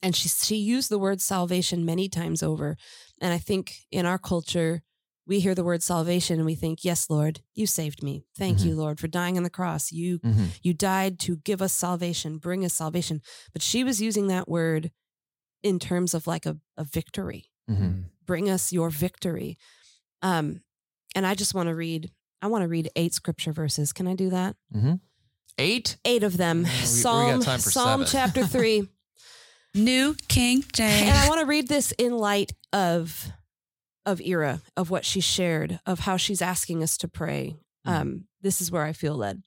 And 0.02 0.14
she, 0.16 0.28
she 0.28 0.56
used 0.56 0.88
the 0.88 0.98
word 0.98 1.20
salvation 1.20 1.84
many 1.84 2.08
times 2.08 2.42
over. 2.42 2.76
And 3.20 3.34
I 3.34 3.38
think 3.38 3.74
in 3.90 4.06
our 4.06 4.18
culture, 4.18 4.82
we 5.30 5.38
hear 5.40 5.54
the 5.54 5.64
word 5.64 5.82
salvation 5.82 6.36
and 6.38 6.44
we 6.44 6.54
think, 6.56 6.84
yes, 6.84 7.08
Lord, 7.08 7.40
you 7.54 7.66
saved 7.66 8.02
me. 8.02 8.24
Thank 8.36 8.64
you, 8.64 8.74
Lord, 8.74 8.98
for 9.00 9.06
dying 9.08 9.36
on 9.36 9.44
the 9.44 9.48
cross. 9.50 9.92
You, 9.92 10.18
Mm-hmm. 10.18 10.44
you 10.62 10.74
died 10.74 11.18
to 11.20 11.36
give 11.36 11.62
us 11.62 11.72
salvation, 11.72 12.38
bring 12.38 12.64
us 12.64 12.74
salvation. 12.74 13.22
But 13.52 13.62
she 13.62 13.84
was 13.84 14.02
using 14.02 14.26
that 14.26 14.48
word 14.48 14.90
in 15.62 15.78
terms 15.78 16.14
of 16.14 16.26
like 16.26 16.44
a, 16.46 16.56
a 16.76 16.84
victory 16.84 17.44
Mm-hmm. 17.70 18.00
bring 18.26 18.50
us 18.50 18.72
your 18.72 18.90
victory. 18.90 19.56
Um, 20.22 20.62
and 21.14 21.24
I 21.26 21.34
just 21.36 21.54
want 21.54 21.68
to 21.68 21.74
read, 21.76 22.10
I 22.42 22.48
want 22.48 22.62
to 22.62 22.68
read 22.68 22.90
eight 22.96 23.14
scripture 23.14 23.52
verses. 23.52 23.92
Can 23.92 24.08
I 24.08 24.14
do 24.14 24.30
that? 24.30 24.56
Mm-hmm. 24.74 24.94
Eight. 25.58 25.96
Eight 26.04 26.24
of 26.24 26.36
them. 26.36 26.64
we- 26.64 26.68
we 26.70 26.74
Psalm, 26.86 27.40
time 27.42 27.60
for 27.60 27.70
Psalm 27.70 28.04
seven. 28.06 28.12
chapter 28.12 28.46
three. 28.58 28.88
New 29.74 30.16
King 30.28 30.64
James. 30.72 31.02
and 31.08 31.16
I 31.16 31.28
want 31.28 31.40
to 31.40 31.46
read 31.46 31.68
this 31.68 31.92
in 31.92 32.16
light 32.16 32.50
of, 32.72 33.30
of 34.10 34.20
Ira, 34.26 34.60
of 34.76 34.90
what 34.90 35.04
she 35.04 35.20
shared, 35.20 35.80
of 35.86 36.00
how 36.00 36.16
she's 36.16 36.42
asking 36.42 36.82
us 36.82 36.98
to 36.98 37.08
pray. 37.08 37.56
Um, 37.86 38.26
this 38.42 38.60
is 38.60 38.70
where 38.70 38.84
I 38.84 38.92
feel 38.92 39.16
led. 39.16 39.42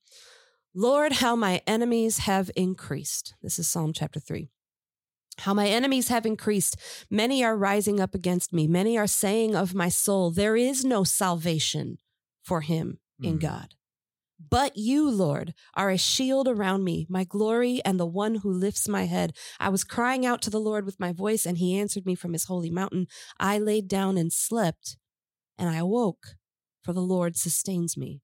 Lord, 0.74 1.14
how 1.14 1.36
my 1.36 1.62
enemies 1.68 2.20
have 2.20 2.50
increased. 2.56 3.36
This 3.44 3.60
is 3.60 3.70
Psalm 3.70 3.94
chapter 3.94 4.20
three. 4.20 4.50
How 5.40 5.54
my 5.54 5.68
enemies 5.68 6.08
have 6.08 6.26
increased. 6.26 6.76
Many 7.10 7.44
are 7.44 7.56
rising 7.56 8.00
up 8.00 8.16
against 8.16 8.54
me. 8.54 8.68
Many 8.68 8.98
are 8.98 9.08
saying 9.08 9.56
of 9.56 9.76
my 9.76 9.90
soul, 9.90 10.32
there 10.32 10.56
is 10.56 10.84
no 10.84 11.04
salvation 11.04 11.98
for 12.44 12.62
him 12.62 13.00
in 13.22 13.38
Mm. 13.38 13.42
God. 13.42 13.76
But 14.50 14.78
you, 14.78 15.10
Lord, 15.10 15.54
are 15.76 15.90
a 15.90 15.98
shield 15.98 16.48
around 16.48 16.84
me, 16.84 17.06
my 17.10 17.24
glory 17.24 17.82
and 17.86 18.00
the 18.00 18.06
one 18.06 18.36
who 18.36 18.52
lifts 18.52 18.88
my 18.88 19.06
head. 19.06 19.34
I 19.60 19.70
was 19.70 19.84
crying 19.84 20.26
out 20.26 20.42
to 20.44 20.50
the 20.50 20.60
Lord 20.60 20.86
with 20.86 21.00
my 21.00 21.12
voice, 21.12 21.46
and 21.46 21.58
he 21.58 21.78
answered 21.78 22.06
me 22.06 22.16
from 22.16 22.34
his 22.34 22.46
holy 22.46 22.70
mountain. 22.70 23.08
I 23.40 23.60
laid 23.60 23.88
down 23.88 24.18
and 24.18 24.34
slept, 24.34 24.98
and 25.58 25.70
I 25.70 25.78
awoke, 25.78 26.36
for 26.82 26.94
the 26.94 27.02
Lord 27.02 27.38
sustains 27.38 27.96
me. 27.96 28.22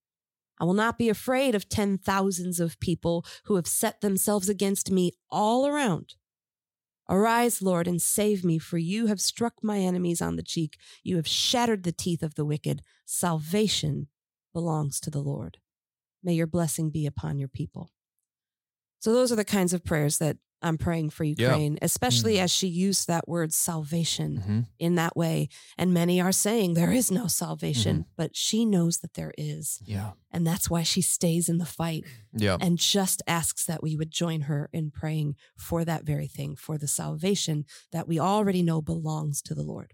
I 0.59 0.65
will 0.65 0.73
not 0.73 0.97
be 0.97 1.09
afraid 1.09 1.55
of 1.55 1.69
ten 1.69 1.97
thousands 1.97 2.59
of 2.59 2.79
people 2.79 3.25
who 3.45 3.55
have 3.55 3.67
set 3.67 4.01
themselves 4.01 4.49
against 4.49 4.91
me 4.91 5.13
all 5.29 5.67
around. 5.67 6.15
Arise, 7.07 7.61
Lord, 7.61 7.87
and 7.87 8.01
save 8.01 8.43
me, 8.43 8.59
for 8.59 8.77
you 8.77 9.07
have 9.07 9.21
struck 9.21 9.55
my 9.63 9.79
enemies 9.79 10.21
on 10.21 10.35
the 10.35 10.43
cheek. 10.43 10.77
You 11.03 11.15
have 11.15 11.27
shattered 11.27 11.83
the 11.83 11.91
teeth 11.91 12.21
of 12.21 12.35
the 12.35 12.45
wicked. 12.45 12.81
Salvation 13.05 14.07
belongs 14.53 14.99
to 14.99 15.09
the 15.09 15.21
Lord. 15.21 15.57
May 16.23 16.33
your 16.33 16.47
blessing 16.47 16.89
be 16.89 17.05
upon 17.05 17.39
your 17.39 17.47
people. 17.49 17.91
So, 18.99 19.13
those 19.13 19.31
are 19.31 19.35
the 19.37 19.45
kinds 19.45 19.73
of 19.73 19.83
prayers 19.85 20.17
that 20.17 20.37
I'm 20.61 20.77
praying 20.77 21.11
for 21.11 21.23
Ukraine, 21.23 21.79
especially 21.81 22.37
as 22.37 22.51
she 22.51 22.67
used 22.67 23.07
that 23.07 23.29
word 23.29 23.53
salvation 23.53 24.39
Mm-hmm. 24.39 24.59
in 24.77 24.95
that 24.95 25.15
way. 25.15 25.47
And 25.77 25.93
many 25.93 26.19
are 26.19 26.33
saying 26.33 26.73
there 26.73 26.91
is 26.91 27.09
no 27.09 27.27
salvation, 27.27 28.05
but 28.17 28.35
she 28.35 28.65
knows 28.65 28.97
that 28.97 29.13
there 29.13 29.31
is. 29.37 29.79
Yeah. 29.85 30.11
And 30.31 30.45
that's 30.45 30.69
why 30.69 30.83
she 30.83 31.01
stays 31.01 31.47
in 31.47 31.59
the 31.59 31.65
fight 31.65 32.03
Yeah. 32.33 32.57
and 32.59 32.77
just 32.77 33.21
asks 33.25 33.63
that 33.67 33.81
we 33.81 33.95
would 33.95 34.11
join 34.11 34.41
her 34.41 34.69
in 34.73 34.91
praying 34.91 35.35
for 35.55 35.85
that 35.85 36.03
very 36.03 36.27
thing, 36.27 36.57
for 36.57 36.77
the 36.77 36.89
salvation 36.89 37.63
that 37.93 38.05
we 38.05 38.19
already 38.19 38.61
know 38.61 38.81
belongs 38.81 39.41
to 39.43 39.55
the 39.55 39.63
Lord. 39.63 39.93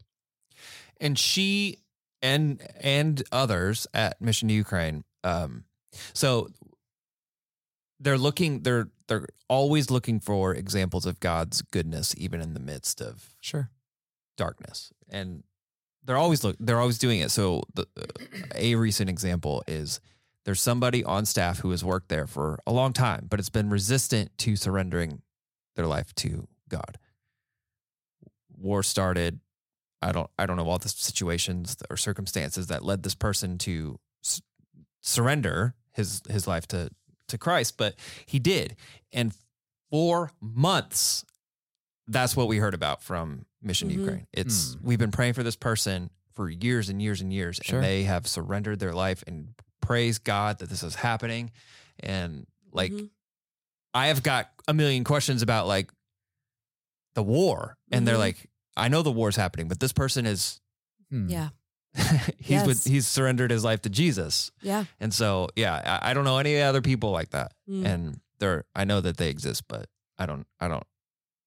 and 1.00 1.20
she 1.20 1.78
and 2.24 2.60
and 2.80 3.22
others 3.32 3.86
at 3.94 4.20
Mission 4.20 4.48
to 4.48 4.56
Ukraine. 4.56 5.04
Um, 5.24 5.66
so 6.14 6.50
they're 8.00 8.18
looking. 8.18 8.62
They're 8.64 8.90
they're 9.08 9.28
always 9.48 9.90
looking 9.92 10.20
for 10.20 10.54
examples 10.54 11.06
of 11.06 11.20
God's 11.20 11.62
goodness, 11.62 12.14
even 12.18 12.42
in 12.42 12.54
the 12.54 12.60
midst 12.60 13.02
of 13.02 13.36
Sure. 13.40 13.70
darkness, 14.38 14.92
and 15.10 15.44
they're 16.04 16.18
always 16.18 16.44
look. 16.44 16.56
They're 16.60 16.80
always 16.80 16.98
doing 16.98 17.20
it. 17.20 17.32
So 17.32 17.64
the, 17.74 17.88
uh, 17.98 18.06
a 18.56 18.76
recent 18.76 19.10
example 19.10 19.64
is 19.68 20.00
there's 20.44 20.62
somebody 20.62 21.04
on 21.04 21.26
staff 21.26 21.60
who 21.60 21.72
has 21.72 21.84
worked 21.84 22.10
there 22.10 22.28
for 22.28 22.60
a 22.68 22.72
long 22.72 22.94
time, 22.94 23.26
but 23.30 23.40
it's 23.40 23.50
been 23.50 23.70
resistant 23.70 24.38
to 24.40 24.56
surrendering 24.56 25.22
their 25.76 25.88
life 25.88 26.14
to 26.16 26.48
God. 26.70 26.98
War 28.58 28.84
started. 28.84 29.40
I 30.02 30.12
don't. 30.12 30.30
I 30.38 30.46
don't 30.46 30.58
know 30.58 30.68
all 30.68 30.78
the 30.80 30.90
situations 30.90 31.78
or 31.90 31.98
circumstances 31.98 32.68
that 32.68 32.84
led 32.84 33.04
this 33.04 33.16
person 33.16 33.58
to 33.60 34.00
s- 34.24 34.42
surrender 35.02 35.74
his 35.96 36.22
his 36.30 36.48
life 36.48 36.68
to 36.70 36.90
to 37.28 37.38
Christ, 37.38 37.78
but 37.78 37.96
he 38.26 38.38
did, 38.40 38.76
and 39.12 39.34
for 39.90 40.32
months, 40.42 41.26
that's 42.08 42.36
what 42.36 42.48
we 42.48 42.58
heard 42.58 42.74
about 42.74 43.02
from 43.02 43.46
Mission 43.62 43.90
Mhm. 43.90 43.94
Ukraine. 44.00 44.28
It's 44.32 44.76
Mm. 44.76 44.82
we've 44.84 45.00
been 45.00 45.12
praying 45.12 45.34
for 45.34 45.42
this 45.44 45.56
person 45.56 46.10
for 46.34 46.50
years 46.50 46.90
and 46.90 47.02
years 47.02 47.22
and 47.22 47.32
years, 47.34 47.60
Sure. 47.64 47.80
and 47.80 47.86
they 47.86 48.04
have 48.04 48.28
surrendered 48.28 48.80
their 48.80 48.94
life 48.94 49.24
and 49.26 49.56
praise 49.82 50.18
God 50.20 50.60
that 50.60 50.70
this 50.70 50.84
is 50.84 50.96
happening. 50.96 51.52
And 52.00 52.46
like, 52.72 52.92
Mhm. 52.92 53.10
I 53.94 54.08
have 54.08 54.22
got 54.22 54.52
a 54.68 54.74
million 54.74 55.04
questions 55.04 55.42
about 55.42 55.66
like 55.68 55.92
the 57.14 57.24
war, 57.24 57.78
and 57.92 58.06
they're 58.08 58.16
Mhm. 58.16 58.20
like, 58.20 58.50
I 58.76 58.90
know 58.90 59.02
the 59.02 59.12
war's 59.12 59.38
happening, 59.38 59.68
but 59.70 59.80
this 59.80 59.94
person 59.94 60.26
is 60.26 60.60
Hmm. 61.10 61.30
Yeah. 61.30 61.50
he's 62.38 62.50
Yes. 62.50 62.68
with 62.68 62.84
he's 62.86 63.08
surrendered 63.08 63.52
his 63.52 63.64
life 63.64 63.82
to 63.84 63.90
Jesus, 63.90 64.52
Yeah. 64.62 64.86
and 65.00 65.14
so 65.14 65.50
yeah, 65.56 66.00
I, 66.04 66.12
I 66.12 66.14
don't 66.14 66.26
know 66.26 66.38
any 66.38 66.62
other 66.62 66.82
people 66.82 67.12
like 67.12 67.30
that, 67.32 67.54
Mm. 67.70 67.86
and 67.86 68.20
they're 68.40 68.66
I 68.76 68.84
know 68.86 69.02
that 69.02 69.18
they 69.18 69.30
exist, 69.30 69.64
but 69.68 69.88
I 70.18 70.26
don't 70.26 70.46
I 70.60 70.68
don't 70.68 70.84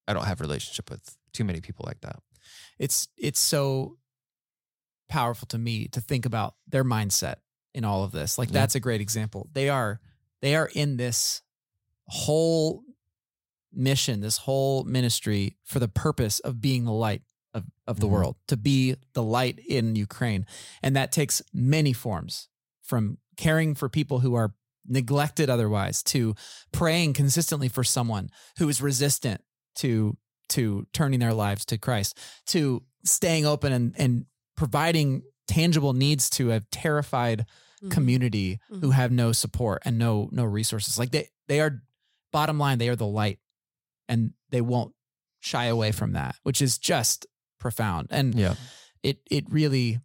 I 0.07 0.15
don't 0.15 0.25
have 0.25 0.41
a 0.41 0.45
relationship 0.45 0.91
with 0.91 1.17
too 1.33 1.45
many 1.45 1.61
people 1.61 1.85
like 1.87 2.01
that. 2.01 2.17
it's 2.79 3.09
it's 3.17 3.41
so 3.41 3.99
powerful 5.09 5.47
to 5.49 5.59
me 5.59 5.89
to 5.89 6.01
think 6.01 6.25
about 6.27 6.55
their 6.67 6.85
mindset 6.85 7.37
in 7.75 7.85
all 7.85 8.05
of 8.05 8.13
this. 8.13 8.39
Like 8.39 8.49
Yeah. 8.49 8.55
that's 8.61 8.75
a 8.75 8.81
great 8.81 9.01
example. 9.01 9.49
They 9.53 9.69
are 9.69 10.01
they 10.41 10.55
are 10.57 10.71
in 10.75 10.97
this 10.97 11.43
whole 12.07 12.83
mission, 13.73 14.21
this 14.21 14.39
whole 14.39 14.85
ministry 14.85 15.57
for 15.65 15.79
the 15.79 15.89
purpose 15.89 16.41
of 16.41 16.61
being 16.61 16.85
the 16.85 16.93
light 16.93 17.23
of, 17.55 17.65
of 17.87 18.01
the 18.01 18.07
Mhm. 18.07 18.11
world, 18.11 18.37
to 18.49 18.57
be 18.57 18.95
the 19.15 19.23
light 19.23 19.59
in 19.59 19.97
Ukraine. 19.97 20.47
And 20.83 20.95
that 20.97 21.13
takes 21.13 21.41
many 21.53 21.93
forms 21.93 22.49
from 22.83 23.19
caring 23.37 23.75
for 23.75 23.89
people 23.89 24.21
who 24.21 24.35
are 24.35 24.55
neglected 24.87 25.51
otherwise, 25.51 26.03
to 26.03 26.35
praying 26.73 27.13
consistently 27.13 27.69
for 27.69 27.85
someone 27.85 28.31
who 28.59 28.69
is 28.69 28.81
resistant 28.81 29.43
to 29.77 30.17
to 30.51 30.87
turning 30.95 31.21
their 31.21 31.35
lives 31.35 31.67
to 31.67 31.77
Christ, 31.77 32.17
to 32.47 32.83
staying 33.05 33.45
open 33.45 33.71
and 33.73 33.95
and 33.99 34.27
providing 34.57 35.23
tangible 35.47 35.93
needs 35.93 36.31
to 36.31 36.53
a 36.53 36.61
terrified 36.73 37.45
Mhm. 37.83 37.91
community 37.91 38.59
who 38.69 38.81
Mhm. 38.91 38.93
have 38.95 39.13
no 39.13 39.33
support 39.33 39.83
and 39.85 39.99
no 39.99 40.29
no 40.33 40.45
resources. 40.45 40.99
Like 40.99 41.11
they 41.11 41.29
they 41.49 41.61
are 41.61 41.83
bottom 42.33 42.59
line, 42.59 42.79
they 42.79 42.89
are 42.89 42.97
the 42.97 43.07
light 43.07 43.41
and 44.09 44.33
they 44.51 44.61
won't 44.63 44.95
shy 45.41 45.67
away 45.67 45.93
from 45.93 46.13
that, 46.13 46.37
which 46.43 46.61
is 46.63 46.79
just 46.79 47.27
profound. 47.59 48.09
And 48.11 48.35
Yeah. 48.35 48.55
it 49.03 49.21
it 49.31 49.45
really 49.51 50.01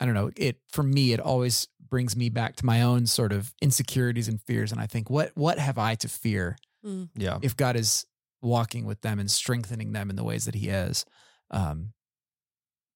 I 0.00 0.06
don't 0.06 0.14
know, 0.14 0.30
it 0.36 0.60
for 0.68 0.82
me 0.82 1.12
it 1.12 1.20
always 1.20 1.68
brings 1.88 2.16
me 2.16 2.28
back 2.30 2.56
to 2.56 2.64
my 2.66 2.82
own 2.82 3.06
sort 3.06 3.32
of 3.32 3.52
insecurities 3.60 4.28
and 4.28 4.40
fears 4.40 4.72
and 4.72 4.80
I 4.80 4.86
think 4.86 5.10
what 5.10 5.32
what 5.36 5.58
have 5.58 5.78
I 5.78 5.94
to 5.96 6.08
fear 6.08 6.56
Mm. 6.84 7.10
Yeah. 7.14 7.38
if 7.42 7.54
God 7.56 7.76
is 7.76 8.06
walking 8.40 8.86
with 8.86 9.02
them 9.02 9.18
and 9.18 9.30
strengthening 9.30 9.92
them 9.92 10.08
in 10.08 10.16
the 10.16 10.24
ways 10.24 10.44
that 10.46 10.54
he 10.54 10.68
is? 10.70 11.04
Um 11.50 11.92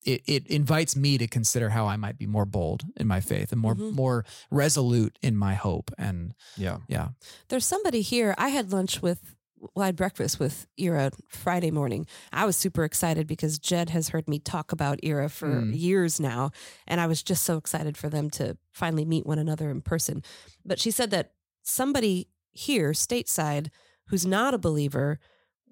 it, 0.07 0.23
it 0.27 0.47
invites 0.49 0.97
me 0.97 1.17
to 1.19 1.27
consider 1.27 1.71
how 1.71 1.87
I 1.87 1.97
might 1.97 2.19
be 2.19 2.27
more 2.27 2.45
bold 2.45 2.85
in 2.97 3.07
my 3.07 3.21
faith 3.21 3.53
and 3.53 3.61
more 3.61 3.75
Mhm. 3.75 3.93
more 3.93 4.25
resolute 4.51 5.19
in 5.23 5.35
my 5.37 5.55
hope. 5.55 5.91
And 5.99 6.35
Yeah. 6.57 6.79
yeah, 6.89 7.09
There's 7.49 7.65
somebody 7.67 8.03
here. 8.03 8.35
I 8.37 8.49
had 8.51 8.71
lunch 8.73 9.01
with, 9.01 9.21
well, 9.23 9.44
I 9.77 9.87
had 9.87 9.97
breakfast 9.97 10.39
with 10.39 10.67
Ira 10.81 11.11
Friday 11.29 11.71
morning. 11.71 12.07
I 12.33 12.45
was 12.47 12.57
super 12.57 12.85
excited 12.85 13.27
because 13.27 13.59
Jed 13.59 13.91
has 13.91 14.09
heard 14.11 14.29
me 14.29 14.39
talk 14.39 14.73
about 14.73 14.99
Ira 15.05 15.29
for 15.29 15.49
Mm. 15.63 15.79
years 15.79 16.19
now. 16.21 16.51
And 16.87 17.01
I 17.01 17.07
was 17.07 17.23
just 17.23 17.45
so 17.45 17.57
excited 17.57 17.97
for 17.97 18.09
them 18.09 18.31
to 18.31 18.57
finally 18.73 19.05
meet 19.05 19.27
one 19.27 19.39
another 19.39 19.71
in 19.71 19.81
person. 19.81 20.23
But 20.65 20.79
she 20.79 20.91
said 20.91 21.11
that 21.11 21.33
somebody 21.63 22.29
here, 22.53 22.93
stateside, 22.93 23.69
who's 24.09 24.27
not 24.27 24.55
a 24.55 24.59
believer, 24.59 25.19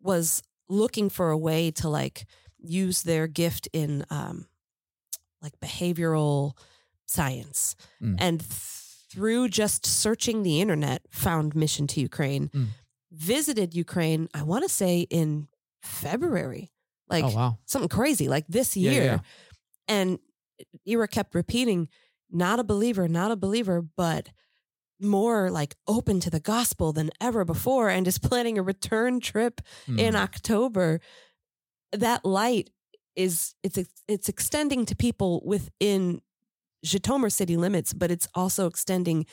was 0.01 0.43
looking 0.69 1.09
for 1.11 1.31
a 1.31 1.39
way 1.39 1.71
to 1.71 1.89
like 1.89 2.27
use 2.59 3.03
their 3.03 3.27
gift 3.27 3.69
in 3.73 4.05
um, 4.11 4.47
like 5.41 5.59
behavioral 5.61 6.57
science. 7.07 7.75
Mm. 8.03 8.17
And 8.19 8.41
th- 8.41 8.51
through 9.11 9.49
just 9.49 9.85
searching 9.85 10.43
the 10.43 10.61
internet, 10.63 11.03
found 11.11 11.55
Mission 11.55 11.87
to 11.89 12.01
Ukraine, 12.01 12.49
Mm. 12.49 12.69
Visited 13.13 13.75
Ukraine, 13.75 14.29
I 14.35 14.43
want 14.43 14.65
to 14.65 14.69
say 14.69 15.01
in 15.11 15.49
February, 15.83 16.73
like 17.09 17.25
oh 17.25 17.31
wow, 17.31 17.59
something 17.67 17.89
crazy, 17.89 18.29
like 18.29 18.47
this 18.49 18.77
year. 18.77 19.03
yeah. 19.05 19.19
And 19.89 20.19
Ira 20.89 21.09
kept 21.09 21.35
repeating, 21.35 21.89
not 22.31 22.59
a 22.59 22.65
believer, 22.65 23.09
not 23.09 23.31
a 23.31 23.37
believer, 23.37 23.83
but 23.83 24.31
more 25.01 25.51
like 25.51 25.75
open 25.89 26.21
to 26.21 26.31
the 26.31 26.41
gospel 26.41 26.93
than 26.93 27.11
ever 27.21 27.45
before 27.45 27.89
and 27.89 28.07
is 28.07 28.19
planning 28.29 28.57
a 28.59 28.63
return 28.63 29.21
trip 29.21 29.61
in 29.89 30.15
Mm. 30.15 30.17
October, 30.17 31.01
that 31.93 32.25
light 32.25 32.71
is 33.17 33.55
it's 33.63 33.79
it's 34.09 34.29
extending 34.29 34.87
to 34.87 34.97
people 34.97 35.43
within 35.45 36.23
Zhytomyr 36.85 37.31
city 37.31 37.57
limits, 37.57 37.93
but 37.93 38.11
it's 38.11 38.29
also 38.35 38.67
extending 38.67 39.27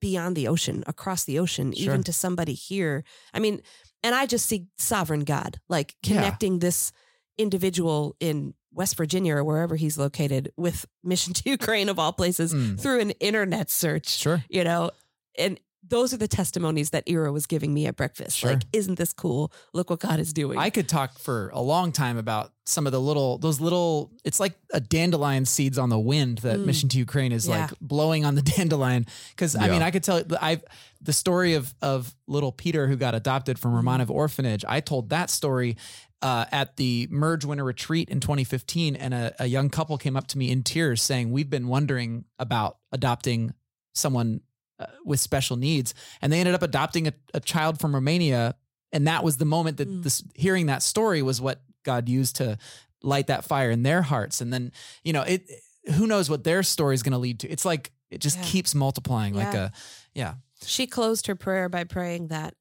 beyond 0.00 0.36
the 0.36 0.46
ocean, 0.48 0.84
across 0.86 1.24
the 1.24 1.38
ocean, 1.38 1.72
Sure. 1.72 1.84
even 1.84 2.02
to 2.04 2.12
somebody 2.12 2.52
here. 2.54 3.04
I 3.32 3.38
mean, 3.38 3.62
and 4.02 4.14
I 4.14 4.26
just 4.26 4.46
see 4.46 4.66
sovereign 4.78 5.20
God 5.24 5.58
like 5.68 5.94
Yeah. 6.02 6.14
connecting 6.16 6.58
this 6.58 6.92
individual 7.38 8.16
in 8.20 8.54
West 8.72 8.96
Virginia 8.96 9.34
or 9.36 9.44
wherever 9.44 9.76
he's 9.76 9.96
located 9.98 10.52
with 10.56 10.84
Mission 11.02 11.32
to 11.34 11.50
Ukraine 11.50 11.88
of 11.88 11.98
all 11.98 12.12
places 12.12 12.52
Mm. 12.52 12.78
through 12.78 13.00
an 13.00 13.10
internet 13.12 13.70
search 13.70 14.08
sure. 14.08 14.44
you 14.50 14.62
know 14.64 14.90
and 15.38 15.58
those 15.82 16.12
are 16.12 16.18
the 16.18 16.28
testimonies 16.28 16.90
that 16.90 17.04
Ira 17.08 17.32
was 17.32 17.46
giving 17.46 17.72
me 17.72 17.86
at 17.86 17.96
breakfast 17.96 18.36
Sure. 18.38 18.50
like 18.52 18.62
isn't 18.72 18.96
this 18.98 19.12
cool 19.12 19.50
look 19.72 19.88
what 19.90 20.00
god 20.00 20.20
is 20.20 20.32
doing 20.32 20.58
I 20.58 20.70
could 20.70 20.88
talk 20.88 21.18
for 21.18 21.50
a 21.54 21.60
long 21.62 21.90
time 21.92 22.18
about 22.18 22.52
some 22.66 22.86
of 22.86 22.92
the 22.92 23.00
little, 23.00 23.36
those 23.38 23.60
little, 23.60 24.12
it's 24.24 24.38
like 24.38 24.54
a 24.72 24.78
dandelion 24.78 25.44
seeds 25.44 25.76
on 25.76 25.88
the 25.88 25.98
wind 25.98 26.38
that 26.38 26.58
Mm. 26.60 26.66
Mission 26.66 26.88
to 26.90 26.98
Ukraine 26.98 27.32
is 27.32 27.48
Yeah. 27.48 27.62
like 27.62 27.70
blowing 27.80 28.24
on 28.24 28.36
the 28.36 28.42
dandelion. 28.56 29.06
Cause 29.36 29.56
I 29.56 29.68
mean, 29.68 29.82
I 29.82 29.90
could 29.90 30.04
tell 30.04 30.22
I've, 30.40 30.62
the 31.00 31.12
story 31.12 31.54
of, 31.54 31.74
of 31.82 32.14
little 32.28 32.52
Peter 32.52 32.86
who 32.86 32.94
got 32.94 33.16
adopted 33.16 33.58
from 33.58 33.72
Mm-hmm. 33.72 33.88
Romanov 33.88 34.10
orphanage. 34.10 34.64
I 34.68 34.78
told 34.80 35.08
that 35.10 35.30
story 35.30 35.76
uh, 36.22 36.44
at 36.52 36.76
the 36.76 37.08
Merge 37.10 37.44
Winter 37.44 37.64
Retreat 37.64 38.08
in 38.08 38.20
2015. 38.20 38.94
And 38.94 39.14
a, 39.14 39.34
a 39.40 39.46
young 39.46 39.68
couple 39.68 39.98
came 39.98 40.16
up 40.16 40.28
to 40.28 40.38
me 40.38 40.52
in 40.52 40.62
tears 40.62 41.02
saying, 41.02 41.32
we've 41.32 41.50
been 41.50 41.66
wondering 41.66 42.24
about 42.38 42.76
adopting 42.92 43.52
someone 43.94 44.42
uh, 44.80 44.86
with 45.04 45.20
special 45.20 45.56
needs. 45.56 45.94
And 46.22 46.32
they 46.32 46.40
ended 46.40 46.54
up 46.56 46.62
adopting 46.62 47.06
a, 47.06 47.12
a 47.34 47.40
child 47.40 47.78
from 47.80 47.94
Romania. 47.94 48.56
And 48.92 49.06
that 49.06 49.22
was 49.22 49.36
the 49.36 49.44
moment 49.44 49.76
that 49.76 49.88
Mm. 49.88 50.02
this 50.02 50.24
hearing 50.34 50.66
that 50.66 50.82
story 50.82 51.22
was 51.22 51.40
what 51.40 51.62
God 51.84 52.08
used 52.08 52.36
to 52.36 52.58
light 53.02 53.28
that 53.28 53.44
fire 53.44 53.70
in 53.70 53.82
their 53.84 54.02
hearts. 54.02 54.40
And 54.40 54.52
then, 54.52 54.72
you 55.04 55.12
know, 55.12 55.22
it 55.22 55.48
who 55.94 56.06
knows 56.06 56.28
what 56.28 56.44
their 56.44 56.62
story 56.62 56.94
is 56.94 57.02
going 57.02 57.12
to 57.12 57.18
lead 57.18 57.40
to. 57.40 57.48
It's 57.48 57.64
like 57.64 57.92
it 58.10 58.20
just 58.20 58.36
Yeah. 58.38 58.44
keeps 58.44 58.74
multiplying 58.74 59.34
like 59.34 59.54
a 59.54 59.72
yeah. 60.14 60.34
she 60.66 60.86
closed 60.86 61.26
her 61.28 61.34
prayer 61.36 61.68
by 61.68 61.84
praying 61.84 62.28
that 62.28 62.54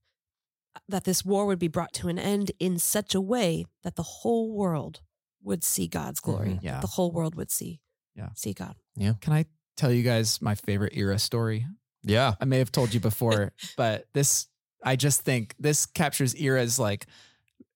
that 0.88 1.04
this 1.04 1.26
war 1.26 1.46
would 1.48 1.60
be 1.60 1.68
brought 1.68 1.92
to 1.94 2.08
an 2.08 2.18
end 2.20 2.52
in 2.60 2.78
such 2.80 3.14
a 3.16 3.20
way 3.22 3.66
that 3.84 3.96
the 3.96 4.04
whole 4.04 4.52
world 4.54 5.02
would 5.44 5.64
see 5.64 5.88
god's 5.88 6.20
glory 6.22 6.50
Mhm. 6.52 6.60
Yeah. 6.64 6.80
the 6.80 6.88
whole 6.88 7.12
world 7.12 7.36
would 7.36 7.52
see 7.52 7.82
Yeah. 8.16 8.30
see 8.36 8.54
god 8.54 8.76
Yeah. 8.96 9.14
Can 9.20 9.34
I 9.34 9.46
tell 9.76 9.92
you 9.92 10.04
guys 10.04 10.42
my 10.42 10.56
favorite 10.56 10.94
Ira 10.98 11.20
story? 11.20 11.66
Yeah. 12.04 12.34
I 12.40 12.46
may 12.46 12.60
have 12.60 12.72
told 12.72 12.94
you 12.94 13.00
before, 13.00 13.54
but 13.78 14.08
this 14.14 14.48
I 14.84 14.96
just 14.96 15.22
think 15.22 15.56
this 15.60 15.86
captures 15.86 16.36
Ira's 16.40 16.80
like 16.80 17.06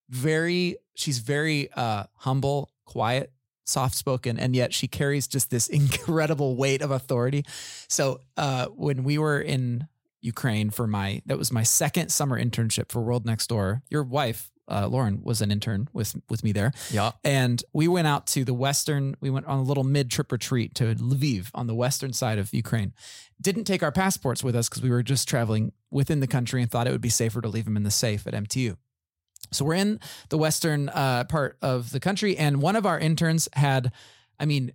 very 0.09 0.77
she's 0.95 1.19
very 1.19 1.69
uh 1.73 2.05
humble, 2.15 2.71
quiet, 2.85 3.31
soft 3.65 3.95
spoken, 3.95 4.39
and 4.39 4.55
yet 4.55 4.73
she 4.73 4.87
carries 4.87 5.27
just 5.27 5.49
this 5.49 5.67
incredible 5.81 6.55
weight 6.55 6.81
of 6.81 6.91
authority. 6.91 7.45
So 7.87 8.19
uh 8.37 8.67
when 8.67 9.03
we 9.03 9.17
were 9.17 9.41
in 9.41 9.87
Ukraine 10.21 10.69
for 10.69 10.87
my 10.87 11.21
that 11.25 11.37
was 11.37 11.51
my 11.51 11.63
second 11.63 12.09
summer 12.09 12.41
internship 12.41 12.91
for 12.91 13.01
World 13.01 13.25
Next 13.25 13.47
Door, 13.47 13.83
your 13.89 14.03
wife, 14.03 14.52
uh, 14.67 14.87
Lauren, 14.87 15.21
was 15.23 15.41
an 15.41 15.51
intern 15.51 15.89
with 15.93 16.15
with 16.29 16.43
me 16.43 16.51
there. 16.51 16.71
Yeah. 16.91 17.11
And 17.23 17.63
we 17.73 17.87
went 17.87 18.07
out 18.07 18.27
to 18.27 18.45
the 18.45 18.53
western, 18.53 19.15
we 19.19 19.29
went 19.29 19.45
on 19.45 19.59
a 19.59 19.63
little 19.63 19.83
mid 19.83 20.09
trip 20.09 20.31
retreat 20.31 20.75
to 20.75 20.95
Lviv 20.95 21.49
on 21.53 21.67
the 21.67 21.75
western 21.75 22.13
side 22.13 22.39
of 22.39 22.53
Ukraine. 22.53 22.93
Didn't 23.41 23.65
take 23.65 23.83
our 23.83 23.91
passports 23.91 24.43
with 24.43 24.55
us 24.55 24.69
because 24.69 24.81
we 24.81 24.89
were 24.89 25.03
just 25.03 25.27
traveling 25.27 25.73
within 25.91 26.19
the 26.19 26.27
country 26.27 26.61
and 26.61 26.71
thought 26.71 26.87
it 26.87 26.91
would 26.91 27.01
be 27.01 27.09
safer 27.09 27.41
to 27.41 27.49
leave 27.49 27.65
them 27.65 27.77
in 27.77 27.83
the 27.83 27.91
safe 27.91 28.25
at 28.25 28.33
MTU. 28.33 28.77
So 29.51 29.65
we're 29.65 29.75
in 29.75 29.99
the 30.29 30.37
western 30.37 30.89
uh, 30.89 31.25
part 31.25 31.57
of 31.61 31.91
the 31.91 31.99
country, 31.99 32.37
and 32.37 32.61
one 32.61 32.75
of 32.75 32.85
our 32.85 32.97
interns 32.97 33.49
had, 33.53 33.91
I 34.39 34.45
mean, 34.45 34.71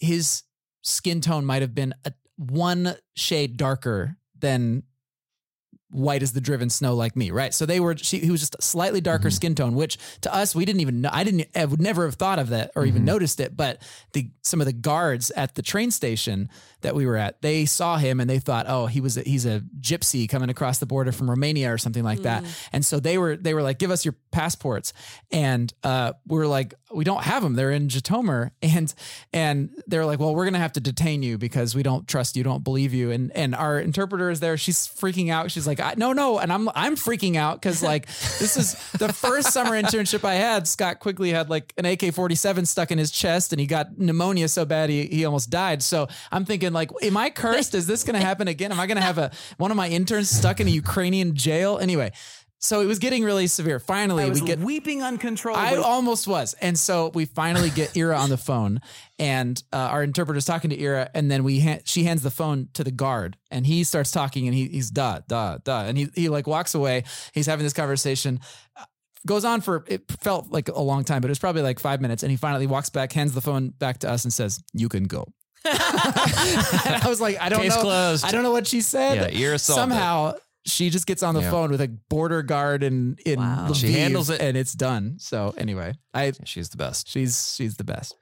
his 0.00 0.44
skin 0.82 1.20
tone 1.20 1.44
might 1.44 1.62
have 1.62 1.74
been 1.74 1.94
a, 2.04 2.12
one 2.36 2.94
shade 3.14 3.56
darker 3.56 4.16
than 4.38 4.84
white 5.90 6.22
as 6.22 6.32
the 6.32 6.40
driven 6.40 6.68
snow 6.68 6.94
like 6.94 7.16
me, 7.16 7.30
right? 7.30 7.54
So 7.54 7.64
they 7.64 7.80
were 7.80 7.96
she 7.96 8.18
he 8.18 8.30
was 8.30 8.40
just 8.40 8.54
a 8.58 8.62
slightly 8.62 9.00
darker 9.00 9.28
Mhm. 9.28 9.32
skin 9.32 9.54
tone, 9.54 9.74
which 9.74 9.96
to 10.20 10.34
us 10.34 10.54
we 10.54 10.64
didn't 10.66 10.80
even 10.80 11.00
know. 11.00 11.08
I 11.12 11.24
didn't 11.24 11.46
I 11.56 11.64
would 11.64 11.80
never 11.80 12.04
have 12.04 12.16
thought 12.16 12.38
of 12.38 12.50
that 12.50 12.70
or 12.76 12.84
even 12.84 13.02
Mhm. 13.02 13.06
noticed 13.06 13.40
it. 13.40 13.56
But 13.56 13.80
the 14.12 14.30
some 14.42 14.60
of 14.60 14.66
the 14.66 14.72
guards 14.74 15.30
at 15.30 15.54
the 15.54 15.62
train 15.62 15.90
station 15.90 16.50
that 16.82 16.94
we 16.94 17.06
were 17.06 17.16
at, 17.16 17.40
they 17.42 17.64
saw 17.64 17.96
him 17.96 18.20
and 18.20 18.28
they 18.28 18.38
thought, 18.38 18.66
oh, 18.68 18.86
he 18.86 19.00
was 19.00 19.16
a, 19.16 19.22
he's 19.22 19.44
a 19.46 19.62
gypsy 19.80 20.28
coming 20.28 20.48
across 20.50 20.78
the 20.78 20.86
border 20.86 21.10
from 21.10 21.28
Romania 21.28 21.72
or 21.72 21.78
something 21.78 22.04
like 22.04 22.22
that. 22.22 22.44
And 22.72 22.84
so 22.86 23.00
they 23.00 23.16
were 23.18 23.36
they 23.36 23.54
were 23.54 23.62
like, 23.62 23.78
give 23.78 23.90
us 23.90 24.04
your 24.04 24.14
passports, 24.30 24.92
and 25.32 25.72
uh, 25.82 26.12
we 26.26 26.38
were 26.38 26.46
like, 26.46 26.74
we 26.90 27.04
don't 27.04 27.22
have 27.24 27.42
them. 27.42 27.54
They're 27.54 27.70
in 27.70 27.88
Zhytomyr, 27.88 28.50
and 28.62 28.92
and 29.32 29.70
they're 29.86 30.06
like, 30.06 30.18
well, 30.18 30.34
we're 30.34 30.44
gonna 30.44 30.58
have 30.58 30.72
to 30.74 30.80
detain 30.80 31.22
you 31.22 31.38
because 31.38 31.74
we 31.74 31.82
don't 31.82 32.08
trust 32.08 32.36
you, 32.36 32.42
don't 32.42 32.64
believe 32.64 32.94
you. 32.94 33.10
And 33.10 33.30
and 33.32 33.54
our 33.54 33.78
interpreter 33.78 34.30
is 34.30 34.40
there. 34.40 34.56
She's 34.56 34.88
freaking 34.88 35.30
out. 35.30 35.50
She's 35.50 35.66
like, 35.66 35.78
no, 35.98 36.12
no, 36.12 36.38
and 36.38 36.52
I'm 36.52 36.68
I'm 36.74 36.96
freaking 36.96 37.36
out 37.36 37.60
because 37.60 37.82
like 37.82 38.06
this 38.06 38.56
is 38.56 38.74
the 38.92 39.12
first 39.12 39.52
summer 39.52 39.80
internship 39.80 40.24
I 40.24 40.34
had. 40.34 40.66
Scott 40.66 41.00
Quigley 41.00 41.30
had 41.30 41.50
like 41.50 41.74
an 41.76 41.84
AK 41.84 42.14
47 42.14 42.66
stuck 42.66 42.90
in 42.90 42.98
his 42.98 43.10
chest, 43.10 43.52
and 43.52 43.60
he 43.60 43.66
got 43.66 43.98
pneumonia 43.98 44.48
so 44.48 44.64
bad 44.64 44.90
he 44.90 45.06
he 45.06 45.24
almost 45.24 45.50
died. 45.50 45.82
So 45.82 46.08
I'm 46.32 46.44
thinking 46.44 46.72
like, 46.72 46.90
am 47.02 47.16
I 47.16 47.30
cursed? 47.30 47.74
Is 47.74 47.86
this 47.86 48.04
gonna 48.04 48.20
happen 48.20 48.48
again? 48.48 48.72
Am 48.72 48.80
I 48.80 48.86
gonna 48.86 49.00
have 49.00 49.18
a 49.18 49.30
one 49.58 49.70
of 49.70 49.76
my 49.76 49.88
interns 49.88 50.30
stuck 50.30 50.60
in 50.60 50.66
a 50.66 50.70
Ukrainian 50.70 51.34
jail? 51.34 51.78
Anyway. 51.78 52.12
So 52.60 52.80
it 52.80 52.86
was 52.86 52.98
getting 52.98 53.22
really 53.22 53.46
severe. 53.46 53.78
Finally, 53.78 54.24
I 54.24 54.28
was 54.28 54.40
we 54.40 54.46
get 54.46 54.58
weeping 54.58 55.02
uncontrollably. 55.02 55.64
I 55.64 55.76
almost 55.76 56.26
was. 56.26 56.54
And 56.54 56.76
so 56.76 57.10
we 57.14 57.24
finally 57.24 57.70
get 57.70 57.96
Ira 57.96 58.16
on 58.16 58.30
the 58.30 58.36
phone 58.36 58.80
and 59.18 59.62
uh, 59.72 59.76
our 59.76 60.02
interpreter's 60.02 60.44
talking 60.44 60.70
to 60.70 60.84
Ira 60.84 61.08
and 61.14 61.30
then 61.30 61.44
we 61.44 61.60
ha- 61.60 61.78
she 61.84 62.04
hands 62.04 62.22
the 62.22 62.30
phone 62.32 62.68
to 62.74 62.82
the 62.82 62.90
guard 62.90 63.36
and 63.52 63.64
he 63.64 63.84
starts 63.84 64.10
talking 64.10 64.48
and 64.48 64.56
he, 64.56 64.66
he's 64.66 64.90
da 64.90 65.20
da 65.28 65.58
da, 65.58 65.82
And 65.84 65.96
he, 65.96 66.08
he 66.14 66.28
like 66.28 66.48
walks 66.48 66.74
away. 66.74 67.04
He's 67.32 67.46
having 67.46 67.64
this 67.64 67.72
conversation. 67.72 68.40
Uh, 68.76 68.84
Goes 69.26 69.44
on 69.44 69.60
for 69.60 69.84
it 69.88 70.10
felt 70.20 70.50
like 70.52 70.68
a 70.68 70.80
long 70.80 71.04
time, 71.04 71.20
but 71.20 71.28
it 71.28 71.32
was 71.32 71.40
probably 71.40 71.60
like 71.62 71.80
five 71.80 72.00
minutes. 72.00 72.22
And 72.22 72.30
he 72.30 72.36
finally 72.36 72.68
walks 72.68 72.88
back, 72.88 73.12
hands 73.12 73.34
the 73.34 73.40
phone 73.40 73.70
back 73.70 73.98
to 73.98 74.08
us, 74.10 74.24
and 74.24 74.32
says, 74.32 74.62
"You 74.72 74.88
can 74.88 75.04
go." 75.04 75.26
and 75.64 75.74
I 75.74 77.02
was 77.06 77.20
like, 77.20 77.36
I 77.40 77.48
don't 77.48 77.60
Case 77.60 77.74
know. 77.74 77.82
closed. 77.82 78.24
I 78.24 78.30
don't 78.30 78.44
know 78.44 78.52
what 78.52 78.66
she 78.68 78.80
said. 78.80 79.32
Yeah, 79.32 79.38
ear 79.38 79.54
assaulted. 79.54 79.82
Somehow 79.82 80.34
she 80.68 80.90
just 80.90 81.06
gets 81.06 81.22
on 81.22 81.34
the 81.34 81.40
Yeah. 81.40 81.50
phone 81.50 81.70
with 81.70 81.80
a 81.80 81.88
border 81.88 82.42
guard 82.42 82.82
in 82.82 83.16
in 83.26 83.38
Wow. 83.40 83.72
She 83.72 83.92
handles 83.92 84.30
it. 84.30 84.40
and 84.40 84.56
it's 84.56 84.72
done. 84.74 85.16
So 85.18 85.54
anyway, 85.56 85.94
I 86.14 86.32
She's 86.44 86.68
the 86.68 86.76
best. 86.76 87.08
she's 87.08 87.54
she's 87.56 87.76
the 87.76 87.84
best. 87.84 88.14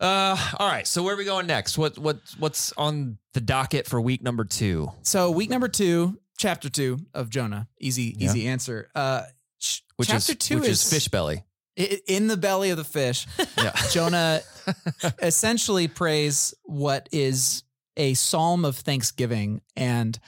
Uh, 0.00 0.36
all 0.58 0.68
right. 0.68 0.86
So 0.86 1.02
where 1.02 1.14
are 1.14 1.18
we 1.18 1.24
going 1.24 1.46
next? 1.46 1.76
What 1.76 1.98
what 1.98 2.20
what's 2.38 2.72
on 2.76 3.18
the 3.34 3.40
docket 3.40 3.86
for 3.86 4.00
week 4.00 4.22
number 4.22 4.44
two? 4.44 4.90
So 5.02 5.30
week 5.30 5.50
number 5.50 5.68
two, 5.68 6.18
chapter 6.38 6.68
two 6.70 6.98
of 7.12 7.28
Jonah. 7.30 7.68
Easy 7.80 8.14
Yeah. 8.16 8.30
easy 8.30 8.46
answer. 8.48 8.88
Uh, 8.94 9.22
ch- 9.58 9.82
Which 9.96 10.08
chapter 10.08 10.32
is 10.32 10.38
two 10.38 10.60
which 10.60 10.68
is, 10.70 10.82
is 10.84 10.90
fish 10.90 11.08
belly. 11.08 11.44
in 11.76 12.28
the 12.28 12.36
belly 12.36 12.70
of 12.70 12.76
the 12.78 12.84
fish. 12.84 13.26
Yeah. 13.58 13.72
Jonah 13.90 14.40
essentially 15.22 15.88
prays 15.88 16.54
what 16.64 17.08
is 17.12 17.62
a 17.96 18.14
psalm 18.14 18.64
of 18.64 18.76
thanksgiving. 18.76 19.60
And 19.76 20.18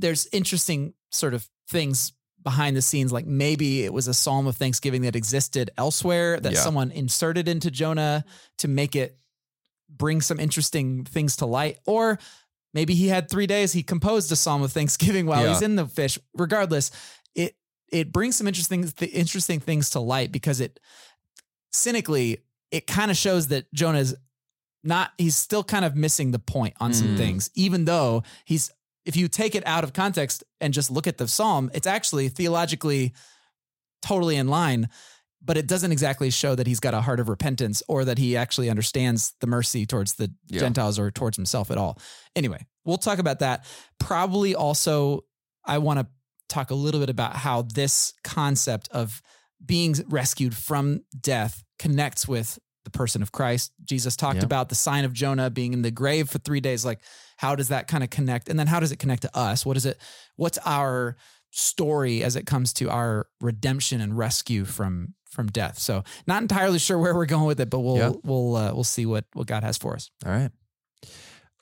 there's 0.00 0.26
interesting 0.32 0.94
sort 1.10 1.34
of 1.34 1.48
things 1.68 2.12
behind 2.42 2.76
the 2.76 2.82
scenes, 2.82 3.12
like 3.12 3.26
maybe 3.26 3.84
it 3.84 3.92
was 3.92 4.08
a 4.08 4.14
psalm 4.14 4.46
of 4.46 4.56
thanksgiving 4.56 5.02
that 5.02 5.14
existed 5.14 5.70
elsewhere 5.76 6.40
that 6.40 6.52
Yeah. 6.54 6.60
someone 6.62 6.90
inserted 6.90 7.48
into 7.48 7.70
Jonah 7.70 8.24
to 8.58 8.68
make 8.68 8.96
it 8.96 9.18
bring 9.88 10.20
some 10.22 10.40
interesting 10.40 11.04
things 11.04 11.36
to 11.36 11.46
light. 11.46 11.78
Or 11.86 12.18
maybe 12.72 12.94
he 12.94 13.08
had 13.08 13.28
three 13.28 13.46
days, 13.46 13.72
he 13.72 13.82
composed 13.82 14.32
a 14.32 14.36
psalm 14.36 14.62
of 14.62 14.72
thanksgiving 14.72 15.26
while 15.26 15.42
Yeah. 15.44 15.52
he's 15.52 15.62
in 15.62 15.76
the 15.76 15.86
fish. 15.86 16.18
Regardless, 16.34 16.90
it 17.34 17.56
it 17.92 18.12
brings 18.12 18.36
some 18.36 18.46
interesting 18.46 18.88
th- 18.88 19.12
interesting 19.12 19.60
things 19.60 19.90
to 19.90 20.00
light 20.00 20.30
because 20.32 20.60
it 20.60 20.80
cynically 21.72 22.38
it 22.70 22.86
kind 22.86 23.10
of 23.10 23.16
shows 23.16 23.48
that 23.48 23.72
Jonah's 23.74 24.14
not 24.82 25.12
he's 25.18 25.36
still 25.36 25.62
kind 25.64 25.84
of 25.84 25.94
missing 25.96 26.30
the 26.30 26.38
point 26.38 26.74
on 26.80 26.94
some 26.94 27.08
Mm. 27.08 27.16
things 27.18 27.50
even 27.54 27.84
though 27.84 28.22
he's 28.44 28.70
if 29.06 29.16
you 29.16 29.28
take 29.28 29.54
it 29.54 29.66
out 29.66 29.84
of 29.84 29.92
context 29.92 30.44
and 30.60 30.72
just 30.74 30.90
look 30.90 31.06
at 31.06 31.18
the 31.18 31.26
psalm 31.28 31.70
it's 31.74 31.86
actually 31.86 32.28
theologically 32.28 33.12
totally 34.02 34.36
in 34.36 34.48
line 34.48 34.88
but 35.42 35.56
it 35.56 35.66
doesn't 35.66 35.90
exactly 35.92 36.28
show 36.28 36.54
that 36.54 36.66
he's 36.66 36.80
got 36.80 36.92
a 36.92 37.00
heart 37.00 37.18
of 37.18 37.30
repentance 37.30 37.82
or 37.88 38.04
that 38.04 38.18
he 38.18 38.36
actually 38.36 38.68
understands 38.68 39.32
the 39.40 39.46
mercy 39.46 39.86
towards 39.86 40.14
the 40.16 40.30
Yeah. 40.48 40.60
Gentiles 40.60 40.98
or 40.98 41.10
towards 41.10 41.34
himself 41.38 41.70
at 41.70 41.78
all. 41.78 41.98
Anyway, 42.36 42.66
we'll 42.84 42.98
talk 42.98 43.18
about 43.18 43.38
that. 43.38 43.64
Probably 43.98 44.54
also, 44.54 45.24
I 45.64 45.78
want 45.78 45.98
to 45.98 46.06
talk 46.50 46.70
a 46.70 46.74
little 46.74 47.00
bit 47.00 47.08
about 47.08 47.36
how 47.36 47.62
this 47.62 48.12
concept 48.22 48.88
of 48.90 49.22
being 49.64 49.94
rescued 50.08 50.54
from 50.54 51.04
death 51.18 51.64
connects 51.78 52.28
with 52.28 52.58
the 52.84 52.90
person 52.90 53.22
of 53.22 53.32
Christ. 53.32 53.72
Jesus 53.82 54.16
talked 54.16 54.40
Yeah. 54.40 54.44
about 54.44 54.68
the 54.68 54.74
sign 54.74 55.06
of 55.06 55.14
Jonah 55.14 55.48
being 55.48 55.72
in 55.72 55.80
the 55.80 55.90
grave 55.90 56.28
for 56.28 56.38
three 56.38 56.60
days. 56.60 56.84
Like, 56.84 57.00
how 57.40 57.54
does 57.56 57.68
that 57.68 57.88
kind 57.88 58.04
of 58.04 58.10
connect? 58.10 58.50
And 58.50 58.58
then 58.58 58.66
how 58.66 58.80
does 58.80 58.92
it 58.92 58.98
connect 58.98 59.22
to 59.22 59.34
us? 59.34 59.64
What 59.64 59.78
is 59.78 59.86
it? 59.86 59.96
What's 60.36 60.58
our 60.66 61.16
story 61.50 62.22
as 62.22 62.36
it 62.36 62.44
comes 62.44 62.74
to 62.74 62.90
our 62.90 63.28
redemption 63.40 64.02
and 64.02 64.16
rescue 64.16 64.66
from 64.66 65.14
from 65.24 65.46
death? 65.46 65.78
So, 65.78 66.04
not 66.26 66.42
entirely 66.42 66.78
sure 66.78 66.98
where 66.98 67.14
we're 67.14 67.24
going 67.24 67.46
with 67.46 67.58
it, 67.58 67.70
but 67.70 67.78
we'll 67.80 67.96
Yeah. 67.96 68.12
we'll 68.22 68.56
uh, 68.56 68.74
we'll 68.74 68.84
see 68.84 69.06
what 69.06 69.24
what 69.32 69.46
God 69.46 69.62
has 69.62 69.78
for 69.78 69.94
us. 69.94 70.10
All 70.26 70.30
right. 70.32 70.50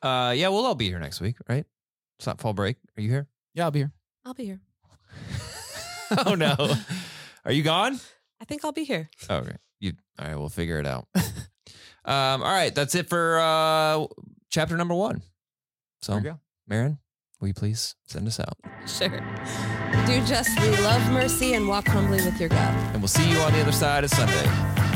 Uh, 0.03 0.33
yeah, 0.33 0.49
we'll 0.49 0.67
all 0.67 0.75
be 0.75 0.89
here 0.89 0.99
next 0.99 1.21
week, 1.21 1.37
right? 1.49 1.65
It's 2.19 2.27
not 2.27 2.41
fall 2.41 2.55
break. 2.55 2.77
Are 2.97 3.01
you 3.01 3.09
here? 3.11 3.29
Yeah, 3.55 3.65
I'll 3.65 3.71
be 3.71 3.79
here. 3.79 3.93
I'll 4.25 4.35
be 4.35 4.47
here. 4.47 4.61
oh 6.27 6.35
no. 6.35 6.57
Are 7.45 7.53
you 7.53 7.63
gone? 7.63 8.01
I 8.41 8.45
think 8.47 8.65
I'll 8.65 8.73
be 8.73 8.83
here. 8.85 9.09
Oh, 9.31 9.37
okay. 9.37 9.57
You 9.79 9.93
all 10.19 10.27
right, 10.27 10.37
we'll 10.37 10.49
figure 10.49 10.81
it 10.81 10.87
out. 10.89 11.07
um, 11.17 12.43
all 12.43 12.51
right, 12.51 12.75
that's 12.75 12.97
it 12.97 13.09
for 13.09 13.39
uh 13.39 14.07
chapter 14.51 14.77
number 14.77 14.95
one. 14.95 15.23
So 16.01 16.21
There. 16.21 16.39
Maron, 16.67 16.99
will 17.41 17.49
you 17.49 17.55
please 17.55 17.95
send 18.07 18.27
us 18.27 18.41
out? 18.41 18.57
Sure. 18.87 19.09
Do 20.07 20.27
justly, 20.27 20.71
love 20.83 21.11
mercy, 21.13 21.55
and 21.55 21.69
walk 21.69 21.89
humbly 21.89 22.23
with 22.25 22.39
your 22.39 22.49
God. 22.49 22.75
And 22.93 23.01
we'll 23.03 23.09
see 23.09 23.29
you 23.29 23.39
on 23.39 23.53
the 23.53 23.61
other 23.61 23.73
side 23.73 24.05
of 24.05 24.11
Sunday. 24.11 24.88